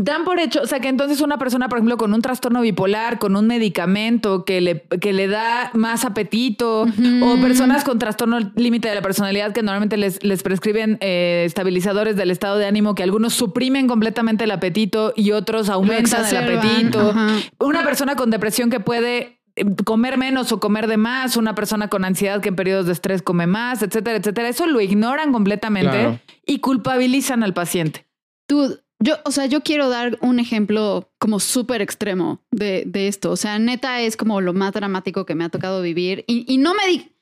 dan 0.00 0.24
por 0.24 0.38
hecho, 0.38 0.62
o 0.62 0.66
sea, 0.66 0.80
que 0.80 0.88
entonces 0.88 1.20
una 1.20 1.38
persona, 1.38 1.68
por 1.68 1.78
ejemplo, 1.78 1.96
con 1.96 2.12
un 2.12 2.22
trastorno 2.22 2.60
bipolar, 2.60 3.18
con 3.18 3.36
un 3.36 3.46
medicamento 3.46 4.44
que 4.44 4.60
le, 4.60 4.82
que 5.00 5.12
le 5.12 5.28
da 5.28 5.70
más 5.74 6.04
apetito, 6.04 6.82
o 6.82 7.36
personas 7.40 7.84
con 7.84 7.98
trastorno 7.98 8.38
límite 8.54 8.88
de 8.88 8.94
la 8.94 9.02
personalidad 9.02 9.52
que 9.52 9.62
normalmente 9.62 9.96
les, 9.96 10.22
les 10.22 10.42
prescriben 10.42 10.98
eh, 11.00 11.44
estabilizadores 11.46 12.16
del 12.16 12.30
estado 12.30 12.58
de 12.58 12.66
ánimo, 12.66 12.94
que 12.94 13.02
algunos 13.02 13.34
suprimen 13.34 13.88
completamente 13.88 14.44
el 14.44 14.50
apetito 14.50 15.12
y 15.16 15.32
otros 15.32 15.68
aumentan 15.68 16.26
el 16.26 16.36
apetito. 16.36 17.14
Una 17.58 17.84
persona 17.84 18.16
con 18.16 18.30
depresión 18.30 18.70
que 18.70 18.80
puede 18.80 19.40
eh, 19.56 19.64
comer 19.84 20.18
menos 20.18 20.52
o 20.52 20.60
comer 20.60 20.86
de 20.86 20.96
más, 20.96 21.36
una 21.36 21.54
persona 21.54 21.88
con 21.88 22.04
ansiedad 22.04 22.40
que 22.40 22.50
en 22.50 22.56
periodos 22.56 22.86
de 22.86 22.92
estrés 22.92 23.22
come 23.22 23.46
más, 23.46 23.82
etcétera, 23.82 24.18
etcétera. 24.18 24.48
Eso 24.48 24.66
lo 24.66 24.80
ignoran 24.80 25.32
completamente 25.32 26.20
y 26.44 26.58
culpabilizan 26.58 27.42
al 27.42 27.54
paciente. 27.54 28.06
Tú, 28.46 28.78
yo, 28.98 29.16
o 29.24 29.30
sea, 29.30 29.46
yo 29.46 29.62
quiero 29.62 29.88
dar 29.88 30.18
un 30.22 30.38
ejemplo 30.38 31.10
como 31.18 31.38
súper 31.40 31.82
extremo 31.82 32.42
de, 32.50 32.84
de, 32.86 33.08
esto. 33.08 33.30
O 33.30 33.36
sea, 33.36 33.58
neta 33.58 34.00
es 34.00 34.16
como 34.16 34.40
lo 34.40 34.54
más 34.54 34.72
dramático 34.72 35.26
que 35.26 35.34
me 35.34 35.44
ha 35.44 35.48
tocado 35.48 35.82
vivir 35.82 36.24
y, 36.26 36.44
y, 36.52 36.58
no 36.58 36.74
me 36.74 36.86
di, 36.88 37.12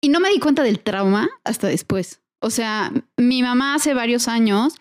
y 0.00 0.08
no 0.10 0.20
me 0.20 0.30
di 0.30 0.38
cuenta 0.38 0.62
del 0.62 0.80
trauma 0.80 1.28
hasta 1.44 1.66
después. 1.66 2.20
O 2.40 2.50
sea, 2.50 2.92
mi 3.16 3.42
mamá 3.42 3.74
hace 3.74 3.94
varios 3.94 4.28
años 4.28 4.76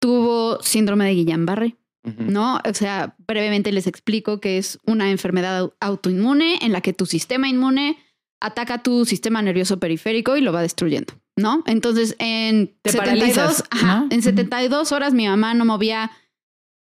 tuvo 0.00 0.62
síndrome 0.62 1.04
de 1.04 1.14
Guillain-Barré, 1.14 1.76
¿no? 2.02 2.58
O 2.66 2.74
sea, 2.74 3.14
brevemente 3.18 3.70
les 3.70 3.86
explico 3.86 4.40
que 4.40 4.56
es 4.56 4.78
una 4.86 5.10
enfermedad 5.10 5.70
autoinmune 5.80 6.58
en 6.62 6.72
la 6.72 6.80
que 6.80 6.94
tu 6.94 7.04
sistema 7.04 7.48
inmune 7.48 7.98
ataca 8.40 8.82
tu 8.82 9.04
sistema 9.04 9.42
nervioso 9.42 9.78
periférico 9.78 10.38
y 10.38 10.40
lo 10.40 10.52
va 10.54 10.62
destruyendo. 10.62 11.12
¿No? 11.40 11.62
Entonces, 11.66 12.14
en 12.18 12.76
72, 12.84 13.64
en 14.10 14.22
72 14.22 14.92
horas 14.92 15.14
mi 15.14 15.26
mamá 15.26 15.54
no 15.54 15.64
movía 15.64 16.10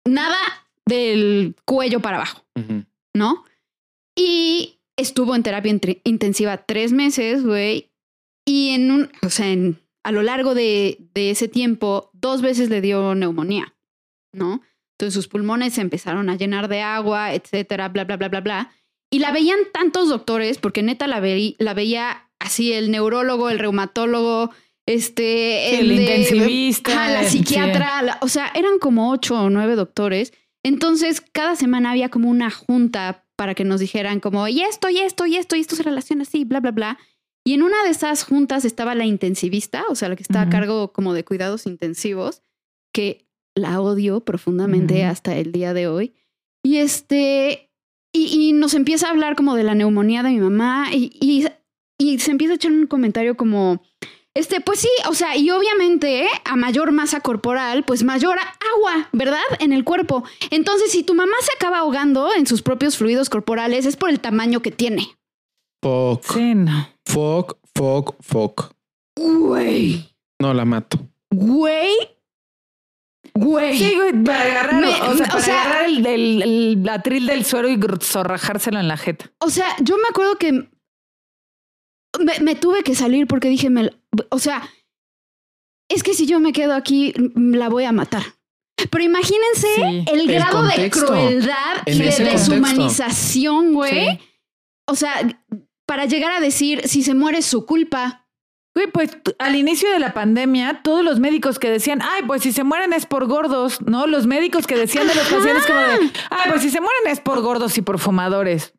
nada 0.04 0.38
del 0.86 1.54
cuello 1.64 2.00
para 2.00 2.18
abajo, 2.18 2.44
¿no? 3.14 3.44
Y 4.16 4.80
estuvo 4.96 5.34
en 5.34 5.42
terapia 5.42 5.78
intensiva 6.04 6.58
tres 6.58 6.92
meses, 6.92 7.44
güey. 7.44 7.90
Y 8.46 8.70
en 8.70 8.90
un, 8.90 9.10
o 9.22 9.30
sea, 9.30 9.48
en 9.48 9.78
a 10.04 10.12
lo 10.12 10.22
largo 10.22 10.54
de, 10.54 10.98
de 11.14 11.30
ese 11.30 11.48
tiempo, 11.48 12.10
dos 12.14 12.40
veces 12.40 12.70
le 12.70 12.80
dio 12.80 13.14
neumonía, 13.14 13.76
¿no? 14.32 14.62
Entonces 14.94 15.14
sus 15.14 15.28
pulmones 15.28 15.74
se 15.74 15.80
empezaron 15.80 16.30
a 16.30 16.36
llenar 16.36 16.68
de 16.68 16.80
agua, 16.80 17.34
etcétera, 17.34 17.88
bla, 17.88 18.04
bla, 18.04 18.16
bla, 18.16 18.28
bla, 18.28 18.40
bla. 18.40 18.72
Y 19.10 19.20
la 19.20 19.32
veían 19.32 19.58
tantos 19.72 20.08
doctores, 20.08 20.58
porque 20.58 20.82
neta 20.82 21.06
la, 21.06 21.22
la 21.58 21.74
veía 21.74 22.27
así 22.38 22.72
el 22.72 22.90
neurólogo, 22.90 23.50
el 23.50 23.58
reumatólogo, 23.58 24.50
este, 24.86 25.78
el, 25.78 25.92
intensivista, 25.92 27.08
la 27.10 27.24
psiquiatra, 27.24 28.18
o 28.22 28.28
sea, 28.28 28.50
eran 28.54 28.78
como 28.78 29.10
ocho 29.10 29.40
o 29.40 29.50
nueve 29.50 29.74
doctores. 29.74 30.32
Entonces, 30.62 31.20
cada 31.20 31.56
semana 31.56 31.90
había 31.90 32.08
como 32.08 32.28
una 32.28 32.50
junta 32.50 33.26
para 33.36 33.54
que 33.54 33.64
nos 33.64 33.80
dijeran 33.80 34.20
como, 34.20 34.48
y 34.48 34.62
esto, 34.62 34.88
y 34.88 34.98
esto, 34.98 35.26
y 35.26 35.36
esto, 35.36 35.56
y 35.56 35.60
esto 35.60 35.76
se 35.76 35.82
relaciona 35.82 36.22
así, 36.22 36.44
bla, 36.44 36.60
bla, 36.60 36.72
bla. 36.72 36.98
Y 37.44 37.54
en 37.54 37.62
una 37.62 37.82
de 37.84 37.90
esas 37.90 38.24
juntas 38.24 38.64
estaba 38.64 38.94
la 38.94 39.06
intensivista, 39.06 39.84
o 39.88 39.94
sea, 39.94 40.08
la 40.08 40.16
que 40.16 40.22
estaba 40.22 40.42
a 40.42 40.50
cargo 40.50 40.92
como 40.92 41.14
de 41.14 41.24
cuidados 41.24 41.66
intensivos, 41.66 42.42
que 42.92 43.28
la 43.54 43.80
odio 43.80 44.20
profundamente 44.20 45.04
hasta 45.04 45.36
el 45.36 45.52
día 45.52 45.72
de 45.72 45.86
hoy. 45.86 46.14
Y 46.62 46.78
este, 46.78 47.70
y, 48.12 48.52
nos 48.52 48.74
empieza 48.74 49.06
a 49.06 49.10
hablar 49.10 49.36
como 49.36 49.54
de 49.54 49.64
la 49.64 49.74
neumonía 49.74 50.22
de 50.22 50.30
mi 50.30 50.40
mamá 50.40 50.88
y, 50.92 51.10
y, 51.20 51.46
y 51.98 52.18
se 52.20 52.30
empieza 52.30 52.54
a 52.54 52.56
echar 52.56 52.72
un 52.72 52.86
comentario 52.86 53.36
como, 53.36 53.82
este, 54.34 54.60
pues 54.60 54.78
sí, 54.78 54.88
o 55.08 55.14
sea, 55.14 55.36
y 55.36 55.50
obviamente 55.50 56.22
¿eh? 56.22 56.28
a 56.44 56.54
mayor 56.54 56.92
masa 56.92 57.20
corporal, 57.20 57.84
pues 57.84 58.04
mayor 58.04 58.38
agua, 58.38 59.08
¿verdad? 59.12 59.42
En 59.58 59.72
el 59.72 59.82
cuerpo. 59.82 60.22
Entonces, 60.50 60.92
si 60.92 61.02
tu 61.02 61.14
mamá 61.14 61.34
se 61.40 61.50
acaba 61.56 61.78
ahogando 61.78 62.32
en 62.32 62.46
sus 62.46 62.62
propios 62.62 62.96
fluidos 62.96 63.30
corporales, 63.30 63.84
es 63.84 63.96
por 63.96 64.10
el 64.10 64.20
tamaño 64.20 64.62
que 64.62 64.70
tiene. 64.70 65.08
Fuck. 65.82 66.24
Sí, 66.34 66.54
no. 66.54 66.88
Fuck, 67.04 67.58
fuck, 67.74 68.14
fuck. 68.20 68.72
Güey. 69.16 70.08
No 70.40 70.54
la 70.54 70.64
mato. 70.64 70.98
Güey. 71.30 71.90
Güey. 73.34 73.78
Sí, 73.78 73.96
güey, 73.96 74.22
para 74.24 74.42
agarrar, 74.42 74.84
o 74.84 75.16
sea, 75.16 75.26
para 75.26 75.44
agarrar 75.44 75.84
el, 75.86 76.06
el, 76.42 76.88
atril 76.88 77.26
del 77.26 77.44
suero 77.44 77.68
y 77.68 77.78
zorrajárselo 78.00 78.80
en 78.80 78.88
la 78.88 78.96
jeta. 78.96 79.30
O 79.40 79.50
sea, 79.50 79.66
yo 79.80 79.96
me 79.96 80.08
acuerdo 80.08 80.36
que 80.36 80.68
me, 82.42 82.54
tuve 82.54 82.82
que 82.82 82.94
salir 82.94 83.26
porque 83.26 83.48
dije, 83.48 83.70
me, 83.70 83.90
o 84.30 84.38
sea, 84.38 84.68
es 85.90 86.02
que 86.02 86.14
si 86.14 86.26
yo 86.26 86.40
me 86.40 86.52
quedo 86.52 86.74
aquí, 86.74 87.14
la 87.34 87.68
voy 87.68 87.84
a 87.84 87.92
matar. 87.92 88.22
Pero 88.90 89.04
imagínense 89.04 90.04
el 90.12 90.26
grado 90.28 90.62
de 90.62 90.90
crueldad 90.90 91.82
y 91.86 91.98
de 91.98 92.24
deshumanización, 92.24 93.74
güey. 93.74 94.20
O 94.86 94.94
sea, 94.94 95.42
para 95.86 96.04
llegar 96.04 96.32
a 96.32 96.40
decir, 96.40 96.86
si 96.86 97.02
se 97.02 97.14
muere 97.14 97.38
es 97.38 97.46
su 97.46 97.66
culpa. 97.66 98.26
Güey, 98.74 98.86
pues 98.92 99.18
al 99.40 99.56
inicio 99.56 99.90
de 99.90 99.98
la 99.98 100.14
pandemia, 100.14 100.82
todos 100.84 101.04
los 101.04 101.18
médicos 101.18 101.58
que 101.58 101.68
decían, 101.68 102.00
ay, 102.00 102.22
pues 102.26 102.42
si 102.42 102.52
se 102.52 102.62
mueren 102.62 102.92
es 102.92 103.06
por 103.06 103.26
gordos, 103.26 103.80
¿no? 103.82 104.06
Los 104.06 104.26
médicos 104.26 104.68
que 104.68 104.76
decían 104.76 105.08
de 105.08 105.16
los 105.16 105.26
pacientes 105.26 105.66
como 105.66 105.80
de, 105.80 106.12
ay, 106.30 106.50
pues 106.50 106.62
si 106.62 106.70
se 106.70 106.80
mueren 106.80 107.10
es 107.10 107.20
por 107.20 107.40
gordos 107.40 107.76
y 107.76 107.82
por 107.82 107.98
fumadores. 107.98 108.74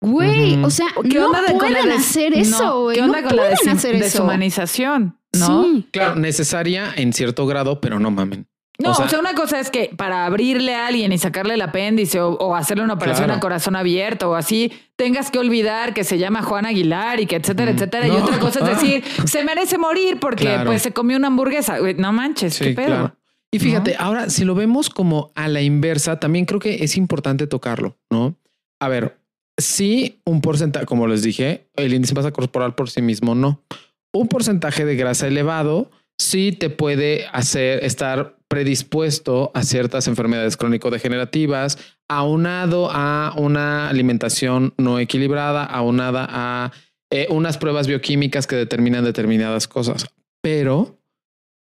Güey, 0.00 0.62
o 0.62 0.70
sea, 0.70 0.88
¿Qué 1.08 1.18
no 1.18 1.32
pueden 1.58 1.90
hacer 1.90 2.34
eso, 2.34 2.82
güey. 2.82 2.96
¿Qué 2.96 3.02
onda 3.02 3.22
con 3.22 3.36
la 3.36 3.48
deshumanización? 3.48 5.18
¿no? 5.38 5.64
Sí. 5.64 5.86
Claro, 5.90 6.16
necesaria 6.16 6.92
en 6.96 7.12
cierto 7.12 7.46
grado, 7.46 7.80
pero 7.80 7.98
no 7.98 8.10
mamen. 8.10 8.46
No, 8.78 8.90
o 8.90 9.08
sea, 9.08 9.18
una 9.18 9.34
cosa 9.34 9.58
es 9.58 9.70
que 9.70 9.90
para 9.96 10.26
abrirle 10.26 10.74
a 10.74 10.88
alguien 10.88 11.10
y 11.10 11.16
sacarle 11.16 11.54
el 11.54 11.62
apéndice 11.62 12.20
o, 12.20 12.54
hacerle 12.54 12.84
una 12.84 12.94
operación 12.94 13.30
a 13.30 13.40
corazón 13.40 13.74
abierto 13.74 14.30
o 14.30 14.34
así, 14.34 14.70
tengas 14.96 15.30
que 15.30 15.38
olvidar 15.38 15.94
que 15.94 16.04
se 16.04 16.18
llama 16.18 16.42
Juan 16.42 16.66
Aguilar 16.66 17.18
y 17.20 17.26
que 17.26 17.36
etcétera, 17.36 17.70
etcétera. 17.70 18.06
Y 18.06 18.10
otra 18.10 18.38
cosa 18.38 18.60
es 18.60 18.66
decir, 18.80 19.04
se 19.24 19.44
merece 19.44 19.78
morir 19.78 20.20
porque 20.20 20.58
pues 20.66 20.82
se 20.82 20.92
comió 20.92 21.16
una 21.16 21.28
hamburguesa. 21.28 21.78
No 21.96 22.12
manches, 22.12 22.58
qué 22.58 22.72
pedo. 22.72 23.16
Y 23.50 23.58
fíjate, 23.58 23.96
ahora 23.98 24.28
si 24.28 24.44
lo 24.44 24.54
vemos 24.54 24.90
como 24.90 25.32
a 25.34 25.48
la 25.48 25.62
inversa, 25.62 26.20
también 26.20 26.44
creo 26.44 26.60
que 26.60 26.84
es 26.84 26.98
importante 26.98 27.46
tocarlo, 27.46 27.96
¿no? 28.10 28.36
A 28.78 28.88
ver, 28.88 29.16
sí, 29.58 30.20
un 30.24 30.40
porcentaje, 30.40 30.86
como 30.86 31.06
les 31.06 31.22
dije, 31.22 31.68
el 31.76 31.94
índice 31.94 32.14
masa 32.14 32.32
corporal 32.32 32.74
por 32.74 32.90
sí 32.90 33.02
mismo 33.02 33.34
no. 33.34 33.62
Un 34.12 34.28
porcentaje 34.28 34.84
de 34.84 34.96
grasa 34.96 35.26
elevado 35.26 35.90
sí 36.18 36.52
te 36.52 36.70
puede 36.70 37.26
hacer 37.32 37.84
estar 37.84 38.36
predispuesto 38.48 39.50
a 39.54 39.62
ciertas 39.62 40.06
enfermedades 40.06 40.56
crónico-degenerativas, 40.56 41.78
aunado 42.08 42.90
a 42.92 43.34
una 43.36 43.88
alimentación 43.88 44.72
no 44.78 44.98
equilibrada, 44.98 45.64
aunada 45.64 46.26
a 46.28 46.72
eh, 47.10 47.26
unas 47.30 47.58
pruebas 47.58 47.86
bioquímicas 47.86 48.46
que 48.46 48.56
determinan 48.56 49.04
determinadas 49.04 49.66
cosas. 49.66 50.06
Pero 50.40 50.98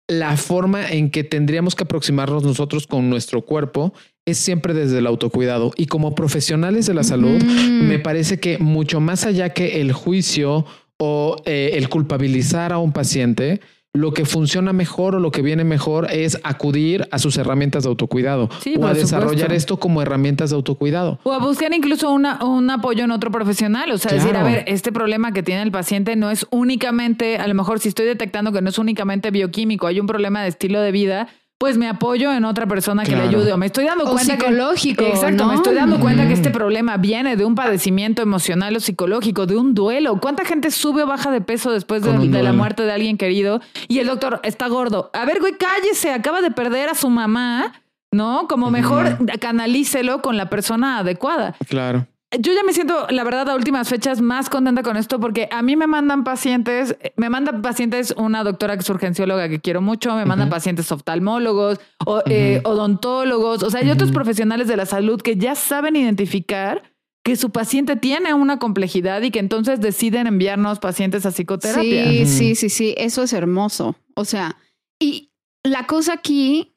la 0.07 0.37
forma 0.37 0.89
en 0.89 1.11
que 1.11 1.23
tendríamos 1.23 1.75
que 1.75 1.83
aproximarnos 1.83 2.43
nosotros 2.43 2.87
con 2.87 3.09
nuestro 3.09 3.43
cuerpo 3.43 3.93
es 4.25 4.37
siempre 4.37 4.73
desde 4.73 4.99
el 4.99 5.07
autocuidado. 5.07 5.71
Y 5.75 5.87
como 5.87 6.15
profesionales 6.15 6.85
de 6.85 6.93
la 6.93 7.03
salud, 7.03 7.41
me 7.41 7.99
parece 7.99 8.39
que 8.39 8.57
mucho 8.57 8.99
más 8.99 9.25
allá 9.25 9.49
que 9.49 9.81
el 9.81 9.93
juicio 9.93 10.65
o 10.97 11.37
eh, 11.45 11.71
el 11.73 11.89
culpabilizar 11.89 12.73
a 12.73 12.77
un 12.77 12.91
paciente, 12.91 13.61
lo 13.93 14.13
que 14.13 14.25
funciona 14.25 14.71
mejor 14.71 15.15
o 15.15 15.19
lo 15.19 15.31
que 15.31 15.41
viene 15.41 15.63
mejor 15.63 16.11
es 16.11 16.39
acudir 16.43 17.07
a 17.09 17.17
sus 17.17 17.37
herramientas 17.37 17.83
de 17.83 17.89
autocuidado 17.89 18.49
o 18.77 18.85
a 18.85 18.93
desarrollar 18.93 19.51
esto 19.51 19.77
como 19.77 20.01
herramientas 20.01 20.51
de 20.51 20.57
autocuidado. 20.57 21.19
O 21.23 21.33
a 21.33 21.39
buscar 21.39 21.73
incluso 21.73 22.11
una, 22.11 22.43
un 22.45 22.69
apoyo 22.69 23.05
en 23.05 23.11
otro 23.11 23.31
profesional. 23.31 23.91
O 23.91 23.97
sea, 23.97 24.11
decir, 24.11 24.35
a 24.35 24.43
ver, 24.43 24.63
este 24.67 24.91
problema 24.91 25.31
que 25.31 25.41
tiene 25.41 25.63
el 25.63 25.71
paciente 25.71 26.15
no 26.15 26.29
es 26.29 26.45
únicamente, 26.51 27.37
a 27.37 27.47
lo 27.47 27.55
mejor 27.55 27.79
si 27.79 27.89
estoy 27.89 28.05
detectando 28.05 28.51
que 28.51 28.61
no 28.61 28.69
es 28.69 28.77
únicamente 28.77 29.31
bioquímico, 29.31 29.87
hay 29.87 29.99
un 29.99 30.05
problema 30.05 30.43
de 30.43 30.49
estilo 30.49 30.81
de 30.81 30.91
vida, 30.91 31.27
pues 31.59 31.77
me 31.77 31.89
apoyo 31.89 32.31
en 32.31 32.45
otra 32.45 32.65
persona 32.67 33.03
que 33.03 33.11
le 33.11 33.21
ayude 33.21 33.51
o 33.51 33.57
me 33.57 33.65
estoy 33.65 33.83
dando 33.83 34.05
cuenta 34.05 34.37
psicológico, 34.37 35.03
exacto, 35.03 35.45
me 35.45 35.55
estoy 35.55 35.75
dando 35.75 35.99
cuenta 35.99 36.25
que 36.25 36.33
este 36.33 36.51
problema 36.51 36.95
viene 36.95 37.35
de 37.35 37.43
un 37.43 37.53
padecimiento 37.53 38.21
emocional 38.21 38.77
o 38.77 38.79
psicológico, 38.79 39.45
de 39.45 39.57
un 39.57 39.73
duelo. 39.73 40.21
¿Cuánta 40.21 40.45
gente 40.45 40.71
sube 40.71 41.03
o 41.03 41.07
baja 41.07 41.31
de 41.31 41.41
peso 41.41 41.69
después 41.71 42.01
de, 42.01 42.13
la 42.41 42.53
muerte 42.53 42.83
de 42.83 42.93
alguien 42.93 43.17
querido? 43.17 43.59
Y 43.89 43.99
el 43.99 44.07
doctor 44.07 44.39
está 44.43 44.69
gordo. 44.69 45.11
A 45.13 45.25
ver, 45.25 45.41
güey, 45.41 45.53
cállese, 45.57 46.13
acaba 46.13 46.41
de 46.41 46.49
perder 46.49 46.87
a 46.87 46.95
su 46.95 47.09
mamá, 47.09 47.73
¿no? 48.09 48.47
Como 48.47 48.71
mejor 48.71 49.17
canalícelo 49.41 50.21
con 50.21 50.37
la 50.37 50.49
persona 50.49 50.99
adecuada. 50.99 51.55
Claro. 51.67 52.07
Yo 52.37 52.53
ya 52.53 52.63
me 52.63 52.73
siento, 52.73 53.07
la 53.09 53.23
verdad, 53.23 53.49
a 53.49 53.55
últimas 53.55 53.89
fechas 53.89 54.21
más 54.21 54.51
contenta 54.51 54.83
con 54.83 54.97
esto 54.97 55.19
porque 55.19 55.49
a 55.51 55.63
mí 55.63 55.75
me 55.75 55.87
mandan 55.87 56.23
pacientes, 56.23 56.95
me 57.15 57.27
mandan 57.27 57.63
pacientes 57.63 58.13
una 58.17 58.43
doctora 58.43 58.75
que 58.75 58.81
es 58.81 58.89
urgencióloga 58.89 59.49
que 59.49 59.59
quiero 59.59 59.81
mucho, 59.81 60.13
me 60.15 60.25
mandan 60.25 60.47
pacientes 60.49 60.91
oftalmólogos, 60.91 61.79
o, 62.05 62.21
eh, 62.27 62.61
odontólogos, 62.65 63.63
o 63.63 63.71
sea, 63.71 63.81
hay 63.81 63.89
otros 63.89 64.11
profesionales 64.11 64.67
de 64.67 64.77
la 64.77 64.85
salud 64.85 65.19
que 65.19 65.37
ya 65.37 65.55
saben 65.55 65.95
identificar 65.95 66.83
que 67.23 67.35
su 67.35 67.49
paciente 67.49 67.95
tiene 67.95 68.35
una 68.35 68.59
complejidad 68.59 69.23
y 69.23 69.31
que 69.31 69.39
entonces 69.39 69.81
deciden 69.81 70.27
enviarnos 70.27 70.77
pacientes 70.79 71.25
a 71.25 71.31
psicoterapia. 71.31 72.05
Sí, 72.05 72.25
sí, 72.25 72.55
sí, 72.55 72.69
sí, 72.69 72.95
eso 72.97 73.23
es 73.23 73.33
hermoso. 73.33 73.95
O 74.15 74.23
sea, 74.23 74.55
y 74.99 75.31
la 75.63 75.87
cosa 75.87 76.13
aquí 76.13 76.73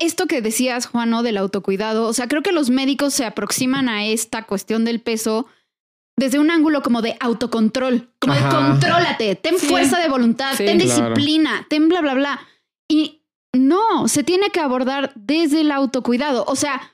esto 0.00 0.26
que 0.26 0.42
decías, 0.42 0.86
Juan, 0.86 1.10
¿no? 1.10 1.22
del 1.22 1.38
autocuidado, 1.38 2.06
o 2.06 2.12
sea, 2.12 2.28
creo 2.28 2.42
que 2.42 2.52
los 2.52 2.70
médicos 2.70 3.14
se 3.14 3.24
aproximan 3.24 3.88
a 3.88 4.04
esta 4.04 4.44
cuestión 4.44 4.84
del 4.84 5.00
peso 5.00 5.46
desde 6.16 6.38
un 6.38 6.50
ángulo 6.50 6.82
como 6.82 7.02
de 7.02 7.16
autocontrol, 7.20 8.10
como 8.20 8.34
de 8.34 8.40
contrólate, 8.48 9.34
ten 9.36 9.58
fuerza 9.58 9.98
de 9.98 10.08
voluntad, 10.08 10.56
ten 10.56 10.78
disciplina, 10.78 11.66
ten 11.68 11.88
bla, 11.88 12.00
bla, 12.00 12.14
bla. 12.14 12.40
Y 12.88 13.22
no, 13.52 14.06
se 14.08 14.22
tiene 14.22 14.50
que 14.50 14.60
abordar 14.60 15.12
desde 15.16 15.62
el 15.62 15.72
autocuidado. 15.72 16.44
O 16.46 16.56
sea, 16.56 16.92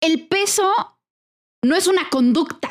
el 0.00 0.26
peso 0.28 0.70
no 1.64 1.74
es 1.74 1.88
una 1.88 2.08
conducta, 2.10 2.68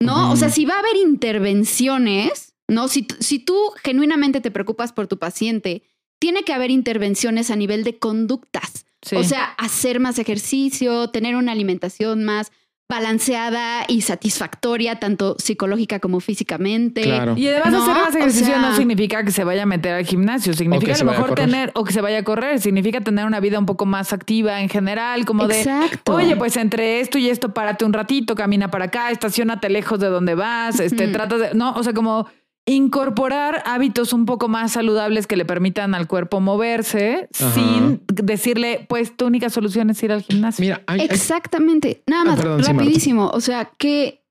¿no? 0.00 0.30
O 0.30 0.36
sea, 0.36 0.50
si 0.50 0.64
va 0.64 0.74
a 0.74 0.80
haber 0.80 0.96
intervenciones, 0.96 2.54
¿no? 2.68 2.86
Si, 2.88 3.06
si 3.18 3.38
tú 3.38 3.56
genuinamente 3.82 4.40
te 4.40 4.50
preocupas 4.50 4.92
por 4.92 5.08
tu 5.08 5.18
paciente, 5.18 5.82
tiene 6.18 6.42
que 6.42 6.52
haber 6.52 6.70
intervenciones 6.70 7.50
a 7.50 7.56
nivel 7.56 7.84
de 7.84 7.98
conductas. 7.98 8.86
O 9.14 9.22
sea, 9.22 9.44
hacer 9.58 10.00
más 10.00 10.18
ejercicio, 10.18 11.10
tener 11.10 11.36
una 11.36 11.52
alimentación 11.52 12.24
más 12.24 12.50
balanceada 12.88 13.84
y 13.88 14.02
satisfactoria, 14.02 15.00
tanto 15.00 15.36
psicológica 15.38 15.98
como 15.98 16.20
físicamente. 16.20 17.00
Y 17.36 17.48
además 17.48 17.74
hacer 17.74 17.94
más 17.94 18.14
ejercicio 18.14 18.58
no 18.58 18.76
significa 18.76 19.24
que 19.24 19.32
se 19.32 19.42
vaya 19.42 19.64
a 19.64 19.66
meter 19.66 19.94
al 19.94 20.04
gimnasio, 20.04 20.52
significa 20.54 20.94
a 20.94 20.98
lo 20.98 21.04
mejor 21.04 21.34
tener, 21.34 21.72
o 21.74 21.82
que 21.84 21.92
se 21.92 22.00
vaya 22.00 22.18
a 22.18 22.22
correr, 22.22 22.60
significa 22.60 23.00
tener 23.00 23.26
una 23.26 23.40
vida 23.40 23.58
un 23.58 23.66
poco 23.66 23.86
más 23.86 24.12
activa 24.12 24.60
en 24.60 24.68
general, 24.68 25.24
como 25.24 25.48
de, 25.48 25.68
oye, 26.06 26.36
pues 26.36 26.56
entre 26.56 27.00
esto 27.00 27.18
y 27.18 27.28
esto, 27.28 27.52
párate 27.52 27.84
un 27.84 27.92
ratito, 27.92 28.36
camina 28.36 28.70
para 28.70 28.86
acá, 28.86 29.10
estacionate 29.10 29.68
lejos 29.68 29.98
de 29.98 30.06
donde 30.06 30.36
vas, 30.36 30.78
este, 30.78 31.08
trata 31.08 31.38
de, 31.38 31.54
no, 31.54 31.72
o 31.72 31.82
sea, 31.82 31.92
como 31.92 32.28
incorporar 32.66 33.62
hábitos 33.64 34.12
un 34.12 34.26
poco 34.26 34.48
más 34.48 34.72
saludables 34.72 35.28
que 35.28 35.36
le 35.36 35.44
permitan 35.44 35.94
al 35.94 36.08
cuerpo 36.08 36.40
moverse 36.40 37.28
sin 37.32 38.02
decirle, 38.08 38.84
pues 38.88 39.16
tu 39.16 39.26
única 39.26 39.50
solución 39.50 39.88
es 39.90 40.02
ir 40.02 40.10
al 40.10 40.22
gimnasio. 40.22 40.62
Mira, 40.62 40.82
exactamente. 40.98 42.02
Nada 42.06 42.22
ah, 42.22 42.36
más, 42.36 42.66
rapidísimo. 42.66 43.28
o 43.28 43.40
sea, 43.40 43.66
que 43.78 44.24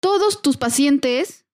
todos 0.00 0.42
tus 0.42 0.56
pacientes 0.56 1.44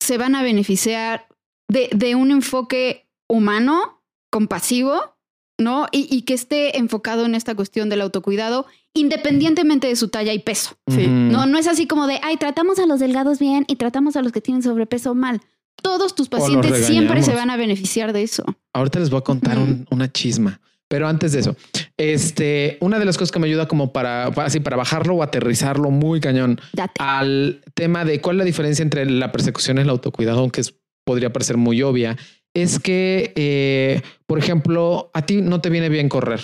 se 0.00 0.18
van 0.18 0.34
a 0.34 0.42
beneficiar 0.42 1.28
de, 1.66 1.88
de 1.92 2.14
un 2.14 2.30
enfoque 2.30 3.08
humano, 3.26 4.02
compasivo, 4.30 5.13
¿no? 5.58 5.86
Y, 5.92 6.06
y, 6.10 6.22
que 6.22 6.34
esté 6.34 6.78
enfocado 6.78 7.24
en 7.24 7.34
esta 7.34 7.54
cuestión 7.54 7.88
del 7.88 8.00
autocuidado, 8.00 8.66
independientemente 8.92 9.86
de 9.86 9.96
su 9.96 10.08
talla 10.08 10.32
y 10.32 10.38
peso. 10.38 10.76
Sí. 10.88 11.06
No, 11.06 11.46
no 11.46 11.58
es 11.58 11.66
así 11.66 11.86
como 11.86 12.06
de, 12.06 12.18
ay, 12.22 12.36
tratamos 12.36 12.78
a 12.78 12.86
los 12.86 13.00
delgados 13.00 13.38
bien 13.38 13.64
y 13.68 13.76
tratamos 13.76 14.16
a 14.16 14.22
los 14.22 14.32
que 14.32 14.40
tienen 14.40 14.62
sobrepeso 14.62 15.14
mal. 15.14 15.40
Todos 15.82 16.14
tus 16.14 16.28
pacientes 16.28 16.86
siempre 16.86 17.22
se 17.22 17.34
van 17.34 17.50
a 17.50 17.56
beneficiar 17.56 18.12
de 18.12 18.22
eso. 18.22 18.44
Ahorita 18.72 19.00
les 19.00 19.10
voy 19.10 19.18
a 19.18 19.22
contar 19.22 19.58
un, 19.58 19.86
una 19.90 20.10
chisma. 20.10 20.60
Pero 20.88 21.08
antes 21.08 21.32
de 21.32 21.40
eso, 21.40 21.56
este, 21.96 22.76
una 22.80 22.98
de 22.98 23.04
las 23.04 23.16
cosas 23.16 23.32
que 23.32 23.38
me 23.38 23.46
ayuda 23.46 23.66
como 23.66 23.92
para, 23.92 24.26
así, 24.26 24.60
para 24.60 24.76
bajarlo 24.76 25.14
o 25.14 25.22
aterrizarlo 25.22 25.90
muy 25.90 26.20
cañón 26.20 26.60
Date. 26.72 26.92
al 26.98 27.62
tema 27.74 28.04
de 28.04 28.20
cuál 28.20 28.36
es 28.36 28.38
la 28.38 28.44
diferencia 28.44 28.82
entre 28.82 29.04
la 29.06 29.32
persecución 29.32 29.78
y 29.78 29.80
el 29.80 29.88
autocuidado, 29.88 30.40
aunque 30.40 30.60
es, 30.60 30.74
podría 31.04 31.32
parecer 31.32 31.56
muy 31.56 31.82
obvia, 31.82 32.16
es 32.54 32.78
que, 32.78 33.32
eh, 33.36 34.02
por 34.26 34.38
ejemplo, 34.38 35.10
a 35.12 35.26
ti 35.26 35.42
no 35.42 35.60
te 35.60 35.70
viene 35.70 35.88
bien 35.88 36.08
correr. 36.08 36.40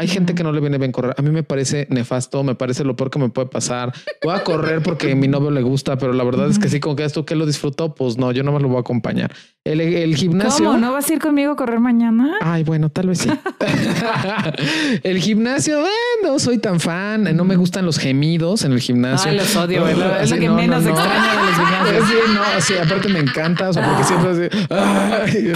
Hay 0.00 0.06
gente 0.06 0.34
que 0.36 0.44
no 0.44 0.52
le 0.52 0.60
viene 0.60 0.78
bien 0.78 0.92
correr. 0.92 1.12
A 1.18 1.22
mí 1.22 1.30
me 1.30 1.42
parece 1.42 1.88
nefasto, 1.90 2.44
me 2.44 2.54
parece 2.54 2.84
lo 2.84 2.94
peor 2.94 3.10
que 3.10 3.18
me 3.18 3.30
puede 3.30 3.48
pasar. 3.48 3.92
Voy 4.22 4.32
a 4.32 4.44
correr 4.44 4.80
porque 4.80 5.10
a 5.10 5.16
mi 5.16 5.26
novio 5.26 5.50
le 5.50 5.60
gusta, 5.60 5.98
pero 5.98 6.12
la 6.12 6.22
verdad 6.22 6.48
es 6.48 6.60
que 6.60 6.68
sí, 6.68 6.78
como 6.78 6.94
que 6.94 7.02
esto 7.02 7.26
que 7.26 7.34
lo 7.34 7.46
disfruto, 7.46 7.96
pues 7.96 8.16
no, 8.16 8.30
yo 8.30 8.44
no 8.44 8.52
me 8.52 8.60
lo 8.60 8.68
voy 8.68 8.76
a 8.76 8.80
acompañar. 8.80 9.32
El, 9.64 9.80
el 9.80 10.14
gimnasio. 10.14 10.66
¿Cómo? 10.66 10.78
¿No 10.78 10.92
vas 10.92 11.10
a 11.10 11.12
ir 11.14 11.18
conmigo 11.18 11.50
a 11.50 11.56
correr 11.56 11.80
mañana? 11.80 12.36
Ay, 12.40 12.62
bueno, 12.62 12.90
tal 12.90 13.08
vez 13.08 13.18
sí. 13.18 13.30
el 15.02 15.18
gimnasio, 15.18 15.84
eh, 15.84 15.90
no 16.22 16.38
soy 16.38 16.58
tan 16.58 16.78
fan. 16.78 17.36
No 17.36 17.44
me 17.44 17.56
gustan 17.56 17.84
los 17.84 17.98
gemidos 17.98 18.64
en 18.64 18.72
el 18.72 18.80
gimnasio. 18.80 19.32
Ay, 19.32 19.36
los 19.36 19.56
odio. 19.56 19.84
Es 20.20 20.30
lo 20.30 20.38
que 20.38 20.48
menos 20.48 20.84
no, 20.84 20.90
extraño 20.90 21.40
de 21.40 21.46
los 21.46 21.56
gimnasios. 21.56 22.08
Sí, 22.08 22.14
no, 22.34 22.60
sí, 22.60 22.74
aparte 22.76 23.08
me 23.08 23.18
encanta, 23.18 23.68
o 23.68 23.72
sea, 23.72 23.84
porque 23.84 24.04
siempre 24.04 24.48
así. 24.48 24.66
Ay, 24.70 25.52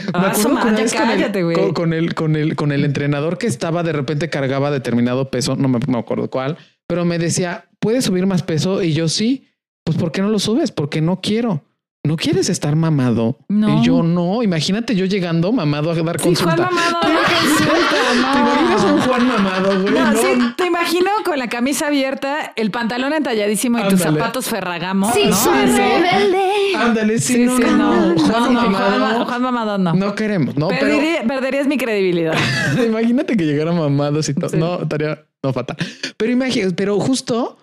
me 0.06 0.10
Ah, 0.14 0.30
acuerdo 0.30 0.50
una 0.52 0.64
vez 0.72 0.92
con 0.94 1.02
el- 1.10 1.16
cállate, 1.20 1.42
con, 1.54 1.72
con 1.72 1.92
el, 1.92 2.14
con, 2.14 2.36
el, 2.36 2.56
con 2.56 2.72
el 2.72 2.84
entrenador 2.84 3.38
que 3.38 3.46
estaba, 3.46 3.82
de 3.82 3.92
repente 3.92 4.30
cargaba 4.30 4.70
determinado 4.70 5.30
peso, 5.30 5.56
no 5.56 5.68
me, 5.68 5.78
no 5.78 5.92
me 5.92 5.98
acuerdo 5.98 6.28
cuál, 6.30 6.56
pero 6.86 7.04
me 7.04 7.18
decía, 7.18 7.68
¿puedes 7.78 8.04
subir 8.04 8.26
más 8.26 8.42
peso? 8.42 8.82
Y 8.82 8.92
yo 8.92 9.08
sí, 9.08 9.48
pues 9.84 9.96
¿por 9.96 10.12
qué 10.12 10.20
no 10.22 10.28
lo 10.28 10.38
subes? 10.38 10.72
Porque 10.72 11.00
no 11.00 11.20
quiero. 11.20 11.64
¿No 12.10 12.16
quieres 12.16 12.48
estar 12.48 12.74
mamado? 12.74 13.38
No. 13.48 13.80
Y 13.80 13.84
yo 13.86 14.02
no. 14.02 14.42
Imagínate 14.42 14.96
yo 14.96 15.04
llegando 15.06 15.52
mamado 15.52 15.92
a 15.92 15.94
dar 15.94 16.18
Sí, 16.18 16.24
consulta. 16.24 16.56
Juan 16.56 16.74
Mamado. 16.74 16.98
¿Te 17.90 18.18
imaginas 18.18 18.84
un 18.84 19.00
Juan 19.00 19.26
mamado, 19.28 19.82
güey? 19.82 19.94
No, 19.94 20.10
No, 20.12 20.20
sí, 20.20 20.28
te 20.56 20.66
imagino 20.66 21.08
con 21.24 21.38
la 21.38 21.48
camisa 21.48 21.86
abierta, 21.86 22.52
el 22.56 22.72
pantalón 22.72 23.12
entalladísimo 23.12 23.78
y 23.78 23.88
tus 23.88 24.00
zapatos 24.00 24.46
Ferragamo. 24.46 25.12
Sí, 25.12 25.26
¿no? 25.28 25.36
soy 25.36 25.66
rebelde. 25.66 26.50
Ándale, 26.76 27.18
sí, 27.20 27.34
Sí, 27.34 27.44
no, 27.44 27.56
sí, 27.58 27.62
no, 27.62 27.76
no. 27.76 28.14
no. 28.14 28.18
Juan 28.20 28.54
mamado. 28.54 28.98
Juan, 29.14 29.24
Juan 29.26 29.42
Mamado 29.42 29.78
no. 29.78 29.94
No 29.94 30.14
queremos, 30.16 30.56
no, 30.56 30.66
pero 30.66 30.80
Perdería- 30.86 31.22
perderías 31.28 31.66
mi 31.68 31.78
credibilidad. 31.78 32.34
Imagínate 32.84 33.36
que 33.36 33.44
llegara 33.44 33.70
mamados 33.70 34.28
y 34.28 34.34
todo. 34.34 34.50
Sí. 34.50 34.56
No, 34.56 34.82
estaría 34.82 35.24
no 35.44 35.52
fatal. 35.52 35.76
Pero 36.16 36.32
imagínate, 36.32 36.74
pero 36.74 36.98
justo 36.98 37.56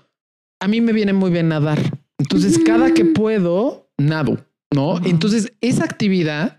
a 0.61 0.67
mí 0.69 0.79
me 0.79 0.93
viene 0.93 1.11
muy 1.11 1.31
bien 1.31 1.49
nadar. 1.49 1.79
Entonces, 2.17 2.59
cada 2.65 2.93
que 2.93 3.03
puedo, 3.05 3.86
nado, 3.97 4.45
¿no? 4.73 4.99
Entonces, 5.03 5.53
esa 5.61 5.83
actividad 5.83 6.57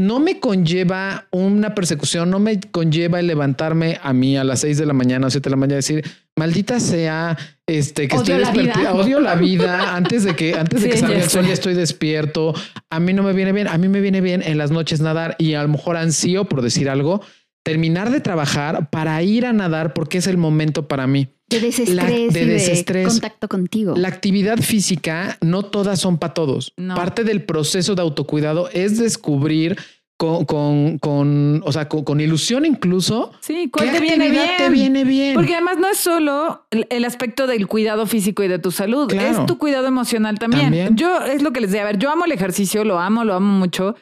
no 0.00 0.18
me 0.18 0.40
conlleva 0.40 1.26
una 1.30 1.74
persecución, 1.74 2.30
no 2.30 2.38
me 2.38 2.58
conlleva 2.58 3.20
el 3.20 3.26
levantarme 3.26 3.98
a 4.02 4.14
mí 4.14 4.36
a 4.36 4.44
las 4.44 4.60
seis 4.60 4.78
de 4.78 4.86
la 4.86 4.94
mañana 4.94 5.26
o 5.26 5.30
siete 5.30 5.50
de 5.50 5.50
la 5.50 5.56
mañana 5.58 5.74
y 5.74 5.76
decir, 5.76 6.04
maldita 6.36 6.80
sea, 6.80 7.36
este, 7.66 8.08
que 8.08 8.16
Odio 8.16 8.36
estoy 8.36 8.64
despierta, 8.64 8.94
odio 8.94 9.20
la 9.20 9.34
vida 9.34 9.94
antes 9.94 10.24
de 10.24 10.34
que, 10.34 10.54
antes 10.54 10.82
de 10.82 10.88
que 10.88 10.96
salga 10.96 11.18
el 11.18 11.28
sol 11.28 11.46
ya 11.46 11.52
estoy 11.52 11.74
despierto. 11.74 12.54
A 12.88 12.98
mí 12.98 13.12
no 13.12 13.22
me 13.22 13.34
viene 13.34 13.52
bien, 13.52 13.68
a 13.68 13.76
mí 13.76 13.88
me 13.88 14.00
viene 14.00 14.22
bien 14.22 14.42
en 14.42 14.56
las 14.56 14.70
noches 14.70 15.00
nadar 15.02 15.36
y 15.38 15.52
a 15.52 15.62
lo 15.62 15.68
mejor 15.68 15.98
ansío, 15.98 16.46
por 16.46 16.62
decir 16.62 16.88
algo, 16.88 17.20
terminar 17.62 18.10
de 18.10 18.20
trabajar 18.20 18.88
para 18.88 19.22
ir 19.22 19.44
a 19.44 19.52
nadar 19.52 19.92
porque 19.92 20.18
es 20.18 20.26
el 20.26 20.38
momento 20.38 20.88
para 20.88 21.06
mí. 21.06 21.28
De 21.50 21.60
desestrés 21.60 21.94
La- 21.96 22.04
de 22.06 22.20
y 22.20 22.28
de 22.30 22.46
desestrés. 22.46 23.08
contacto 23.08 23.48
contigo. 23.48 23.94
La 23.96 24.08
actividad 24.08 24.58
física 24.58 25.36
no 25.40 25.62
todas 25.64 26.00
son 26.00 26.16
para 26.18 26.32
todos. 26.34 26.72
No. 26.76 26.94
Parte 26.94 27.24
del 27.24 27.42
proceso 27.42 27.94
de 27.94 28.02
autocuidado 28.02 28.68
es 28.72 28.98
descubrir 28.98 29.76
con, 30.16 30.44
con, 30.44 30.98
con, 30.98 31.62
o 31.64 31.72
sea, 31.72 31.88
con, 31.88 32.04
con 32.04 32.20
ilusión 32.20 32.66
incluso 32.66 33.32
Sí, 33.40 33.54
qué 33.54 33.70
¿cuál 33.70 33.90
te 33.90 34.00
viene 34.00 34.24
actividad 34.24 34.44
bien? 34.44 34.56
te 34.58 34.68
viene 34.70 35.04
bien. 35.04 35.34
Porque 35.34 35.54
además 35.54 35.78
no 35.78 35.88
es 35.88 35.96
solo 35.96 36.66
el, 36.70 36.86
el 36.90 37.04
aspecto 37.06 37.46
del 37.46 37.66
cuidado 37.66 38.06
físico 38.06 38.42
y 38.42 38.48
de 38.48 38.58
tu 38.58 38.70
salud, 38.70 39.08
Claro. 39.08 39.40
es 39.40 39.46
tu 39.46 39.56
cuidado 39.56 39.86
emocional 39.86 40.38
también. 40.38 40.64
También. 40.64 40.94
Yo 40.96 41.20
es 41.24 41.40
lo 41.42 41.52
que 41.52 41.60
les 41.62 41.70
decía, 41.70 41.82
a 41.82 41.86
ver, 41.86 41.98
yo 41.98 42.10
amo 42.10 42.26
el 42.26 42.32
ejercicio, 42.32 42.84
lo 42.84 42.98
amo, 43.00 43.24
lo 43.24 43.32
amo 43.34 43.58
mucho, 43.58 43.96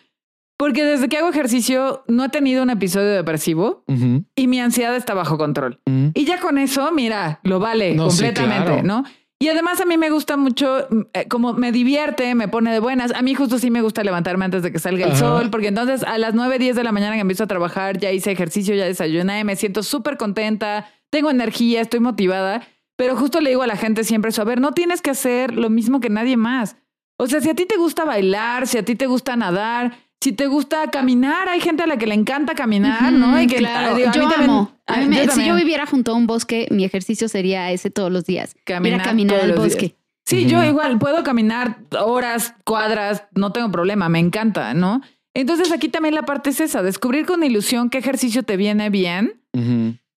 porque 0.59 0.85
desde 0.85 1.09
que 1.09 1.17
hago 1.17 1.31
ejercicio 1.31 2.05
no 2.09 2.25
he 2.25 2.29
tenido 2.29 2.63
un 2.63 2.69
episodio 2.71 3.09
depresivo 3.13 3.85
Ujú, 3.87 4.25
y 4.37 4.47
mi 4.49 4.61
ansiedad 4.61 4.95
está 4.95 5.15
bajo 5.15 5.39
control. 5.39 5.81
ujú. 5.87 6.11
Y 6.15 6.25
ya 6.27 6.39
con 6.41 6.59
eso, 6.59 6.91
mira, 6.93 7.41
lo 7.45 7.59
vale 7.61 7.95
No, 7.95 8.11
sí, 8.11 8.23
completamente, 8.25 8.67
claro. 8.67 8.83
¿no? 8.83 9.05
Y 9.41 9.47
además 9.49 9.81
a 9.81 9.85
mí 9.85 9.97
me 9.97 10.11
gusta 10.11 10.37
mucho, 10.37 10.89
mm, 10.91 11.01
eh, 11.15 11.29
como 11.29 11.53
me 11.53 11.71
divierte, 11.71 12.35
me 12.35 12.49
pone 12.49 12.73
de 12.73 12.81
buenas. 12.81 13.15
A 13.15 13.23
mí 13.23 13.35
justo 13.37 13.61
sí 13.61 13.71
me 13.71 13.83
gusta 13.83 14.03
levantarme 14.03 14.45
antes 14.45 14.65
de 14.65 14.73
que 14.73 14.81
salga 14.81 15.05
el 15.07 15.13
Ajá. 15.13 15.21
sol, 15.21 15.51
porque 15.51 15.69
entonces 15.69 16.03
a 16.03 16.19
las 16.19 16.35
9, 16.35 16.59
10 16.59 16.75
de 16.75 16.83
la 16.83 16.91
mañana 16.91 17.15
que 17.15 17.21
empiezo 17.21 17.45
a 17.45 17.47
trabajar, 17.47 17.99
ya 17.99 18.11
hice 18.11 18.33
ejercicio, 18.33 18.75
ya 18.75 18.85
desayuné, 18.85 19.45
me 19.45 19.55
siento 19.55 19.85
súper 19.85 20.17
contenta, 20.17 20.89
tengo 21.11 21.31
energía, 21.31 21.81
estoy 21.83 22.01
motivada. 22.01 22.67
Pero 22.97 23.15
justo 23.17 23.41
le 23.41 23.51
digo 23.51 23.63
a 23.63 23.69
la 23.69 23.77
gente 23.77 24.03
siempre 24.03 24.31
eso, 24.31 24.43
a 24.43 24.45
ver, 24.45 24.61
no 24.61 24.73
tienes 24.73 25.03
que 25.03 25.11
hacer 25.11 25.55
lo 25.55 25.71
mismo 25.71 26.01
que 26.01 26.11
nadie 26.11 26.37
más. 26.37 26.77
O 27.17 27.29
sea, 27.29 27.41
si 27.41 27.49
a 27.49 27.55
ti 27.55 27.65
te 27.65 27.77
gusta 27.77 28.05
bailar, 28.05 28.67
si 28.67 28.77
a 28.77 28.85
ti 28.85 28.97
te 28.97 29.07
gusta 29.07 29.37
nadar, 29.37 29.97
si 30.21 30.33
te 30.33 30.47
gusta 30.47 30.91
caminar, 30.91 31.49
hay 31.49 31.61
gente 31.61 31.83
a 31.83 31.87
la 31.87 31.97
que 31.97 32.07
le 32.07 32.15
encanta 32.15 32.55
caminar, 32.55 33.13
¿no? 33.13 33.41
Y 33.41 33.47
que 33.47 33.57
claro. 33.57 33.95
digo, 33.97 34.09
a 34.09 34.13
mí 34.13 34.17
yo 34.19 34.29
también- 34.29 34.51
amo. 34.51 34.73
A 34.87 34.97
mí 34.99 35.07
me- 35.07 35.25
yo 35.27 35.33
si 35.33 35.45
yo 35.47 35.55
viviera 35.55 35.87
junto 35.87 36.13
a 36.13 36.15
un 36.15 36.27
bosque, 36.27 36.67
mi 36.71 36.85
ejercicio 36.85 37.29
sería 37.29 37.71
ese 37.71 37.91
todos 37.91 38.11
los 38.11 38.25
días. 38.25 38.55
Ir 38.57 38.63
Caminar 38.65 39.01
a 39.01 39.05
caminar 39.05 39.37
todos 39.37 39.43
al 39.51 39.57
los 39.57 39.65
bosque. 39.65 39.81
días. 39.87 39.95
Sí, 40.27 40.47
yo 40.47 40.63
igual 40.65 40.99
puedo 40.99 41.23
caminar 41.25 41.79
horas, 41.99 42.55
cuadras, 42.65 43.25
no 43.35 43.53
tengo 43.53 43.71
problema, 43.71 44.09
me 44.11 44.19
encanta, 44.19 44.75
¿no? 44.75 45.01
Entonces 45.35 45.71
aquí 45.73 45.89
también 45.89 46.15
la 46.15 46.25
parte 46.27 46.51
es 46.51 46.61
esa, 46.61 46.83
descubrir 46.83 47.25
con 47.25 47.43
ilusión 47.45 47.89
qué 47.89 47.99
ejercicio 47.99 48.43
te 48.43 48.57
viene 48.57 48.91
bien, 48.91 49.41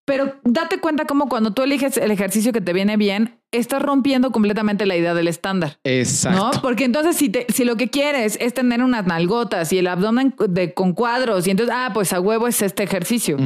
pero 0.05 0.35
date 0.43 0.79
cuenta 0.79 1.05
cómo 1.05 1.29
cuando 1.29 1.53
tú 1.53 1.61
eliges 1.61 1.95
el 1.97 2.11
ejercicio 2.11 2.51
que 2.51 2.59
te 2.61 2.73
viene 2.73 2.97
bien, 2.97 3.39
estás 3.51 3.81
rompiendo 3.81 4.31
completamente 4.31 4.85
la 4.85 4.95
idea 4.95 5.13
del 5.13 5.27
estándar. 5.27 5.77
Exacto. 5.83 6.51
¿No? 6.53 6.61
Porque 6.61 6.85
entonces 6.85 7.17
si, 7.17 7.29
te, 7.29 7.45
si 7.53 7.65
lo 7.65 7.75
que 7.75 7.89
quieres 7.89 8.37
es 8.39 8.53
tener 8.53 8.81
unas 8.81 9.05
nalgotas 9.05 9.71
y 9.73 9.77
el 9.77 9.87
abdomen 9.87 10.33
de, 10.47 10.73
con 10.73 10.93
cuadros 10.93 11.47
y 11.47 11.51
entonces, 11.51 11.75
ah, 11.77 11.91
pues 11.93 12.13
a 12.13 12.19
huevo 12.19 12.47
es 12.47 12.61
este 12.61 12.83
ejercicio. 12.83 13.37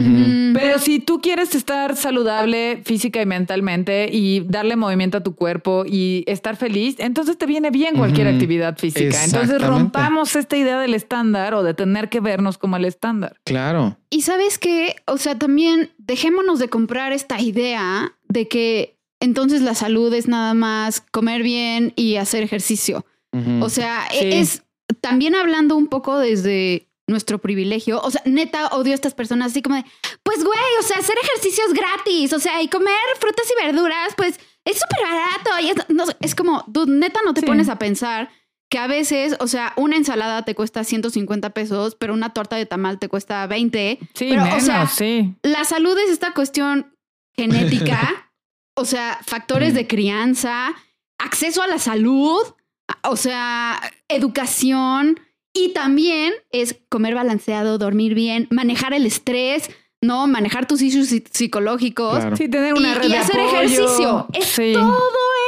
Pero 0.54 0.80
si 0.80 1.00
tú 1.00 1.22
quieres 1.22 1.56
estar 1.56 1.96
saludable 1.96 2.82
física 2.86 3.22
y 3.22 3.26
mentalmente 3.26 4.10
y 4.12 4.42
darle 4.42 4.76
movimiento 4.76 5.18
a 5.18 5.24
tu 5.24 5.36
cuerpo 5.36 5.84
y 5.86 6.24
estar 6.28 6.56
feliz, 6.56 6.96
entonces 7.00 7.38
te 7.38 7.46
viene 7.46 7.72
bien 7.72 7.96
cualquier 7.96 8.28
actividad 8.28 8.78
física. 8.78 9.24
Entonces 9.24 9.62
rompamos 9.62 10.36
esta 10.36 10.56
idea 10.56 10.80
del 10.80 10.94
estándar 10.94 11.54
o 11.54 11.64
de 11.64 11.74
tener 11.74 12.10
que 12.10 12.20
vernos 12.20 12.58
como 12.58 12.78
el 12.78 12.86
estándar. 12.86 13.38
Claro. 13.44 13.98
Y 14.10 14.22
sabes 14.22 14.60
qué, 14.60 14.96
o 15.08 15.18
sea, 15.18 15.38
también 15.38 15.92
dejémonos 15.98 16.60
de 16.60 16.70
comprar 16.70 17.12
esta 17.12 17.42
idea 17.42 18.14
de 18.30 18.48
que 18.48 18.95
entonces 19.20 19.62
la 19.62 19.76
salud 19.76 20.14
es 20.14 20.28
nada 20.28 20.54
más 20.54 21.02
comer 21.12 21.44
bien 21.44 21.94
y 21.96 22.16
hacer 22.18 22.44
ejercicio. 22.44 23.06
O 23.62 23.68
sea, 23.70 24.08
Sí. 24.12 24.18
e- 24.22 24.40
es 24.40 24.64
también 25.02 25.36
hablando 25.36 25.76
un 25.76 25.88
poco 25.88 26.18
desde 26.20 26.88
nuestro 27.08 27.40
privilegio. 27.40 28.00
O 28.02 28.10
sea, 28.10 28.22
neta 28.26 28.68
odio 28.68 28.94
a 28.94 28.96
estas 28.96 29.14
personas 29.14 29.52
así 29.52 29.62
como 29.62 29.76
de, 29.76 29.84
pues 30.24 30.44
güey, 30.44 30.58
o 30.80 30.84
sea, 30.84 31.00
hacer 31.00 31.16
ejercicio 31.22 31.64
es 31.68 31.74
gratis. 31.74 32.32
O 32.34 32.40
sea, 32.40 32.62
y 32.62 32.70
comer 32.70 32.96
frutas 33.20 33.46
y 33.52 33.66
verduras, 33.66 34.14
pues 34.16 34.40
es 34.64 34.78
súper 34.80 35.00
barato. 35.04 35.60
Y 35.62 35.70
es, 35.70 35.76
no 35.90 36.06
es 36.22 36.34
como, 36.34 36.64
dude, 36.68 36.92
neta 36.98 37.20
no 37.26 37.34
te 37.34 37.42
Sí. 37.42 37.46
pones 37.46 37.68
a 37.68 37.78
pensar 37.78 38.30
que 38.70 38.80
a 38.80 38.88
veces, 38.88 39.36
o 39.42 39.48
sea, 39.48 39.74
una 39.76 39.98
ensalada 39.98 40.44
te 40.46 40.56
cuesta 40.56 40.84
150 40.86 41.50
pesos, 41.52 41.96
pero 41.96 42.14
una 42.14 42.34
torta 42.34 42.56
de 42.56 42.66
tamal 42.66 43.00
te 43.00 43.10
cuesta 43.10 43.46
20. 43.48 44.00
Sí, 44.14 44.28
Pero, 44.30 44.44
o 44.56 44.60
sea, 44.62 44.88
sí. 44.88 45.36
La 45.44 45.66
salud 45.66 45.96
es 46.00 46.10
esta 46.10 46.34
cuestión 46.34 46.96
genética, 47.36 48.00
o 48.76 48.86
sea, 48.86 49.20
factores 49.26 49.74
de 49.74 49.88
crianza, 49.88 50.74
acceso 51.18 51.62
a 51.62 51.68
la 51.68 51.80
salud, 51.80 52.42
o 53.04 53.16
sea, 53.16 53.80
educación 54.08 55.20
y 55.54 55.70
también 55.70 56.34
es 56.52 56.76
comer 56.90 57.16
balanceado, 57.16 57.78
dormir 57.78 58.14
bien, 58.14 58.48
manejar 58.52 58.94
el 58.94 59.06
estrés, 59.06 59.70
¿no? 60.02 60.28
Manejar 60.28 60.68
tus 60.68 60.82
issues 60.82 61.12
psi- 61.12 61.24
psicológicos. 61.32 62.20
Claro. 62.20 62.36
Sí, 62.36 62.50
tener 62.50 62.76
Y, 62.76 62.80
una 62.80 62.94
red 62.96 63.08
y 63.08 63.12
de 63.12 63.18
hacer 63.18 63.40
apoyo. 63.40 63.56
ejercicio. 63.62 64.28
Es 64.34 64.46
Sí. 64.46 64.74
todo 64.74 64.94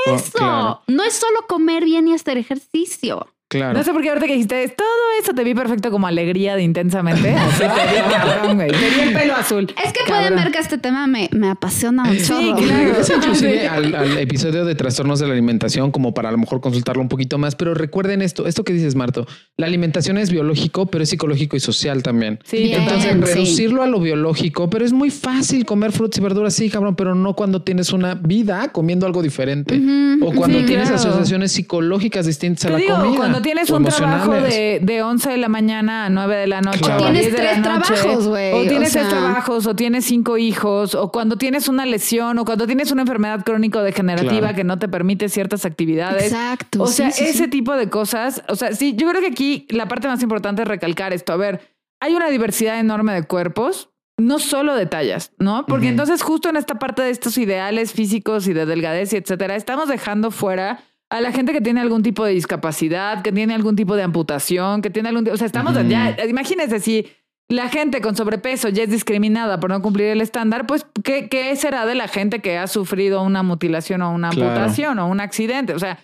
Oh, 0.07 0.15
eso. 0.15 0.31
claro. 0.37 0.81
No 0.87 1.03
es 1.03 1.13
solo 1.13 1.45
comer 1.47 1.83
bien 1.83 2.07
y 2.07 2.13
hacer 2.13 2.37
ejercicio. 2.37 3.27
Claro. 3.49 3.77
No 3.77 3.83
sé 3.83 3.93
por 3.93 4.01
qué 4.01 4.09
ahorita 4.09 4.27
que 4.27 4.33
dijiste 4.33 4.67
todo 4.77 4.87
eso 5.21 5.33
te 5.33 5.43
vi 5.45 5.53
perfecto 5.53 5.89
como 5.89 6.05
alegría 6.05 6.55
de 6.57 6.63
intensamente. 6.63 7.29
Así 7.35 7.59
te 7.59 7.65
vi 7.65 8.11
cabrón, 8.11 8.55
güey. 8.57 8.67
Te 8.69 8.77
vi 8.77 8.99
el 9.07 9.13
pelo 9.13 9.35
azul. 9.35 9.73
Es 9.83 9.93
que 9.93 9.99
Cabrón. 10.05 10.27
pueden 10.29 10.35
ver 10.35 10.51
que 10.51 10.59
este 10.59 10.77
tema 10.77 11.07
me, 11.07 11.29
me 11.31 11.49
apasiona 11.49 12.03
un 12.09 12.19
Sí, 12.19 12.53
claro. 12.57 12.93
Inclusive 13.15 13.67
al, 13.67 13.95
al 13.95 14.17
episodio 14.17 14.65
de 14.65 14.75
trastornos 14.75 15.19
de 15.19 15.27
la 15.27 15.33
alimentación, 15.33 15.91
como 15.91 16.13
para 16.13 16.27
a 16.29 16.31
lo 16.33 16.37
mejor 16.37 16.59
consultarlo 16.59 17.01
un 17.01 17.07
poquito 17.07 17.37
más. 17.37 17.55
Pero 17.55 17.73
recuerden 17.73 18.21
esto, 18.21 18.47
esto 18.47 18.63
que 18.65 18.73
dices, 18.73 18.95
Marto, 18.95 19.25
la 19.55 19.65
alimentación 19.67 20.17
es 20.17 20.29
biológico, 20.29 20.87
pero 20.87 21.03
es 21.03 21.09
psicológico 21.09 21.55
y 21.55 21.59
social 21.61 22.03
también. 22.03 22.39
Sí, 22.43 22.57
Bien. 22.63 22.81
Entonces, 22.81 23.13
sí. 23.13 23.21
reducirlo 23.21 23.81
a 23.81 23.87
lo 23.87 23.99
biológico, 24.01 24.69
pero 24.69 24.83
es 24.85 24.91
muy 24.91 25.09
fácil 25.09 25.65
comer 25.65 25.93
frutas 25.93 26.17
y 26.19 26.21
verduras, 26.21 26.53
sí, 26.53 26.69
cabrón, 26.69 26.95
pero 26.97 27.15
no 27.15 27.33
cuando 27.33 27.61
tienes 27.61 27.93
una 27.93 28.13
vida 28.15 28.69
comiendo 28.73 29.05
algo 29.05 29.21
diferente 29.23 29.79
o 30.21 30.33
cuando 30.33 30.59
Sí, 30.59 30.65
tienes 30.65 30.89
claro. 30.89 31.01
asociaciones 31.01 31.53
psicológicas 31.53 32.25
distintas 32.25 32.65
a 32.65 32.67
Te 32.67 32.73
la 32.73 32.79
digo, 32.79 32.95
comida. 32.97 33.36
Cuando 33.37 33.43
tienes 33.43 33.69
o 33.71 33.77
un 33.77 33.83
trabajo 33.85 34.31
de, 34.33 34.79
de 34.81 35.01
11 35.03 35.29
de 35.31 35.37
la 35.37 35.47
mañana 35.49 36.05
a 36.05 36.09
9 36.09 36.35
de 36.35 36.47
la 36.47 36.61
noche, 36.61 36.79
Claro. 36.79 36.95
o 37.01 37.03
Tienes 37.05 37.21
10 37.27 37.33
de 37.35 37.43
la 37.43 37.49
tres 37.49 37.59
noche, 37.65 37.93
trabajos, 37.93 38.27
güey, 38.27 38.53
O 38.53 38.57
o 38.57 38.61
tienes 38.67 38.91
tres 38.91 39.07
sea. 39.07 39.09
trabajos, 39.09 39.67
o 39.67 39.75
tienes 39.75 40.05
cinco 40.05 40.37
hijos, 40.37 40.95
o 40.95 41.11
cuando 41.11 41.37
tienes 41.37 41.67
una 41.67 41.85
lesión, 41.85 42.37
o 42.39 42.45
cuando 42.45 42.65
tienes 42.67 42.91
una 42.91 43.01
enfermedad 43.03 43.43
crónico-degenerativa 43.45 44.39
Claro. 44.39 44.55
que 44.55 44.63
no 44.63 44.79
te 44.79 44.87
permite 44.87 45.29
ciertas 45.29 45.65
actividades. 45.65 46.23
Exacto, 46.25 46.83
O 46.83 46.87
sí, 46.87 46.93
sea, 46.95 47.11
sí, 47.11 47.23
ese 47.25 47.43
sí. 47.45 47.49
tipo 47.49 47.73
de 47.75 47.89
cosas. 47.89 48.43
O 48.47 48.55
sea, 48.55 48.73
sí, 48.73 48.95
yo 48.95 49.07
creo 49.09 49.21
que 49.21 49.27
aquí 49.27 49.65
la 49.69 49.87
parte 49.87 50.07
más 50.07 50.21
importante 50.23 50.61
es 50.63 50.67
recalcar 50.67 51.13
esto. 51.13 51.33
A 51.33 51.37
ver, 51.37 51.61
hay 51.99 52.13
una 52.15 52.29
diversidad 52.29 52.79
enorme 52.79 53.13
de 53.13 53.23
cuerpos. 53.23 53.89
No 54.19 54.39
solo 54.39 54.73
de 54.75 54.87
tallas, 54.87 55.31
¿no? 55.37 55.67
Porque 55.67 55.85
Ujú. 55.85 55.91
entonces 55.91 56.23
justo 56.23 56.49
en 56.49 56.55
esta 56.57 56.79
parte 56.79 57.03
de 57.03 57.11
estos 57.11 57.37
ideales 57.37 57.93
físicos 57.93 58.47
y 58.47 58.53
de 58.53 58.65
delgadez 58.65 59.13
y 59.13 59.17
etcétera, 59.17 59.55
estamos 59.55 59.87
dejando 59.89 60.31
fuera 60.31 60.79
a 61.09 61.21
la 61.21 61.31
gente 61.31 61.53
que 61.53 61.61
tiene 61.61 61.79
algún 61.81 62.03
tipo 62.03 62.25
de 62.25 62.33
discapacidad, 62.33 63.21
que 63.21 63.31
tiene 63.31 63.53
algún 63.55 63.75
tipo 63.75 63.95
de 63.95 64.03
amputación, 64.03 64.81
que 64.81 64.89
tiene 64.89 65.09
algún... 65.09 65.27
O 65.29 65.37
sea, 65.37 65.45
estamos 65.47 65.73
ya... 65.87 66.15
Imagínense 66.27 66.79
si 66.79 67.07
la 67.49 67.69
gente 67.69 68.01
con 68.01 68.15
sobrepeso 68.17 68.67
ya 68.69 68.83
es 68.83 68.89
discriminada 68.91 69.59
por 69.59 69.69
no 69.69 69.81
cumplir 69.81 70.07
el 70.07 70.19
estándar, 70.19 70.65
pues 70.67 70.85
¿qué, 71.03 71.29
qué 71.29 71.55
será 71.55 71.85
de 71.85 71.95
la 71.95 72.09
gente 72.09 72.39
que 72.39 72.57
ha 72.57 72.67
sufrido 72.67 73.21
una 73.23 73.41
mutilación 73.41 74.01
o 74.01 74.11
una 74.11 74.29
Claro. 74.31 74.51
amputación 74.51 74.99
o 74.99 75.07
un 75.07 75.21
accidente? 75.21 75.73
O 75.73 75.79
sea, 75.79 75.97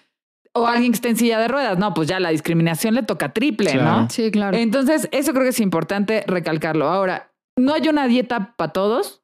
o 0.54 0.68
alguien 0.68 0.92
que 0.92 0.96
esté 0.96 1.10
en 1.10 1.18
silla 1.18 1.40
de 1.40 1.50
ruedas. 1.50 1.78
No, 1.78 1.94
pues 1.94 2.08
ya 2.08 2.20
la 2.22 2.30
discriminación 2.30 2.94
le 2.96 3.04
toca 3.04 3.34
triple, 3.34 3.72
Claro. 3.72 4.02
¿no? 4.04 4.10
Sí, 4.10 4.32
claro. 4.32 4.56
Entonces, 4.56 5.10
eso 5.12 5.32
creo 5.34 5.44
que 5.44 5.50
es 5.50 5.60
importante 5.60 6.24
recalcarlo. 6.28 6.88
Ahora, 6.88 7.34
no 7.58 7.74
hay 7.74 7.90
una 7.90 8.08
dieta 8.08 8.54
para 8.56 8.72
todos. 8.72 9.22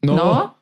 ¿no? 0.00 0.14
No. 0.14 0.59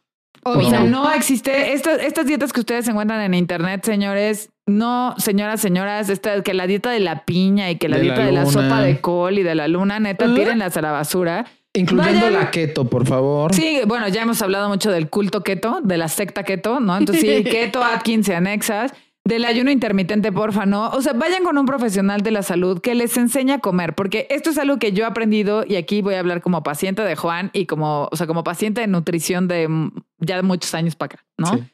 O 0.53 0.69
sea, 0.70 0.81
No. 0.81 1.05
no 1.05 1.12
existe. 1.12 1.73
Estas, 1.73 2.01
estas 2.03 2.27
dietas 2.27 2.53
que 2.53 2.61
ustedes 2.61 2.87
encuentran 2.89 3.20
en 3.23 3.35
internet, 3.35 3.85
señores, 3.85 4.51
no, 4.66 5.15
señoras, 5.19 5.61
señoras, 5.61 6.09
esta, 6.11 6.43
que 6.43 6.55
la 6.55 6.66
dieta 6.66 6.91
de 6.91 7.01
la 7.01 7.25
piña 7.25 7.70
y 7.70 7.77
que 7.77 7.89
la 7.89 7.97
De 7.97 8.05
la 8.05 8.15
dieta 8.15 8.27
de 8.27 8.33
la 8.33 8.47
sopa 8.47 8.81
de 8.83 9.01
col 9.01 9.39
y 9.39 9.43
de 9.43 9.55
la 9.55 9.69
luna, 9.69 9.99
neta, 10.01 10.27
¿Ah? 10.29 10.35
tírenlas 10.35 10.77
a 10.77 10.83
la 10.83 10.93
basura. 10.93 11.47
Incluyendo 11.75 12.27
Vayan- 12.27 12.33
la 12.33 12.51
keto, 12.51 12.85
por 12.89 13.07
favor. 13.07 13.55
Sí, 13.55 13.81
bueno, 13.87 14.09
ya 14.09 14.23
hemos 14.23 14.41
hablado 14.43 14.69
mucho 14.69 14.91
del 14.91 15.09
culto 15.11 15.43
keto, 15.43 15.81
de 15.83 15.97
la 15.99 16.09
secta 16.09 16.43
keto, 16.43 16.81
¿no? 16.81 16.97
Entonces, 16.97 17.23
sí, 17.25 17.45
keto, 17.51 17.83
Atkins 17.85 18.29
y 18.29 18.33
anexas. 18.33 18.93
Del 19.28 19.44
ayuno 19.44 19.70
intermitente, 19.70 20.32
porfa, 20.32 20.64
¿no? 20.64 20.88
O 20.88 21.02
sea, 21.02 21.12
vayan 21.12 21.44
con 21.44 21.59
un 21.59 21.66
profesional 21.66 22.22
de 22.22 22.30
la 22.30 22.42
salud 22.42 22.80
que 22.80 22.94
les 22.94 23.16
enseñe 23.18 23.52
a 23.52 23.59
comer, 23.59 23.94
porque 23.94 24.26
esto 24.30 24.48
es 24.50 24.56
algo 24.59 24.78
que 24.78 24.92
yo 24.92 25.05
he 25.05 25.06
aprendido 25.06 25.64
y 25.68 25.76
aquí 25.76 26.00
voy 26.00 26.14
a 26.14 26.20
hablar 26.20 26.40
como 26.40 26.62
paciente 26.62 27.02
de 27.02 27.14
Juan 27.14 27.50
y 27.52 27.66
como, 27.66 28.09
o 28.10 28.16
sea, 28.16 28.26
como 28.26 28.42
paciente 28.42 28.80
de 28.80 28.86
nutrición 28.86 29.46
de 29.46 29.68
mm, 29.68 29.92
ya 30.18 30.40
muchos 30.42 30.72
años 30.74 30.96
para 30.96 31.14
acá, 31.16 31.26
¿no? 31.36 31.46
Sí. 31.59 31.64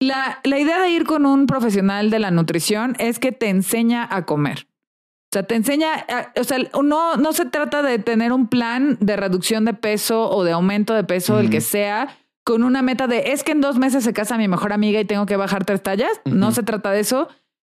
La, 0.00 0.40
la 0.44 0.58
idea 0.58 0.80
de 0.82 0.90
ir 0.90 1.04
con 1.04 1.24
un 1.24 1.46
profesional 1.46 2.10
de 2.10 2.18
la 2.18 2.30
nutrición 2.30 2.94
es 2.98 3.18
que 3.18 3.32
te 3.32 3.48
enseña 3.48 4.06
a 4.10 4.26
comer. 4.26 4.66
O 4.66 5.32
sea, 5.32 5.44
te 5.44 5.54
enseña, 5.54 5.94
a- 5.94 6.32
o 6.38 6.44
sea, 6.44 6.58
no, 6.82 7.16
no 7.16 7.32
se 7.32 7.46
trata 7.46 7.82
de 7.82 7.98
tener 8.00 8.32
un 8.32 8.48
plan 8.48 8.98
de 9.00 9.16
reducción 9.16 9.64
de 9.64 9.72
peso 9.72 10.28
o 10.28 10.44
de 10.44 10.52
aumento 10.52 10.92
de 10.92 11.04
peso, 11.04 11.38
el 11.38 11.46
Ujú. 11.46 11.52
que 11.52 11.60
sea, 11.62 12.08
con 12.44 12.62
una 12.64 12.82
meta 12.82 13.06
de 13.06 13.32
es 13.32 13.44
que 13.44 13.52
en 13.52 13.60
dos 13.60 13.78
meses 13.78 14.04
se 14.04 14.12
casa 14.12 14.36
mi 14.36 14.48
mejor 14.48 14.72
amiga 14.72 15.00
y 15.00 15.04
tengo 15.04 15.26
que 15.26 15.36
bajar 15.36 15.64
tres 15.64 15.82
tallas. 15.82 16.10
No 16.24 16.46
Ujú. 16.48 16.56
se 16.56 16.62
trata 16.62 16.90
de 16.90 17.00
eso. 17.00 17.28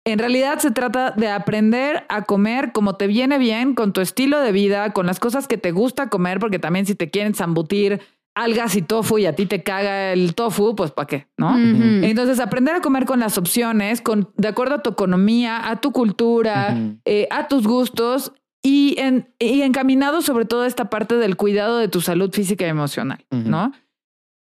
En 0.04 0.18
realidad 0.18 0.58
se 0.58 0.70
trata 0.72 1.12
de 1.12 1.28
aprender 1.28 2.04
a 2.08 2.22
comer 2.22 2.72
como 2.72 2.94
te 2.96 3.06
viene 3.06 3.38
bien, 3.38 3.74
con 3.74 3.92
tu 3.92 4.00
estilo 4.00 4.40
de 4.40 4.50
vida, 4.52 4.92
con 4.92 5.06
las 5.06 5.20
cosas 5.20 5.46
que 5.46 5.58
te 5.58 5.70
gusta 5.70 6.08
comer, 6.08 6.38
porque 6.40 6.58
también 6.58 6.86
si 6.86 6.94
te 6.94 7.10
quieren 7.10 7.34
zambutir 7.34 8.00
algas 8.34 8.74
y 8.76 8.82
tofu 8.82 9.18
y 9.18 9.26
a 9.26 9.34
ti 9.36 9.46
te 9.46 9.62
caga 9.62 10.12
el 10.12 10.34
tofu, 10.34 10.74
pues 10.74 10.90
¿para 10.90 11.06
qué? 11.06 11.26
¿No? 11.36 11.50
Ujú. 11.50 12.04
Entonces, 12.04 12.40
aprender 12.40 12.74
a 12.74 12.80
comer 12.80 13.04
con 13.04 13.20
las 13.20 13.36
opciones, 13.38 14.00
con, 14.00 14.30
de 14.36 14.48
acuerdo 14.48 14.76
a 14.76 14.82
tu 14.82 14.90
economía, 14.90 15.68
a 15.68 15.80
tu 15.80 15.92
cultura, 15.92 16.68
Ujú. 16.72 16.96
eh, 17.04 17.28
a 17.30 17.46
tus 17.46 17.66
gustos 17.66 18.32
y, 18.62 18.96
en, 18.98 19.28
y 19.38 19.62
encaminado 19.62 20.22
sobre 20.22 20.46
todo 20.46 20.62
a 20.62 20.66
esta 20.66 20.88
parte 20.88 21.16
del 21.16 21.36
cuidado 21.36 21.78
de 21.78 21.88
tu 21.88 22.00
salud 22.00 22.32
física 22.32 22.64
y 22.66 22.70
emocional, 22.70 23.24
Ujú. 23.30 23.50
¿no? 23.50 23.72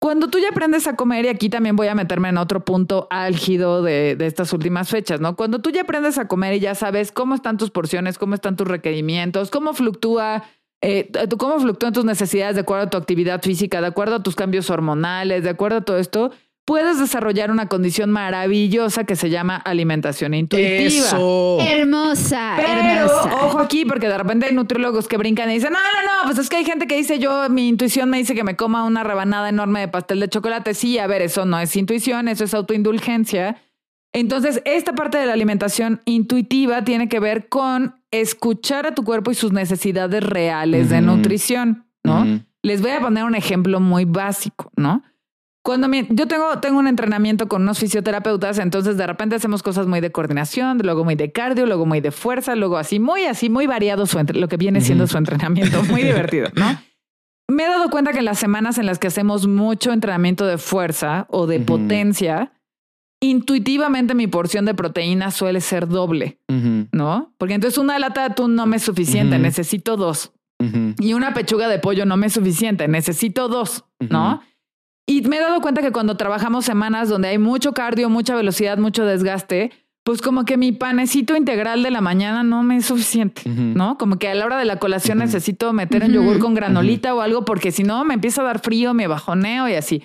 Cuando 0.02 0.30
tú 0.30 0.40
ya 0.40 0.50
aprendes 0.50 0.88
a 0.88 0.96
comer, 0.96 1.26
y 1.26 1.28
aquí 1.28 1.48
también 1.48 1.76
voy 1.76 1.88
a 1.88 1.94
meterme 1.94 2.30
en 2.30 2.40
otro 2.40 2.66
punto 2.66 3.08
álgido 3.12 3.84
de, 3.84 4.16
de 4.16 4.26
estas 4.26 4.52
últimas 4.52 4.90
fechas, 4.90 5.22
¿no? 5.22 5.36
Cuando 5.36 5.60
tú 5.60 5.70
ya 5.70 5.84
aprendes 5.84 6.18
a 6.18 6.28
comer 6.28 6.56
y 6.56 6.60
ya 6.60 6.74
sabes 6.74 7.12
cómo 7.12 7.36
están 7.36 7.58
tus 7.58 7.70
porciones, 7.70 8.18
cómo 8.18 8.34
están 8.34 8.56
tus 8.56 8.68
requerimientos, 8.68 9.52
cómo 9.52 9.74
fluctúa, 9.76 10.44
eh, 10.82 11.12
cómo 11.38 11.60
fluctúan 11.60 11.94
tus 11.94 12.04
necesidades 12.04 12.56
de 12.56 12.62
acuerdo 12.62 12.86
a 12.86 12.90
tu 12.90 12.98
actividad 12.98 13.44
física, 13.44 13.80
de 13.80 13.88
acuerdo 13.88 14.16
a 14.16 14.24
tus 14.24 14.36
cambios 14.36 14.72
hormonales, 14.72 15.44
de 15.44 15.52
acuerdo 15.52 15.78
a 15.78 15.82
todo 15.82 16.00
esto, 16.00 16.32
puedes 16.66 17.00
desarrollar 17.00 17.52
una 17.52 17.68
condición 17.68 18.12
maravillosa 18.12 19.04
que 19.04 19.16
se 19.16 19.30
llama 19.30 19.56
alimentación 19.56 20.34
intuitiva. 20.34 21.06
Eso. 21.08 21.58
Hermosa, 21.60 22.54
Pero, 22.58 22.82
hermosa. 22.82 23.36
ojo 23.46 23.60
aquí, 23.60 23.86
porque 23.86 24.08
de 24.08 24.18
repente 24.18 24.46
hay 24.48 24.54
nutriólogos 24.56 25.08
que 25.08 25.18
brincan 25.18 25.50
y 25.50 25.56
dicen, 25.56 25.74
no, 25.74 25.80
no, 25.80 26.04
no, 26.04 26.24
pues 26.26 26.38
es 26.38 26.50
que 26.50 26.58
hay 26.58 26.66
gente 26.66 26.88
que 26.88 26.96
dice, 26.96 27.20
yo, 27.20 27.50
mi 27.50 27.68
intuición 27.68 28.10
me 28.10 28.18
dice 28.18 28.36
que 28.36 28.44
me 28.44 28.56
coma 28.56 28.84
una 28.84 29.04
rebanada 29.04 29.50
enorme 29.50 29.80
de 29.82 29.88
pastel 29.88 30.20
de 30.20 30.30
chocolate. 30.30 30.74
Sí, 30.74 30.98
a 31.00 31.08
ver, 31.08 31.22
eso 31.22 31.46
no 31.46 31.60
es 31.60 31.76
intuición, 31.76 32.28
eso 32.28 32.44
es 32.44 32.54
autoindulgencia. 32.54 33.58
Entonces, 34.14 34.62
esta 34.66 34.94
parte 34.94 35.18
de 35.18 35.26
la 35.26 35.34
alimentación 35.34 36.02
intuitiva 36.06 36.84
tiene 36.84 37.08
que 37.08 37.20
ver 37.20 37.48
con 37.48 37.96
escuchar 38.12 38.86
a 38.86 38.94
tu 38.94 39.04
cuerpo 39.04 39.32
y 39.32 39.36
sus 39.36 39.54
necesidades 39.54 40.22
reales 40.22 40.90
de 40.90 41.02
nutrición, 41.02 41.86
¿no? 42.04 42.26
Les 42.62 42.82
voy 42.82 42.92
a 42.92 43.00
poner 43.00 43.24
un 43.24 43.36
ejemplo 43.36 43.80
muy 43.80 44.06
básico, 44.06 44.70
¿no? 44.76 45.02
Cuando 45.64 45.88
yo 46.10 46.28
tengo, 46.28 46.58
tengo 46.60 46.80
un 46.80 46.88
entrenamiento 46.88 47.48
con 47.48 47.62
unos 47.62 47.78
fisioterapeutas, 47.78 48.58
entonces 48.58 48.98
de 48.98 49.06
repente 49.06 49.36
hacemos 49.36 49.62
cosas 49.62 49.86
muy 49.86 50.02
de 50.02 50.12
coordinación, 50.12 50.80
luego 50.84 51.04
muy 51.06 51.14
de 51.16 51.32
cardio, 51.32 51.68
luego 51.68 51.86
muy 51.86 52.02
de 52.02 52.12
fuerza, 52.12 52.56
luego 52.56 52.78
así, 52.78 53.00
muy 53.00 53.26
así, 53.26 53.50
muy 53.50 53.68
variado 53.68 54.08
su 54.08 54.18
entre- 54.18 54.40
lo 54.40 54.48
que 54.48 54.58
viene 54.58 54.82
siendo 54.82 55.06
su 55.08 55.18
entrenamiento, 55.18 55.84
muy 55.84 56.02
divertido, 56.04 56.50
¿no? 56.56 56.66
Me 57.48 57.64
he 57.66 57.68
dado 57.68 57.90
cuenta 57.90 58.12
que 58.14 58.20
en 58.20 58.26
las 58.26 58.40
semanas 58.40 58.78
en 58.78 58.86
las 58.86 58.98
que 58.98 59.08
hacemos 59.08 59.46
mucho 59.46 59.92
entrenamiento 59.92 60.46
de 60.48 60.58
fuerza 60.58 61.28
o 61.30 61.46
de 61.48 61.60
potencia, 61.60 62.54
intuitivamente 63.22 64.16
mi 64.16 64.28
porción 64.28 64.66
de 64.66 64.74
proteína 64.74 65.32
suele 65.32 65.62
ser 65.62 65.88
doble. 65.88 66.40
¿no? 66.92 67.34
Porque 67.38 67.54
entonces 67.54 67.78
una 67.78 68.00
lata 68.00 68.22
de 68.22 68.28
atún 68.28 68.56
no 68.56 68.66
me 68.66 68.78
es 68.78 68.84
suficiente, 68.84 69.38
necesito 69.38 69.98
dos. 69.98 70.32
Y 71.00 71.14
una 71.14 71.34
pechuga 71.34 71.68
de 71.68 71.80
pollo 71.80 72.06
no 72.06 72.18
me 72.18 72.28
es 72.28 72.34
suficiente, 72.34 72.88
necesito 72.88 73.48
dos, 73.48 73.84
¿no? 74.00 74.42
Y 75.08 75.22
me 75.24 75.38
he 75.38 75.40
dado 75.42 75.62
cuenta 75.62 75.82
que 75.82 75.92
cuando 75.92 76.16
trabajamos 76.18 76.66
semanas 76.66 77.10
donde 77.10 77.30
hay 77.30 77.38
mucho 77.38 77.74
cardio, 77.74 78.10
mucha 78.10 78.36
velocidad, 78.36 78.78
mucho 78.78 79.04
desgaste, 79.06 79.72
pues 80.04 80.22
como 80.22 80.46
que 80.46 80.58
mi 80.58 80.72
panecito 80.72 81.36
integral 81.36 81.84
de 81.84 81.92
la 81.92 82.02
mañana 82.02 82.44
no 82.44 82.64
me 82.64 82.78
es 82.78 82.86
suficiente. 82.86 83.44
¿no? 83.46 83.98
Como 83.98 84.18
que 84.18 84.30
a 84.30 84.36
la 84.36 84.46
hora 84.46 84.58
de 84.58 84.66
la 84.66 84.78
colación 84.78 85.20
necesito 85.20 85.74
meter 85.74 86.04
un 86.04 86.12
Ujú. 86.12 86.16
yogur 86.22 86.40
con 86.40 86.54
granolita 86.54 87.14
o 87.14 87.22
algo 87.22 87.46
porque 87.46 87.72
si 87.72 87.84
no 87.84 88.04
me 88.06 88.14
empieza 88.16 88.42
a 88.42 88.46
dar 88.46 88.60
frío, 88.60 88.94
me 88.94 89.08
bajoneo 89.08 89.68
y 89.70 89.74
así. 89.76 90.04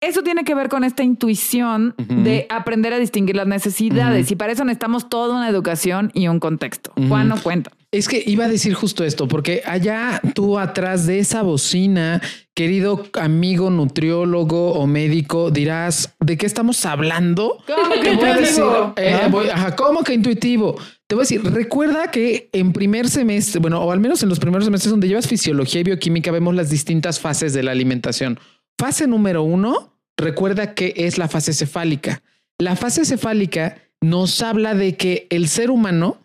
Eso 0.00 0.22
tiene 0.22 0.44
que 0.44 0.54
ver 0.54 0.68
con 0.68 0.84
esta 0.84 1.02
intuición 1.02 1.94
de 1.98 2.46
aprender 2.50 2.92
a 2.94 2.98
distinguir 2.98 3.34
las 3.34 3.48
necesidades 3.48 4.30
y 4.30 4.36
para 4.36 4.52
eso 4.52 4.64
necesitamos 4.64 5.08
toda 5.08 5.34
una 5.36 5.48
educación 5.48 6.12
y 6.14 6.28
un 6.28 6.38
contexto. 6.38 6.92
Juan 7.08 7.26
no 7.28 7.36
cuenta. 7.42 7.72
Es 7.90 8.06
que 8.06 8.22
iba 8.26 8.44
a 8.44 8.48
decir 8.48 8.74
justo 8.74 9.02
esto, 9.02 9.28
porque 9.28 9.62
allá 9.64 10.20
tú 10.34 10.58
atrás 10.58 11.06
de 11.06 11.20
esa 11.20 11.40
bocina, 11.40 12.20
querido 12.54 13.06
amigo 13.14 13.70
nutriólogo 13.70 14.72
o 14.74 14.86
médico, 14.86 15.50
dirás, 15.50 16.14
¿de 16.20 16.36
qué 16.36 16.44
estamos 16.44 16.84
hablando? 16.84 17.56
¿Cómo 17.66 17.94
que 18.02 18.14
voy 18.14 18.28
a 18.28 18.36
decir, 18.36 18.62
eh, 18.96 19.18
¿No? 19.22 19.30
voy- 19.30 19.48
ajá, 19.48 19.74
¿cómo 19.74 20.02
que 20.04 20.12
intuitivo? 20.12 20.78
Te 21.06 21.14
voy 21.14 21.22
a 21.22 21.24
decir, 21.24 21.42
recuerda 21.44 22.10
que 22.10 22.50
en 22.52 22.74
primer 22.74 23.08
semestre, 23.08 23.58
bueno, 23.58 23.80
o 23.82 23.90
al 23.90 24.00
menos 24.00 24.22
en 24.22 24.28
los 24.28 24.38
primeros 24.38 24.66
semestres 24.66 24.90
donde 24.90 25.08
llevas 25.08 25.26
fisiología 25.26 25.80
y 25.80 25.84
bioquímica, 25.84 26.30
vemos 26.30 26.54
las 26.54 26.68
distintas 26.68 27.18
fases 27.18 27.54
de 27.54 27.62
la 27.62 27.70
alimentación. 27.70 28.38
Fase 28.78 29.06
número 29.06 29.42
uno, 29.44 29.98
recuerda 30.18 30.74
que 30.74 30.92
es 30.94 31.16
la 31.16 31.28
fase 31.28 31.54
cefálica. 31.54 32.22
La 32.58 32.76
fase 32.76 33.06
cefálica 33.06 33.78
nos 34.02 34.42
habla 34.42 34.74
de 34.74 34.96
que 34.98 35.26
el 35.30 35.48
ser 35.48 35.70
humano, 35.70 36.18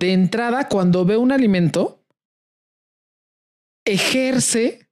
de 0.00 0.12
entrada, 0.12 0.68
cuando 0.68 1.04
ve 1.04 1.16
un 1.16 1.30
alimento, 1.30 2.02
ejerce 3.86 4.88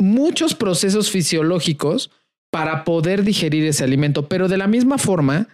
muchos 0.00 0.54
procesos 0.54 1.10
fisiológicos 1.10 2.10
para 2.50 2.84
poder 2.84 3.24
digerir 3.24 3.66
ese 3.66 3.84
alimento, 3.84 4.28
pero 4.28 4.48
de 4.48 4.56
la 4.56 4.66
misma 4.66 4.96
forma 4.98 5.48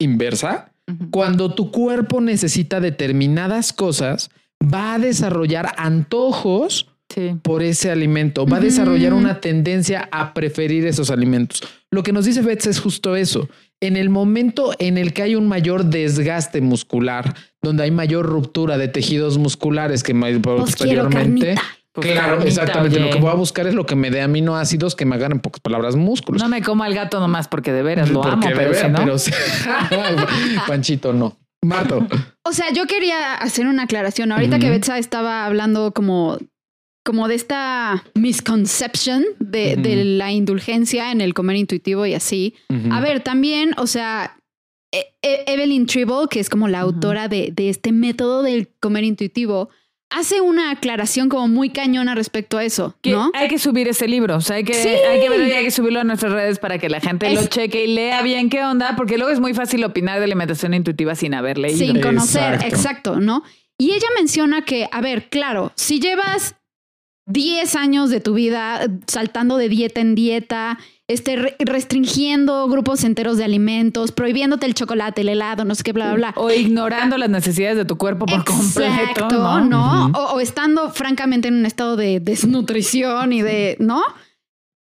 inversa, 0.00 0.72
Cuando 1.12 1.54
tu 1.54 1.70
cuerpo 1.70 2.20
necesita 2.20 2.80
determinadas 2.80 3.72
cosas, 3.72 4.30
va 4.60 4.94
a 4.94 4.98
desarrollar 4.98 5.72
antojos 5.76 6.88
por 7.42 7.62
ese 7.62 7.90
alimento, 7.90 8.46
va 8.46 8.58
a 8.58 8.60
desarrollar 8.60 9.12
una 9.12 9.40
tendencia 9.40 10.08
a 10.12 10.34
preferir 10.34 10.86
esos 10.86 11.10
alimentos. 11.10 11.62
Lo 11.90 12.02
que 12.02 12.12
nos 12.12 12.24
dice 12.24 12.42
Betts 12.42 12.66
es 12.66 12.80
justo 12.80 13.16
eso. 13.16 13.48
En 13.80 13.96
el 13.96 14.10
momento 14.10 14.72
en 14.78 14.98
el 14.98 15.12
que 15.12 15.22
hay 15.22 15.34
un 15.34 15.48
mayor 15.48 15.86
desgaste 15.86 16.60
muscular, 16.60 17.34
donde 17.62 17.84
hay 17.84 17.90
mayor 17.90 18.26
ruptura 18.26 18.78
de 18.78 18.88
tejidos 18.88 19.38
musculares 19.38 20.02
que 20.02 20.14
posteriormente, 20.14 21.56
pues 21.92 22.12
claro, 22.12 22.42
exactamente. 22.42 23.00
Lo 23.00 23.10
que 23.10 23.18
voy 23.18 23.30
a 23.30 23.34
buscar 23.34 23.66
es 23.66 23.74
lo 23.74 23.86
que 23.86 23.96
me 23.96 24.10
dé 24.10 24.20
aminoácidos 24.20 24.94
que 24.94 25.04
me 25.04 25.16
hagan 25.16 25.32
en 25.32 25.40
pocas 25.40 25.60
palabras 25.60 25.96
músculos. 25.96 26.40
No 26.40 26.48
me 26.48 26.62
coma 26.62 26.86
el 26.86 26.94
gato 26.94 27.18
nomás 27.18 27.48
porque 27.48 27.72
de 27.72 27.82
veras 27.82 28.10
lo 28.10 28.22
amo, 28.24 28.46
pero, 28.54 28.72
si 29.18 29.30
no... 29.30 29.46
Panchito 30.66 31.12
no. 31.12 31.36
Mato. 31.62 32.06
O 32.42 32.52
sea, 32.52 32.72
yo 32.72 32.86
quería 32.86 33.34
hacer 33.34 33.66
una 33.66 33.84
aclaración. 33.84 34.32
Ahorita 34.32 34.58
que 34.58 34.70
Betsa 34.70 34.98
estaba 34.98 35.44
hablando 35.44 35.92
como, 35.92 36.38
como 37.04 37.28
de 37.28 37.34
esta 37.34 38.04
misconception 38.14 39.24
de, 39.38 39.76
de, 39.76 40.04
la 40.04 40.32
indulgencia 40.32 41.12
en 41.12 41.20
el 41.20 41.34
comer 41.34 41.56
intuitivo 41.56 42.06
y 42.06 42.14
así. 42.14 42.54
A 42.90 43.00
ver, 43.00 43.20
también, 43.20 43.74
o 43.78 43.86
sea, 43.86 44.36
e, 44.92 45.14
e, 45.22 45.44
Evelyn 45.46 45.86
Tribble, 45.86 46.28
que 46.28 46.40
es 46.40 46.50
como 46.50 46.68
la 46.68 46.80
autora 46.80 47.28
de, 47.28 47.52
de 47.52 47.70
este 47.70 47.92
método 47.92 48.42
del 48.42 48.68
comer 48.80 49.04
intuitivo, 49.04 49.70
hace 50.10 50.40
una 50.40 50.72
aclaración 50.72 51.28
como 51.28 51.48
muy 51.48 51.70
cañona 51.70 52.14
respecto 52.14 52.58
a 52.58 52.64
eso, 52.64 52.96
¿no? 53.04 53.30
Hay 53.34 53.48
que 53.48 53.58
subir 53.58 53.88
ese 53.88 54.08
libro, 54.08 54.36
o 54.36 54.40
sea, 54.40 54.56
hay 54.56 54.64
que, 54.64 54.74
hay 54.74 55.20
que 55.20 55.28
verlo 55.28 55.46
y 55.46 55.52
hay 55.52 55.64
que 55.64 55.70
subirlo 55.70 56.00
a 56.00 56.04
nuestras 56.04 56.32
redes 56.32 56.58
para 56.58 56.78
que 56.78 56.88
la 56.88 57.00
gente 57.00 57.32
lo 57.32 57.46
cheque 57.46 57.84
y 57.84 57.94
lea 57.94 58.20
bien 58.22 58.50
qué 58.50 58.64
onda, 58.64 58.94
porque 58.96 59.16
luego 59.16 59.32
es 59.32 59.40
muy 59.40 59.54
fácil 59.54 59.84
opinar 59.84 60.18
de 60.18 60.24
alimentación 60.24 60.74
intuitiva 60.74 61.14
sin 61.14 61.34
haber 61.34 61.56
leído. 61.58 61.78
Sin 61.78 62.00
conocer, 62.00 62.60
exacto, 62.64 63.20
¿no? 63.20 63.44
Y 63.78 63.92
ella 63.92 64.08
menciona 64.16 64.62
que, 64.62 64.88
a 64.90 65.00
ver, 65.00 65.30
claro, 65.30 65.72
si 65.76 66.00
llevas 66.00 66.56
10 67.26 67.76
años 67.76 68.10
de 68.10 68.20
tu 68.20 68.34
vida 68.34 68.86
saltando 69.06 69.56
de 69.56 69.68
dieta 69.68 70.00
en 70.00 70.14
dieta 70.14 70.78
este, 71.10 71.56
restringiendo 71.58 72.68
grupos 72.68 73.02
enteros 73.02 73.36
de 73.36 73.42
alimentos, 73.42 74.12
prohibiéndote 74.12 74.66
el 74.66 74.74
chocolate, 74.74 75.22
el 75.22 75.30
helado, 75.30 75.64
no 75.64 75.74
sé 75.74 75.82
qué, 75.82 75.92
bla, 75.92 76.14
bla, 76.14 76.32
bla. 76.32 76.34
O 76.40 76.52
ignorando 76.52 77.18
las 77.18 77.28
necesidades 77.28 77.76
de 77.76 77.84
tu 77.84 77.98
cuerpo 77.98 78.26
por 78.26 78.44
completo. 78.44 79.28
¿no? 79.28 79.64
¿no? 79.64 80.06
o, 80.06 80.38
estando 80.38 80.90
francamente 80.90 81.48
en 81.48 81.54
un 81.54 81.66
estado 81.66 81.96
de 81.96 82.20
desnutrición 82.20 83.32
y 83.32 83.42
de, 83.42 83.76
¿no? 83.80 84.00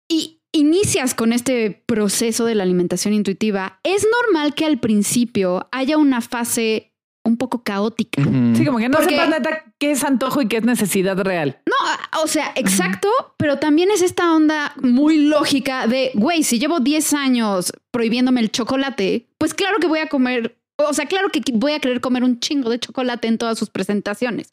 Y 0.09 0.41
inicias 0.53 1.15
con 1.15 1.35
este 1.35 1.83
proceso 1.85 2.47
de 2.47 2.55
la 2.55 2.63
alimentación 2.63 3.13
intuitiva, 3.13 3.81
es 3.83 4.07
normal 4.23 4.55
que 4.55 4.65
al 4.65 4.79
principio 4.79 5.69
haya 5.73 5.99
una 5.99 6.23
fase 6.23 6.94
un 7.25 7.39
poco 7.39 7.63
caótica. 7.63 8.23
Sí, 8.23 8.65
como 8.65 8.79
que 8.79 8.89
no 8.89 8.99
Porque, 8.99 9.15
sepas 9.15 9.31
neta 9.31 9.65
qué 9.79 9.91
es 9.91 10.05
antojo 10.05 10.43
y 10.43 10.49
qué 10.49 10.59
es 10.59 10.65
necesidad 10.65 11.19
real. 11.19 11.59
No, 11.67 12.23
o 12.23 12.27
sea, 12.27 12.53
exacto, 12.55 13.09
pero 13.39 13.59
también 13.59 13.91
es 13.91 14.03
esta 14.03 14.35
onda 14.35 14.75
muy 14.83 15.27
lógica 15.27 15.87
de, 15.87 16.13
güey, 16.15 16.43
si 16.43 16.59
llevo 16.59 16.81
10 16.81 17.15
años 17.15 17.73
prohibiéndome 17.91 18.41
el 18.41 18.51
chocolate, 18.51 19.27
pues 19.39 19.55
claro 19.55 19.79
que 19.79 19.87
voy 19.87 20.01
a 20.01 20.09
comer, 20.09 20.59
o 20.77 20.93
sea, 20.93 21.07
claro 21.07 21.31
que 21.31 21.41
voy 21.55 21.73
a 21.73 21.81
querer 21.81 22.03
comer 22.03 22.25
un 22.25 22.41
chingo 22.41 22.69
de 22.69 22.79
chocolate 22.79 23.27
en 23.27 23.39
todas 23.39 23.59
sus 23.59 23.71
presentaciones. 23.71 24.53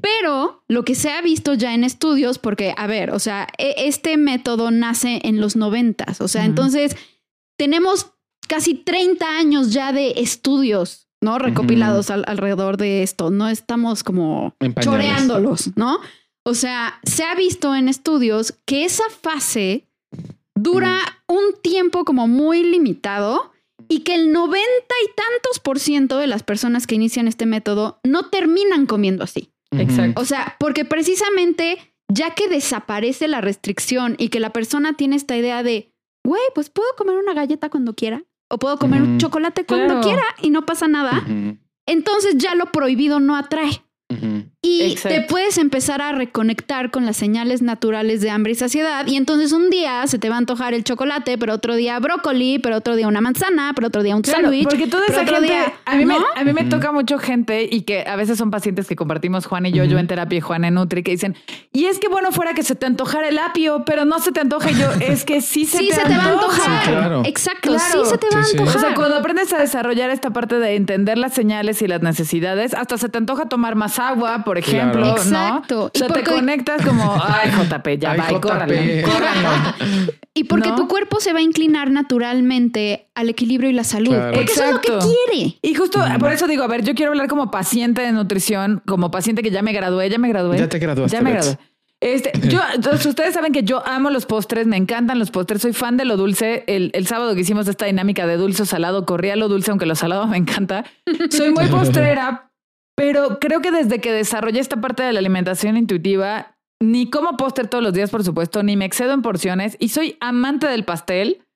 Pero 0.00 0.62
lo 0.68 0.84
que 0.84 0.94
se 0.94 1.10
ha 1.10 1.20
visto 1.22 1.54
ya 1.54 1.74
en 1.74 1.82
estudios, 1.82 2.38
porque, 2.38 2.72
a 2.76 2.86
ver, 2.86 3.10
o 3.10 3.18
sea, 3.18 3.48
e, 3.58 3.74
este 3.78 4.16
método 4.16 4.70
nace 4.70 5.20
en 5.24 5.40
los 5.40 5.56
noventas, 5.56 6.20
o 6.20 6.28
sea, 6.28 6.44
entonces 6.44 6.96
tenemos 7.58 8.12
casi 8.46 8.74
30 8.74 9.38
años 9.38 9.72
ya 9.72 9.92
de 9.92 10.14
estudios 10.18 11.05
¿no? 11.22 11.38
Recopilados 11.38 12.10
alrededor 12.10 12.76
de 12.76 13.02
esto. 13.02 13.30
No 13.30 13.48
estamos 13.48 14.04
como 14.04 14.54
choreándolos, 14.80 15.76
¿no? 15.76 15.98
O 16.44 16.54
sea, 16.54 17.00
se 17.02 17.24
ha 17.24 17.34
visto 17.34 17.74
en 17.74 17.88
estudios 17.88 18.54
que 18.66 18.84
esa 18.84 19.04
fase 19.20 19.88
dura 20.54 20.98
un 21.26 21.60
tiempo 21.62 22.04
como 22.04 22.28
muy 22.28 22.62
limitado 22.62 23.52
y 23.88 24.00
que 24.00 24.14
el 24.14 24.32
noventa 24.32 24.94
y 25.04 25.08
tantos 25.08 25.60
por 25.60 25.78
ciento 25.78 26.18
de 26.18 26.26
las 26.26 26.42
personas 26.42 26.86
que 26.86 26.94
inician 26.94 27.28
este 27.28 27.46
método 27.46 28.00
no 28.04 28.30
terminan 28.30 28.86
comiendo 28.86 29.24
así. 29.24 29.50
Exacto. 29.72 30.20
O 30.20 30.24
sea, 30.24 30.56
porque 30.58 30.84
precisamente 30.84 31.78
ya 32.08 32.34
que 32.34 32.48
desaparece 32.48 33.28
la 33.28 33.40
restricción 33.40 34.14
y 34.18 34.28
que 34.28 34.40
la 34.40 34.50
persona 34.50 34.94
tiene 34.94 35.16
esta 35.16 35.36
idea 35.36 35.62
de, 35.62 35.92
güey, 36.24 36.42
pues 36.54 36.70
puedo 36.70 36.88
comer 36.96 37.16
una 37.16 37.34
galleta 37.34 37.68
cuando 37.68 37.94
quiera, 37.94 38.24
o 38.48 38.58
puedo 38.58 38.78
comer 38.78 39.02
un 39.02 39.18
chocolate 39.18 39.64
cuando 39.64 40.00
quiera 40.00 40.22
y 40.42 40.50
no 40.50 40.66
pasa 40.66 40.88
nada. 40.88 41.24
Entonces 41.86 42.36
ya 42.38 42.54
lo 42.54 42.66
prohibido 42.72 43.20
no 43.20 43.36
atrae. 43.36 43.82
Y 44.08 44.94
te 44.96 45.22
puedes 45.22 45.58
empezar 45.58 46.00
a 46.00 46.12
reconectar 46.12 46.90
con 46.90 47.06
las 47.06 47.16
señales 47.16 47.60
naturales 47.60 48.20
de 48.20 48.30
hambre 48.30 48.52
y 48.52 48.54
saciedad. 48.54 49.06
Y 49.06 49.16
entonces 49.16 49.52
un 49.52 49.68
día 49.68 50.06
se 50.06 50.18
te 50.18 50.28
va 50.28 50.36
a 50.36 50.38
antojar 50.38 50.74
el 50.74 50.84
chocolate, 50.84 51.38
pero 51.38 51.54
otro 51.54 51.74
día 51.74 51.98
brócoli, 51.98 52.60
pero 52.60 52.76
otro 52.76 52.94
día 52.94 53.08
una 53.08 53.20
manzana, 53.20 53.72
pero 53.74 53.88
otro 53.88 54.04
día 54.04 54.14
un 54.14 54.24
sándwich. 54.24 54.64
Porque 54.64 54.86
toda 54.86 55.06
esa 55.06 55.24
gente, 55.24 55.42
día, 55.42 55.72
a 55.84 55.96
mí, 55.96 56.04
me, 56.04 56.14
a 56.14 56.44
mí 56.44 56.52
me 56.52 56.64
toca 56.64 56.92
mucho 56.92 57.18
gente 57.18 57.68
y 57.70 57.82
que 57.82 58.04
a 58.06 58.14
veces 58.14 58.38
son 58.38 58.50
pacientes 58.50 58.86
que 58.86 58.94
compartimos 58.94 59.46
Juan 59.46 59.66
y 59.66 59.72
yo, 59.72 59.84
yo 59.84 59.98
en 59.98 60.06
terapia 60.06 60.38
y 60.38 60.40
Juan 60.40 60.64
en 60.64 60.74
Nutri, 60.74 61.02
que 61.02 61.10
dicen, 61.10 61.34
y 61.72 61.86
es 61.86 61.98
que 61.98 62.08
bueno 62.08 62.30
fuera 62.30 62.54
que 62.54 62.62
se 62.62 62.76
te 62.76 62.86
antojara 62.86 63.28
el 63.28 63.38
apio, 63.38 63.84
pero 63.84 64.04
no 64.04 64.20
se 64.20 64.30
te 64.30 64.40
antoja. 64.40 64.70
yo, 64.70 64.90
es 65.00 65.24
que 65.24 65.40
sí 65.40 65.64
se, 65.64 65.78
sí 65.78 65.88
te, 65.88 65.96
se 65.96 66.02
te 66.02 66.16
va 66.16 66.24
a 66.24 66.32
antojar. 66.32 67.26
Exacto, 67.26 67.76
sí 67.78 67.98
se 68.04 68.18
te 68.18 68.28
va 68.32 68.40
a 68.40 68.44
antojar. 68.44 68.76
O 68.76 68.80
sea, 68.80 68.94
cuando 68.94 69.16
aprendes 69.16 69.52
a 69.52 69.58
desarrollar 69.58 70.10
esta 70.10 70.30
parte 70.30 70.58
de 70.58 70.76
entender 70.76 71.18
las 71.18 71.34
señales 71.34 71.82
y 71.82 71.88
las 71.88 72.02
necesidades, 72.02 72.72
hasta 72.74 72.98
se 72.98 73.08
te 73.08 73.18
antoja 73.18 73.48
tomar 73.48 73.74
más 73.74 73.95
agua, 73.98 74.42
por 74.44 74.58
ejemplo, 74.58 75.10
Exacto. 75.10 75.74
¿no? 75.76 75.84
O 75.86 75.90
sea, 75.92 76.08
te 76.08 76.22
conectas 76.22 76.84
como, 76.84 77.16
ay, 77.22 77.50
JP, 77.50 77.88
ya 77.98 78.14
va, 78.14 78.40
córrale, 78.40 79.04
Y 80.34 80.44
porque 80.44 80.72
tu 80.72 80.88
cuerpo 80.88 81.20
se 81.20 81.32
va 81.32 81.38
a 81.38 81.42
inclinar 81.42 81.90
naturalmente 81.90 83.08
al 83.14 83.28
equilibrio 83.28 83.70
y 83.70 83.72
la 83.72 83.84
salud. 83.84 84.14
Porque 84.32 84.52
eso 84.52 84.64
es 84.64 84.72
lo 84.72 84.80
que 84.80 84.88
quiere. 84.88 85.58
Y 85.62 85.74
justo 85.74 86.00
por 86.18 86.32
eso 86.32 86.46
digo, 86.46 86.62
a 86.62 86.68
ver, 86.68 86.84
yo 86.84 86.94
quiero 86.94 87.12
hablar 87.12 87.28
como 87.28 87.50
paciente 87.50 88.02
de 88.02 88.12
nutrición, 88.12 88.82
como 88.86 89.10
paciente 89.10 89.42
que 89.42 89.50
ya 89.50 89.62
me 89.62 89.72
gradué, 89.72 90.08
ya 90.10 90.18
me 90.18 90.28
gradué. 90.28 90.58
Ya 90.58 90.68
te 90.68 90.78
graduaste. 90.78 91.16
Ya 91.16 91.22
me 91.22 91.32
gradué. 91.32 91.58
Este, 92.00 92.32
yo, 92.48 92.60
entonces 92.74 93.06
ustedes 93.06 93.34
saben 93.34 93.52
que 93.52 93.62
yo 93.62 93.86
amo 93.86 94.10
los 94.10 94.26
postres, 94.26 94.66
me 94.66 94.76
encantan 94.76 95.18
los 95.18 95.30
postres, 95.30 95.62
soy 95.62 95.72
fan 95.72 95.96
de 95.96 96.04
lo 96.04 96.16
dulce. 96.16 96.64
El, 96.66 96.90
el 96.94 97.06
sábado 97.06 97.34
que 97.34 97.40
hicimos 97.40 97.68
esta 97.68 97.86
dinámica 97.86 98.26
de 98.26 98.36
dulce 98.36 98.62
o 98.62 98.66
salado, 98.66 99.06
corría 99.06 99.36
lo 99.36 99.48
dulce, 99.48 99.70
aunque 99.70 99.86
lo 99.86 99.94
salado 99.94 100.26
me 100.28 100.36
encanta. 100.36 100.84
Soy 101.30 101.50
muy 101.50 101.66
postrera, 101.66 102.50
pero 102.96 103.38
creo 103.38 103.60
que 103.60 103.70
desde 103.70 104.00
que 104.00 104.10
desarrollé 104.10 104.58
esta 104.58 104.80
parte 104.80 105.02
de 105.02 105.12
la 105.12 105.20
alimentación 105.20 105.76
intuitiva, 105.76 106.56
ni 106.80 107.08
como 107.10 107.36
póster 107.36 107.68
todos 107.68 107.84
los 107.84 107.92
días, 107.92 108.10
por 108.10 108.24
supuesto, 108.24 108.62
ni 108.62 108.76
me 108.76 108.84
excedo 108.86 109.12
en 109.12 109.22
porciones 109.22 109.76
y 109.78 109.90
soy 109.90 110.16
amante 110.20 110.66
del 110.66 110.84
pastel, 110.84 111.46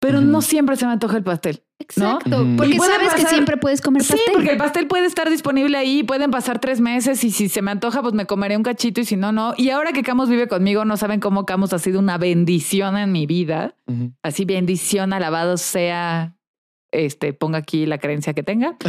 pero 0.00 0.20
no 0.20 0.42
siempre 0.42 0.76
se 0.76 0.86
me 0.86 0.92
antoja 0.92 1.16
el 1.16 1.22
pastel. 1.22 1.62
Exacto, 1.78 2.46
porque 2.56 2.78
sabes 2.78 3.14
que 3.14 3.26
siempre 3.26 3.58
puedes 3.58 3.82
comer 3.82 4.00
pastel. 4.00 4.18
Sí, 4.18 4.32
porque 4.32 4.52
el 4.52 4.56
pastel 4.56 4.86
puede 4.86 5.06
estar 5.06 5.28
disponible 5.28 5.76
ahí, 5.76 6.02
pueden 6.02 6.30
pasar 6.30 6.58
tres 6.58 6.80
meses 6.80 7.22
y 7.24 7.30
si 7.30 7.48
se 7.48 7.60
me 7.60 7.70
antoja, 7.70 8.00
pues 8.02 8.14
me 8.14 8.26
comeré 8.26 8.56
un 8.56 8.62
cachito 8.62 9.00
y 9.00 9.04
si 9.04 9.16
no, 9.16 9.32
no. 9.32 9.54
Y 9.56 9.70
ahora 9.70 9.92
que 9.92 10.02
Camus 10.02 10.28
vive 10.28 10.48
conmigo, 10.48 10.84
no 10.84 10.96
saben 10.96 11.20
cómo 11.20 11.44
Camus 11.44 11.72
ha 11.74 11.78
sido 11.78 11.98
una 11.98 12.16
bendición 12.16 12.96
en 12.96 13.12
mi 13.12 13.26
vida. 13.26 13.74
Así 14.22 14.44
bendición, 14.44 15.12
alabado 15.12 15.58
sea 15.58 16.35
este, 17.04 17.32
ponga 17.32 17.58
aquí 17.58 17.86
la 17.86 17.98
creencia 17.98 18.34
que 18.34 18.42
tenga. 18.42 18.76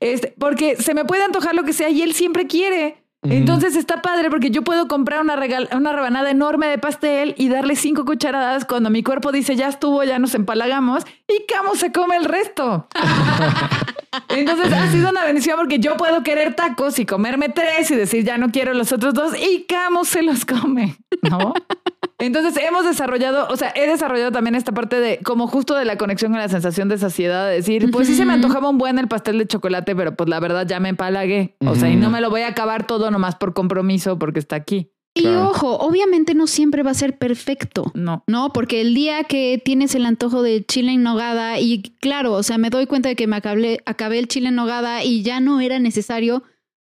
Este, 0.00 0.34
porque 0.38 0.76
se 0.76 0.94
me 0.94 1.04
puede 1.04 1.24
antojar 1.24 1.54
lo 1.54 1.64
que 1.64 1.72
sea 1.72 1.88
y 1.90 2.02
él 2.02 2.14
siempre 2.14 2.46
quiere. 2.46 3.02
Entonces 3.22 3.74
está 3.74 4.00
padre 4.00 4.30
porque 4.30 4.50
yo 4.50 4.62
puedo 4.62 4.86
comprar 4.86 5.20
una, 5.20 5.34
una 5.72 5.92
rebanada 5.92 6.30
enorme 6.30 6.68
de 6.68 6.78
pastel 6.78 7.34
y 7.36 7.48
darle 7.48 7.74
cinco 7.74 8.04
cucharadas 8.04 8.64
cuando 8.64 8.90
mi 8.90 9.02
cuerpo 9.02 9.32
dice 9.32 9.56
ya 9.56 9.68
estuvo, 9.68 10.04
ya 10.04 10.20
nos 10.20 10.34
empalagamos 10.36 11.04
y 11.26 11.44
Camo 11.46 11.74
se 11.74 11.90
come 11.90 12.16
el 12.16 12.24
resto. 12.24 12.86
Entonces 14.28 14.72
ha 14.72 14.90
sido 14.92 15.10
una 15.10 15.24
bendición 15.24 15.56
porque 15.58 15.80
yo 15.80 15.96
puedo 15.96 16.22
querer 16.22 16.54
tacos 16.54 16.98
y 17.00 17.06
comerme 17.06 17.48
tres 17.48 17.90
y 17.90 17.96
decir 17.96 18.24
ya 18.24 18.38
no 18.38 18.50
quiero 18.50 18.72
los 18.72 18.92
otros 18.92 19.14
dos 19.14 19.32
y 19.36 19.64
Camo 19.64 20.04
se 20.04 20.22
los 20.22 20.44
come, 20.44 20.96
¿no? 21.22 21.54
Entonces 22.18 22.60
hemos 22.62 22.84
desarrollado, 22.84 23.46
o 23.48 23.56
sea, 23.56 23.72
he 23.76 23.86
desarrollado 23.86 24.32
también 24.32 24.56
esta 24.56 24.72
parte 24.72 25.00
de 25.00 25.20
como 25.22 25.46
justo 25.46 25.76
de 25.76 25.84
la 25.84 25.96
conexión 25.96 26.32
con 26.32 26.40
la 26.40 26.48
sensación 26.48 26.88
de 26.88 26.98
saciedad, 26.98 27.46
de 27.46 27.54
decir, 27.54 27.90
pues 27.92 28.08
sí 28.08 28.14
se 28.16 28.24
me 28.24 28.32
antojaba 28.32 28.68
un 28.68 28.78
buen 28.78 28.98
el 28.98 29.06
pastel 29.06 29.38
de 29.38 29.46
chocolate, 29.46 29.94
pero 29.94 30.16
pues 30.16 30.28
la 30.28 30.40
verdad 30.40 30.66
ya 30.66 30.80
me 30.80 30.88
empalagué. 30.88 31.56
O 31.64 31.76
sea, 31.76 31.88
y 31.88 31.96
no 31.96 32.10
me 32.10 32.20
lo 32.20 32.30
voy 32.30 32.42
a 32.42 32.48
acabar 32.48 32.86
todo 32.86 33.10
nomás 33.10 33.36
por 33.36 33.54
compromiso 33.54 34.18
porque 34.18 34.40
está 34.40 34.56
aquí. 34.56 34.90
Y 35.14 35.26
ojo, 35.26 35.76
obviamente 35.78 36.34
no 36.34 36.46
siempre 36.46 36.82
va 36.82 36.92
a 36.92 36.94
ser 36.94 37.18
perfecto. 37.18 37.90
No. 37.94 38.22
No, 38.26 38.52
porque 38.52 38.80
el 38.80 38.94
día 38.94 39.24
que 39.24 39.60
tienes 39.64 39.94
el 39.94 40.06
antojo 40.06 40.42
de 40.42 40.64
chile 40.64 40.92
en 40.92 41.02
nogada 41.02 41.58
y 41.58 41.82
claro, 42.00 42.32
o 42.32 42.42
sea, 42.42 42.58
me 42.58 42.70
doy 42.70 42.86
cuenta 42.86 43.08
de 43.08 43.16
que 43.16 43.26
me 43.26 43.36
acabé, 43.36 43.80
acabé 43.84 44.18
el 44.18 44.28
chile 44.28 44.48
en 44.48 44.54
nogada 44.54 45.02
y 45.04 45.22
ya 45.22 45.40
no 45.40 45.60
era 45.60 45.78
necesario. 45.78 46.44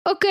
Ok, 0.04 0.24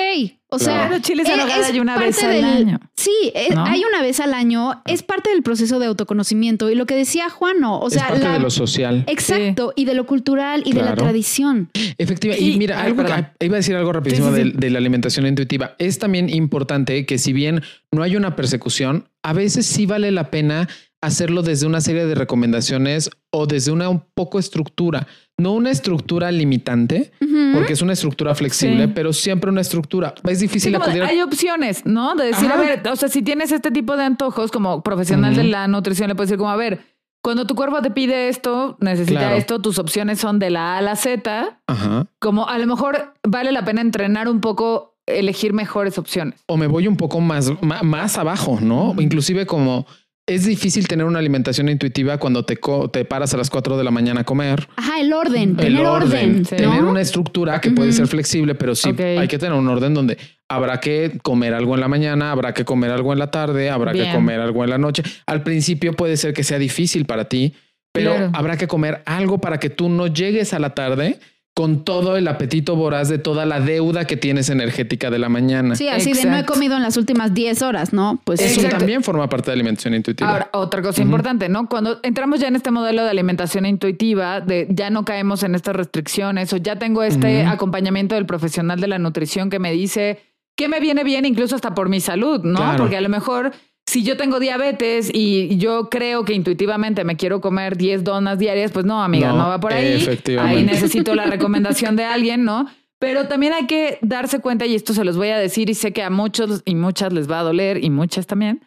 O 0.54 0.58
sea, 0.58 0.86
Pero 0.90 1.00
chiles 1.00 1.26
en 1.30 1.38
nogada 1.38 1.66
hay 1.66 1.80
una 1.80 1.96
vez 1.96 2.22
al 2.22 2.32
del- 2.32 2.44
año. 2.44 2.80
Sí, 2.94 3.32
es- 3.34 3.54
¿No? 3.54 3.64
hay 3.64 3.82
una 3.84 4.02
vez 4.02 4.20
al 4.20 4.34
año. 4.34 4.82
Es 4.84 5.02
parte 5.02 5.30
del 5.30 5.42
proceso 5.42 5.78
de 5.78 5.86
autoconocimiento. 5.86 6.68
Y 6.70 6.74
lo 6.74 6.84
que 6.84 6.94
decía 6.94 7.30
Juano, 7.30 7.80
o 7.80 7.88
sea, 7.88 8.02
es 8.02 8.08
parte 8.10 8.24
la- 8.24 8.32
de 8.34 8.38
lo 8.40 8.50
social. 8.50 9.04
exacto, 9.06 9.72
y 9.76 9.86
de 9.86 9.94
lo 9.94 10.04
cultural 10.04 10.62
y 10.66 10.72
de 10.74 10.80
la 10.80 10.88
Claro. 10.88 11.04
tradición. 11.04 11.70
Efectivamente. 11.96 12.44
Y- 12.44 12.52
Y 12.52 12.58
mira, 12.58 12.82
ay, 12.82 12.88
algo 12.88 13.02
que- 13.02 13.46
iba 13.46 13.54
a 13.54 13.60
decir 13.60 13.74
algo 13.76 13.94
rapidísimo 13.94 14.28
Sí, 14.28 14.36
sí, 14.36 14.42
sí. 14.42 14.50
De, 14.52 14.58
de 14.58 14.70
la 14.70 14.78
alimentación 14.78 15.26
intuitiva. 15.26 15.74
Es 15.78 15.98
también 15.98 16.28
importante 16.28 17.06
que 17.06 17.16
si 17.16 17.32
bien 17.32 17.62
no 17.90 18.02
hay 18.02 18.16
una 18.16 18.36
persecución, 18.36 19.08
a 19.22 19.32
veces 19.32 19.64
sí 19.64 19.86
vale 19.86 20.10
la 20.10 20.30
pena 20.30 20.68
hacerlo 21.02 21.42
desde 21.42 21.66
una 21.66 21.80
serie 21.80 22.06
de 22.06 22.14
recomendaciones 22.14 23.10
o 23.30 23.46
desde 23.46 23.72
una 23.72 23.88
un 23.88 24.02
poco 24.14 24.38
estructura, 24.38 25.06
no 25.36 25.52
una 25.52 25.70
estructura 25.70 26.30
limitante, 26.30 27.10
porque 27.54 27.72
es 27.72 27.82
una 27.82 27.92
estructura 27.92 28.34
flexible, 28.34 28.86
Sí. 28.86 28.92
pero 28.94 29.12
siempre 29.12 29.50
una 29.50 29.60
estructura. 29.60 30.14
Es 30.26 30.38
Sí, 30.38 30.44
difícil 30.46 30.72
de- 30.72 30.78
acudir 30.78 31.02
hay 31.02 31.20
opciones, 31.20 31.84
¿no? 31.84 32.14
De 32.14 32.26
decir, 32.26 32.46
Ajá. 32.48 32.54
a 32.58 32.62
ver, 32.62 32.82
o 32.88 32.96
sea, 32.96 33.08
si 33.08 33.22
tienes 33.22 33.50
este 33.52 33.70
tipo 33.70 33.96
de 33.96 34.04
antojos 34.04 34.50
como 34.52 34.82
profesional 34.82 35.34
de 35.34 35.44
la 35.44 35.66
nutrición, 35.68 36.08
le 36.08 36.14
puedes 36.14 36.30
decir 36.30 36.38
como, 36.38 36.50
a 36.50 36.56
ver, 36.56 36.80
cuando 37.22 37.46
tu 37.46 37.54
cuerpo 37.54 37.82
te 37.82 37.90
pide 37.90 38.28
esto, 38.28 38.76
necesita 38.80 39.20
Claro. 39.20 39.36
esto, 39.36 39.58
tus 39.60 39.78
opciones 39.78 40.18
son 40.20 40.38
de 40.38 40.50
la 40.50 40.74
A 40.74 40.78
a 40.78 40.82
la 40.82 40.96
Z, 40.96 41.58
Ajá. 41.66 42.06
como 42.20 42.48
a 42.48 42.58
lo 42.58 42.66
mejor 42.66 43.14
vale 43.26 43.50
la 43.52 43.64
pena 43.64 43.80
entrenar 43.80 44.28
un 44.28 44.40
poco, 44.40 44.96
elegir 45.06 45.52
mejores 45.52 45.98
opciones. 45.98 46.40
o 46.46 46.56
me 46.56 46.68
voy 46.68 46.86
un 46.86 46.96
poco 46.96 47.20
más, 47.20 47.50
más, 47.82 48.18
abajo, 48.18 48.58
¿no? 48.60 48.94
Inclusive 49.00 49.46
como 49.46 49.84
es 50.26 50.44
difícil 50.46 50.86
tener 50.86 51.04
una 51.04 51.18
alimentación 51.18 51.68
intuitiva 51.68 52.18
cuando 52.18 52.44
te, 52.44 52.56
co- 52.56 52.88
te 52.88 53.04
paras 53.04 53.34
a 53.34 53.36
las 53.36 53.50
4 53.50 53.76
de 53.76 53.84
la 53.84 53.90
mañana 53.90 54.20
a 54.20 54.24
comer. 54.24 54.68
Ajá, 54.76 55.00
el 55.00 55.12
orden, 55.12 55.50
El 55.50 55.56
tener 55.56 55.84
orden, 55.84 56.44
sí. 56.44 56.54
¿no? 56.60 56.70
tener 56.70 56.84
una 56.84 57.00
estructura 57.00 57.60
que 57.60 57.70
puede 57.72 57.92
ser 57.92 58.06
flexible, 58.06 58.54
pero 58.54 58.74
sí 58.74 58.90
hay 59.00 59.26
que 59.28 59.38
tener 59.38 59.54
un 59.58 59.66
orden 59.68 59.94
donde 59.94 60.16
habrá 60.48 60.78
que 60.80 61.18
comer 61.22 61.54
algo 61.54 61.74
en 61.74 61.80
la 61.80 61.88
mañana, 61.88 62.30
habrá 62.30 62.54
que 62.54 62.64
comer 62.64 62.90
algo 62.92 63.12
en 63.12 63.18
la 63.18 63.30
tarde, 63.30 63.68
habrá 63.70 63.92
Bien. 63.92 64.06
que 64.06 64.12
comer 64.14 64.40
algo 64.40 64.62
en 64.64 64.70
la 64.70 64.78
noche. 64.78 65.02
Al 65.26 65.42
principio 65.42 65.94
puede 65.94 66.16
ser 66.16 66.32
que 66.34 66.44
sea 66.44 66.58
difícil 66.58 67.04
para 67.04 67.28
ti, 67.28 67.54
pero 67.92 68.12
Claro. 68.14 68.30
habrá 68.34 68.56
que 68.56 68.68
comer 68.68 69.02
algo 69.06 69.38
para 69.38 69.58
que 69.58 69.70
tú 69.70 69.88
no 69.88 70.06
llegues 70.06 70.54
a 70.54 70.58
la 70.58 70.70
tarde 70.74 71.18
con 71.54 71.84
todo 71.84 72.16
el 72.16 72.26
apetito 72.28 72.76
voraz 72.76 73.10
de 73.10 73.18
toda 73.18 73.44
la 73.44 73.60
deuda 73.60 74.06
que 74.06 74.16
tienes 74.16 74.48
energética 74.48 75.10
de 75.10 75.18
la 75.18 75.28
mañana. 75.28 75.76
Sí, 75.76 75.86
así 75.88 76.14
de 76.14 76.24
no 76.24 76.36
he 76.36 76.46
comido 76.46 76.76
en 76.76 76.82
las 76.82 76.96
últimas 76.96 77.34
10 77.34 77.60
horas, 77.60 77.92
¿no? 77.92 78.20
Pues 78.24 78.40
Eso. 78.40 78.54
Exacto. 78.54 78.78
también 78.78 79.02
forma 79.02 79.28
parte 79.28 79.50
de 79.50 79.56
la 79.56 79.60
alimentación 79.60 79.94
intuitiva. 79.94 80.30
Ahora, 80.30 80.50
otra 80.52 80.80
cosa 80.80 81.02
importante, 81.02 81.50
¿no? 81.50 81.68
Cuando 81.68 82.00
entramos 82.02 82.40
ya 82.40 82.48
en 82.48 82.56
este 82.56 82.70
modelo 82.70 83.04
de 83.04 83.10
alimentación 83.10 83.66
intuitiva, 83.66 84.40
de 84.40 84.66
ya 84.70 84.88
no 84.88 85.04
caemos 85.04 85.42
en 85.42 85.54
estas 85.54 85.76
restricciones 85.76 86.50
o 86.54 86.56
ya 86.56 86.76
tengo 86.76 87.02
este 87.02 87.44
acompañamiento 87.44 88.14
del 88.14 88.24
profesional 88.24 88.80
de 88.80 88.88
la 88.88 88.98
nutrición 88.98 89.50
que 89.50 89.58
me 89.58 89.72
dice 89.72 90.20
que 90.56 90.68
me 90.68 90.80
viene 90.80 91.04
bien 91.04 91.24
incluso 91.26 91.54
hasta 91.54 91.74
por 91.74 91.88
mi 91.90 92.00
salud, 92.00 92.42
¿no? 92.44 92.60
Claro. 92.60 92.78
Porque 92.78 92.96
a 92.96 93.00
lo 93.00 93.08
mejor 93.08 93.52
si 93.86 94.04
yo 94.04 94.16
tengo 94.16 94.40
diabetes 94.40 95.10
y 95.12 95.56
yo 95.58 95.90
creo 95.90 96.24
que 96.24 96.34
intuitivamente 96.34 97.04
me 97.04 97.16
quiero 97.16 97.40
comer 97.40 97.76
10 97.76 98.04
donas 98.04 98.38
diarias, 98.38 98.72
pues 98.72 98.86
no, 98.86 99.02
amiga, 99.02 99.28
no, 99.28 99.38
No, 99.38 99.48
va 99.48 99.60
por 99.60 99.72
ahí. 99.72 100.06
Ahí 100.38 100.64
necesito 100.64 101.14
la 101.14 101.26
recomendación 101.26 101.96
de 101.96 102.04
alguien, 102.04 102.44
¿no? 102.44 102.66
Pero 102.98 103.26
también 103.26 103.52
hay 103.52 103.66
que 103.66 103.98
darse 104.00 104.38
cuenta, 104.38 104.64
y 104.64 104.76
esto 104.76 104.94
se 104.94 105.04
los 105.04 105.16
voy 105.16 105.28
a 105.28 105.36
decir, 105.36 105.68
y 105.68 105.74
sé 105.74 105.92
que 105.92 106.04
a 106.04 106.10
muchos 106.10 106.62
y 106.64 106.76
muchas 106.76 107.12
les 107.12 107.28
va 107.28 107.40
a 107.40 107.42
doler, 107.42 107.82
y 107.82 107.90
muchas 107.90 108.28
también, 108.28 108.64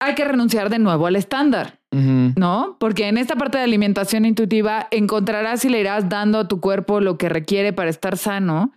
hay 0.00 0.14
que 0.14 0.24
renunciar 0.24 0.70
de 0.70 0.78
nuevo 0.78 1.06
al 1.06 1.16
estándar. 1.16 1.78
¿no? 1.94 2.76
Porque 2.80 3.06
en 3.06 3.18
esta 3.18 3.36
parte 3.36 3.58
de 3.58 3.64
alimentación 3.64 4.24
intuitiva 4.24 4.88
encontrarás 4.90 5.64
y 5.64 5.68
le 5.68 5.78
irás 5.78 6.08
dando 6.08 6.40
a 6.40 6.48
tu 6.48 6.60
cuerpo 6.60 7.00
lo 7.00 7.18
que 7.18 7.28
requiere 7.28 7.72
para 7.72 7.90
estar 7.90 8.18
sano, 8.18 8.72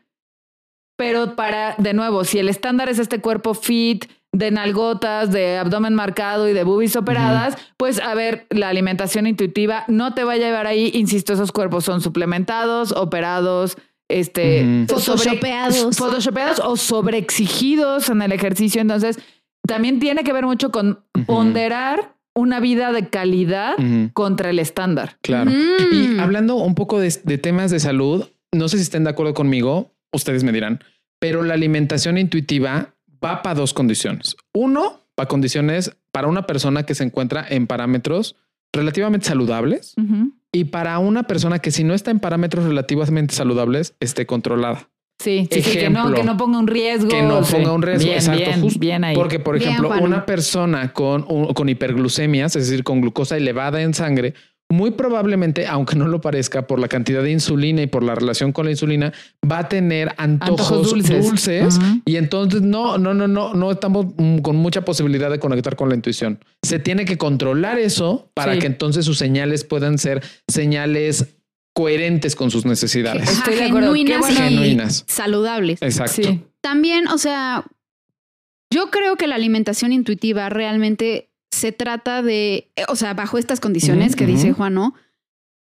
pero 0.98 1.36
para, 1.36 1.76
de 1.78 1.94
nuevo, 1.94 2.24
si 2.26 2.40
el 2.40 2.49
estándar 2.49 2.90
es 2.90 2.99
este 2.99 3.19
cuerpo 3.19 3.53
fit, 3.53 4.06
de 4.34 4.52
nalgotas, 4.52 5.32
de 5.32 5.58
abdomen 5.58 5.95
marcado 5.95 6.48
y 6.48 6.54
de 6.54 6.64
boobies 6.64 6.95
operadas, 6.95 7.58
pues 7.78 7.99
a 7.99 8.14
ver, 8.14 8.45
la 8.49 8.70
alimentación 8.70 9.26
intuitiva 9.26 9.84
no 9.88 10.14
te 10.14 10.24
va 10.24 10.34
a 10.34 10.38
llevar 10.38 10.68
ahí, 10.68 10.91
insisto, 10.94 11.34
esos 11.34 11.52
cuerpos 11.52 11.86
son 11.86 12.02
suplementados, 12.02 12.91
operados, 12.91 13.78
este, 14.10 14.86
Photoshopeados. 14.88 15.98
photoshopeados 15.98 16.60
o 16.60 16.78
sobreexigidos 16.78 18.10
en 18.10 18.22
el 18.22 18.32
ejercicio. 18.32 18.80
Entonces, 18.82 19.20
también 19.68 19.99
tiene 19.99 20.24
que 20.24 20.34
ver 20.34 20.45
mucho 20.45 20.72
con 20.72 21.04
ponderar 21.26 22.16
una 22.36 22.60
vida 22.60 22.91
de 22.91 23.10
calidad 23.10 23.74
contra 24.14 24.52
el 24.52 24.60
estándar. 24.60 25.18
Claro. 25.22 25.52
Mm. 25.52 26.16
Y 26.16 26.20
hablando 26.20 26.56
un 26.56 26.76
poco 26.76 26.99
de, 26.99 27.14
de 27.24 27.38
temas 27.38 27.72
de 27.72 27.80
salud, 27.80 28.26
no 28.54 28.70
sé 28.70 28.78
si 28.78 28.84
estén 28.84 29.04
de 29.04 29.10
acuerdo 29.10 29.34
conmigo, 29.34 29.95
ustedes 30.14 30.44
me 30.44 30.52
dirán, 30.52 30.84
pero 31.20 31.44
la 31.44 31.56
alimentación 31.56 32.18
intuitiva 32.18 32.94
va 33.23 33.41
para 33.41 33.56
dos 33.56 33.73
condiciones. 33.73 34.35
Uno, 34.53 35.02
para 35.15 35.27
condiciones 35.27 35.95
para 36.11 36.27
una 36.27 36.48
persona 36.48 36.84
que 36.84 36.95
se 36.95 37.03
encuentra 37.03 37.45
en 37.48 37.68
parámetros 37.68 38.35
relativamente 38.73 39.27
saludables 39.27 39.95
y 40.52 40.65
para 40.65 40.98
una 40.99 41.23
persona 41.23 41.60
que 41.60 41.72
si 41.72 41.84
no 41.84 41.94
está 41.94 42.11
en 42.11 42.19
parámetros 42.19 42.65
relativamente 42.65 43.34
saludables, 43.35 43.95
esté 43.99 44.26
controlada. 44.26 44.89
Sí, 45.19 45.48
sí, 45.52 45.61
sí, 45.64 45.72
que 45.80 45.89
no, 45.89 45.99
Ejemplo. 46.02 46.15
que 46.15 46.23
no 46.23 46.38
ponga 46.38 46.60
un 46.60 46.68
riesgo. 46.68 47.07
Que 47.10 47.23
no 47.23 47.44
Sí. 47.44 47.56
ponga 47.56 47.72
un 47.73 47.81
riesgo. 47.81 48.03
Bien, 48.06 48.18
Exacto. 48.18 48.39
bien, 48.45 48.61
justo 48.61 48.80
bien 48.80 49.03
ahí. 49.03 49.15
Porque, 49.15 49.39
por 49.39 49.57
Bien, 49.57 49.69
ejemplo, 49.69 49.89
Juan. 49.89 50.03
una 50.03 50.26
persona 50.27 50.94
con, 50.94 51.23
con 51.56 51.69
hiperglucemias, 51.69 52.56
es 52.56 52.69
decir, 52.69 52.84
con 52.84 53.02
glucosa 53.02 53.35
elevada 53.35 53.81
en 53.81 53.95
sangre, 53.95 54.35
muy 54.69 54.91
probablemente, 54.91 55.65
aunque 55.65 55.95
no 55.95 56.07
lo 56.07 56.19
parezca, 56.19 56.68
por 56.68 56.80
la 56.80 56.88
cantidad 56.89 57.23
de 57.23 57.31
insulina 57.31 57.81
y 57.81 57.88
por 57.88 58.03
la 58.03 58.15
relación 58.15 58.52
con 58.52 58.65
la 58.65 58.72
insulina, 58.72 59.14
va 59.49 59.60
a 59.60 59.69
tener 59.69 60.14
antojos, 60.18 60.72
Antojos 60.72 60.91
dulces. 61.26 61.80
Y 62.06 62.18
entonces 62.18 62.61
no, 62.64 62.98
no, 62.98 63.14
no, 63.14 63.27
no, 63.30 63.53
no 63.53 63.72
estamos 63.72 64.07
mm, 64.18 64.39
con 64.39 64.57
mucha 64.57 64.84
posibilidad 64.84 65.31
de 65.31 65.39
conectar 65.39 65.76
con 65.77 65.88
la 65.89 65.95
intuición. 65.95 66.39
Se 66.64 66.80
tiene 66.80 67.06
que 67.06 67.18
controlar 67.18 67.80
eso 67.80 68.30
para 68.34 68.53
Sí. 68.53 68.60
que 68.60 68.68
entonces 68.68 69.06
sus 69.06 69.18
señales 69.18 69.64
puedan 69.64 69.98
ser 69.98 70.22
señales 70.49 71.27
coherentes 71.73 72.35
con 72.35 72.52
sus 72.52 72.65
necesidades. 72.65 73.23
Ajá, 73.23 73.31
Estoy 73.31 73.56
de 73.56 73.64
acuerdo. 73.65 73.94
Qué 73.94 73.99
genuinas 73.99 74.19
bueno. 74.19 74.35
y 74.35 74.49
Genuinas. 74.49 75.03
saludables. 75.07 75.81
Exacto. 75.81 76.23
Sí. 76.23 76.41
También, 76.60 77.07
o 77.07 77.18
sea, 77.18 77.64
yo 78.73 78.89
creo 78.89 79.15
que 79.15 79.27
la 79.27 79.35
alimentación 79.35 79.94
intuitiva 79.94 80.49
realmente 80.49 81.30
se 81.52 81.72
trata 81.72 82.22
de, 82.22 82.69
eh, 82.76 82.84
o 82.88 82.95
sea, 82.95 83.14
bajo 83.14 83.38
estas 83.38 83.60
condiciones 83.60 84.15
que 84.15 84.26
dice 84.26 84.48
ujú. 84.52 84.57
Juan, 84.57 84.74
¿no? 84.76 84.94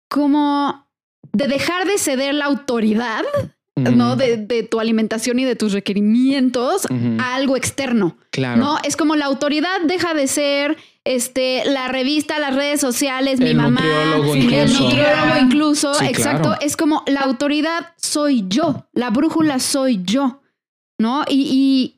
Como 0.08 0.86
de 1.32 1.48
dejar 1.48 1.86
de 1.86 1.98
ceder 1.98 2.34
la 2.34 2.44
autoridad, 2.46 3.22
¿no? 3.76 4.16
De, 4.16 4.36
de 4.38 4.62
tu 4.62 4.80
alimentación 4.80 5.38
y 5.38 5.44
de 5.44 5.54
tus 5.56 5.72
requerimientos 5.72 6.86
a 7.18 7.34
algo 7.34 7.56
externo. 7.56 8.16
Claro. 8.30 8.56
No, 8.62 8.78
es 8.84 8.96
como 8.96 9.16
la 9.16 9.26
autoridad 9.26 9.80
deja 9.84 10.14
de 10.14 10.28
ser 10.28 10.76
este 11.04 11.62
la 11.66 11.88
revista, 11.88 12.38
las 12.38 12.54
redes 12.54 12.80
sociales, 12.80 13.38
mi 13.38 13.50
El 13.50 13.56
mamá, 13.56 13.80
nutriólogo 13.80 14.34
el 14.34 14.42
incluso. 14.44 14.82
nutriólogo 14.82 15.36
incluso, 15.42 15.94
Sí, 15.94 16.06
exacto, 16.06 16.48
claro. 16.48 16.60
es 16.62 16.76
como 16.76 17.02
la 17.06 17.20
autoridad 17.20 17.92
soy 17.96 18.44
yo, 18.48 18.86
la 18.92 19.10
brújula 19.10 19.58
soy 19.58 20.00
yo, 20.04 20.40
¿no? 20.98 21.24
Y, 21.28 21.42
y 21.52 21.95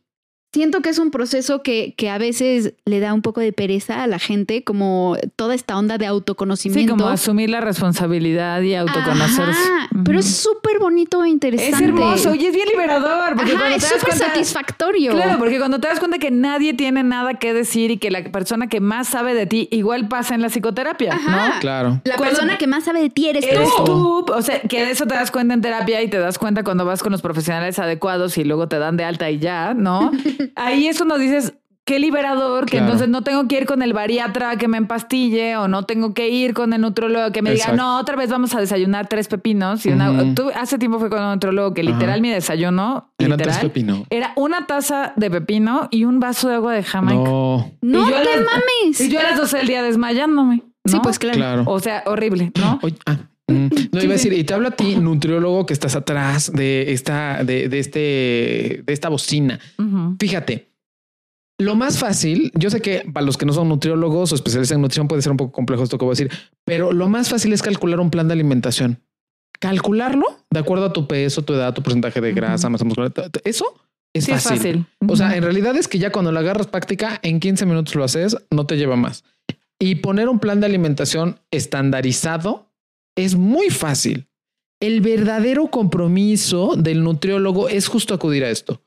siento 0.58 0.80
que 0.82 0.88
es 0.90 0.98
un 0.98 1.10
proceso 1.10 1.62
que, 1.62 1.94
que 1.96 2.10
a 2.10 2.18
veces 2.18 2.74
le 2.84 3.00
da 3.00 3.14
un 3.14 3.22
poco 3.22 3.40
de 3.40 3.52
pereza 3.52 4.02
a 4.02 4.06
la 4.06 4.18
gente, 4.18 4.64
como 4.64 5.16
toda 5.36 5.54
esta 5.54 5.78
onda 5.78 5.96
de 5.98 6.04
Sí, 6.04 6.08
autoconocimiento. 6.10 6.94
como 6.96 7.08
asumir 7.08 7.48
la 7.50 7.60
responsabilidad 7.60 8.60
y 8.62 8.74
autoconocerse. 8.74 9.42
Ajá. 9.50 9.88
Pero 10.04 10.18
es 10.20 10.26
súper 10.36 10.78
bonito 10.78 11.22
e 11.24 11.28
interesante. 11.28 11.76
Es 11.76 11.80
hermoso 11.82 12.34
y 12.34 12.46
es 12.46 12.54
bien 12.54 12.68
liberador. 12.68 13.34
Porque 13.36 13.52
Ajá, 13.52 13.60
cuando 13.60 13.76
es 13.76 13.84
te 13.84 13.90
das 13.94 14.00
súper 14.00 14.14
satisfactorio. 14.16 15.12
Claro, 15.12 15.38
porque 15.38 15.58
cuando 15.58 15.78
te 15.80 15.88
das 15.88 15.98
cuenta 15.98 16.18
que 16.18 16.30
nadie 16.30 16.74
tiene 16.74 17.02
nada 17.02 17.34
que 17.34 17.52
decir 17.54 17.90
y 17.90 17.98
que 17.98 18.10
la 18.10 18.22
persona 18.24 18.68
que 18.68 18.80
más 18.80 19.08
sabe 19.08 19.34
de 19.34 19.46
ti 19.46 19.68
igual 19.70 20.08
pasa 20.08 20.34
en 20.34 20.42
la 20.42 20.48
psicoterapia, 20.48 21.14
Ajá. 21.14 21.48
¿no? 21.54 21.60
Claro. 21.60 22.00
La 22.04 22.16
Cuando- 22.16 22.36
persona 22.36 22.58
que 22.58 22.66
más 22.66 22.84
sabe 22.84 23.00
de 23.00 23.10
ti 23.10 23.28
eres 23.28 23.48
tú. 23.48 23.54
Eres 23.54 23.70
tú, 23.84 24.24
o 24.32 24.42
sea, 24.42 24.60
que 24.62 24.84
de 24.84 24.90
eso 24.92 25.06
te 25.06 25.14
das 25.14 25.30
cuenta 25.30 25.54
en 25.54 25.60
terapia 25.60 26.02
y 26.02 26.08
te 26.08 26.18
das 26.18 26.38
cuenta 26.38 26.64
cuando 26.64 26.84
vas 26.84 27.02
con 27.02 27.12
los 27.12 27.22
profesionales 27.22 27.78
adecuados 27.78 28.38
y 28.38 28.44
luego 28.44 28.68
te 28.68 28.78
dan 28.78 28.96
de 28.96 29.04
alta 29.04 29.30
y 29.30 29.38
ya, 29.38 29.74
¿no? 29.74 30.10
Ahí 30.56 30.86
es 30.88 30.96
cuando 30.98 31.18
dices, 31.18 31.54
qué 31.84 31.98
liberador, 31.98 32.66
que 32.66 32.72
Claro. 32.72 32.84
entonces 32.86 33.08
no 33.08 33.22
tengo 33.22 33.48
que 33.48 33.56
ir 33.56 33.64
con 33.66 33.80
el 33.80 33.94
bariatra 33.94 34.56
que 34.56 34.68
me 34.68 34.76
empastille 34.76 35.56
o 35.56 35.68
no 35.68 35.84
tengo 35.84 36.12
que 36.12 36.28
ir 36.28 36.52
con 36.52 36.74
el 36.74 36.82
nutrólogo 36.82 37.32
que 37.32 37.40
me 37.40 37.50
diga, 37.52 37.72
no, 37.72 37.98
otra 37.98 38.14
vez 38.14 38.28
vamos 38.28 38.54
a 38.54 38.60
desayunar 38.60 39.08
tres 39.08 39.26
pepinos. 39.28 39.86
Y 39.86 39.90
una, 39.90 40.10
Ujú. 40.10 40.34
tú- 40.34 40.50
hace 40.54 40.76
tiempo 40.78 40.98
fui 40.98 41.08
con 41.08 41.22
un 41.22 41.30
nutrólogo 41.32 41.72
que 41.72 41.82
literal 41.82 42.10
Ajá. 42.10 42.20
mi 42.20 42.28
desayuno, 42.28 43.10
Eran 43.18 43.38
tres 43.38 43.56
pepino. 43.58 44.04
era 44.10 44.32
una 44.36 44.66
taza 44.66 45.14
de 45.16 45.30
pepino 45.30 45.88
y 45.90 46.04
un 46.04 46.20
vaso 46.20 46.48
de 46.50 46.56
agua 46.56 46.74
de 46.74 46.82
Jamaica. 46.82 47.22
No, 47.22 47.72
No 47.80 48.04
te 48.06 48.10
las- 48.12 48.44
mames. 48.44 49.00
Y 49.00 49.08
yo 49.08 49.20
a 49.20 49.22
las 49.22 49.38
12 49.38 49.56
del 49.56 49.66
día 49.68 49.82
desmayándome. 49.82 50.64
Sí, 50.84 50.98
pues 51.02 51.18
claro. 51.18 51.36
claro. 51.38 51.62
O 51.66 51.80
sea, 51.80 52.02
horrible, 52.06 52.52
¿no? 52.58 52.78
Oye, 52.82 52.96
ah. 53.06 53.16
No, 53.48 54.02
iba 54.02 54.12
a 54.12 54.16
decir, 54.16 54.32
y 54.34 54.44
te 54.44 54.52
hablo 54.52 54.68
a 54.68 54.72
ti, 54.72 54.96
nutriólogo, 54.96 55.64
que 55.64 55.72
estás 55.72 55.96
atrás 55.96 56.52
de 56.52 56.92
esta, 56.92 57.42
de, 57.44 57.68
de 57.68 57.78
este, 57.78 58.82
de 58.84 58.92
esta 58.92 59.08
bocina. 59.08 59.58
Fíjate, 60.20 60.68
lo 61.60 61.74
más 61.74 61.98
fácil, 61.98 62.52
yo 62.54 62.70
sé 62.70 62.80
que 62.80 63.04
para 63.12 63.26
los 63.26 63.36
que 63.36 63.44
no 63.44 63.52
son 63.52 63.68
nutriólogos 63.68 64.30
o 64.30 64.34
especialistas 64.36 64.76
en 64.76 64.82
nutrición 64.82 65.08
puede 65.08 65.22
ser 65.22 65.32
un 65.32 65.38
poco 65.38 65.52
complejo 65.52 65.82
esto 65.82 65.98
que 65.98 66.04
voy 66.04 66.12
a 66.12 66.16
decir, 66.16 66.30
pero 66.64 66.92
lo 66.92 67.08
más 67.08 67.28
fácil 67.28 67.52
es 67.52 67.62
calcular 67.62 67.98
un 67.98 68.10
plan 68.10 68.28
de 68.28 68.34
alimentación. 68.34 69.00
Calcularlo 69.58 70.24
de 70.50 70.60
acuerdo 70.60 70.84
a 70.84 70.92
tu 70.92 71.08
peso, 71.08 71.42
tu 71.42 71.54
edad, 71.54 71.74
tu 71.74 71.82
porcentaje 71.82 72.20
de 72.20 72.32
grasa, 72.32 72.68
masa 72.68 72.84
muscular. 72.84 73.12
Eso 73.42 73.74
es 74.12 74.28
fácil. 74.28 74.86
O 75.08 75.16
sea, 75.16 75.36
en 75.36 75.42
realidad 75.42 75.74
es 75.76 75.88
que 75.88 75.98
ya 75.98 76.12
cuando 76.12 76.30
la 76.30 76.40
agarras 76.40 76.68
práctica, 76.68 77.18
en 77.22 77.40
15 77.40 77.66
minutos 77.66 77.94
lo 77.96 78.04
haces, 78.04 78.36
no 78.52 78.66
te 78.66 78.76
lleva 78.76 78.94
más. 78.94 79.24
Y 79.80 79.96
poner 79.96 80.28
un 80.28 80.38
plan 80.38 80.60
de 80.60 80.66
alimentación 80.66 81.40
estandarizado 81.50 82.67
es 83.24 83.34
muy 83.34 83.70
fácil. 83.70 84.28
El 84.80 85.00
verdadero 85.00 85.68
compromiso 85.68 86.74
del 86.76 87.02
nutriólogo 87.02 87.68
es 87.68 87.88
justo 87.88 88.14
acudir 88.14 88.44
a 88.44 88.50
esto. 88.50 88.80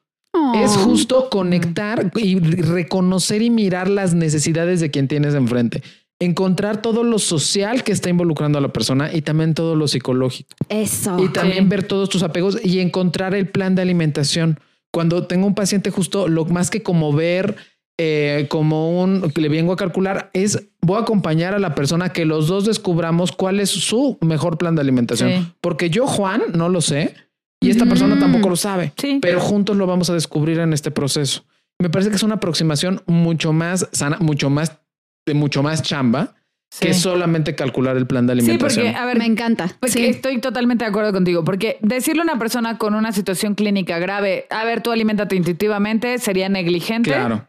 Es 0.56 0.72
justo 0.78 1.30
conectar 1.30 2.12
y 2.16 2.40
reconocer 2.40 3.41
y 3.41 3.49
mirar 3.49 3.90
las 3.90 4.14
necesidades 4.14 4.80
de 4.80 4.90
quien 4.90 5.10
tienes 5.10 5.36
enfrente. 5.36 5.84
Encontrar 6.20 6.82
todo 6.82 7.03
lo 7.03 7.20
social 7.20 7.84
que 7.84 7.91
está 7.91 8.10
involucrando 8.10 8.58
a 8.58 8.62
la 8.62 8.72
persona 8.72 9.14
y 9.14 9.22
también 9.22 9.53
todo 9.53 9.76
lo 9.76 9.90
psicológico. 9.90 10.56
Eso. 10.70 11.22
Y 11.22 11.28
también 11.30 11.68
ver 11.68 11.84
todos 11.84 12.08
tus 12.08 12.24
apegos 12.24 12.58
y 12.64 12.80
encontrar 12.80 13.36
el 13.36 13.49
plan 13.49 13.76
de 13.76 13.82
alimentación. 13.82 14.60
Cuando 14.94 15.28
tengo 15.28 15.48
un 15.48 15.56
paciente 15.56 15.90
justo, 15.90 16.30
lo 16.30 16.45
más 16.45 16.70
que 16.70 16.82
como 16.82 17.12
ver 17.12 17.58
eh, 18.03 18.48
como 18.49 18.99
un 18.99 19.30
que 19.30 19.41
le 19.41 19.48
vengo 19.48 19.73
a 19.73 19.76
calcular 19.76 20.32
es 20.34 20.69
voy 20.82 20.98
a 20.98 21.02
acompañar 21.02 21.53
a 21.53 21.60
la 21.60 21.76
persona 21.76 22.10
que 22.10 22.26
los 22.26 22.48
dos 22.48 22.65
descubramos 22.65 23.32
cuál 23.32 23.60
es 23.60 23.69
su 23.69 24.18
mejor 24.22 24.57
plan 24.57 24.73
de 24.73 24.82
alimentación. 24.82 25.53
Porque 25.61 25.91
yo, 25.91 26.07
Juan, 26.07 26.41
no 26.56 26.68
lo 26.68 26.82
sé 26.82 27.14
y 27.60 27.69
esta 27.69 27.86
persona 27.86 28.18
tampoco 28.18 28.49
lo 28.49 28.56
sabe, 28.56 28.91
pero 29.22 29.40
juntos 29.40 29.78
lo 29.78 29.86
vamos 29.86 30.10
a 30.10 30.15
descubrir 30.15 30.57
en 30.57 30.73
este 30.73 30.90
proceso. 30.90 31.45
Me 31.80 31.91
parece 31.91 32.10
que 32.10 32.15
es 32.15 32.23
una 32.23 32.36
aproximación 32.36 33.03
mucho 33.06 33.53
más 33.53 33.88
sana, 33.91 34.18
mucho 34.19 34.49
más 34.49 34.80
de 35.28 35.36
mucho 35.36 35.61
más 35.61 35.84
chamba 35.84 36.34
que 36.80 36.95
solamente 36.95 37.53
calcular 37.53 37.98
el 37.98 38.07
plan 38.07 38.26
de 38.26 38.34
alimentación. 38.34 38.72
Sí, 38.72 38.80
porque, 38.82 38.98
a 38.98 39.06
ver, 39.06 39.19
me 39.19 39.26
encanta. 39.26 39.78
sí. 39.86 40.06
Estoy 40.06 40.40
totalmente 40.40 40.86
de 40.86 40.90
acuerdo 40.90 41.11
contigo, 41.11 41.44
porque 41.44 41.78
decirle 41.82 42.22
a 42.22 42.23
una 42.23 42.40
persona 42.40 42.80
con 42.80 42.95
una 42.95 43.11
situación 43.11 43.53
clínica 43.53 43.99
grave, 43.99 44.48
a 44.49 44.64
ver, 44.64 44.82
tú 44.82 44.91
alimentate 44.91 45.36
intuitivamente, 45.36 46.18
sería 46.18 46.49
negligente. 46.49 47.11
Claro. 47.11 47.48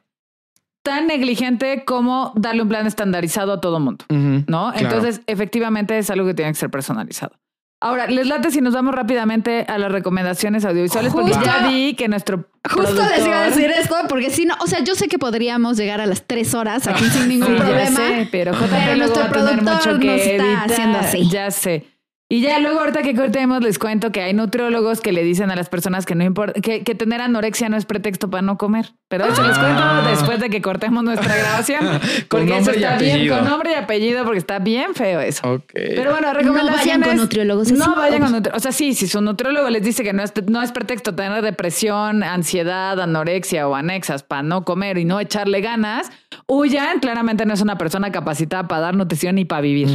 Tan 0.82 1.06
negligente 1.06 1.84
como 1.84 2.32
darle 2.34 2.62
un 2.62 2.68
plan 2.68 2.86
estandarizado 2.86 3.52
a 3.52 3.60
todo 3.60 3.78
mundo, 3.78 4.04
¿no? 4.08 4.72
Entonces, 4.74 5.22
efectivamente 5.26 5.96
es 5.98 6.10
algo 6.10 6.26
que 6.26 6.34
tiene 6.34 6.50
que 6.52 6.58
ser 6.58 6.70
personalizado. 6.70 7.36
Ahora, 7.82 8.06
les 8.06 8.28
late 8.28 8.52
si 8.52 8.60
nos 8.60 8.74
vamos 8.74 8.94
rápidamente 8.94 9.66
a 9.68 9.76
las 9.76 9.90
recomendaciones 9.90 10.64
audiovisuales, 10.64 11.12
porque 11.12 11.32
ya 11.32 11.66
vi 11.66 11.94
que 11.94 12.06
nuestro. 12.06 12.48
Justo 12.70 13.02
les 13.10 13.26
iba 13.26 13.40
a 13.40 13.46
decir 13.46 13.72
esto, 13.76 13.96
porque 14.08 14.30
si 14.30 14.44
no, 14.44 14.54
o 14.60 14.68
sea, 14.68 14.84
yo 14.84 14.94
sé 14.94 15.08
que 15.08 15.18
podríamos 15.18 15.76
llegar 15.76 16.00
a 16.00 16.06
las 16.06 16.24
tres 16.24 16.54
horas 16.54 16.86
aquí 16.86 17.04
sin 17.06 17.28
ningún 17.28 17.56
problema. 17.56 17.98
pero 18.30 18.52
JP 18.52 18.96
nuestro 18.98 19.28
productor 19.30 19.62
mucho 19.62 19.98
que 19.98 20.06
nos 20.06 20.20
está 20.20 20.62
haciendo 20.62 20.98
así. 20.98 21.28
Ya 21.28 21.50
sé. 21.50 21.91
Y 22.32 22.40
ya 22.40 22.58
luego 22.60 22.80
ahorita 22.80 23.02
que 23.02 23.14
cortemos 23.14 23.62
les 23.62 23.78
cuento 23.78 24.10
que 24.10 24.22
hay 24.22 24.32
nutriólogos 24.32 25.02
que 25.02 25.12
le 25.12 25.22
dicen 25.22 25.50
a 25.50 25.54
las 25.54 25.68
personas 25.68 26.06
que 26.06 26.14
no 26.14 26.24
importa, 26.24 26.58
que, 26.62 26.80
tener 26.94 27.20
anorexia 27.20 27.68
no 27.68 27.76
es 27.76 27.84
pretexto 27.84 28.30
para 28.30 28.40
no 28.40 28.56
comer. 28.56 28.94
Pero 29.08 29.26
eso 29.26 29.42
les 29.46 29.58
cuento 29.58 29.82
ah. 29.84 30.06
después 30.08 30.40
de 30.40 30.48
que 30.48 30.62
cortemos 30.62 31.04
nuestra 31.04 31.36
grabación. 31.36 32.00
porque 32.30 32.56
eso 32.56 32.70
está 32.70 32.96
bien 32.96 33.28
con 33.28 33.44
nombre 33.44 33.72
y 33.72 33.74
apellido, 33.74 34.24
porque 34.24 34.38
está 34.38 34.60
bien 34.60 34.94
feo 34.94 35.20
eso. 35.20 35.62
Pero 35.74 36.12
bueno, 36.12 36.32
recomendaciones. 36.32 36.70
No 36.70 36.76
vayan 36.78 37.02
con 37.02 37.16
nutriólogos. 37.18 37.72
No 37.72 37.96
vayan 37.96 38.22
con 38.22 38.32
nutriólogos. 38.32 38.56
O 38.56 38.62
sea, 38.62 38.72
sí, 38.72 38.94
si 38.94 39.08
su 39.08 39.20
nutriólogo 39.20 39.68
les 39.68 39.82
dice 39.82 40.02
que 40.02 40.14
no 40.14 40.22
es, 40.22 40.32
no 40.46 40.62
es 40.62 40.72
pretexto 40.72 41.14
tener 41.14 41.42
depresión, 41.42 42.22
ansiedad, 42.22 42.98
anorexia 42.98 43.68
o 43.68 43.74
anexas 43.74 44.22
para 44.22 44.42
no 44.42 44.64
comer 44.64 44.96
y 44.96 45.04
no 45.04 45.20
echarle 45.20 45.60
ganas, 45.60 46.10
huyan. 46.46 47.00
Claramente 47.00 47.46
no 47.46 47.54
es 47.54 47.60
una 47.60 47.78
persona 47.78 48.12
capacitada 48.12 48.68
para 48.68 48.82
dar 48.82 48.96
nutrición 48.96 49.38
y 49.38 49.44
para 49.44 49.62
vivir, 49.62 49.88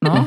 ¿no? 0.00 0.26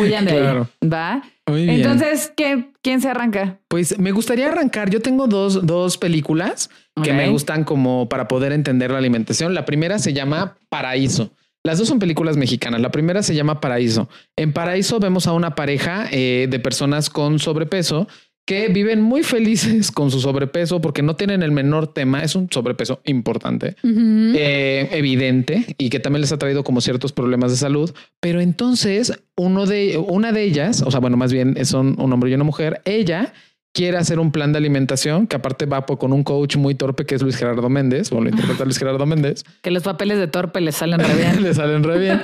huyan 0.00 0.26
Claro. 0.26 0.68
¿Va? 0.82 1.22
Entonces, 1.46 2.32
¿quién 2.36 3.00
se 3.00 3.08
arranca? 3.08 3.58
Pues 3.68 3.98
me 3.98 4.12
gustaría 4.12 4.48
arrancar. 4.48 4.90
Yo 4.90 5.00
tengo 5.00 5.26
dos, 5.26 5.66
dos 5.66 5.98
películas 5.98 6.70
que 7.02 7.12
me 7.12 7.28
gustan 7.28 7.64
como 7.64 8.08
para 8.08 8.28
poder 8.28 8.52
entender 8.52 8.90
la 8.90 8.98
alimentación. 8.98 9.54
La 9.54 9.64
primera 9.64 9.98
se 9.98 10.12
llama 10.12 10.56
Paraíso. 10.68 11.32
Las 11.64 11.78
dos 11.78 11.88
son 11.88 11.98
películas 12.00 12.36
mexicanas. 12.36 12.80
La 12.80 12.90
primera 12.90 13.22
se 13.22 13.34
llama 13.34 13.60
Paraíso. 13.60 14.08
En 14.36 14.52
Paraíso 14.52 14.98
vemos 14.98 15.26
a 15.26 15.32
una 15.32 15.54
pareja 15.54 16.06
eh, 16.10 16.48
de 16.50 16.58
personas 16.58 17.08
con 17.08 17.38
sobrepeso 17.38 18.08
que 18.44 18.68
viven 18.68 19.00
muy 19.00 19.22
felices 19.22 19.90
con 19.92 20.10
su 20.10 20.20
sobrepeso 20.20 20.80
porque 20.80 21.02
no 21.02 21.16
tienen 21.16 21.42
el 21.42 21.52
menor 21.52 21.92
tema. 21.92 22.22
Es 22.22 22.34
un 22.34 22.48
sobrepeso 22.50 23.00
importante, 23.04 23.76
eh, 23.84 24.88
evidente 24.92 25.64
y 25.78 25.90
que 25.90 26.00
también 26.00 26.22
les 26.22 26.32
ha 26.32 26.38
traído 26.38 26.64
como 26.64 26.80
ciertos 26.80 27.12
problemas 27.12 27.52
de 27.52 27.56
salud. 27.56 27.94
Pero 28.20 28.40
entonces 28.40 29.12
uno 29.36 29.66
de 29.66 29.98
una 29.98 30.32
de 30.32 30.42
ellas, 30.42 30.82
o 30.82 30.90
sea, 30.90 31.00
bueno, 31.00 31.16
más 31.16 31.32
bien 31.32 31.64
son 31.64 32.00
un 32.00 32.12
hombre 32.12 32.30
y 32.30 32.34
una 32.34 32.44
mujer. 32.44 32.82
Ella 32.84 33.32
quiere 33.72 33.96
hacer 33.96 34.18
un 34.18 34.32
plan 34.32 34.52
de 34.52 34.58
alimentación 34.58 35.26
que 35.26 35.36
aparte 35.36 35.64
va 35.66 35.86
con 35.86 36.12
un 36.12 36.24
coach 36.24 36.56
muy 36.56 36.74
torpe 36.74 37.06
que 37.06 37.14
es 37.14 37.22
Luis 37.22 37.36
Gerardo 37.36 37.68
Méndez, 37.70 38.12
o 38.12 38.20
lo 38.20 38.28
interpreta 38.28 38.64
Luis 38.64 38.78
Gerardo 38.78 39.06
Méndez. 39.06 39.44
Que 39.62 39.70
los 39.70 39.82
papeles 39.82 40.18
de 40.18 40.26
torpe 40.26 40.60
le 40.60 40.72
salen 40.72 41.00
re 41.00 41.14
bien. 41.16 41.42
le 41.42 41.54
salen 41.54 41.82
re 41.82 41.98
bien. 41.98 42.20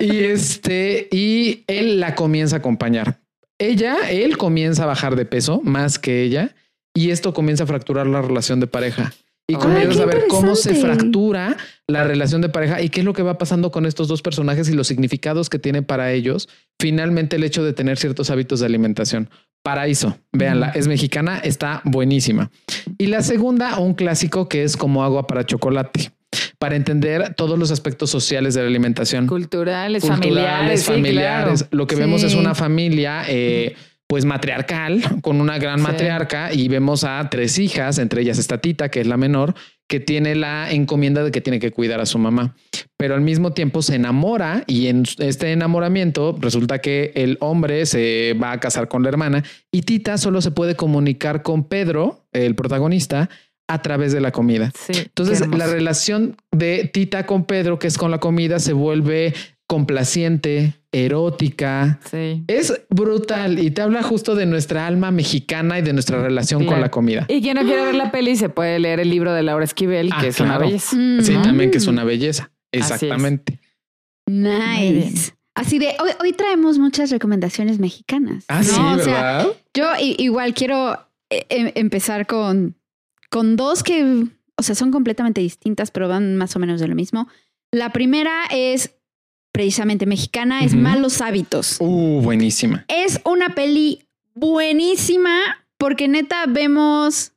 y 0.00 0.16
este, 0.24 1.08
y 1.12 1.64
él 1.66 2.00
la 2.00 2.14
comienza 2.14 2.56
a 2.56 2.58
acompañar 2.58 3.20
ella, 3.58 4.10
él 4.10 4.38
comienza 4.38 4.84
a 4.84 4.86
bajar 4.86 5.16
de 5.16 5.24
peso 5.24 5.60
más 5.62 5.98
que 5.98 6.22
ella 6.22 6.54
y 6.94 7.10
esto 7.10 7.32
comienza 7.32 7.64
a 7.64 7.66
fracturar 7.66 8.06
la 8.06 8.22
relación 8.22 8.60
de 8.60 8.66
pareja. 8.66 9.12
Y 9.50 9.54
comienza 9.54 10.02
a 10.02 10.06
ver 10.06 10.26
cómo 10.28 10.54
se 10.54 10.74
fractura 10.74 11.56
la 11.86 12.04
relación 12.04 12.42
de 12.42 12.50
pareja 12.50 12.82
y 12.82 12.90
qué 12.90 13.00
es 13.00 13.06
lo 13.06 13.14
que 13.14 13.22
va 13.22 13.38
pasando 13.38 13.70
con 13.70 13.86
estos 13.86 14.06
dos 14.06 14.20
personajes 14.20 14.68
y 14.68 14.74
los 14.74 14.86
significados 14.86 15.48
que 15.48 15.58
tiene 15.58 15.80
para 15.80 16.12
ellos. 16.12 16.50
Finalmente, 16.78 17.36
el 17.36 17.44
hecho 17.44 17.64
de 17.64 17.72
tener 17.72 17.96
ciertos 17.96 18.28
hábitos 18.28 18.60
de 18.60 18.66
alimentación. 18.66 19.30
Paraíso, 19.62 20.18
véanla, 20.32 20.68
es 20.70 20.86
mexicana, 20.86 21.38
está 21.38 21.80
buenísima. 21.84 22.50
Y 22.98 23.06
la 23.06 23.22
segunda, 23.22 23.78
un 23.78 23.94
clásico 23.94 24.50
que 24.50 24.64
es 24.64 24.76
como 24.76 25.02
agua 25.02 25.26
para 25.26 25.46
chocolate 25.46 26.12
para 26.58 26.76
entender 26.76 27.34
todos 27.34 27.58
los 27.58 27.70
aspectos 27.70 28.10
sociales 28.10 28.54
de 28.54 28.62
la 28.62 28.68
alimentación. 28.68 29.26
Culturales, 29.26 30.04
familiares. 30.04 30.84
familiares. 30.84 31.66
Lo 31.70 31.86
que 31.86 31.96
vemos 31.96 32.22
es 32.22 32.34
una 32.34 32.54
familia, 32.54 33.22
eh, 33.28 33.76
pues 34.06 34.24
matriarcal, 34.24 35.02
con 35.20 35.40
una 35.40 35.58
gran 35.58 35.80
matriarca 35.82 36.52
y 36.52 36.68
vemos 36.68 37.04
a 37.04 37.28
tres 37.30 37.58
hijas, 37.58 37.98
entre 37.98 38.22
ellas 38.22 38.38
esta 38.38 38.58
Tita, 38.58 38.90
que 38.90 39.02
es 39.02 39.06
la 39.06 39.18
menor, 39.18 39.54
que 39.86 40.00
tiene 40.00 40.34
la 40.34 40.70
encomienda 40.70 41.22
de 41.22 41.30
que 41.30 41.40
tiene 41.40 41.58
que 41.58 41.72
cuidar 41.72 42.00
a 42.00 42.06
su 42.06 42.18
mamá, 42.18 42.56
pero 42.96 43.14
al 43.14 43.22
mismo 43.22 43.52
tiempo 43.52 43.82
se 43.82 43.96
enamora 43.96 44.64
y 44.66 44.88
en 44.88 45.04
este 45.18 45.52
enamoramiento 45.52 46.36
resulta 46.40 46.80
que 46.80 47.12
el 47.14 47.38
hombre 47.40 47.86
se 47.86 48.34
va 48.40 48.52
a 48.52 48.60
casar 48.60 48.88
con 48.88 49.02
la 49.02 49.10
hermana 49.10 49.44
y 49.70 49.82
Tita 49.82 50.18
solo 50.18 50.40
se 50.40 50.50
puede 50.50 50.74
comunicar 50.74 51.42
con 51.42 51.64
Pedro, 51.64 52.26
el 52.32 52.54
protagonista, 52.54 53.28
a 53.68 53.82
través 53.82 54.12
de 54.12 54.20
la 54.20 54.32
comida. 54.32 54.72
Entonces, 54.88 55.46
la 55.46 55.66
relación 55.66 56.36
de 56.50 56.90
Tita 56.92 57.26
con 57.26 57.44
Pedro, 57.44 57.78
que 57.78 57.86
es 57.86 57.98
con 57.98 58.10
la 58.10 58.18
comida, 58.18 58.58
se 58.58 58.72
vuelve 58.72 59.34
complaciente, 59.68 60.72
erótica. 60.90 62.00
Sí. 62.10 62.42
Es 62.46 62.80
brutal 62.88 63.58
y 63.58 63.70
te 63.70 63.82
habla 63.82 64.02
justo 64.02 64.34
de 64.34 64.46
nuestra 64.46 64.86
alma 64.86 65.10
mexicana 65.10 65.78
y 65.78 65.82
de 65.82 65.92
nuestra 65.92 66.22
relación 66.22 66.64
con 66.64 66.80
la 66.80 66.90
comida. 66.90 67.26
Y 67.28 67.42
quien 67.42 67.56
no 67.56 67.62
quiere 67.62 67.84
ver 67.84 67.94
la 67.94 68.10
peli 68.10 68.34
se 68.36 68.48
puede 68.48 68.78
leer 68.78 68.98
el 68.98 69.10
libro 69.10 69.34
de 69.34 69.42
Laura 69.42 69.64
Esquivel, 69.64 70.08
que 70.08 70.26
ah, 70.26 70.26
es 70.26 70.40
una 70.40 70.56
belleza. 70.56 70.96
Sí, 71.20 71.34
también 71.42 71.70
que 71.70 71.78
es 71.78 71.86
una 71.86 72.04
belleza. 72.04 72.50
Exactamente. 72.72 73.60
Nice. 74.26 75.34
Así 75.54 75.78
de 75.78 75.94
hoy, 76.20 76.32
traemos 76.32 76.78
muchas 76.78 77.10
recomendaciones 77.10 77.78
mexicanas. 77.78 78.44
Ah, 78.48 78.62
sí, 78.62 78.80
¿verdad? 78.80 79.48
yo 79.74 79.86
igual 79.98 80.54
quiero 80.54 80.92
eh, 81.30 81.44
em, 81.48 81.72
empezar 81.74 82.26
con 82.26 82.77
con 83.30 83.56
dos 83.56 83.82
que, 83.82 84.26
o 84.56 84.62
sea, 84.62 84.74
son 84.74 84.90
completamente 84.90 85.40
distintas, 85.40 85.90
pero 85.90 86.08
van 86.08 86.36
más 86.36 86.56
o 86.56 86.58
menos 86.58 86.80
de 86.80 86.88
lo 86.88 86.94
mismo. 86.94 87.28
La 87.70 87.92
primera 87.92 88.44
es 88.50 88.94
precisamente 89.52 90.06
mexicana, 90.06 90.64
es 90.64 90.74
Malos 90.74 91.20
Hábitos. 91.20 91.76
Uh, 91.80 92.20
buenísima. 92.22 92.84
Es 92.88 93.20
una 93.24 93.54
peli 93.54 94.06
buenísima 94.34 95.66
porque 95.78 96.08
neta 96.08 96.46
vemos, 96.46 97.32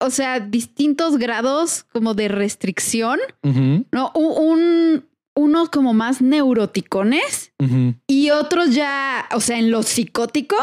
o 0.00 0.10
sea, 0.10 0.40
distintos 0.40 1.18
grados 1.18 1.84
como 1.92 2.14
de 2.14 2.28
restricción, 2.28 3.18
¿no? 3.42 4.12
Un, 4.14 5.04
unos 5.34 5.70
como 5.70 5.94
más 5.94 6.20
neuroticones 6.20 7.52
y 8.06 8.30
otros 8.30 8.74
ya, 8.74 9.26
o 9.32 9.40
sea, 9.40 9.58
en 9.58 9.70
lo 9.70 9.82
psicótico, 9.82 10.56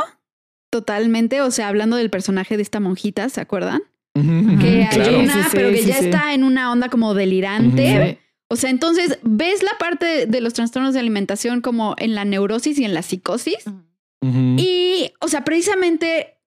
totalmente, 0.69 1.41
o 1.41 1.51
sea, 1.51 1.67
hablando 1.67 1.97
del 1.97 2.09
personaje 2.09 2.57
de 2.57 2.63
esta 2.63 2.79
monjita, 2.79 3.29
¿se 3.29 3.41
acuerdan? 3.41 3.81
Que 4.13 4.87
hay 4.89 5.15
una, 5.15 5.47
pero 5.51 5.71
que 5.71 5.83
ya 5.83 5.97
está 5.97 6.33
en 6.33 6.43
una 6.43 6.71
onda 6.71 6.89
como 6.89 7.13
delirante. 7.13 8.19
O 8.51 8.55
sea, 8.55 8.71
entonces 8.71 9.19
ves 9.21 9.61
la 9.61 9.77
parte 9.77 10.25
de 10.25 10.41
los 10.41 10.53
trastornos 10.53 10.93
de 10.93 10.99
alimentación 10.99 11.61
como 11.61 11.95
en 11.99 12.15
la 12.15 12.25
neurosis 12.25 12.79
y 12.79 12.85
en 12.85 12.93
la 12.93 13.03
psicosis. 13.03 13.63
Y, 14.21 15.13
o 15.21 15.27
sea, 15.27 15.45
precisamente, 15.45 16.39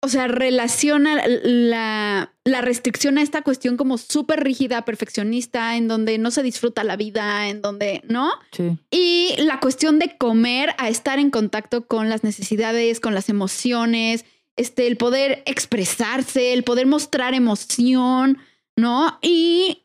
o 0.00 0.08
sea, 0.08 0.26
relaciona 0.26 1.22
la, 1.26 2.32
la 2.44 2.60
restricción 2.62 3.18
a 3.18 3.22
esta 3.22 3.42
cuestión 3.42 3.76
como 3.76 3.98
súper 3.98 4.42
rígida, 4.42 4.84
perfeccionista, 4.84 5.76
en 5.76 5.86
donde 5.86 6.18
no 6.18 6.30
se 6.30 6.42
disfruta 6.42 6.82
la 6.82 6.96
vida, 6.96 7.48
en 7.48 7.62
donde, 7.62 8.02
¿no? 8.08 8.32
Sí. 8.50 8.76
Y 8.90 9.34
la 9.38 9.60
cuestión 9.60 9.98
de 9.98 10.16
comer 10.16 10.74
a 10.78 10.88
estar 10.88 11.18
en 11.18 11.30
contacto 11.30 11.86
con 11.86 12.08
las 12.08 12.24
necesidades, 12.24 12.98
con 12.98 13.14
las 13.14 13.28
emociones, 13.28 14.24
este, 14.56 14.86
el 14.86 14.96
poder 14.96 15.42
expresarse, 15.46 16.52
el 16.52 16.62
poder 16.64 16.86
mostrar 16.86 17.34
emoción, 17.34 18.38
¿no? 18.76 19.18
Y 19.22 19.82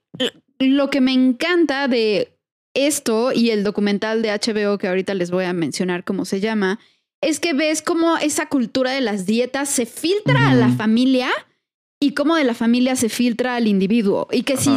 lo 0.59 0.89
que 0.89 1.01
me 1.01 1.13
encanta 1.13 1.87
de 1.87 2.37
esto 2.73 3.31
y 3.33 3.49
el 3.51 3.63
documental 3.63 4.21
de 4.21 4.29
HBO 4.29 4.77
que 4.77 4.87
ahorita 4.87 5.13
les 5.13 5.31
voy 5.31 5.45
a 5.45 5.53
mencionar 5.53 6.03
cómo 6.03 6.25
se 6.25 6.39
llama, 6.39 6.79
es 7.21 7.39
que 7.39 7.53
ves 7.53 7.81
cómo 7.81 8.17
esa 8.17 8.47
cultura 8.47 8.91
de 8.91 9.01
las 9.01 9.25
dietas 9.25 9.69
se 9.69 9.85
filtra 9.85 10.51
a 10.51 10.55
la 10.55 10.69
familia 10.69 11.29
y 11.99 12.13
cómo 12.13 12.35
de 12.35 12.43
la 12.43 12.53
familia 12.53 12.95
se 12.95 13.09
filtra 13.09 13.55
al 13.55 13.67
individuo. 13.67 14.27
Y 14.31 14.43
que 14.43 14.57
si 14.57 14.71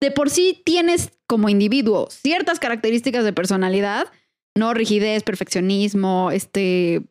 de 0.00 0.10
por 0.10 0.28
sí 0.28 0.60
tienes 0.64 1.12
como 1.26 1.48
individuo 1.48 2.08
ciertas 2.10 2.58
características 2.58 3.24
de 3.24 3.32
personalidad, 3.32 4.08
no 4.54 4.74
rigidez, 4.74 5.22
perfeccionismo, 5.22 6.30
este, 6.30 7.02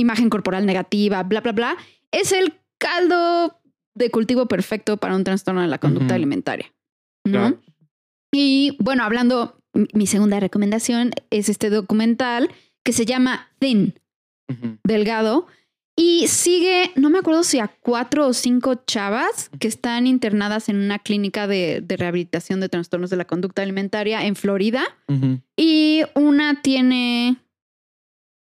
imagen 0.00 0.30
corporal 0.30 0.66
negativa, 0.66 1.22
bla, 1.22 1.40
bla, 1.40 1.52
bla, 1.52 1.76
es 2.10 2.32
el 2.32 2.54
caldo 2.78 3.60
de 3.94 4.10
cultivo 4.10 4.46
perfecto 4.46 4.96
para 4.96 5.16
un 5.16 5.24
trastorno 5.24 5.62
de 5.62 5.68
la 5.68 5.78
conducta 5.78 6.14
alimentaria. 6.14 6.72
¿no? 7.24 7.60
Y 8.32 8.76
bueno, 8.80 9.04
hablando, 9.04 9.60
mi 9.92 10.06
segunda 10.06 10.40
recomendación 10.40 11.12
es 11.30 11.48
este 11.48 11.70
documental 11.70 12.50
que 12.82 12.92
se 12.92 13.04
llama 13.04 13.50
Thin, 13.58 13.94
Delgado, 14.84 15.46
y 15.96 16.28
sigue, 16.28 16.92
no 16.96 17.10
me 17.10 17.18
acuerdo 17.18 17.44
si 17.44 17.58
a 17.58 17.68
cuatro 17.68 18.26
o 18.26 18.32
cinco 18.32 18.74
chavas 18.86 19.50
que 19.58 19.68
están 19.68 20.06
internadas 20.06 20.70
en 20.70 20.76
una 20.76 20.98
clínica 20.98 21.46
de, 21.46 21.84
rehabilitación 21.86 22.58
de 22.60 22.70
trastornos 22.70 23.10
de 23.10 23.16
la 23.16 23.26
conducta 23.26 23.60
alimentaria 23.60 24.24
en 24.24 24.34
Florida. 24.34 24.82
Y 25.56 26.02
una 26.14 26.62
tiene 26.62 27.36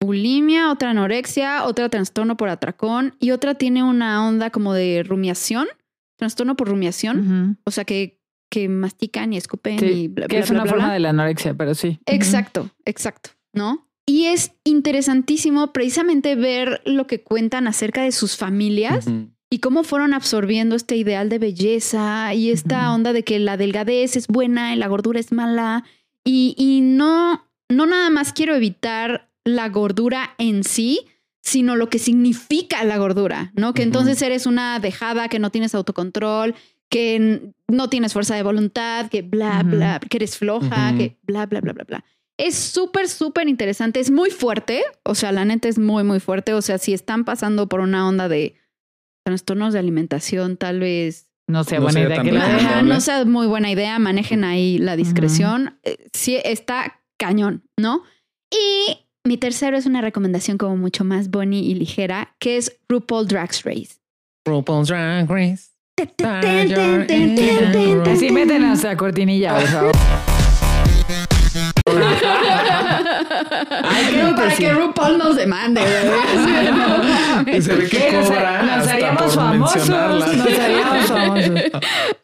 bulimia, 0.01 0.71
otra 0.71 0.89
anorexia, 0.89 1.63
otra 1.63 1.87
trastorno 1.87 2.35
por 2.35 2.49
atracón 2.49 3.15
y 3.19 3.31
otra 3.31 3.55
tiene 3.55 3.83
una 3.83 4.27
onda 4.27 4.49
como 4.49 4.73
de 4.73 5.03
rumiación, 5.07 5.67
trastorno 6.17 6.55
por 6.55 6.67
rumiación. 6.67 7.57
O 7.63 7.71
sea 7.71 7.85
que 7.85 8.21
que 8.51 8.67
mastican 8.67 9.31
y 9.31 9.37
escupen 9.37 9.79
y 9.81 10.09
bla, 10.09 10.27
que 10.27 10.39
es 10.39 10.49
una 10.49 10.65
forma 10.65 10.93
de 10.93 10.99
la 10.99 11.11
anorexia, 11.11 11.53
pero 11.53 11.73
sí. 11.73 11.99
Exacto, 12.05 12.69
exacto, 12.83 13.31
¿no? 13.53 13.87
Y 14.05 14.25
es 14.25 14.51
interesantísimo 14.65 15.71
precisamente 15.71 16.35
ver 16.35 16.81
lo 16.85 17.07
que 17.07 17.23
cuentan 17.23 17.65
acerca 17.65 18.03
de 18.03 18.11
sus 18.11 18.35
familias 18.35 19.07
y 19.49 19.59
cómo 19.59 19.83
fueron 19.83 20.13
absorbiendo 20.13 20.75
este 20.75 20.97
ideal 20.97 21.29
de 21.29 21.39
belleza 21.39 22.33
y 22.33 22.51
esta 22.51 22.93
onda 22.93 23.13
de 23.13 23.23
que 23.23 23.39
la 23.39 23.55
delgadez 23.55 24.17
es 24.17 24.27
buena 24.27 24.73
y 24.73 24.77
la 24.77 24.87
gordura 24.87 25.19
es 25.19 25.31
mala. 25.31 25.85
Y, 26.25 26.55
y 26.57 26.81
no, 26.81 27.47
no 27.69 27.85
nada 27.85 28.09
más 28.09 28.33
quiero 28.33 28.53
evitar 28.53 29.30
la 29.45 29.69
gordura 29.69 30.35
en 30.37 30.63
sí, 30.63 31.07
sino 31.41 31.75
lo 31.75 31.89
que 31.89 31.99
significa 31.99 32.83
la 32.83 32.97
gordura, 32.97 33.51
¿no? 33.55 33.73
Que 33.73 33.83
entonces 33.83 34.21
eres 34.21 34.45
una 34.45 34.79
dejada, 34.79 35.27
que 35.27 35.39
no 35.39 35.49
tienes 35.49 35.73
autocontrol, 35.73 36.55
que 36.89 37.53
no 37.67 37.89
tienes 37.89 38.13
fuerza 38.13 38.35
de 38.35 38.43
voluntad, 38.43 39.09
que 39.09 39.21
bla, 39.21 39.63
bla, 39.63 39.99
que 39.99 40.17
eres 40.17 40.37
floja, 40.37 40.93
que 40.97 41.17
bla, 41.23 41.45
bla, 41.45 41.61
bla, 41.61 41.73
bla, 41.73 41.85
bla. 41.85 42.05
Es 42.37 42.55
súper, 42.55 43.07
súper 43.07 43.47
interesante, 43.47 43.99
es 43.99 44.11
muy 44.11 44.29
fuerte, 44.29 44.83
o 45.03 45.15
sea, 45.15 45.31
la 45.31 45.45
neta 45.45 45.67
es 45.67 45.79
muy, 45.79 46.03
muy 46.03 46.19
fuerte, 46.19 46.53
o 46.53 46.61
sea, 46.61 46.77
si 46.77 46.93
están 46.93 47.23
pasando 47.23 47.69
por 47.69 47.79
una 47.81 48.07
onda 48.07 48.27
de 48.27 48.55
trastornos 49.23 49.73
de 49.73 49.79
alimentación, 49.79 50.57
tal 50.57 50.79
vez... 50.79 51.27
No 51.47 51.63
sea 51.63 51.79
buena 51.79 52.01
idea 52.01 52.21
que 52.21 52.31
la 52.31 52.81
No 52.81 53.01
sea 53.01 53.25
muy 53.25 53.47
buena 53.47 53.71
idea, 53.71 53.99
manejen 53.99 54.43
ahí 54.43 54.77
la 54.77 54.95
discreción. 54.95 55.79
Eh, 55.83 56.07
sí, 56.13 56.39
está 56.43 57.01
cañón, 57.17 57.63
¿no? 57.77 58.03
Y 58.49 59.05
mi 59.23 59.37
tercero 59.37 59.77
es 59.77 59.85
una 59.85 60.01
recomendación 60.01 60.57
como 60.57 60.77
mucho 60.77 61.03
más 61.03 61.29
bonny 61.29 61.59
y 61.59 61.75
ligera, 61.75 62.33
que 62.39 62.57
es 62.57 62.77
RuPaul 62.89 63.27
Drag 63.27 63.51
Race. 63.63 63.97
RuPaul's 64.45 64.87
Drag 64.87 65.29
Race. 65.29 65.69
Sí, 68.17 68.31
métenos 68.31 68.83
a 68.83 68.97
cortinilla, 68.97 69.55
por 69.55 69.67
favor. 69.67 69.91
Ay, 73.83 74.17
no, 74.23 74.35
para 74.35 74.55
que 74.55 74.73
RuPaul 74.73 75.17
nos 75.19 75.35
demande, 75.35 75.81
Y 77.53 77.61
se 77.61 77.75
ve 77.75 77.87
que 77.87 78.09
cobra 78.23 78.63
nos, 78.63 78.87
haríamos 78.87 79.35
famosos. 79.35 79.89
Nos 79.89 80.59
haríamos 80.59 81.05
famosos. 81.05 81.61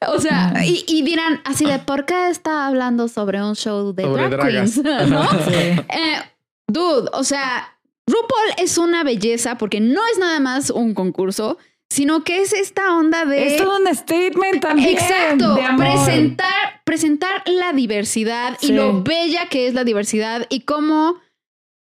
O 0.08 0.20
sea, 0.20 0.54
y, 0.66 0.84
y, 0.88 1.04
dirán 1.04 1.42
así 1.46 1.66
de 1.66 1.78
¿por 1.78 2.06
qué 2.06 2.30
está 2.30 2.66
hablando 2.66 3.08
sobre 3.08 3.44
un 3.44 3.56
show 3.56 3.94
de 3.94 4.04
drag 4.04 4.40
queens? 4.40 4.78
¿No? 5.08 5.30
Sí. 5.30 5.54
Eh, 5.54 6.22
dude, 6.68 7.10
o 7.14 7.24
sea, 7.24 7.78
RuPaul 8.06 8.54
es 8.58 8.78
una 8.78 9.04
belleza 9.04 9.58
porque 9.58 9.80
no 9.80 10.02
es 10.12 10.18
nada 10.18 10.40
más 10.40 10.70
un 10.70 10.94
concurso, 10.94 11.58
sino 11.90 12.24
que 12.24 12.42
es 12.42 12.54
esta 12.54 12.96
onda 12.96 13.26
de... 13.26 13.48
Es 13.48 13.58
todo 13.58 13.78
un 13.78 13.96
statement 13.96 14.62
también. 14.62 14.90
Exacto, 14.90 15.58
presentar, 15.78 16.82
presentar 16.84 17.44
la 17.46 17.74
diversidad 17.74 18.58
y 18.62 18.74
lo 18.74 19.04
bella 19.04 19.48
que 19.50 19.68
es 19.68 19.74
la 19.74 19.84
diversidad 19.84 20.46
y 20.50 20.62
cómo 20.62 21.20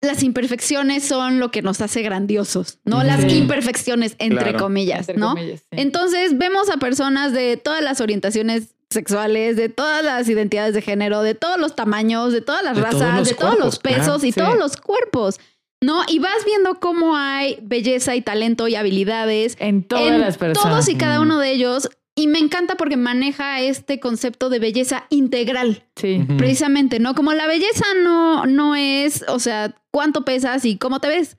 las 0.06 0.22
imperfecciones 0.22 1.04
son 1.04 1.38
lo 1.38 1.50
que 1.50 1.62
nos 1.62 1.80
hace 1.80 2.02
grandiosos, 2.02 2.78
¿no? 2.84 3.02
Las 3.02 3.30
imperfecciones, 3.30 4.16
entre 4.18 4.54
comillas, 4.54 5.08
¿no? 5.16 5.34
Entonces 5.70 6.38
vemos 6.38 6.70
a 6.70 6.78
personas 6.78 7.32
de 7.32 7.56
todas 7.56 7.82
las 7.82 8.00
orientaciones 8.00 8.74
sexuales, 8.90 9.56
de 9.56 9.68
todas 9.68 10.04
las 10.04 10.28
identidades 10.28 10.72
de 10.74 10.80
género, 10.80 11.22
de 11.22 11.34
todos 11.34 11.58
los 11.58 11.74
tamaños, 11.74 12.32
de 12.32 12.40
todas 12.40 12.62
las 12.62 12.78
razas, 12.78 13.28
de 13.28 13.34
todos 13.34 13.58
los 13.58 13.78
pesos 13.78 14.24
y 14.24 14.32
todos 14.32 14.56
los 14.56 14.76
cuerpos. 14.76 15.38
¿no? 15.82 16.02
Y 16.08 16.18
vas 16.18 16.44
viendo 16.44 16.80
cómo 16.80 17.16
hay 17.16 17.58
belleza 17.62 18.16
y 18.16 18.22
talento 18.22 18.66
y 18.66 18.76
habilidades 18.76 19.56
en 19.58 19.84
todas 19.84 20.18
las 20.18 20.38
personas. 20.38 20.70
Todos 20.70 20.88
y 20.88 20.96
cada 20.96 21.20
uno 21.20 21.38
de 21.38 21.52
ellos. 21.52 21.90
Y 22.18 22.28
me 22.28 22.38
encanta 22.38 22.76
porque 22.76 22.97
maneja 22.97 23.60
este 23.60 24.01
concepto 24.01 24.48
de 24.48 24.59
belleza 24.59 25.05
integral. 25.10 25.84
Sí. 25.97 26.24
Precisamente, 26.38 26.98
¿no? 26.98 27.14
Como 27.14 27.34
la 27.34 27.47
belleza 27.47 27.84
no, 28.02 28.47
no 28.47 28.74
es, 28.74 29.22
o 29.28 29.38
sea, 29.38 29.74
cuánto 29.93 30.24
pesas 30.24 30.64
y 30.64 30.78
cómo 30.78 30.98
te 31.01 31.09
ves. 31.09 31.36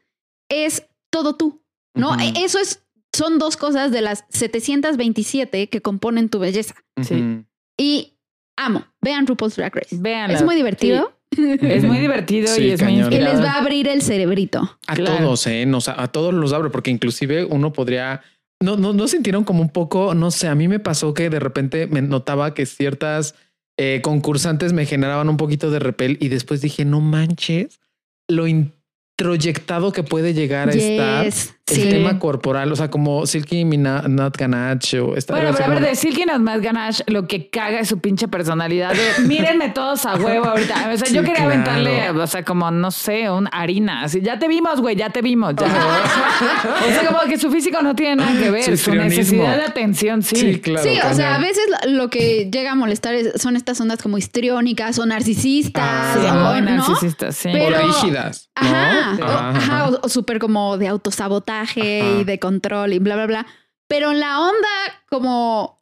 Es 0.49 0.85
todo 1.09 1.35
tú, 1.35 1.63
¿no? 1.95 2.15
Eso 2.37 2.59
es, 2.59 2.85
son 3.11 3.39
dos 3.39 3.57
cosas 3.57 3.91
de 3.91 4.01
las 4.01 4.25
727 4.29 5.67
que 5.67 5.81
componen 5.81 6.29
tu 6.29 6.37
belleza. 6.37 6.75
Sí. 7.01 7.43
Y 7.75 8.13
amo. 8.55 8.85
Vean 9.01 9.25
RuPaul's 9.25 9.55
Drag 9.55 9.73
Race. 9.75 9.97
Vean. 9.99 10.29
Es 10.29 10.43
muy 10.43 10.55
divertido. 10.55 11.11
Es 11.31 11.83
muy 11.83 11.97
divertido 11.97 12.47
y 12.59 12.69
es 12.69 12.81
muy 12.81 12.93
Y 12.93 13.19
les 13.19 13.41
va 13.41 13.53
a 13.53 13.57
abrir 13.59 13.87
el 13.87 14.01
cerebrito. 14.01 14.77
A 14.87 14.95
todos, 14.95 15.47
¿eh? 15.47 15.67
a 15.95 16.07
todos 16.07 16.33
los 16.33 16.53
abre, 16.53 16.69
porque 16.69 16.91
inclusive 16.91 17.45
uno 17.45 17.73
podría... 17.73 18.21
No, 18.61 18.75
no, 18.75 18.93
no 18.93 19.07
sintieron 19.07 19.43
como 19.43 19.61
un 19.61 19.69
poco, 19.69 20.15
no 20.15 20.31
sé, 20.31 20.47
a 20.47 20.55
mí 20.55 20.67
me 20.67 20.79
pasó 20.79 21.13
que 21.13 21.29
de 21.29 21.39
repente 21.39 21.85
me 21.87 22.01
notaba 22.01 22.53
que 22.53 22.65
ciertas 22.65 23.35
eh, 23.77 24.01
concursantes 24.03 24.73
me 24.73 24.85
generaban 24.87 25.29
un 25.29 25.37
poquito 25.37 25.69
de 25.69 25.79
repel 25.79 26.17
y 26.19 26.29
después 26.29 26.61
dije, 26.61 26.83
no 26.83 26.99
manches, 26.99 27.79
lo 28.27 28.47
introyectado 28.47 29.91
que 29.91 30.03
puede 30.03 30.33
llegar 30.33 30.69
a 30.69 30.73
estar 30.73 31.27
el 31.69 31.89
tema 31.89 32.19
corporal, 32.19 32.71
o 32.71 32.75
sea, 32.75 32.89
como 32.89 33.25
Silky 33.25 33.65
Not 33.65 34.37
Ganache 34.37 34.99
o 34.99 35.15
esta 35.15 35.33
Bueno, 35.33 35.51
pero 35.55 35.65
a 35.65 35.75
ver, 35.75 35.83
de 35.83 35.95
Silky 35.95 36.23
Not 36.25 36.61
Ganache, 36.61 37.03
lo 37.07 37.27
que 37.27 37.49
caga 37.49 37.79
es 37.79 37.89
su 37.89 37.99
pinche 37.99 38.27
personalidad. 38.27 38.93
De, 38.93 39.27
mírenme 39.27 39.69
todos 39.69 40.05
a 40.05 40.15
huevo 40.15 40.45
ahorita. 40.45 40.91
O 40.93 40.97
sea, 40.97 41.09
yo 41.09 41.23
quería 41.23 41.43
aventarle, 41.43 42.09
o 42.11 42.27
sea, 42.27 42.43
como, 42.43 42.71
no 42.71 42.91
sé, 42.91 43.29
un 43.29 43.49
harina. 43.51 44.03
Así, 44.03 44.21
ya 44.21 44.39
te 44.39 44.47
vimos, 44.47 44.79
güey, 44.79 44.95
ya 44.95 45.09
te 45.09 45.21
vimos. 45.21 45.53
o 45.57 45.57
sea, 45.57 47.05
como 47.07 47.19
que 47.27 47.37
su 47.37 47.51
físico 47.51 47.81
no 47.81 47.95
tiene 47.95 48.17
nada 48.17 48.39
que 48.39 48.49
ver. 48.49 48.77
Su, 48.77 48.95
necesidad 48.95 49.57
de 49.57 49.63
atención, 49.63 50.23
sí. 50.23 50.35
Sí, 50.35 50.59
claro. 50.59 50.87
Sí, 50.87 50.97
o 50.99 51.13
sea, 51.13 51.35
a 51.35 51.39
veces 51.39 51.65
lo 51.87 52.09
que 52.09 52.49
llega 52.51 52.71
a 52.71 52.75
molestar 52.75 53.15
son 53.35 53.55
estas 53.55 53.79
ondas 53.81 54.01
como 54.01 54.17
histriónicas 54.17 54.99
o 54.99 55.05
narcisistas. 55.05 55.83
Ah, 55.83 56.55
o, 56.57 56.61
narcisistas, 56.61 57.35
sí. 57.35 57.49
o 57.49 57.69
rígidas. 57.69 58.49
Ajá, 58.55 59.17
ajá. 59.53 59.89
o 60.01 60.09
súper 60.09 60.39
como 60.39 60.77
de 60.77 60.87
autosabotaje 60.87 61.56
y 61.75 62.23
de 62.23 62.39
control 62.39 62.93
y 62.93 62.99
bla, 62.99 63.15
bla, 63.15 63.25
bla. 63.27 63.47
Pero 63.87 64.11
en 64.11 64.19
la 64.19 64.41
onda 64.41 64.67
como 65.09 65.77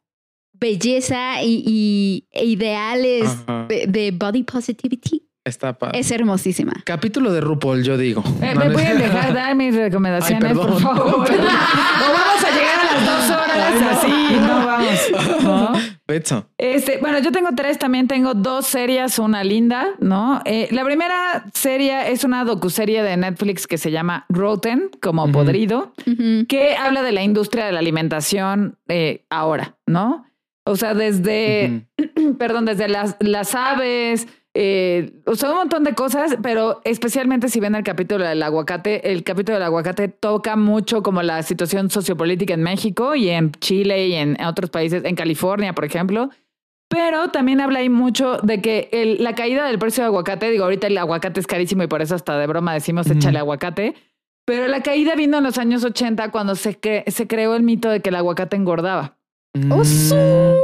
belleza 0.52 1.42
y, 1.42 2.26
e 2.30 2.44
ideales 2.44 3.28
de, 3.68 4.12
body 4.16 4.42
positivity. 4.44 5.22
Está 5.44 5.76
Es 5.92 6.10
hermosísima. 6.10 6.72
Capítulo 6.84 7.32
de 7.32 7.40
RuPaul, 7.40 7.84
yo 7.84 7.96
digo. 7.96 8.24
Eh, 8.42 8.54
¿Me 8.56 8.70
pueden 8.70 8.98
dejar 8.98 9.32
dar 9.32 9.54
mis 9.54 9.74
recomendaciones, 9.74 10.56
por 10.56 10.80
favor? 10.80 11.04
o 11.14 11.18
vamos 11.20 12.44
a 12.44 12.50
llegar 12.50 12.80
a 12.80 12.85
las 12.96 13.28
dos 13.28 13.38
horas 13.38 13.82
así, 13.90 14.36
no 14.40 14.66
vamos. 14.66 15.96
Este, 16.56 16.98
bueno, 16.98 17.18
yo 17.18 17.32
tengo 17.32 17.50
tres, 17.56 17.78
también 17.78 18.06
tengo 18.06 18.34
dos 18.34 18.66
series, 18.66 19.18
una 19.18 19.42
linda, 19.42 19.88
¿no? 19.98 20.40
Eh, 20.44 20.68
la 20.70 20.84
primera 20.84 21.46
serie 21.52 22.12
es 22.12 22.22
una 22.22 22.44
docuserie 22.44 23.02
de 23.02 23.16
Netflix 23.16 23.66
que 23.66 23.76
se 23.76 23.90
llama 23.90 24.24
Rotten, 24.28 24.90
como 25.02 25.30
podrido, 25.32 25.92
que 26.48 26.76
habla 26.76 27.02
de 27.02 27.12
la 27.12 27.22
industria 27.22 27.66
de 27.66 27.72
la 27.72 27.80
alimentación 27.80 28.78
eh, 28.88 29.24
ahora, 29.30 29.76
¿no? 29.86 30.26
O 30.64 30.76
sea, 30.76 30.94
desde, 30.94 31.86
perdón, 32.38 32.64
desde 32.64 32.88
las, 32.88 33.16
las 33.20 33.54
aves, 33.54 34.26
eh, 34.58 35.12
o 35.26 35.34
sea, 35.34 35.50
un 35.50 35.56
montón 35.56 35.84
de 35.84 35.94
cosas, 35.94 36.38
pero 36.42 36.80
especialmente 36.84 37.50
si 37.50 37.60
ven 37.60 37.74
el 37.74 37.84
capítulo 37.84 38.24
del 38.24 38.42
aguacate, 38.42 39.12
el 39.12 39.22
capítulo 39.22 39.58
del 39.58 39.64
aguacate 39.64 40.08
toca 40.08 40.56
mucho 40.56 41.02
como 41.02 41.22
la 41.22 41.42
situación 41.42 41.90
sociopolítica 41.90 42.54
en 42.54 42.62
México 42.62 43.14
y 43.14 43.28
en 43.28 43.52
Chile 43.52 44.08
y 44.08 44.14
en 44.14 44.42
otros 44.42 44.70
países, 44.70 45.04
en 45.04 45.14
California, 45.14 45.74
por 45.74 45.84
ejemplo. 45.84 46.30
Pero 46.88 47.28
también 47.28 47.60
habla 47.60 47.80
ahí 47.80 47.90
mucho 47.90 48.38
de 48.38 48.62
que 48.62 49.16
la 49.20 49.34
caída 49.34 49.66
del 49.66 49.78
precio 49.78 50.04
del 50.04 50.08
aguacate, 50.08 50.50
digo, 50.50 50.64
ahorita 50.64 50.86
el 50.86 50.96
aguacate 50.96 51.38
es 51.38 51.46
carísimo 51.46 51.82
y 51.82 51.86
por 51.86 52.00
eso 52.00 52.14
hasta 52.14 52.38
de 52.38 52.46
broma 52.46 52.72
decimos 52.72 53.10
échale 53.10 53.38
aguacate, 53.38 53.94
pero 54.46 54.68
la 54.68 54.82
caída 54.82 55.16
vino 55.16 55.36
en 55.36 55.44
los 55.44 55.58
años 55.58 55.84
80 55.84 56.30
cuando 56.30 56.54
se, 56.54 56.78
se 57.06 57.26
creó 57.26 57.56
el 57.56 57.62
mito 57.62 57.90
de 57.90 58.00
que 58.00 58.08
el 58.08 58.16
aguacate 58.16 58.56
engordaba. 58.56 59.15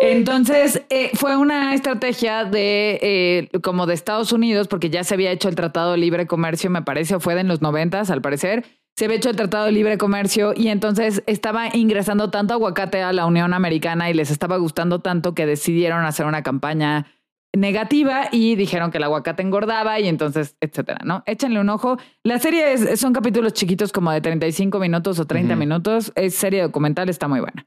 Entonces 0.02 0.82
eh, 0.90 1.10
fue 1.14 1.36
una 1.36 1.74
estrategia 1.74 2.44
de 2.44 2.98
eh, 3.02 3.60
como 3.60 3.86
de 3.86 3.94
Estados 3.94 4.32
Unidos, 4.32 4.68
porque 4.68 4.90
ya 4.90 5.04
se 5.04 5.14
había 5.14 5.30
hecho 5.30 5.48
el 5.48 5.54
Tratado 5.54 5.92
de 5.92 5.98
Libre 5.98 6.26
Comercio, 6.26 6.70
me 6.70 6.82
parece, 6.82 7.14
o 7.14 7.20
fue 7.20 7.38
en 7.38 7.48
los 7.48 7.62
noventas, 7.62 8.10
al 8.10 8.22
parecer. 8.22 8.64
Se 8.96 9.06
había 9.06 9.16
hecho 9.16 9.30
el 9.30 9.36
Tratado 9.36 9.66
de 9.66 9.72
Libre 9.72 9.96
Comercio 9.96 10.52
y 10.54 10.68
entonces 10.68 11.22
estaba 11.26 11.74
ingresando 11.74 12.30
tanto 12.30 12.52
aguacate 12.54 13.02
a 13.02 13.12
la 13.12 13.24
Unión 13.24 13.54
Americana 13.54 14.10
y 14.10 14.14
les 14.14 14.30
estaba 14.30 14.58
gustando 14.58 14.98
tanto 14.98 15.34
que 15.34 15.46
decidieron 15.46 16.04
hacer 16.04 16.26
una 16.26 16.42
campaña 16.42 17.06
negativa 17.54 18.28
y 18.30 18.54
dijeron 18.56 18.90
que 18.90 18.98
el 18.98 19.04
aguacate 19.04 19.42
engordaba 19.42 20.00
y 20.00 20.08
entonces, 20.08 20.56
etcétera, 20.60 21.00
¿no? 21.04 21.22
Échenle 21.26 21.60
un 21.60 21.68
ojo. 21.68 21.98
La 22.22 22.38
serie 22.38 22.72
es, 22.72 23.00
son 23.00 23.12
capítulos 23.12 23.52
chiquitos 23.52 23.92
como 23.92 24.10
de 24.10 24.20
35 24.20 24.78
minutos 24.78 25.18
o 25.18 25.26
30 25.26 25.56
minutos. 25.56 26.12
Es 26.14 26.34
serie 26.34 26.62
documental, 26.62 27.08
está 27.08 27.28
muy 27.28 27.40
buena. 27.40 27.64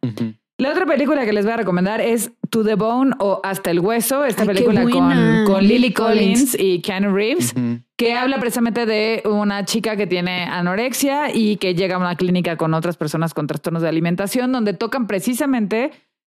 La 0.57 0.71
otra 0.71 0.85
película 0.85 1.25
que 1.25 1.33
les 1.33 1.43
voy 1.43 1.53
a 1.53 1.57
recomendar 1.57 1.99
es 1.99 2.31
To 2.49 2.63
the 2.63 2.75
Bone 2.75 3.11
o 3.19 3.41
Hasta 3.43 3.71
el 3.71 3.81
Hueso, 3.81 4.23
esta 4.23 4.45
película 4.45 4.83
con, 4.83 5.45
con, 5.45 5.63
Lily 5.63 5.91
Collins, 5.91 6.57
y 6.57 6.81
Keanu 6.81 7.13
Reeves, 7.13 7.53
que 7.97 8.13
habla 8.13 8.39
precisamente 8.39 8.85
de 8.85 9.21
una 9.25 9.65
chica 9.65 9.97
que 9.97 10.07
tiene 10.07 10.43
anorexia 10.43 11.35
y 11.35 11.57
que 11.57 11.75
llega 11.75 11.95
a 11.95 11.99
una 11.99 12.15
clínica 12.15 12.55
con 12.55 12.73
otras 12.73 12.95
personas 12.95 13.33
con 13.33 13.47
trastornos 13.47 13.81
de 13.81 13.89
alimentación, 13.89 14.53
donde 14.53 14.73
tocan 14.73 15.07
precisamente 15.07 15.91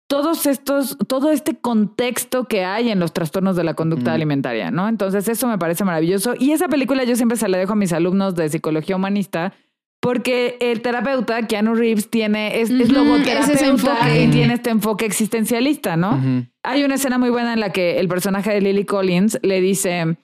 todos 0.09 0.47
estos, 0.47 0.97
todo 1.07 1.31
este 1.31 1.61
contexto 1.61 2.47
que 2.47 2.65
hay 2.65 2.91
en 2.91 2.99
los 2.99 3.13
trastornos 3.13 3.55
de 3.55 3.63
la 3.63 3.75
conducta 3.75 4.15
alimentaria, 4.15 4.73
¿no? 4.73 4.89
Entonces 4.89 5.29
eso 5.29 5.47
me 5.47 5.59
parece 5.59 5.85
maravilloso. 5.85 6.35
Y 6.37 6.51
esa 6.51 6.67
película 6.67 7.05
yo 7.05 7.15
siempre 7.15 7.37
se 7.37 7.47
la 7.47 7.59
dejo 7.59 7.75
a 7.75 7.77
mis 7.77 7.93
alumnos 7.93 8.35
de 8.35 8.49
psicología 8.49 8.97
humanista 8.97 9.53
porque 10.01 10.57
el 10.61 10.81
terapeuta, 10.81 11.47
Keanu 11.47 11.75
Reeves, 11.75 12.09
tiene, 12.09 12.61
es, 12.61 12.71
logoterapeuta 12.71 14.17
y 14.17 14.29
tiene 14.29 14.55
este 14.55 14.71
enfoque 14.71 15.05
existencialista, 15.05 15.97
¿no? 15.97 16.21
Hay 16.63 16.85
una 16.85 16.95
escena 16.95 17.19
muy 17.19 17.31
buena 17.31 17.53
en 17.53 17.61
la 17.61 17.73
que 17.73 17.99
el 17.99 18.09
personaje 18.09 18.53
de 18.53 18.61
Lily 18.61 18.85
Collins 18.85 19.39
le 19.43 19.61
dice, 19.61 20.17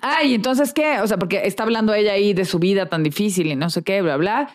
ay, 0.00 0.34
entonces 0.34 0.72
qué? 0.72 1.00
O 1.00 1.06
sea, 1.06 1.18
porque 1.18 1.42
está 1.44 1.64
hablando 1.64 1.94
ella 1.94 2.12
ahí 2.12 2.32
de 2.32 2.44
su 2.44 2.58
vida 2.58 2.86
tan 2.86 3.02
difícil 3.02 3.48
y 3.48 3.56
no 3.56 3.70
sé 3.70 3.82
qué, 3.82 4.02
bla, 4.02 4.16
bla. 4.16 4.50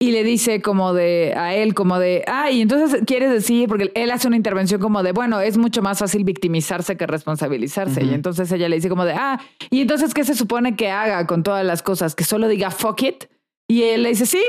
Y 0.00 0.12
le 0.12 0.22
dice 0.22 0.62
como 0.62 0.94
de 0.94 1.34
a 1.36 1.54
él, 1.54 1.74
como 1.74 1.98
de, 1.98 2.24
ay, 2.28 2.60
entonces 2.60 3.02
quieres 3.04 3.32
decir, 3.32 3.68
porque 3.68 3.90
él 3.96 4.12
hace 4.12 4.28
una 4.28 4.36
intervención 4.36 4.80
como 4.80 5.02
de, 5.02 5.10
bueno, 5.10 5.40
es 5.40 5.58
mucho 5.58 5.82
más 5.82 5.98
fácil 5.98 6.22
victimizarse 6.22 6.96
que 6.96 7.06
responsabilizarse. 7.06 8.04
Y 8.04 8.14
entonces 8.14 8.50
ella 8.52 8.68
le 8.68 8.76
dice 8.76 8.88
como 8.88 9.04
de, 9.04 9.14
ah, 9.14 9.40
y 9.70 9.80
entonces, 9.80 10.14
¿qué 10.14 10.24
se 10.24 10.36
supone 10.36 10.76
que 10.76 10.90
haga 10.90 11.26
con 11.26 11.42
todas 11.42 11.64
las 11.66 11.82
cosas? 11.82 12.14
Que 12.14 12.22
solo 12.22 12.46
diga 12.46 12.70
fuck 12.70 13.02
it. 13.02 13.24
Y 13.68 13.82
él 13.82 14.02
le 14.02 14.08
dice, 14.08 14.26
sí, 14.26 14.42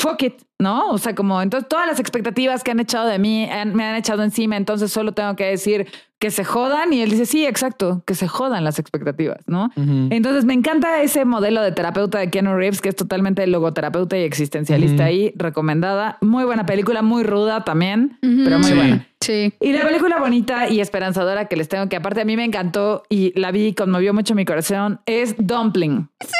fuck 0.00 0.22
it, 0.22 0.34
¿no? 0.60 0.90
O 0.90 0.98
sea, 0.98 1.14
como 1.14 1.42
entonces 1.42 1.68
todas 1.68 1.86
las 1.86 1.98
expectativas 1.98 2.62
que 2.62 2.70
han 2.70 2.78
echado 2.78 3.08
de 3.08 3.18
mí 3.18 3.48
me 3.72 3.84
han 3.84 3.96
echado 3.96 4.22
encima, 4.22 4.56
entonces 4.56 4.92
solo 4.92 5.12
tengo 5.12 5.34
que 5.34 5.44
decir 5.44 5.88
que 6.20 6.30
se 6.30 6.44
jodan. 6.44 6.92
Y 6.92 7.00
él 7.00 7.10
dice, 7.10 7.26
sí, 7.26 7.46
exacto, 7.46 8.02
que 8.06 8.14
se 8.14 8.28
jodan 8.28 8.62
las 8.62 8.78
expectativas, 8.78 9.38
¿no? 9.46 9.70
Entonces 9.76 10.44
me 10.44 10.54
encanta 10.54 11.02
ese 11.02 11.24
modelo 11.24 11.62
de 11.62 11.72
terapeuta 11.72 12.18
de 12.18 12.30
Keanu 12.30 12.54
Reeves, 12.54 12.80
que 12.80 12.90
es 12.90 12.96
totalmente 12.96 13.44
logoterapeuta 13.46 14.16
y 14.16 14.22
existencialista 14.22 15.04
ahí, 15.04 15.32
recomendada. 15.34 16.18
Muy 16.20 16.44
buena 16.44 16.64
película, 16.66 17.02
muy 17.02 17.24
ruda 17.24 17.64
también, 17.64 18.18
pero 18.20 18.58
muy 18.58 18.72
buena. 18.72 19.06
Sí. 19.20 19.52
Y 19.60 19.72
la 19.72 19.82
película 19.82 20.18
bonita 20.20 20.68
y 20.68 20.80
esperanzadora 20.80 21.46
que 21.46 21.56
les 21.56 21.68
tengo, 21.68 21.88
que 21.88 21.96
aparte 21.96 22.20
a 22.20 22.24
mí 22.24 22.36
me 22.36 22.44
encantó 22.44 23.02
y 23.08 23.38
la 23.38 23.50
vi 23.50 23.66
y 23.66 23.74
conmovió 23.74 24.14
mucho 24.14 24.36
mi 24.36 24.44
corazón, 24.44 25.00
es 25.06 25.34
Dumpling. 25.38 26.08
Es 26.20 26.30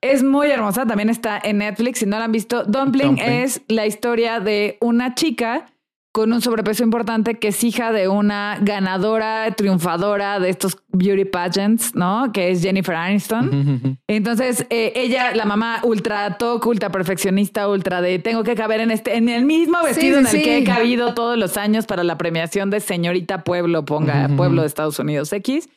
es 0.00 0.22
muy 0.22 0.50
hermosa, 0.50 0.86
también 0.86 1.10
está 1.10 1.40
en 1.42 1.58
Netflix. 1.58 1.98
Si 1.98 2.06
no 2.06 2.18
la 2.18 2.24
han 2.24 2.32
visto, 2.32 2.64
Dumpling, 2.64 3.18
es 3.18 3.62
la 3.68 3.86
historia 3.86 4.40
de 4.40 4.78
una 4.80 5.14
chica 5.14 5.66
con 6.12 6.32
un 6.32 6.40
sobrepeso 6.40 6.82
importante 6.82 7.38
que 7.38 7.48
es 7.48 7.62
hija 7.62 7.92
de 7.92 8.08
una 8.08 8.58
ganadora, 8.60 9.48
triunfadora 9.54 10.40
de 10.40 10.50
estos 10.50 10.76
beauty 10.88 11.24
pageants, 11.24 11.94
¿no? 11.94 12.32
Que 12.32 12.50
es 12.50 12.62
Jennifer 12.62 12.96
Aniston. 12.96 13.98
Entonces, 14.08 14.66
eh, 14.70 14.92
ella, 14.96 15.34
la 15.36 15.44
mamá 15.44 15.80
ultra 15.84 16.36
toc, 16.36 16.66
ultra 16.66 16.90
perfeccionista, 16.90 17.68
ultra 17.68 18.02
de 18.02 18.18
tengo 18.18 18.42
que 18.42 18.56
caber 18.56 18.80
en 18.80 18.90
este, 18.90 19.16
en 19.16 19.28
el 19.28 19.44
mismo 19.44 19.78
vestido 19.84 20.18
en 20.18 20.26
el 20.26 20.32
que 20.32 20.58
he 20.58 20.64
cabido 20.64 21.14
todos 21.14 21.38
los 21.38 21.56
años 21.56 21.86
para 21.86 22.02
la 22.02 22.18
premiación 22.18 22.70
de 22.70 22.80
Señorita 22.80 23.44
Pueblo, 23.44 23.84
ponga 23.84 24.28
Pueblo 24.36 24.62
de 24.62 24.66
Estados 24.66 24.98
Unidos 24.98 25.32
X. 25.32 25.68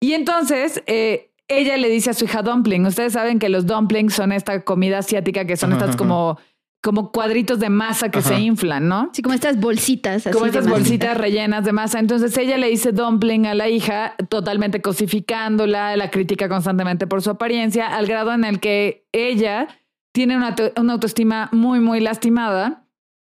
Y 0.00 0.14
entonces, 0.14 0.82
eh, 0.86 1.30
ella 1.48 1.76
le 1.76 1.88
dice 1.88 2.10
a 2.10 2.14
su 2.14 2.24
hija 2.24 2.42
dumpling. 2.42 2.86
Ustedes 2.86 3.12
saben 3.12 3.38
que 3.38 3.48
los 3.48 3.66
dumplings 3.66 4.14
son 4.14 4.32
esta 4.32 4.64
comida 4.64 4.98
asiática 4.98 5.44
que 5.44 5.56
son 5.56 5.72
estas 5.72 5.96
como 5.96 6.38
como 6.86 7.10
cuadritos 7.10 7.58
de 7.58 7.68
masa 7.68 8.12
que 8.12 8.22
se 8.22 8.38
inflan, 8.38 8.86
¿no? 8.86 9.10
Sí, 9.12 9.20
como 9.20 9.34
estas 9.34 9.58
bolsitas. 9.58 10.28
como 10.32 10.46
estas 10.46 10.68
bolsitas 10.68 11.18
rellenas 11.18 11.64
de 11.64 11.72
masa. 11.72 11.98
Entonces 11.98 12.38
ella 12.38 12.58
le 12.58 12.68
dice 12.68 12.92
dumpling 12.92 13.46
a 13.46 13.54
la 13.54 13.68
hija, 13.68 14.14
totalmente 14.28 14.80
cosificándola, 14.80 15.96
la 15.96 16.10
critica 16.12 16.48
constantemente 16.48 17.08
por 17.08 17.22
su 17.22 17.30
apariencia, 17.30 17.88
al 17.88 18.06
grado 18.06 18.32
en 18.32 18.44
el 18.44 18.60
que 18.60 19.04
ella 19.10 19.66
tiene 20.12 20.36
una, 20.36 20.54
una 20.76 20.92
autoestima 20.92 21.48
muy, 21.50 21.80
muy 21.80 21.98
lastimada. 21.98 22.84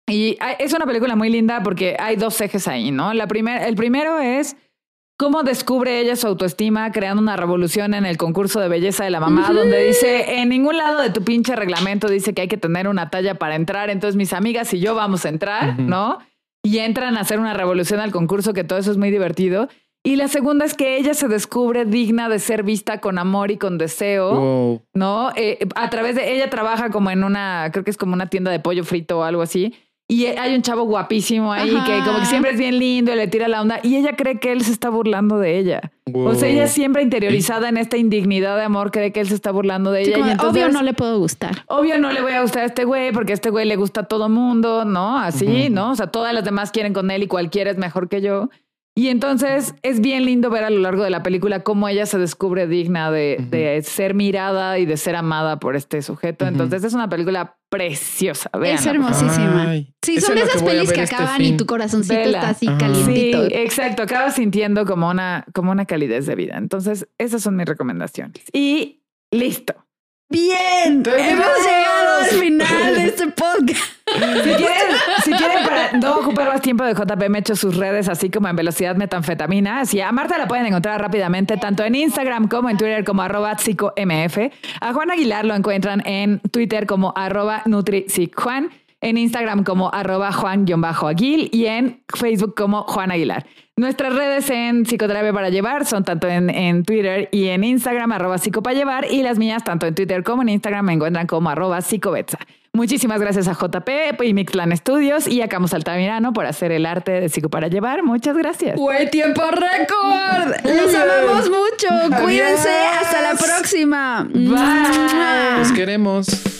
Y 0.06 0.38
es 0.60 0.72
una 0.72 0.86
película 0.86 1.16
muy 1.16 1.28
linda 1.28 1.60
porque 1.64 1.96
hay 1.98 2.14
dos 2.14 2.40
ejes 2.40 2.68
ahí, 2.68 2.92
¿no? 2.92 3.12
La 3.12 3.26
primer, 3.26 3.62
el 3.62 3.74
primero 3.74 4.20
es 4.20 4.56
cómo 5.18 5.42
descubre 5.42 6.00
ella 6.00 6.16
su 6.16 6.28
autoestima 6.28 6.90
creando 6.92 7.20
una 7.20 7.36
revolución 7.36 7.92
en 7.92 8.06
el 8.06 8.16
concurso 8.16 8.60
de 8.60 8.68
belleza 8.68 9.04
de 9.04 9.10
la 9.10 9.20
mamá, 9.20 9.52
donde 9.52 9.84
dice, 9.84 10.40
en 10.40 10.48
ningún 10.48 10.78
lado 10.78 11.02
de 11.02 11.10
tu 11.10 11.22
pinche 11.22 11.56
reglamento 11.56 12.08
dice 12.08 12.32
que 12.32 12.42
hay 12.42 12.48
que 12.48 12.56
tener 12.56 12.88
una 12.88 13.10
talla 13.10 13.34
para 13.34 13.56
entrar, 13.56 13.90
entonces 13.90 14.16
mis 14.16 14.32
amigas 14.32 14.72
y 14.72 14.80
yo 14.80 14.94
vamos 14.94 15.26
a 15.26 15.28
entrar, 15.28 15.78
¿no? 15.78 16.18
Y 16.62 16.78
entran 16.78 17.16
a 17.16 17.20
hacer 17.20 17.40
una 17.40 17.52
revolución 17.52 17.98
al 17.98 18.12
concurso, 18.12 18.54
que 18.54 18.64
todo 18.64 18.78
eso 18.78 18.92
es 18.92 18.96
muy 18.96 19.10
divertido. 19.10 19.68
Y 20.04 20.14
la 20.14 20.28
segunda 20.28 20.64
es 20.64 20.74
que 20.74 20.96
ella 20.96 21.12
se 21.14 21.26
descubre 21.26 21.84
digna 21.84 22.28
de 22.28 22.38
ser 22.38 22.62
vista 22.62 23.00
con 23.00 23.18
amor 23.18 23.50
y 23.50 23.58
con 23.58 23.76
deseo, 23.76 24.80
¿no? 24.94 25.32
Eh, 25.34 25.58
a 25.74 25.90
través 25.90 26.14
de 26.14 26.32
ella 26.32 26.48
trabaja 26.48 26.90
como 26.90 27.10
en 27.10 27.24
una, 27.24 27.70
creo 27.72 27.84
que 27.84 27.90
es 27.90 27.96
como 27.96 28.14
una 28.14 28.28
tienda 28.28 28.52
de 28.52 28.60
pollo 28.60 28.84
frito 28.84 29.18
o 29.18 29.22
algo 29.24 29.42
así 29.42 29.74
y 30.10 30.24
hay 30.24 30.54
un 30.54 30.62
chavo 30.62 30.84
guapísimo 30.84 31.52
ahí 31.52 31.68
que 31.68 31.98
como 32.02 32.20
que 32.20 32.24
siempre 32.24 32.52
es 32.52 32.58
bien 32.58 32.78
lindo 32.78 33.12
y 33.12 33.16
le 33.16 33.28
tira 33.28 33.46
la 33.46 33.60
onda 33.60 33.78
y 33.82 33.96
ella 33.96 34.16
cree 34.16 34.40
que 34.40 34.52
él 34.52 34.62
se 34.62 34.72
está 34.72 34.88
burlando 34.88 35.38
de 35.38 35.58
ella. 35.58 35.92
O 36.14 36.34
sea, 36.34 36.48
ella 36.48 36.66
siempre 36.66 37.02
interiorizada 37.02 37.68
en 37.68 37.76
esta 37.76 37.98
indignidad 37.98 38.56
de 38.56 38.62
amor 38.62 38.90
cree 38.90 39.12
que 39.12 39.20
él 39.20 39.28
se 39.28 39.34
está 39.34 39.50
burlando 39.50 39.92
de 39.92 40.02
ella. 40.02 40.16
y 40.16 40.30
entonces, 40.30 40.64
obvio 40.64 40.68
no 40.70 40.82
le 40.82 40.94
puedo 40.94 41.18
gustar. 41.18 41.64
Obvio 41.66 41.98
no 41.98 42.10
le 42.10 42.22
voy 42.22 42.32
a 42.32 42.40
gustar 42.40 42.62
a 42.62 42.66
este 42.66 42.84
güey 42.84 43.12
porque 43.12 43.32
a 43.32 43.34
este 43.34 43.50
güey 43.50 43.66
le 43.66 43.76
gusta 43.76 44.00
a 44.00 44.04
todo 44.04 44.30
mundo, 44.30 44.86
¿no? 44.86 45.18
Así, 45.18 45.68
¿no? 45.68 45.90
O 45.90 45.94
sea, 45.94 46.06
todas 46.06 46.32
las 46.32 46.42
demás 46.42 46.70
quieren 46.70 46.94
con 46.94 47.10
él 47.10 47.24
y 47.24 47.26
cualquiera 47.26 47.70
es 47.70 47.76
mejor 47.76 48.08
que 48.08 48.22
yo. 48.22 48.48
Y 48.98 49.10
entonces 49.10 49.76
es 49.82 50.00
bien 50.00 50.24
lindo 50.24 50.50
ver 50.50 50.64
a 50.64 50.70
lo 50.70 50.80
largo 50.80 51.04
de 51.04 51.10
la 51.10 51.22
película 51.22 51.62
cómo 51.62 51.88
ella 51.88 52.04
se 52.04 52.18
descubre 52.18 52.66
digna 52.66 53.12
de, 53.12 53.80
ser 53.86 54.14
mirada 54.14 54.80
y 54.80 54.86
de 54.86 54.96
ser 54.96 55.14
amada 55.14 55.60
por 55.60 55.76
este 55.76 56.02
sujeto. 56.02 56.48
Entonces 56.48 56.82
es 56.82 56.94
una 56.94 57.08
película 57.08 57.58
preciosa. 57.68 58.50
es 58.60 58.84
hermosísima. 58.86 59.72
sí, 60.02 60.20
son 60.20 60.36
esas 60.38 60.64
pelis 60.64 60.92
que 60.92 61.04
este 61.04 61.14
acaban 61.14 61.40
y 61.40 61.56
tu 61.56 61.64
corazoncito 61.64 62.18
está 62.18 62.48
así 62.48 62.66
calientito. 62.66 63.46
Sí, 63.46 63.52
exacto. 63.54 64.02
Acabas 64.02 64.34
sintiendo 64.34 64.84
como 64.84 65.08
una, 65.08 65.46
como 65.54 65.70
una 65.70 65.84
calidez 65.84 66.26
de 66.26 66.34
vida. 66.34 66.56
Entonces 66.58 67.06
esas 67.18 67.40
son 67.40 67.54
mis 67.54 67.66
recomendaciones. 67.66 68.42
Y 68.52 69.04
listo. 69.30 69.76
Bien, 70.30 71.02
hemos 71.06 71.66
llegado 71.66 72.18
al 72.18 72.26
final 72.26 72.94
de 72.94 73.04
este 73.06 73.28
podcast. 73.28 73.80
Si 74.06 74.50
quieren, 74.54 74.96
si 75.24 75.32
quieren 75.32 75.64
para 75.64 75.92
no 75.92 76.16
ocupar 76.16 76.48
más 76.48 76.60
tiempo 76.60 76.84
de 76.84 76.92
JP, 76.92 77.30
me 77.30 77.38
echo 77.38 77.56
sus 77.56 77.76
redes 77.76 78.10
así 78.10 78.28
como 78.28 78.46
en 78.48 78.56
velocidad 78.56 78.94
metanfetamina. 78.94 79.80
Así 79.80 80.02
a 80.02 80.12
Marta 80.12 80.36
la 80.36 80.46
pueden 80.46 80.66
encontrar 80.66 81.00
rápidamente 81.00 81.56
tanto 81.56 81.82
en 81.82 81.94
Instagram 81.94 82.48
como 82.48 82.68
en 82.68 82.76
Twitter 82.76 83.04
como 83.04 83.22
arroba 83.22 83.56
psicomf. 83.56 84.38
A 84.80 84.92
Juan 84.92 85.10
Aguilar 85.10 85.46
lo 85.46 85.54
encuentran 85.54 86.02
en 86.06 86.40
Twitter 86.40 86.86
como 86.86 87.14
arroba 87.16 87.62
nutripsychjuan, 87.64 88.68
en 89.00 89.16
Instagram 89.16 89.64
como 89.64 89.90
arroba 89.94 90.30
juan-aguil 90.32 91.48
y 91.52 91.66
en 91.66 92.02
Facebook 92.14 92.54
como 92.54 92.82
Juan 92.82 93.12
Aguilar. 93.12 93.46
Nuestras 93.78 94.12
redes 94.12 94.50
en 94.50 94.84
Psicoterapia 94.84 95.32
para 95.32 95.50
Llevar 95.50 95.86
son 95.86 96.02
tanto 96.02 96.26
en, 96.26 96.82
Twitter 96.82 97.28
y 97.30 97.46
en 97.46 97.62
Instagram, 97.62 98.10
arroba 98.10 98.36
llevar, 98.74 99.06
y 99.08 99.22
las 99.22 99.38
mías 99.38 99.62
tanto 99.62 99.86
en 99.86 99.94
Twitter 99.94 100.24
como 100.24 100.42
en 100.42 100.48
Instagram 100.48 100.84
me 100.84 100.94
encuentran 100.94 101.28
como 101.28 101.48
arroba 101.48 101.80
psicobetza. 101.80 102.38
Muchísimas 102.72 103.20
gracias 103.20 103.46
a 103.46 103.52
JP 103.52 104.20
y 104.24 104.34
Mixplan 104.34 104.76
Studios 104.76 105.28
y 105.28 105.42
a 105.42 105.48
Camus 105.48 105.74
Altamirano 105.74 106.32
por 106.32 106.46
hacer 106.46 106.72
el 106.72 106.86
arte 106.86 107.12
de 107.12 107.28
Psico 107.28 107.50
para 107.50 107.68
Llevar. 107.68 108.02
Muchas 108.02 108.36
gracias. 108.36 108.74
¡Güey, 108.76 109.12
tiempo 109.12 109.42
récord! 109.42 110.56
¡Los 110.64 110.94
amamos 110.96 111.48
mucho! 111.48 112.20
Cuídense. 112.20 112.70
Hasta 113.00 113.22
la 113.22 113.38
próxima. 113.38 114.28
Bye. 114.28 115.58
Los 115.58 115.70
queremos. 115.70 116.57